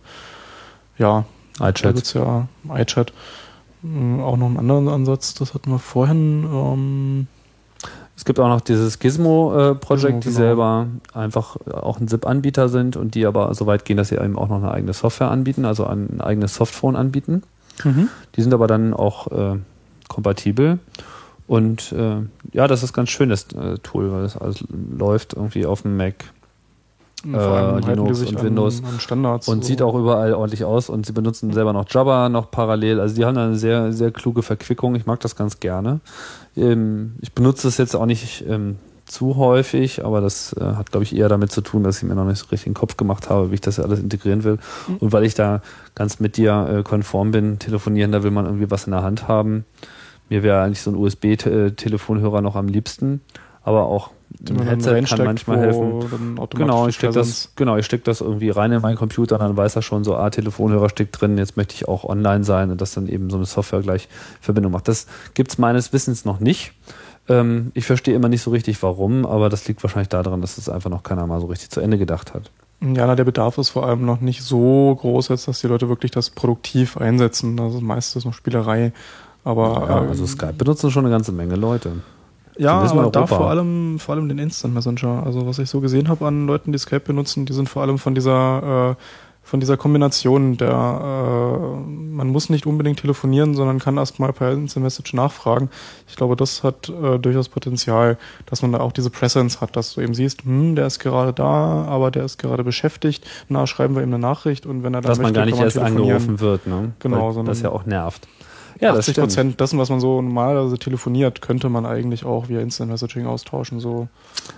ja, 0.97 1.26
da 1.57 1.69
iChat. 1.69 1.97
es 1.97 2.14
ja 2.14 2.47
iChat. 2.73 3.11
Äh, 3.84 4.22
Auch 4.22 4.38
noch 4.38 4.47
einen 4.47 4.57
anderen 4.60 4.88
Ansatz, 4.88 5.34
das 5.34 5.53
hatten 5.53 5.72
wir 5.72 5.80
vorhin. 5.80 6.45
Ähm, 6.45 7.27
Es 8.19 8.25
gibt 8.25 8.37
auch 8.41 8.49
noch 8.49 8.59
dieses 8.59 8.99
Gizmo-Projekt, 8.99 9.79
Gizmo, 10.01 10.19
die 10.19 10.27
genau. 10.27 10.37
selber 10.37 10.87
einfach 11.13 11.55
äh, 11.65 11.71
auch 11.71 12.01
ein 12.01 12.09
SIP-Anbieter 12.09 12.67
sind 12.67 12.97
und 12.97 13.15
die 13.15 13.25
aber 13.25 13.53
so 13.53 13.65
weit 13.65 13.85
gehen, 13.85 13.95
dass 13.95 14.09
sie 14.09 14.15
eben 14.15 14.37
auch 14.37 14.49
noch 14.49 14.57
eine 14.57 14.71
eigene 14.71 14.91
Software 14.91 15.31
anbieten, 15.31 15.63
also 15.63 15.85
ein 15.85 16.19
eigenes 16.19 16.53
Softphone 16.53 16.97
anbieten. 16.97 17.43
Die 18.35 18.41
sind 18.41 18.53
aber 18.53 18.67
dann 18.67 18.93
auch 18.93 19.31
äh, 19.31 19.59
kompatibel. 20.09 20.79
Und 21.47 21.93
äh, 21.93 22.17
ja, 22.51 22.67
das 22.67 22.83
ist 22.83 22.91
ganz 22.91 23.09
schönes 23.09 23.47
äh, 23.53 23.77
Tool, 23.83 24.11
weil 24.11 24.23
das 24.23 24.35
alles 24.35 24.65
läuft 24.69 25.35
irgendwie 25.35 25.65
auf 25.65 25.83
dem 25.83 25.95
Mac 25.95 26.15
Vor 27.23 27.41
allem 27.41 27.75
halten 27.75 27.87
die 27.87 27.89
Linux 27.91 28.21
und 28.21 28.37
an, 28.37 28.43
Windows 28.43 28.83
an 28.83 28.99
Standards. 28.99 29.47
und 29.47 29.63
so. 29.63 29.67
sieht 29.67 29.81
auch 29.81 29.95
überall 29.95 30.33
ordentlich 30.33 30.63
aus 30.63 30.89
und 30.89 31.05
sie 31.05 31.13
benutzen 31.13 31.51
selber 31.51 31.73
noch 31.73 31.85
Jabba 31.89 32.29
noch 32.29 32.49
parallel. 32.49 32.99
Also 32.99 33.15
die 33.15 33.25
haben 33.25 33.35
da 33.35 33.45
eine 33.45 33.55
sehr, 33.55 33.91
sehr 33.91 34.11
kluge 34.11 34.41
Verquickung. 34.41 34.95
Ich 34.95 35.05
mag 35.05 35.19
das 35.19 35.35
ganz 35.35 35.59
gerne. 35.59 35.99
Ähm, 36.55 37.15
ich 37.21 37.33
benutze 37.33 37.67
es 37.67 37.77
jetzt 37.77 37.95
auch 37.95 38.05
nicht 38.05 38.45
ähm, 38.47 38.77
zu 39.09 39.35
häufig, 39.37 40.05
aber 40.05 40.21
das 40.21 40.53
äh, 40.53 40.61
hat, 40.61 40.91
glaube 40.91 41.03
ich, 41.03 41.15
eher 41.15 41.29
damit 41.29 41.51
zu 41.51 41.61
tun, 41.61 41.83
dass 41.83 41.97
ich 41.97 42.03
mir 42.03 42.15
noch 42.15 42.25
nicht 42.25 42.37
so 42.37 42.45
richtig 42.45 42.65
den 42.65 42.73
Kopf 42.73 42.95
gemacht 42.95 43.29
habe, 43.29 43.51
wie 43.51 43.55
ich 43.55 43.61
das 43.61 43.79
alles 43.79 43.99
integrieren 43.99 44.43
will. 44.43 44.59
Und 44.99 45.11
weil 45.11 45.25
ich 45.25 45.33
da 45.33 45.61
ganz 45.95 46.19
mit 46.19 46.37
dir 46.37 46.67
äh, 46.69 46.83
konform 46.83 47.31
bin, 47.31 47.59
telefonieren, 47.59 48.11
da 48.11 48.23
will 48.23 48.31
man 48.31 48.45
irgendwie 48.45 48.71
was 48.71 48.85
in 48.85 48.91
der 48.91 49.03
Hand 49.03 49.27
haben. 49.27 49.65
Mir 50.29 50.43
wäre 50.43 50.61
eigentlich 50.61 50.81
so 50.81 50.91
ein 50.91 50.95
USB-Telefonhörer 50.95 52.41
noch 52.41 52.55
am 52.55 52.67
liebsten, 52.67 53.21
aber 53.69 53.85
auch 53.85 54.09
ein 54.49 54.61
Headset 54.63 55.01
kann 55.03 55.25
manchmal 55.25 55.59
helfen. 55.59 56.37
Genau, 56.55 56.87
ich 56.87 56.95
stecke 56.95 57.13
das, 57.13 57.51
genau, 57.55 57.77
ich 57.77 57.85
steck 57.85 58.03
das 58.03 58.21
irgendwie 58.21 58.49
rein 58.49 58.71
in 58.71 58.81
meinen 58.81 58.95
Computer 58.95 59.35
und 59.35 59.41
dann 59.41 59.55
weiß 59.55 59.75
er 59.75 59.83
schon 59.83 60.03
so, 60.03 60.15
ah, 60.15 60.29
Telefonhörer 60.31 60.89
steckt 60.89 61.21
drin, 61.21 61.37
jetzt 61.37 61.55
möchte 61.55 61.75
ich 61.75 61.87
auch 61.87 62.03
online 62.03 62.43
sein 62.43 62.71
und 62.71 62.81
das 62.81 62.93
dann 62.93 63.07
eben 63.07 63.29
so 63.29 63.37
eine 63.37 63.45
Software 63.45 63.81
gleich 63.81 64.07
Verbindung 64.41 64.71
macht. 64.71 64.87
Das 64.87 65.05
gibt's 65.35 65.59
meines 65.59 65.93
Wissens 65.93 66.25
noch 66.25 66.39
nicht. 66.39 66.73
Ähm, 67.27 67.71
ich 67.75 67.85
verstehe 67.85 68.15
immer 68.15 68.27
nicht 68.27 68.41
so 68.41 68.49
richtig, 68.49 68.81
warum, 68.81 69.25
aber 69.27 69.49
das 69.49 69.67
liegt 69.67 69.83
wahrscheinlich 69.83 70.09
daran, 70.09 70.41
dass 70.41 70.57
es 70.57 70.67
einfach 70.67 70.89
noch 70.89 71.03
keiner 71.03 71.27
mal 71.27 71.39
so 71.39 71.47
richtig 71.47 71.69
zu 71.69 71.79
Ende 71.79 71.99
gedacht 71.99 72.33
hat. 72.33 72.49
Ja, 72.81 73.05
na, 73.05 73.15
der 73.15 73.25
Bedarf 73.25 73.57
ist 73.57 73.69
vor 73.69 73.85
allem 73.85 74.05
noch 74.05 74.21
nicht 74.21 74.41
so 74.41 74.97
groß, 74.99 75.31
als 75.31 75.45
dass 75.45 75.59
die 75.59 75.67
Leute 75.67 75.89
wirklich 75.89 76.11
das 76.11 76.29
produktiv 76.29 76.97
einsetzen. 76.97 77.59
Also 77.59 77.81
meistens 77.81 78.25
noch 78.25 78.33
Spielerei. 78.33 78.93
Aber 79.43 79.85
Ja, 79.87 80.01
ähm, 80.01 80.09
also 80.09 80.25
Skype 80.25 80.53
benutzen 80.53 80.89
schon 80.89 81.05
eine 81.05 81.13
ganze 81.13 81.31
Menge 81.31 81.55
Leute. 81.55 81.91
Ja, 82.60 82.81
aber 82.81 83.10
da 83.10 83.26
vor 83.26 83.49
allem, 83.49 83.99
vor 83.99 84.15
allem 84.15 84.27
den 84.27 84.38
Instant 84.38 84.73
Messenger. 84.73 85.23
Also 85.26 85.48
was 85.48 85.60
ich 85.60 85.69
so 85.69 85.80
gesehen 85.80 86.10
habe 86.10 86.27
an 86.27 86.45
Leuten, 86.45 86.72
die 86.73 86.77
Skype 86.77 86.99
benutzen, 86.99 87.45
die 87.45 87.53
sind 87.53 87.69
vor 87.69 87.81
allem 87.81 87.98
von 87.98 88.15
dieser, 88.15 88.98
äh, 88.98 89.03
von 89.44 89.61
dieser 89.61 89.77
Kombination 89.77 90.57
der, 90.57 90.69
äh, 90.69 91.80
man 91.80 92.27
muss 92.27 92.49
nicht 92.49 92.65
unbedingt 92.68 92.99
telefonieren, 92.99 93.56
sondern 93.56 93.80
kann 93.80 93.95
erstmal 93.98 94.34
per 94.34 94.52
Instant 94.52 94.84
Message 94.84 95.14
nachfragen. 95.14 95.69
Ich 96.10 96.18
glaube, 96.18 96.36
das 96.36 96.61
hat 96.61 96.90
äh, 96.90 97.18
durchaus 97.18 97.48
Potenzial, 97.48 98.18
dass 98.45 98.61
man 98.61 98.73
da 98.73 98.81
auch 98.81 98.91
diese 98.91 99.10
Presence 99.10 99.61
hat, 99.61 99.77
dass 99.77 99.94
du 99.94 100.02
eben 100.02 100.14
siehst, 100.14 100.44
hm, 100.44 100.76
der 100.76 100.86
ist 100.88 100.99
gerade 100.99 101.31
da, 101.31 101.86
aber 101.86 102.11
der 102.11 102.26
ist 102.26 102.38
gerade 102.38 102.65
beschäftigt. 102.65 103.26
Na, 103.48 103.68
schreiben 103.68 103.95
wir 103.95 104.03
ihm 104.03 104.10
eine 104.10 104.19
Nachricht 104.19 104.65
und 104.65 104.84
wenn 104.84 104.94
er 104.94 105.02
dann 105.02 105.10
Dass 105.10 105.18
man 105.18 105.34
möchte, 105.34 105.40
gar 105.40 105.45
nicht 105.45 105.53
kann 105.53 105.60
man 105.60 105.68
erst 105.68 105.80
angerufen 105.80 106.40
wird, 106.41 106.68
ne? 106.68 106.91
Genau, 106.99 107.27
Weil 107.27 107.34
sondern 107.34 107.53
das 107.53 107.61
ja 107.61 107.69
auch 107.69 107.86
nervt. 107.86 108.27
Ja, 108.80 108.89
das 108.89 108.99
80 108.99 109.11
stimmt. 109.14 109.27
Prozent 109.27 109.60
dessen, 109.60 109.80
was 109.80 109.89
man 109.89 109.99
so 109.99 110.22
normalerweise 110.22 110.77
telefoniert, 110.77 111.41
könnte 111.41 111.68
man 111.69 111.85
eigentlich 111.85 112.23
auch 112.26 112.47
via 112.49 112.61
Instant 112.61 112.89
Messaging 112.91 113.26
austauschen. 113.26 113.80
So 113.80 114.07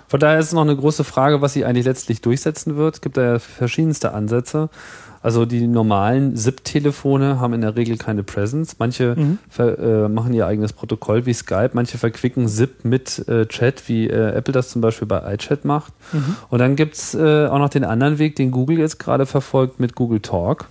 Von 0.07 0.19
daher 0.19 0.39
ist 0.39 0.48
es 0.48 0.53
noch 0.53 0.61
eine 0.61 0.76
große 0.76 1.03
Frage, 1.03 1.41
was 1.41 1.53
sie 1.53 1.65
eigentlich 1.65 1.85
letztlich 1.85 2.22
durchsetzen 2.22 2.76
wird. 2.77 2.95
Es 2.95 3.02
gibt 3.02 3.18
da 3.18 3.23
ja 3.34 3.39
verschiedenste 3.39 4.14
Ansätze. 4.14 4.69
Also 5.23 5.45
die 5.45 5.68
normalen 5.68 6.35
SIP-Telefone 6.35 7.39
haben 7.39 7.53
in 7.53 7.61
der 7.61 7.76
Regel 7.76 7.95
keine 7.98 8.23
Presence. 8.23 8.77
Manche 8.80 9.15
Mhm. 9.15 9.38
äh, 9.60 10.07
machen 10.07 10.34
ihr 10.34 10.48
eigenes 10.48 10.73
Protokoll 10.73 11.27
wie 11.27 11.34
Skype. 11.34 11.72
Manche 11.73 11.99
verquicken 11.99 12.48
SIP 12.48 12.84
mit 12.85 13.27
äh, 13.27 13.45
Chat, 13.45 13.88
wie 13.88 14.07
äh, 14.07 14.31
Apple 14.35 14.52
das 14.52 14.69
zum 14.69 14.81
Beispiel 14.81 15.07
bei 15.07 15.34
iChat 15.35 15.64
macht. 15.64 15.93
Mhm. 16.11 16.35
Und 16.49 16.57
dann 16.60 16.76
gibt's 16.76 17.14
äh, 17.14 17.45
auch 17.48 17.60
noch 17.60 17.69
den 17.69 17.84
anderen 17.84 18.18
Weg, 18.18 18.35
den 18.35 18.49
Google 18.49 18.80
jetzt 18.80 18.98
gerade 18.98 19.27
verfolgt 19.27 19.80
mit 19.80 19.93
Google 19.95 20.22
Talk 20.22 20.65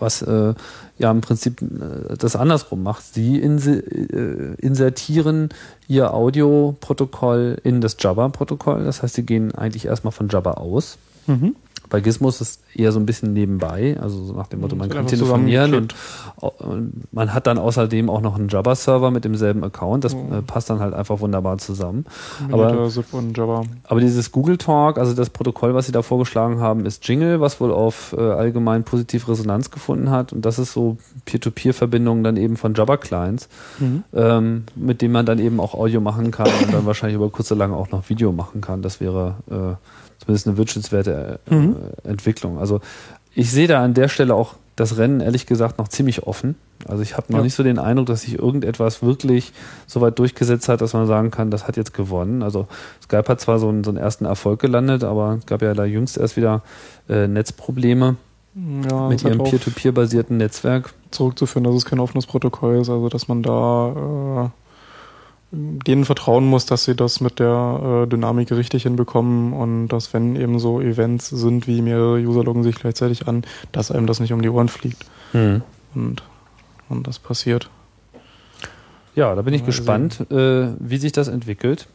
was 0.00 0.22
äh, 0.22 0.54
ja 0.98 1.10
im 1.10 1.20
Prinzip 1.20 1.62
äh, 1.62 2.16
das 2.18 2.36
andersrum 2.36 2.82
macht. 2.82 3.04
Sie 3.14 3.38
inse 3.38 3.78
äh, 3.78 4.54
insertieren 4.58 5.50
ihr 5.86 6.12
Audioprotokoll 6.12 7.58
in 7.62 7.80
das 7.80 7.96
Jabba-Protokoll. 7.98 8.84
Das 8.84 9.02
heißt, 9.02 9.14
sie 9.14 9.24
gehen 9.24 9.54
eigentlich 9.54 9.86
erstmal 9.86 10.12
von 10.12 10.28
Jabba 10.28 10.52
aus. 10.52 10.98
Mhm. 11.26 11.56
Bei 11.90 12.00
Gizmo 12.00 12.28
ist 12.28 12.60
eher 12.74 12.92
so 12.92 12.98
ein 12.98 13.06
bisschen 13.06 13.32
nebenbei, 13.34 13.96
also 14.00 14.24
so 14.24 14.32
nach 14.32 14.46
dem 14.48 14.60
Motto, 14.60 14.74
man 14.74 14.88
wird 14.88 14.96
kann 14.98 15.06
telefonieren 15.06 15.74
und, 15.74 15.94
und 16.40 17.12
man 17.12 17.34
hat 17.34 17.46
dann 17.46 17.58
außerdem 17.58 18.08
auch 18.10 18.20
noch 18.20 18.36
einen 18.36 18.48
Jabba-Server 18.48 19.10
mit 19.10 19.24
demselben 19.24 19.62
Account. 19.62 20.04
Das 20.04 20.14
Oh. 20.14 20.42
passt 20.46 20.70
dann 20.70 20.80
halt 20.80 20.94
einfach 20.94 21.20
wunderbar 21.20 21.58
zusammen. 21.58 22.06
Aber-. 22.52 22.70
Aber 23.84 24.00
dieses 24.00 24.32
Google 24.32 24.58
Talk, 24.58 24.98
also 24.98 25.14
das 25.14 25.30
Protokoll, 25.30 25.74
was 25.74 25.86
sie 25.86 25.92
da 25.92 26.02
vorgeschlagen 26.02 26.58
haben, 26.60 26.86
ist 26.86 27.06
Jingle, 27.06 27.40
was 27.40 27.60
wohl 27.60 27.72
auf 27.72 28.14
äh, 28.16 28.20
allgemein 28.20 28.84
positiv 28.84 29.28
Resonanz 29.28 29.70
gefunden 29.70 30.10
hat. 30.10 30.32
Und 30.32 30.44
das 30.44 30.58
ist 30.58 30.72
so 30.72 30.96
Peer-to-Peer-Verbindungen 31.26 32.24
dann 32.24 32.36
eben 32.36 32.56
von 32.56 32.74
Jabba-Clients, 32.74 33.48
ähm, 34.14 34.64
mit 34.74 35.02
denen 35.02 35.12
man 35.12 35.26
dann 35.26 35.38
eben 35.38 35.60
auch 35.60 35.74
Audio 35.74 36.00
machen 36.00 36.30
kann 36.30 36.48
und 36.62 36.72
dann 36.72 36.86
wahrscheinlich 36.86 37.16
über 37.16 37.28
kurz 37.30 37.50
oder 37.52 37.58
lang 37.60 37.72
auch 37.72 37.90
noch 37.90 38.08
Video 38.08 38.32
machen 38.32 38.60
kann. 38.60 38.82
Das 38.82 39.00
wäre 39.00 39.34
äh, 39.50 39.74
zumindest 40.24 40.46
eine 40.48 40.56
wünschenswerte 40.56 41.38
äh, 41.50 41.54
Mhm. 41.54 41.76
Entwicklung. 42.04 42.58
Also 42.58 42.80
ich 43.34 43.50
sehe 43.50 43.66
da 43.68 43.82
an 43.82 43.94
der 43.94 44.08
Stelle 44.08 44.34
auch 44.34 44.54
das 44.76 44.96
Rennen 44.98 45.20
ehrlich 45.20 45.46
gesagt 45.46 45.78
noch 45.78 45.86
ziemlich 45.88 46.24
offen. 46.26 46.56
Also 46.88 47.02
ich 47.02 47.16
habe 47.16 47.30
noch 47.32 47.38
Ja. 47.38 47.44
nicht 47.44 47.54
so 47.54 47.62
den 47.62 47.78
Eindruck, 47.78 48.06
dass 48.06 48.22
sich 48.22 48.38
irgendetwas 48.38 49.02
wirklich 49.02 49.52
so 49.86 50.00
weit 50.00 50.18
durchgesetzt 50.18 50.68
hat, 50.68 50.80
dass 50.80 50.92
man 50.94 51.06
sagen 51.06 51.30
kann, 51.30 51.50
das 51.52 51.68
hat 51.68 51.76
jetzt 51.76 51.94
gewonnen. 51.94 52.42
Also 52.42 52.66
Skype 53.02 53.24
hat 53.28 53.40
zwar 53.40 53.58
so 53.60 53.68
einen, 53.68 53.84
so 53.84 53.90
einen 53.90 53.98
ersten 53.98 54.24
Erfolg 54.24 54.60
gelandet, 54.60 55.04
aber 55.04 55.36
es 55.38 55.46
gab 55.46 55.62
ja 55.62 55.74
da 55.74 55.84
jüngst 55.84 56.18
erst 56.18 56.36
wieder 56.36 56.62
äh, 57.08 57.28
Netzprobleme 57.28 58.16
Ja, 58.90 59.08
mit 59.08 59.22
ihrem 59.24 59.38
Peer-to-Peer-basierten 59.44 60.36
Netzwerk. 60.36 60.92
zurückzuführen, 61.12 61.64
dass 61.64 61.74
es 61.76 61.84
kein 61.84 62.00
offenes 62.00 62.26
Protokoll 62.26 62.76
ist, 62.80 62.88
also 62.90 63.08
dass 63.08 63.28
man 63.28 63.42
da 63.44 64.50
äh, 64.50 64.50
denen 65.54 66.04
vertrauen 66.04 66.44
muss, 66.46 66.66
dass 66.66 66.84
sie 66.84 66.94
das 66.94 67.20
mit 67.20 67.38
der 67.38 68.04
äh, 68.04 68.06
Dynamik 68.08 68.50
richtig 68.50 68.84
hinbekommen 68.84 69.52
und 69.52 69.88
dass 69.88 70.12
wenn 70.12 70.36
eben 70.36 70.58
so 70.58 70.80
Events 70.80 71.28
sind, 71.30 71.66
wie 71.66 71.82
mehrere 71.82 72.18
User 72.18 72.44
loggen 72.44 72.62
sich 72.62 72.76
gleichzeitig 72.76 73.28
an, 73.28 73.42
dass 73.72 73.90
einem 73.90 74.06
das 74.06 74.20
nicht 74.20 74.32
um 74.32 74.42
die 74.42 74.48
Ohren 74.48 74.68
fliegt 74.68 75.04
Hm. 75.32 75.62
und, 75.94 76.22
und 76.88 77.06
das 77.06 77.18
passiert. 77.18 77.68
Ja, 79.16 79.34
da 79.34 79.42
bin 79.42 79.54
ich 79.54 79.62
Mal 79.62 79.66
gespannt, 79.66 80.30
äh, 80.30 80.68
wie 80.78 80.96
sich 80.96 81.12
das 81.12 81.28
entwickelt. 81.28 81.88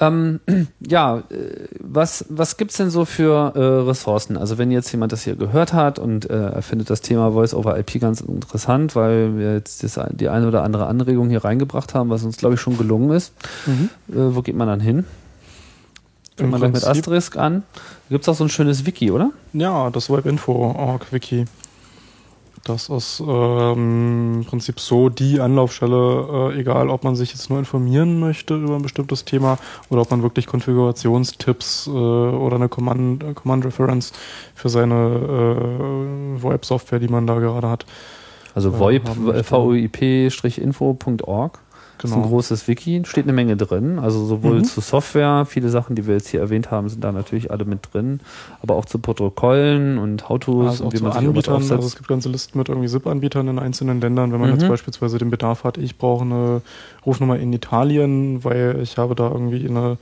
Ähm, 0.00 0.40
ja, 0.80 1.18
äh, 1.18 1.68
was, 1.80 2.24
was 2.28 2.56
gibt's 2.56 2.76
denn 2.76 2.90
so 2.90 3.04
für 3.04 3.54
äh, 3.54 3.88
Ressourcen? 3.88 4.36
Also 4.36 4.58
wenn 4.58 4.70
jetzt 4.70 4.90
jemand 4.92 5.12
das 5.12 5.24
hier 5.24 5.36
gehört 5.36 5.72
hat 5.72 5.98
und 5.98 6.28
äh, 6.28 6.50
er 6.50 6.62
findet 6.62 6.90
das 6.90 7.00
Thema 7.00 7.32
Voice 7.32 7.54
over 7.54 7.78
IP 7.78 8.00
ganz 8.00 8.20
interessant, 8.20 8.96
weil 8.96 9.36
wir 9.38 9.54
jetzt 9.54 9.82
das, 9.82 10.00
die 10.10 10.28
eine 10.28 10.48
oder 10.48 10.62
andere 10.64 10.86
Anregung 10.86 11.28
hier 11.30 11.44
reingebracht 11.44 11.94
haben, 11.94 12.10
was 12.10 12.24
uns, 12.24 12.36
glaube 12.36 12.54
ich, 12.54 12.60
schon 12.60 12.76
gelungen 12.76 13.10
ist. 13.10 13.32
Äh, 13.66 14.12
wo 14.12 14.42
geht 14.42 14.56
man 14.56 14.68
dann 14.68 14.80
hin? 14.80 15.04
Fängt 16.36 16.50
man 16.50 16.60
gleich 16.60 16.72
mit 16.72 16.84
Asterisk 16.84 17.36
an? 17.36 17.62
Da 17.74 18.14
gibt's 18.16 18.28
auch 18.28 18.34
so 18.34 18.44
ein 18.44 18.50
schönes 18.50 18.86
Wiki, 18.86 19.10
oder? 19.10 19.30
Ja, 19.52 19.90
das 19.90 20.10
Webinfo.org 20.10 21.12
Wiki. 21.12 21.44
Das 22.64 22.88
ist 22.88 23.20
ähm, 23.20 24.36
im 24.36 24.44
Prinzip 24.46 24.80
so 24.80 25.10
die 25.10 25.38
Anlaufstelle, 25.38 26.52
äh, 26.54 26.60
egal 26.60 26.88
ob 26.88 27.04
man 27.04 27.14
sich 27.14 27.30
jetzt 27.30 27.50
nur 27.50 27.58
informieren 27.58 28.18
möchte 28.18 28.56
über 28.56 28.74
ein 28.76 28.82
bestimmtes 28.82 29.26
Thema 29.26 29.58
oder 29.90 30.00
ob 30.00 30.10
man 30.10 30.22
wirklich 30.22 30.46
Konfigurationstipps 30.46 31.86
äh, 31.86 31.90
oder 31.90 32.56
eine 32.56 32.70
Command, 32.70 33.22
äh, 33.22 33.34
Command 33.34 33.66
Reference 33.66 34.12
für 34.54 34.70
seine 34.70 34.94
äh, 34.94 36.42
VoIP-Software, 36.42 37.00
die 37.00 37.08
man 37.08 37.26
da 37.26 37.38
gerade 37.38 37.68
hat. 37.68 37.84
Also 38.54 38.70
Ja, 38.70 38.78
VoIP, 38.78 39.08
haben 39.08 39.26
VoIP-info.org. 42.04 42.10
Das 42.10 42.10
ist 42.10 42.16
ein 42.16 42.22
großes 42.22 42.68
Wiki, 42.68 43.02
steht 43.06 43.24
eine 43.24 43.32
Menge 43.32 43.56
drin. 43.56 43.98
Also 43.98 44.24
sowohl 44.24 44.58
Mhm. 44.58 44.64
zu 44.64 44.80
Software, 44.80 45.46
viele 45.48 45.68
Sachen, 45.68 45.96
die 45.96 46.06
wir 46.06 46.14
jetzt 46.14 46.28
hier 46.28 46.40
erwähnt 46.40 46.70
haben, 46.70 46.88
sind 46.88 47.02
da 47.02 47.12
natürlich 47.12 47.50
alle 47.50 47.64
mit 47.64 47.88
drin, 47.92 48.20
aber 48.62 48.74
auch 48.76 48.84
zu 48.84 48.98
Protokollen 48.98 49.98
und 49.98 50.28
How-Tos 50.28 50.70
Also 50.70 50.84
und 50.84 50.92
wie 50.92 51.00
man 51.02 51.12
sich 51.12 51.18
Anbietern, 51.26 51.54
also 51.54 51.74
es 51.74 51.80
aufsetzt. 51.80 51.96
gibt 51.96 52.08
ganze 52.08 52.28
Listen 52.28 52.58
mit 52.58 52.68
irgendwie 52.68 52.88
SIP-Anbietern 52.88 53.48
in 53.48 53.58
einzelnen 53.58 54.00
Ländern. 54.00 54.32
Wenn 54.32 54.40
man 54.40 54.50
Mhm. 54.50 54.56
jetzt 54.58 54.68
beispielsweise 54.68 55.18
den 55.18 55.30
Bedarf 55.30 55.64
hat, 55.64 55.78
ich 55.78 55.98
brauche 55.98 56.24
eine 56.24 56.62
Rufnummer 57.06 57.38
in 57.38 57.52
Italien, 57.52 58.44
weil 58.44 58.78
ich 58.82 58.98
habe 58.98 59.14
da 59.14 59.30
irgendwie 59.30 59.66
eine, 59.68 59.98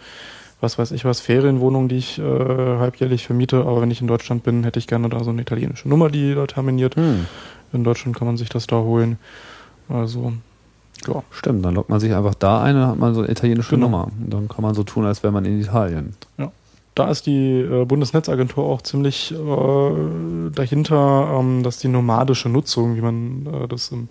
was 0.60 0.78
weiß 0.78 0.92
ich 0.92 1.04
was, 1.04 1.20
Ferienwohnung, 1.20 1.88
die 1.88 1.96
ich 1.96 2.18
äh, 2.18 2.22
halbjährlich 2.22 3.26
vermiete, 3.26 3.60
aber 3.62 3.80
wenn 3.82 3.90
ich 3.90 4.00
in 4.00 4.06
Deutschland 4.06 4.42
bin, 4.44 4.64
hätte 4.64 4.78
ich 4.78 4.86
gerne 4.86 5.08
da 5.08 5.24
so 5.24 5.30
eine 5.30 5.42
italienische 5.42 5.88
Nummer, 5.88 6.08
die 6.08 6.34
da 6.34 6.46
terminiert. 6.46 6.94
Hm, 6.96 7.26
In 7.72 7.84
Deutschland 7.84 8.16
kann 8.16 8.26
man 8.26 8.36
sich 8.36 8.48
das 8.50 8.66
da 8.66 8.76
holen. 8.76 9.18
Also, 9.88 10.32
ja. 11.06 11.22
stimmt, 11.30 11.64
dann 11.64 11.74
loggt 11.74 11.88
man 11.90 12.00
sich 12.00 12.14
einfach 12.14 12.34
da 12.34 12.62
ein 12.62 12.74
und 12.76 12.80
dann 12.82 12.90
hat 12.90 12.98
man 12.98 13.14
so 13.14 13.20
eine 13.22 13.30
italienische 13.30 13.70
Genau. 13.76 13.86
Nummer. 13.86 14.04
Und 14.22 14.32
dann 14.32 14.48
kann 14.48 14.62
man 14.62 14.74
so 14.74 14.82
tun, 14.82 15.04
als 15.04 15.22
wäre 15.22 15.32
man 15.32 15.44
in 15.44 15.60
Italien. 15.60 16.14
Da 16.94 17.08
ist 17.10 17.24
die 17.24 17.60
äh, 17.60 17.86
Bundesnetzagentur 17.86 18.64
auch 18.66 18.82
ziemlich 18.82 19.32
äh, 19.32 20.50
dahinter, 20.54 21.38
ähm, 21.40 21.62
dass 21.62 21.78
die 21.78 21.88
nomadische 21.88 22.50
Nutzung, 22.50 22.96
wie 22.96 23.00
man 23.00 23.46
äh, 23.46 23.66
das 23.66 23.90
im 23.92 24.08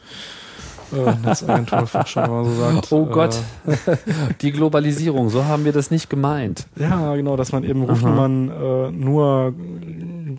äh, 0.91 1.13
Netzagenturfachjargon 1.27 2.41
immer 2.41 2.49
so 2.49 2.59
sagt. 2.59 2.91
Oh 2.91 3.05
Gott, 3.05 3.37
Äh, 3.67 3.97
die 4.41 4.51
Globalisierung, 4.51 5.29
so 5.29 5.45
haben 5.45 5.63
wir 5.63 5.73
das 5.73 5.91
nicht 5.91 6.09
gemeint. 6.09 6.65
ja, 6.75 7.15
genau, 7.15 7.35
dass 7.37 7.51
man 7.51 7.63
eben 7.63 7.83
Rufnummern 7.83 8.49
äh, 8.49 8.89
nur 8.91 9.53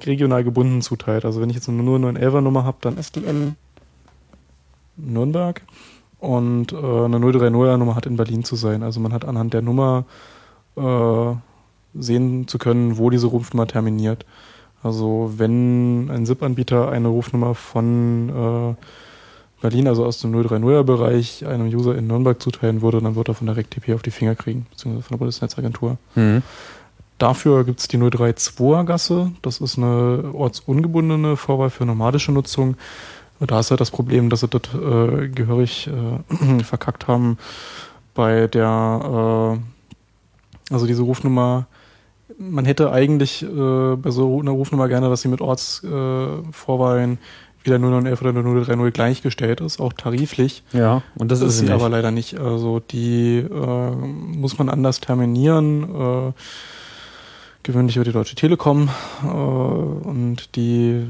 regional 0.05 0.43
gebunden 0.43 0.83
zuteilt. 0.83 1.25
Also 1.25 1.41
wenn 1.41 1.49
ich 1.49 1.55
jetzt 1.55 1.69
nur 1.69 1.95
eine 1.97 2.19
911er-Nummer 2.19 2.65
habe, 2.65 2.79
dann 2.81 2.97
ist 2.99 3.15
die 3.15 3.21
in 3.21 3.55
Nürnberg 4.97 5.63
und 6.23 6.73
äh, 6.73 6.77
eine 6.77 7.19
030er-Nummer 7.19 7.97
hat 7.97 8.07
in 8.07 8.17
Berlin 8.17 8.45
zu 8.45 8.55
sein. 8.55 8.85
Also 8.85 9.01
man 9.01 9.13
hat 9.13 9.25
anhand 9.25 9.55
der 9.55 9.63
Nummer 9.63 10.05
äh, 10.77 11.35
sehen 11.95 12.47
zu 12.47 12.59
können, 12.59 12.97
wo 12.97 13.11
diese 13.11 13.27
Rufnummer 13.27 13.67
terminiert. 13.67 14.25
Also 14.85 15.33
wenn 15.37 16.11
ein 16.13 16.25
SIP-Anbieter 16.25 16.93
eine 16.93 17.09
Rufnummer 17.09 17.57
von 17.57 18.29
äh, 18.29 18.75
Berlin, 19.63 19.89
also 19.89 20.05
aus 20.05 20.21
dem 20.21 20.33
030er-Bereich, 20.33 21.45
einem 21.45 21.67
User 21.67 21.97
in 21.97 22.07
Nürnberg 22.07 22.41
zuteilen 22.41 22.83
würde, 22.83 23.01
dann 23.01 23.17
wird 23.17 23.27
er 23.27 23.35
von 23.35 23.49
der 23.49 23.57
RecTP 23.57 23.93
auf 23.93 24.03
die 24.03 24.13
Finger 24.13 24.37
kriegen, 24.37 24.67
beziehungsweise 24.71 25.03
von 25.03 25.15
der 25.17 25.19
Bundesnetzagentur. 25.19 25.99
Hm. 26.15 26.43
Dafür 27.19 27.65
gibt 27.65 27.81
es 27.81 27.89
die 27.89 27.99
032er 27.99 28.85
Gasse. 28.85 29.33
Das 29.43 29.61
ist 29.61 29.77
eine 29.77 30.31
ortsungebundene 30.35 31.37
Vorwahl 31.37 31.71
für 31.71 31.85
nomadische 31.85 32.31
Nutzung. 32.31 32.77
Da 33.47 33.61
ist 33.61 33.71
halt 33.71 33.81
das 33.81 33.91
Problem, 33.91 34.31
dass 34.31 34.41
sie 34.41 34.49
das 34.49 34.63
äh, 34.75 35.29
gehörig 35.29 35.89
äh, 35.89 36.63
verkackt 36.65 37.09
haben 37.09 37.39
bei 38.15 38.47
der, 38.47 39.59
äh, 40.71 40.73
also 40.73 40.87
diese 40.87 41.03
Rufnummer. 41.03 41.67
Man 42.39 42.65
hätte 42.65 42.93
eigentlich 42.93 43.43
äh, 43.43 43.97
bei 43.97 44.11
so 44.11 44.41
einer 44.41 44.53
Rufnummer 44.53 44.89
gerne, 44.89 45.09
dass 45.09 45.23
sie 45.23 45.29
mit 45.29 45.41
Ortsvorwahlen 45.41 46.45
äh, 46.49 46.53
Vorwahlen 46.53 47.19
wie 47.65 47.71
der 47.71 47.79
0911 47.79 48.21
oder 48.23 48.33
der 48.33 48.43
030 48.43 48.93
gleichgestellt 48.93 49.61
ist, 49.61 49.81
auch 49.81 49.93
tariflich. 49.93 50.65
Ja, 50.73 51.03
und 51.17 51.31
das, 51.31 51.41
Das 51.41 51.51
ist 51.51 51.59
sie 51.59 51.65
nicht. 51.67 51.75
aber 51.75 51.89
leider 51.89 52.11
nicht. 52.11 52.39
Also 52.39 52.81
die 52.81 53.39
äh, 53.39 53.91
muss 53.97 54.59
man 54.59 54.69
anders 54.69 55.01
terminieren. 55.01 56.35
Gewöhnlich 57.65 57.95
über 57.95 58.05
die 58.05 58.11
Deutsche 58.11 58.35
Telekom 58.35 58.89
äh, 59.23 59.27
und 59.29 60.57
die 60.57 61.07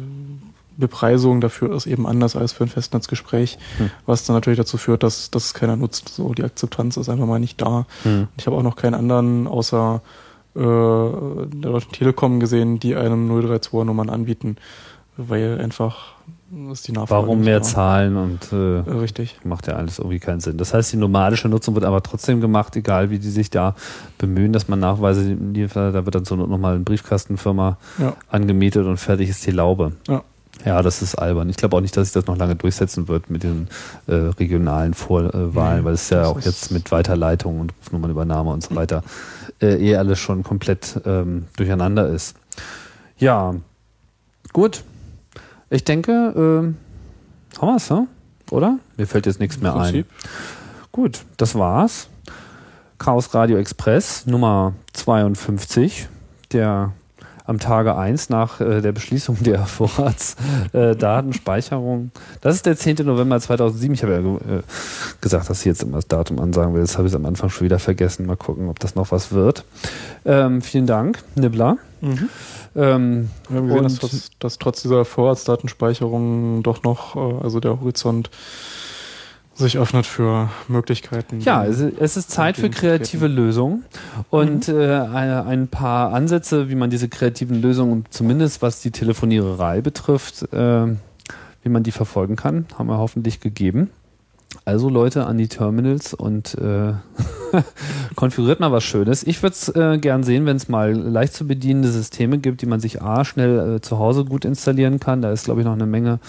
Bepreisung 0.83 1.41
dafür 1.41 1.75
ist 1.75 1.87
eben 1.87 2.07
anders 2.07 2.37
als 2.37 2.53
für 2.53 2.65
ein 2.65 2.69
Festnetzgespräch, 2.69 3.59
Hm. 3.79 3.91
was 4.07 4.25
dann 4.27 4.37
natürlich 4.37 4.59
dazu 4.59 4.77
führt, 4.77 5.03
dass 5.03 5.31
das 5.31 5.55
keiner 5.55 5.77
nutzt. 5.77 6.11
So 6.11 6.35
die 6.35 6.45
Akzeptanz 6.45 6.97
ist 6.97 7.09
einfach 7.09 7.27
mal 7.27 7.39
nicht 7.41 7.61
da. 7.63 7.87
Hm. 8.03 8.29
Ich 8.37 8.47
habe 8.47 8.57
auch 8.57 8.63
noch 8.63 8.77
keinen 8.77 8.95
anderen 8.95 9.47
außer 9.47 10.03
äh, 10.55 10.59
der 10.61 11.71
Deutschen 11.71 11.93
Telekom 11.93 12.39
gesehen, 12.41 12.79
die 12.79 12.95
einem 12.95 13.31
032er 13.31 13.85
Nummern 13.85 14.11
anbieten, 14.11 14.57
weil 15.17 15.59
einfach 15.61 16.13
ist 16.71 16.87
die 16.87 16.93
Nachfrage 16.93 17.23
Warum 17.23 17.41
mehr 17.41 17.61
da. 17.61 17.63
Zahlen 17.65 18.17
und 18.17 18.53
Äh, 18.53 18.57
Richtig. 18.91 19.39
macht 19.43 19.67
ja 19.69 19.73
alles 19.77 19.99
irgendwie 19.99 20.19
keinen 20.19 20.41
Sinn. 20.41 20.59
Das 20.59 20.75
heißt, 20.75 20.93
die 20.93 20.99
nomadische 20.99 21.49
Nutzung 21.49 21.75
wird 21.75 21.87
aber 21.87 22.03
trotzdem 22.03 22.43
gemacht, 22.43 22.77
egal 22.77 23.09
wie 23.09 23.19
die 23.19 23.31
sich 23.31 23.49
da 23.49 23.75
bemühen, 24.19 24.53
dass 24.53 24.69
man 24.69 24.79
Nachweise 24.79 25.33
liefert. 25.33 25.95
Da 25.95 26.05
wird 26.05 26.15
dann 26.15 26.27
so 26.27 26.37
nochmal 26.37 26.75
eine 26.75 26.85
Briefkastenfirma 26.85 27.79
Ja. 27.99 28.13
angemietet 28.29 28.85
und 28.87 28.99
fertig 28.99 29.31
ist 29.31 29.47
die 29.47 29.51
Laube. 29.53 29.93
Ja. 30.09 30.23
Ja, 30.64 30.82
das 30.82 31.02
ist 31.02 31.16
albern. 31.16 31.48
Ich 31.48 31.56
glaube 31.56 31.76
auch 31.76 31.80
nicht, 31.80 31.97
dass 31.97 32.09
sich 32.09 32.14
das 32.14 32.26
noch 32.26 32.36
lange 32.36 32.55
durchsetzen 32.55 33.09
wird 33.09 33.30
mit 33.30 33.43
den 33.43 33.68
äh, 34.06 34.14
regionalen 34.14 34.94
Vorwahlen, 34.94 35.80
Nee, 35.80 35.84
weil 35.84 35.94
es 35.94 36.10
ja 36.10 36.26
auch 36.26 36.40
jetzt 36.40 36.70
mit 36.70 36.93
Weiterleitung 36.93 37.60
und 37.60 37.72
Rufnummernübernahme 37.80 38.51
und 38.51 38.62
so 38.62 38.74
weiter 38.74 39.02
äh, 39.60 39.74
eh 39.76 39.97
alles 39.97 40.18
schon 40.18 40.43
komplett 40.43 41.01
ähm, 41.05 41.47
durcheinander 41.56 42.09
ist. 42.09 42.36
Ja, 43.18 43.55
gut. 44.52 44.84
Ich 45.70 45.84
denke, 45.84 46.12
ähm, 46.36 46.76
haben 47.59 47.68
wir 47.68 47.76
es, 47.76 47.90
ne? 47.90 48.06
oder? 48.52 48.78
Mir 48.97 49.06
fällt 49.06 49.26
jetzt 49.26 49.40
nichts 49.40 49.59
mehr 49.59 49.74
ein. 49.74 50.05
Gut, 50.93 51.24
das 51.39 51.55
war's. 51.55 52.09
Chaos 52.98 53.34
Radio 53.34 53.56
Express 53.56 54.26
Nummer 54.26 54.74
52, 54.93 56.09
der 56.52 56.93
am 57.44 57.59
Tage 57.59 57.97
1 57.97 58.28
nach 58.31 58.60
äh, 58.60 58.81
der 58.81 58.93
Beschließung 58.93 59.36
der 59.43 59.66
Vorratsdatenspeicherung. 60.73 62.06
Äh, 62.14 62.19
das 62.40 62.56
ist 62.56 62.66
der 62.66 62.77
10. 62.77 63.05
November 63.06 63.39
2007. 63.40 63.94
Ich 63.94 64.02
habe 64.02 64.12
ja 64.12 64.19
äh, 64.59 64.62
gesagt, 65.20 65.48
dass 65.51 65.60
ich 65.60 65.66
jetzt 65.66 65.82
immer 65.82 65.97
das 65.97 66.09
Datum 66.09 66.39
ansagen 66.40 66.74
will. 66.74 66.81
Das 66.82 66.98
habe 66.98 67.09
ich 67.09 67.14
am 67.14 67.27
Anfang 67.27 67.51
schon 67.51 67.64
wieder 67.64 67.78
vergessen. 67.78 68.27
Mal 68.27 68.36
gucken, 68.36 68.69
ob 68.69 68.78
das 68.78 68.94
noch 68.94 69.10
was 69.12 69.32
wird. 69.32 69.64
Ähm, 70.24 70.62
vielen 70.62 70.86
Dank, 70.86 71.23
Nibbler. 71.35 71.77
Mhm. 72.01 72.28
Ähm, 72.74 73.31
Wir 73.48 73.59
haben 73.59 73.69
gesehen, 73.69 73.82
dass, 73.85 73.98
trotz- 73.98 74.31
dass 74.39 74.59
trotz 74.59 74.82
dieser 74.82 75.05
Vorratsdatenspeicherung 75.05 76.62
doch 76.62 76.82
noch, 76.82 77.16
äh, 77.16 77.43
also 77.43 77.60
der 77.60 77.81
Horizont 77.81 78.31
sich 79.55 79.79
öffnet 79.79 80.07
für 80.07 80.49
Möglichkeiten. 80.69 81.41
Ja, 81.41 81.65
es 81.65 81.81
ist, 81.81 82.31
Zeit 82.31 82.57
für 82.57 82.70
kreative 82.70 83.27
Lösungen 83.27 83.85
und 84.31 84.69
äh, 84.69 84.95
ein 84.97 85.31
ein 85.31 85.69
paar 85.69 86.12
Ansätze, 86.12 86.70
wie 86.70 86.74
man 86.74 86.91
diese 86.91 87.09
kreativen 87.09 87.61
Lösungen, 87.61 88.07
zumindest 88.11 88.62
was 88.62 88.81
die 88.81 88.91
Telefoniererei 88.91 89.81
betrifft, 89.81 90.53
äh, 90.53 90.87
wie 91.62 91.69
man 91.69 91.83
die 91.83 91.93
verfolgen 91.93 92.37
kann, 92.37 92.66
haben 92.79 92.89
wir 92.89 92.99
hoffentlich 92.99 93.41
gegeben. 93.41 93.91
Also 94.65 94.89
Leute 94.89 95.27
an 95.27 95.39
die 95.39 95.49
Terminals 95.49 96.15
und 96.15 96.55
äh, 96.55 96.93
konfiguriert 98.15 98.61
mal 98.61 98.70
was 98.70 98.85
Schönes. 98.85 99.23
Ich 99.24 99.43
würde 99.43 99.55
es 99.55 99.69
äh, 99.69 99.99
gern 99.99 100.23
sehen, 100.23 100.47
wenn 100.47 100.57
es 100.57 100.69
mal 100.69 100.93
leicht 100.93 101.35
zu 101.35 101.47
bedienende 101.47 101.91
Systeme 101.91 102.39
gibt, 102.39 102.62
die 102.62 102.66
man 102.66 102.81
sich 102.81 103.03
A 103.03 103.24
schnell 103.24 103.77
äh, 103.77 103.81
zu 103.81 103.99
Hause 103.99 104.24
gut 104.24 104.45
installieren 104.45 105.01
kann. 105.01 105.23
Da 105.23 105.33
ist, 105.33 105.45
glaube 105.45 105.61
ich, 105.61 105.66
noch 105.66 105.73
eine 105.73 105.87
Menge 105.87 106.20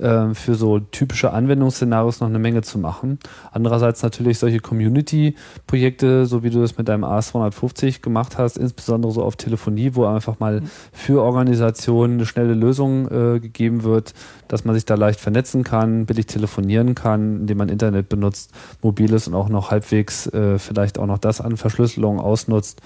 äh, 0.00 0.34
für 0.34 0.54
so 0.54 0.80
typische 0.80 1.32
Anwendungsszenarios 1.32 2.20
noch 2.20 2.28
eine 2.28 2.38
Menge 2.38 2.62
zu 2.62 2.78
machen. 2.78 3.18
Andererseits 3.52 4.02
natürlich 4.02 4.38
solche 4.38 4.60
Community-Projekte, 4.60 6.26
so 6.26 6.42
wie 6.42 6.50
du 6.50 6.60
das 6.60 6.78
mit 6.78 6.88
deinem 6.88 7.04
AS250 7.04 8.00
gemacht 8.00 8.38
hast, 8.38 8.56
insbesondere 8.56 9.12
so 9.12 9.22
auf 9.22 9.36
Telefonie, 9.36 9.94
wo 9.94 10.06
einfach 10.06 10.40
mal 10.40 10.62
für 10.92 11.22
Organisationen 11.22 12.14
eine 12.14 12.26
schnelle 12.26 12.54
Lösung 12.54 13.08
äh, 13.08 13.40
gegeben 13.40 13.82
wird, 13.82 14.14
dass 14.48 14.64
man 14.64 14.74
sich 14.74 14.86
da 14.86 14.94
leicht 14.94 15.20
vernetzen 15.20 15.64
kann, 15.64 16.06
billig 16.06 16.26
telefonieren 16.26 16.94
kann, 16.94 17.40
indem 17.40 17.58
man 17.58 17.68
Internet 17.68 18.08
benutzt, 18.08 18.52
mobiles 18.82 19.28
und 19.28 19.34
auch 19.34 19.48
noch 19.48 19.70
halbwegs 19.70 20.26
äh, 20.28 20.58
vielleicht 20.58 20.98
auch 20.98 21.06
noch 21.06 21.18
das 21.18 21.40
an 21.40 21.56
Verschlüsselung 21.56 22.20
ausnutzt 22.20 22.80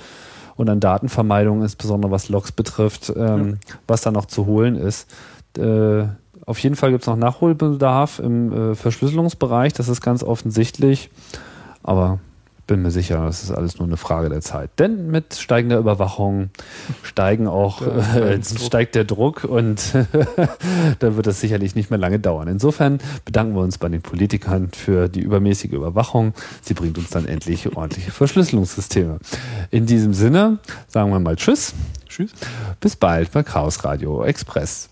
und 0.56 0.68
an 0.68 0.80
Datenvermeidung, 0.80 1.62
insbesondere 1.62 2.10
was 2.10 2.28
Logs 2.28 2.52
betrifft, 2.52 3.12
ähm, 3.16 3.58
ja. 3.68 3.74
was 3.86 4.02
da 4.02 4.10
noch 4.10 4.26
zu 4.26 4.46
holen 4.46 4.76
ist. 4.76 5.08
Äh, 5.56 6.06
auf 6.46 6.58
jeden 6.58 6.76
Fall 6.76 6.90
gibt 6.90 7.02
es 7.02 7.06
noch 7.06 7.16
Nachholbedarf 7.16 8.18
im 8.18 8.52
äh, 8.52 8.74
Verschlüsselungsbereich, 8.74 9.72
das 9.72 9.88
ist 9.88 10.00
ganz 10.00 10.22
offensichtlich. 10.22 11.10
Aber 11.82 12.18
bin 12.66 12.80
mir 12.80 12.90
sicher, 12.90 13.24
das 13.26 13.42
ist 13.42 13.50
alles 13.50 13.78
nur 13.78 13.86
eine 13.86 13.96
Frage 13.96 14.30
der 14.30 14.40
Zeit. 14.40 14.70
Denn 14.78 15.10
mit 15.10 15.34
steigender 15.34 15.78
Überwachung 15.78 16.50
steigen 17.02 17.46
auch, 17.46 17.82
äh, 17.82 18.42
steigt 18.58 18.94
der 18.94 19.04
Druck 19.04 19.44
und 19.44 19.94
dann 20.98 21.16
wird 21.16 21.26
das 21.26 21.40
sicherlich 21.40 21.74
nicht 21.74 21.90
mehr 21.90 21.98
lange 21.98 22.18
dauern. 22.18 22.48
Insofern 22.48 22.98
bedanken 23.24 23.54
wir 23.54 23.62
uns 23.62 23.78
bei 23.78 23.88
den 23.88 24.00
Politikern 24.02 24.70
für 24.72 25.08
die 25.08 25.20
übermäßige 25.20 25.72
Überwachung. 25.72 26.32
Sie 26.62 26.74
bringt 26.74 26.96
uns 26.96 27.10
dann 27.10 27.26
endlich 27.26 27.76
ordentliche 27.76 28.10
Verschlüsselungssysteme. 28.10 29.18
In 29.70 29.86
diesem 29.86 30.14
Sinne 30.14 30.58
sagen 30.88 31.10
wir 31.10 31.20
mal 31.20 31.36
Tschüss. 31.36 31.74
Tschüss. 32.08 32.32
Bis 32.80 32.96
bald 32.96 33.32
bei 33.32 33.42
Chaos 33.42 33.84
Radio 33.84 34.24
Express. 34.24 34.88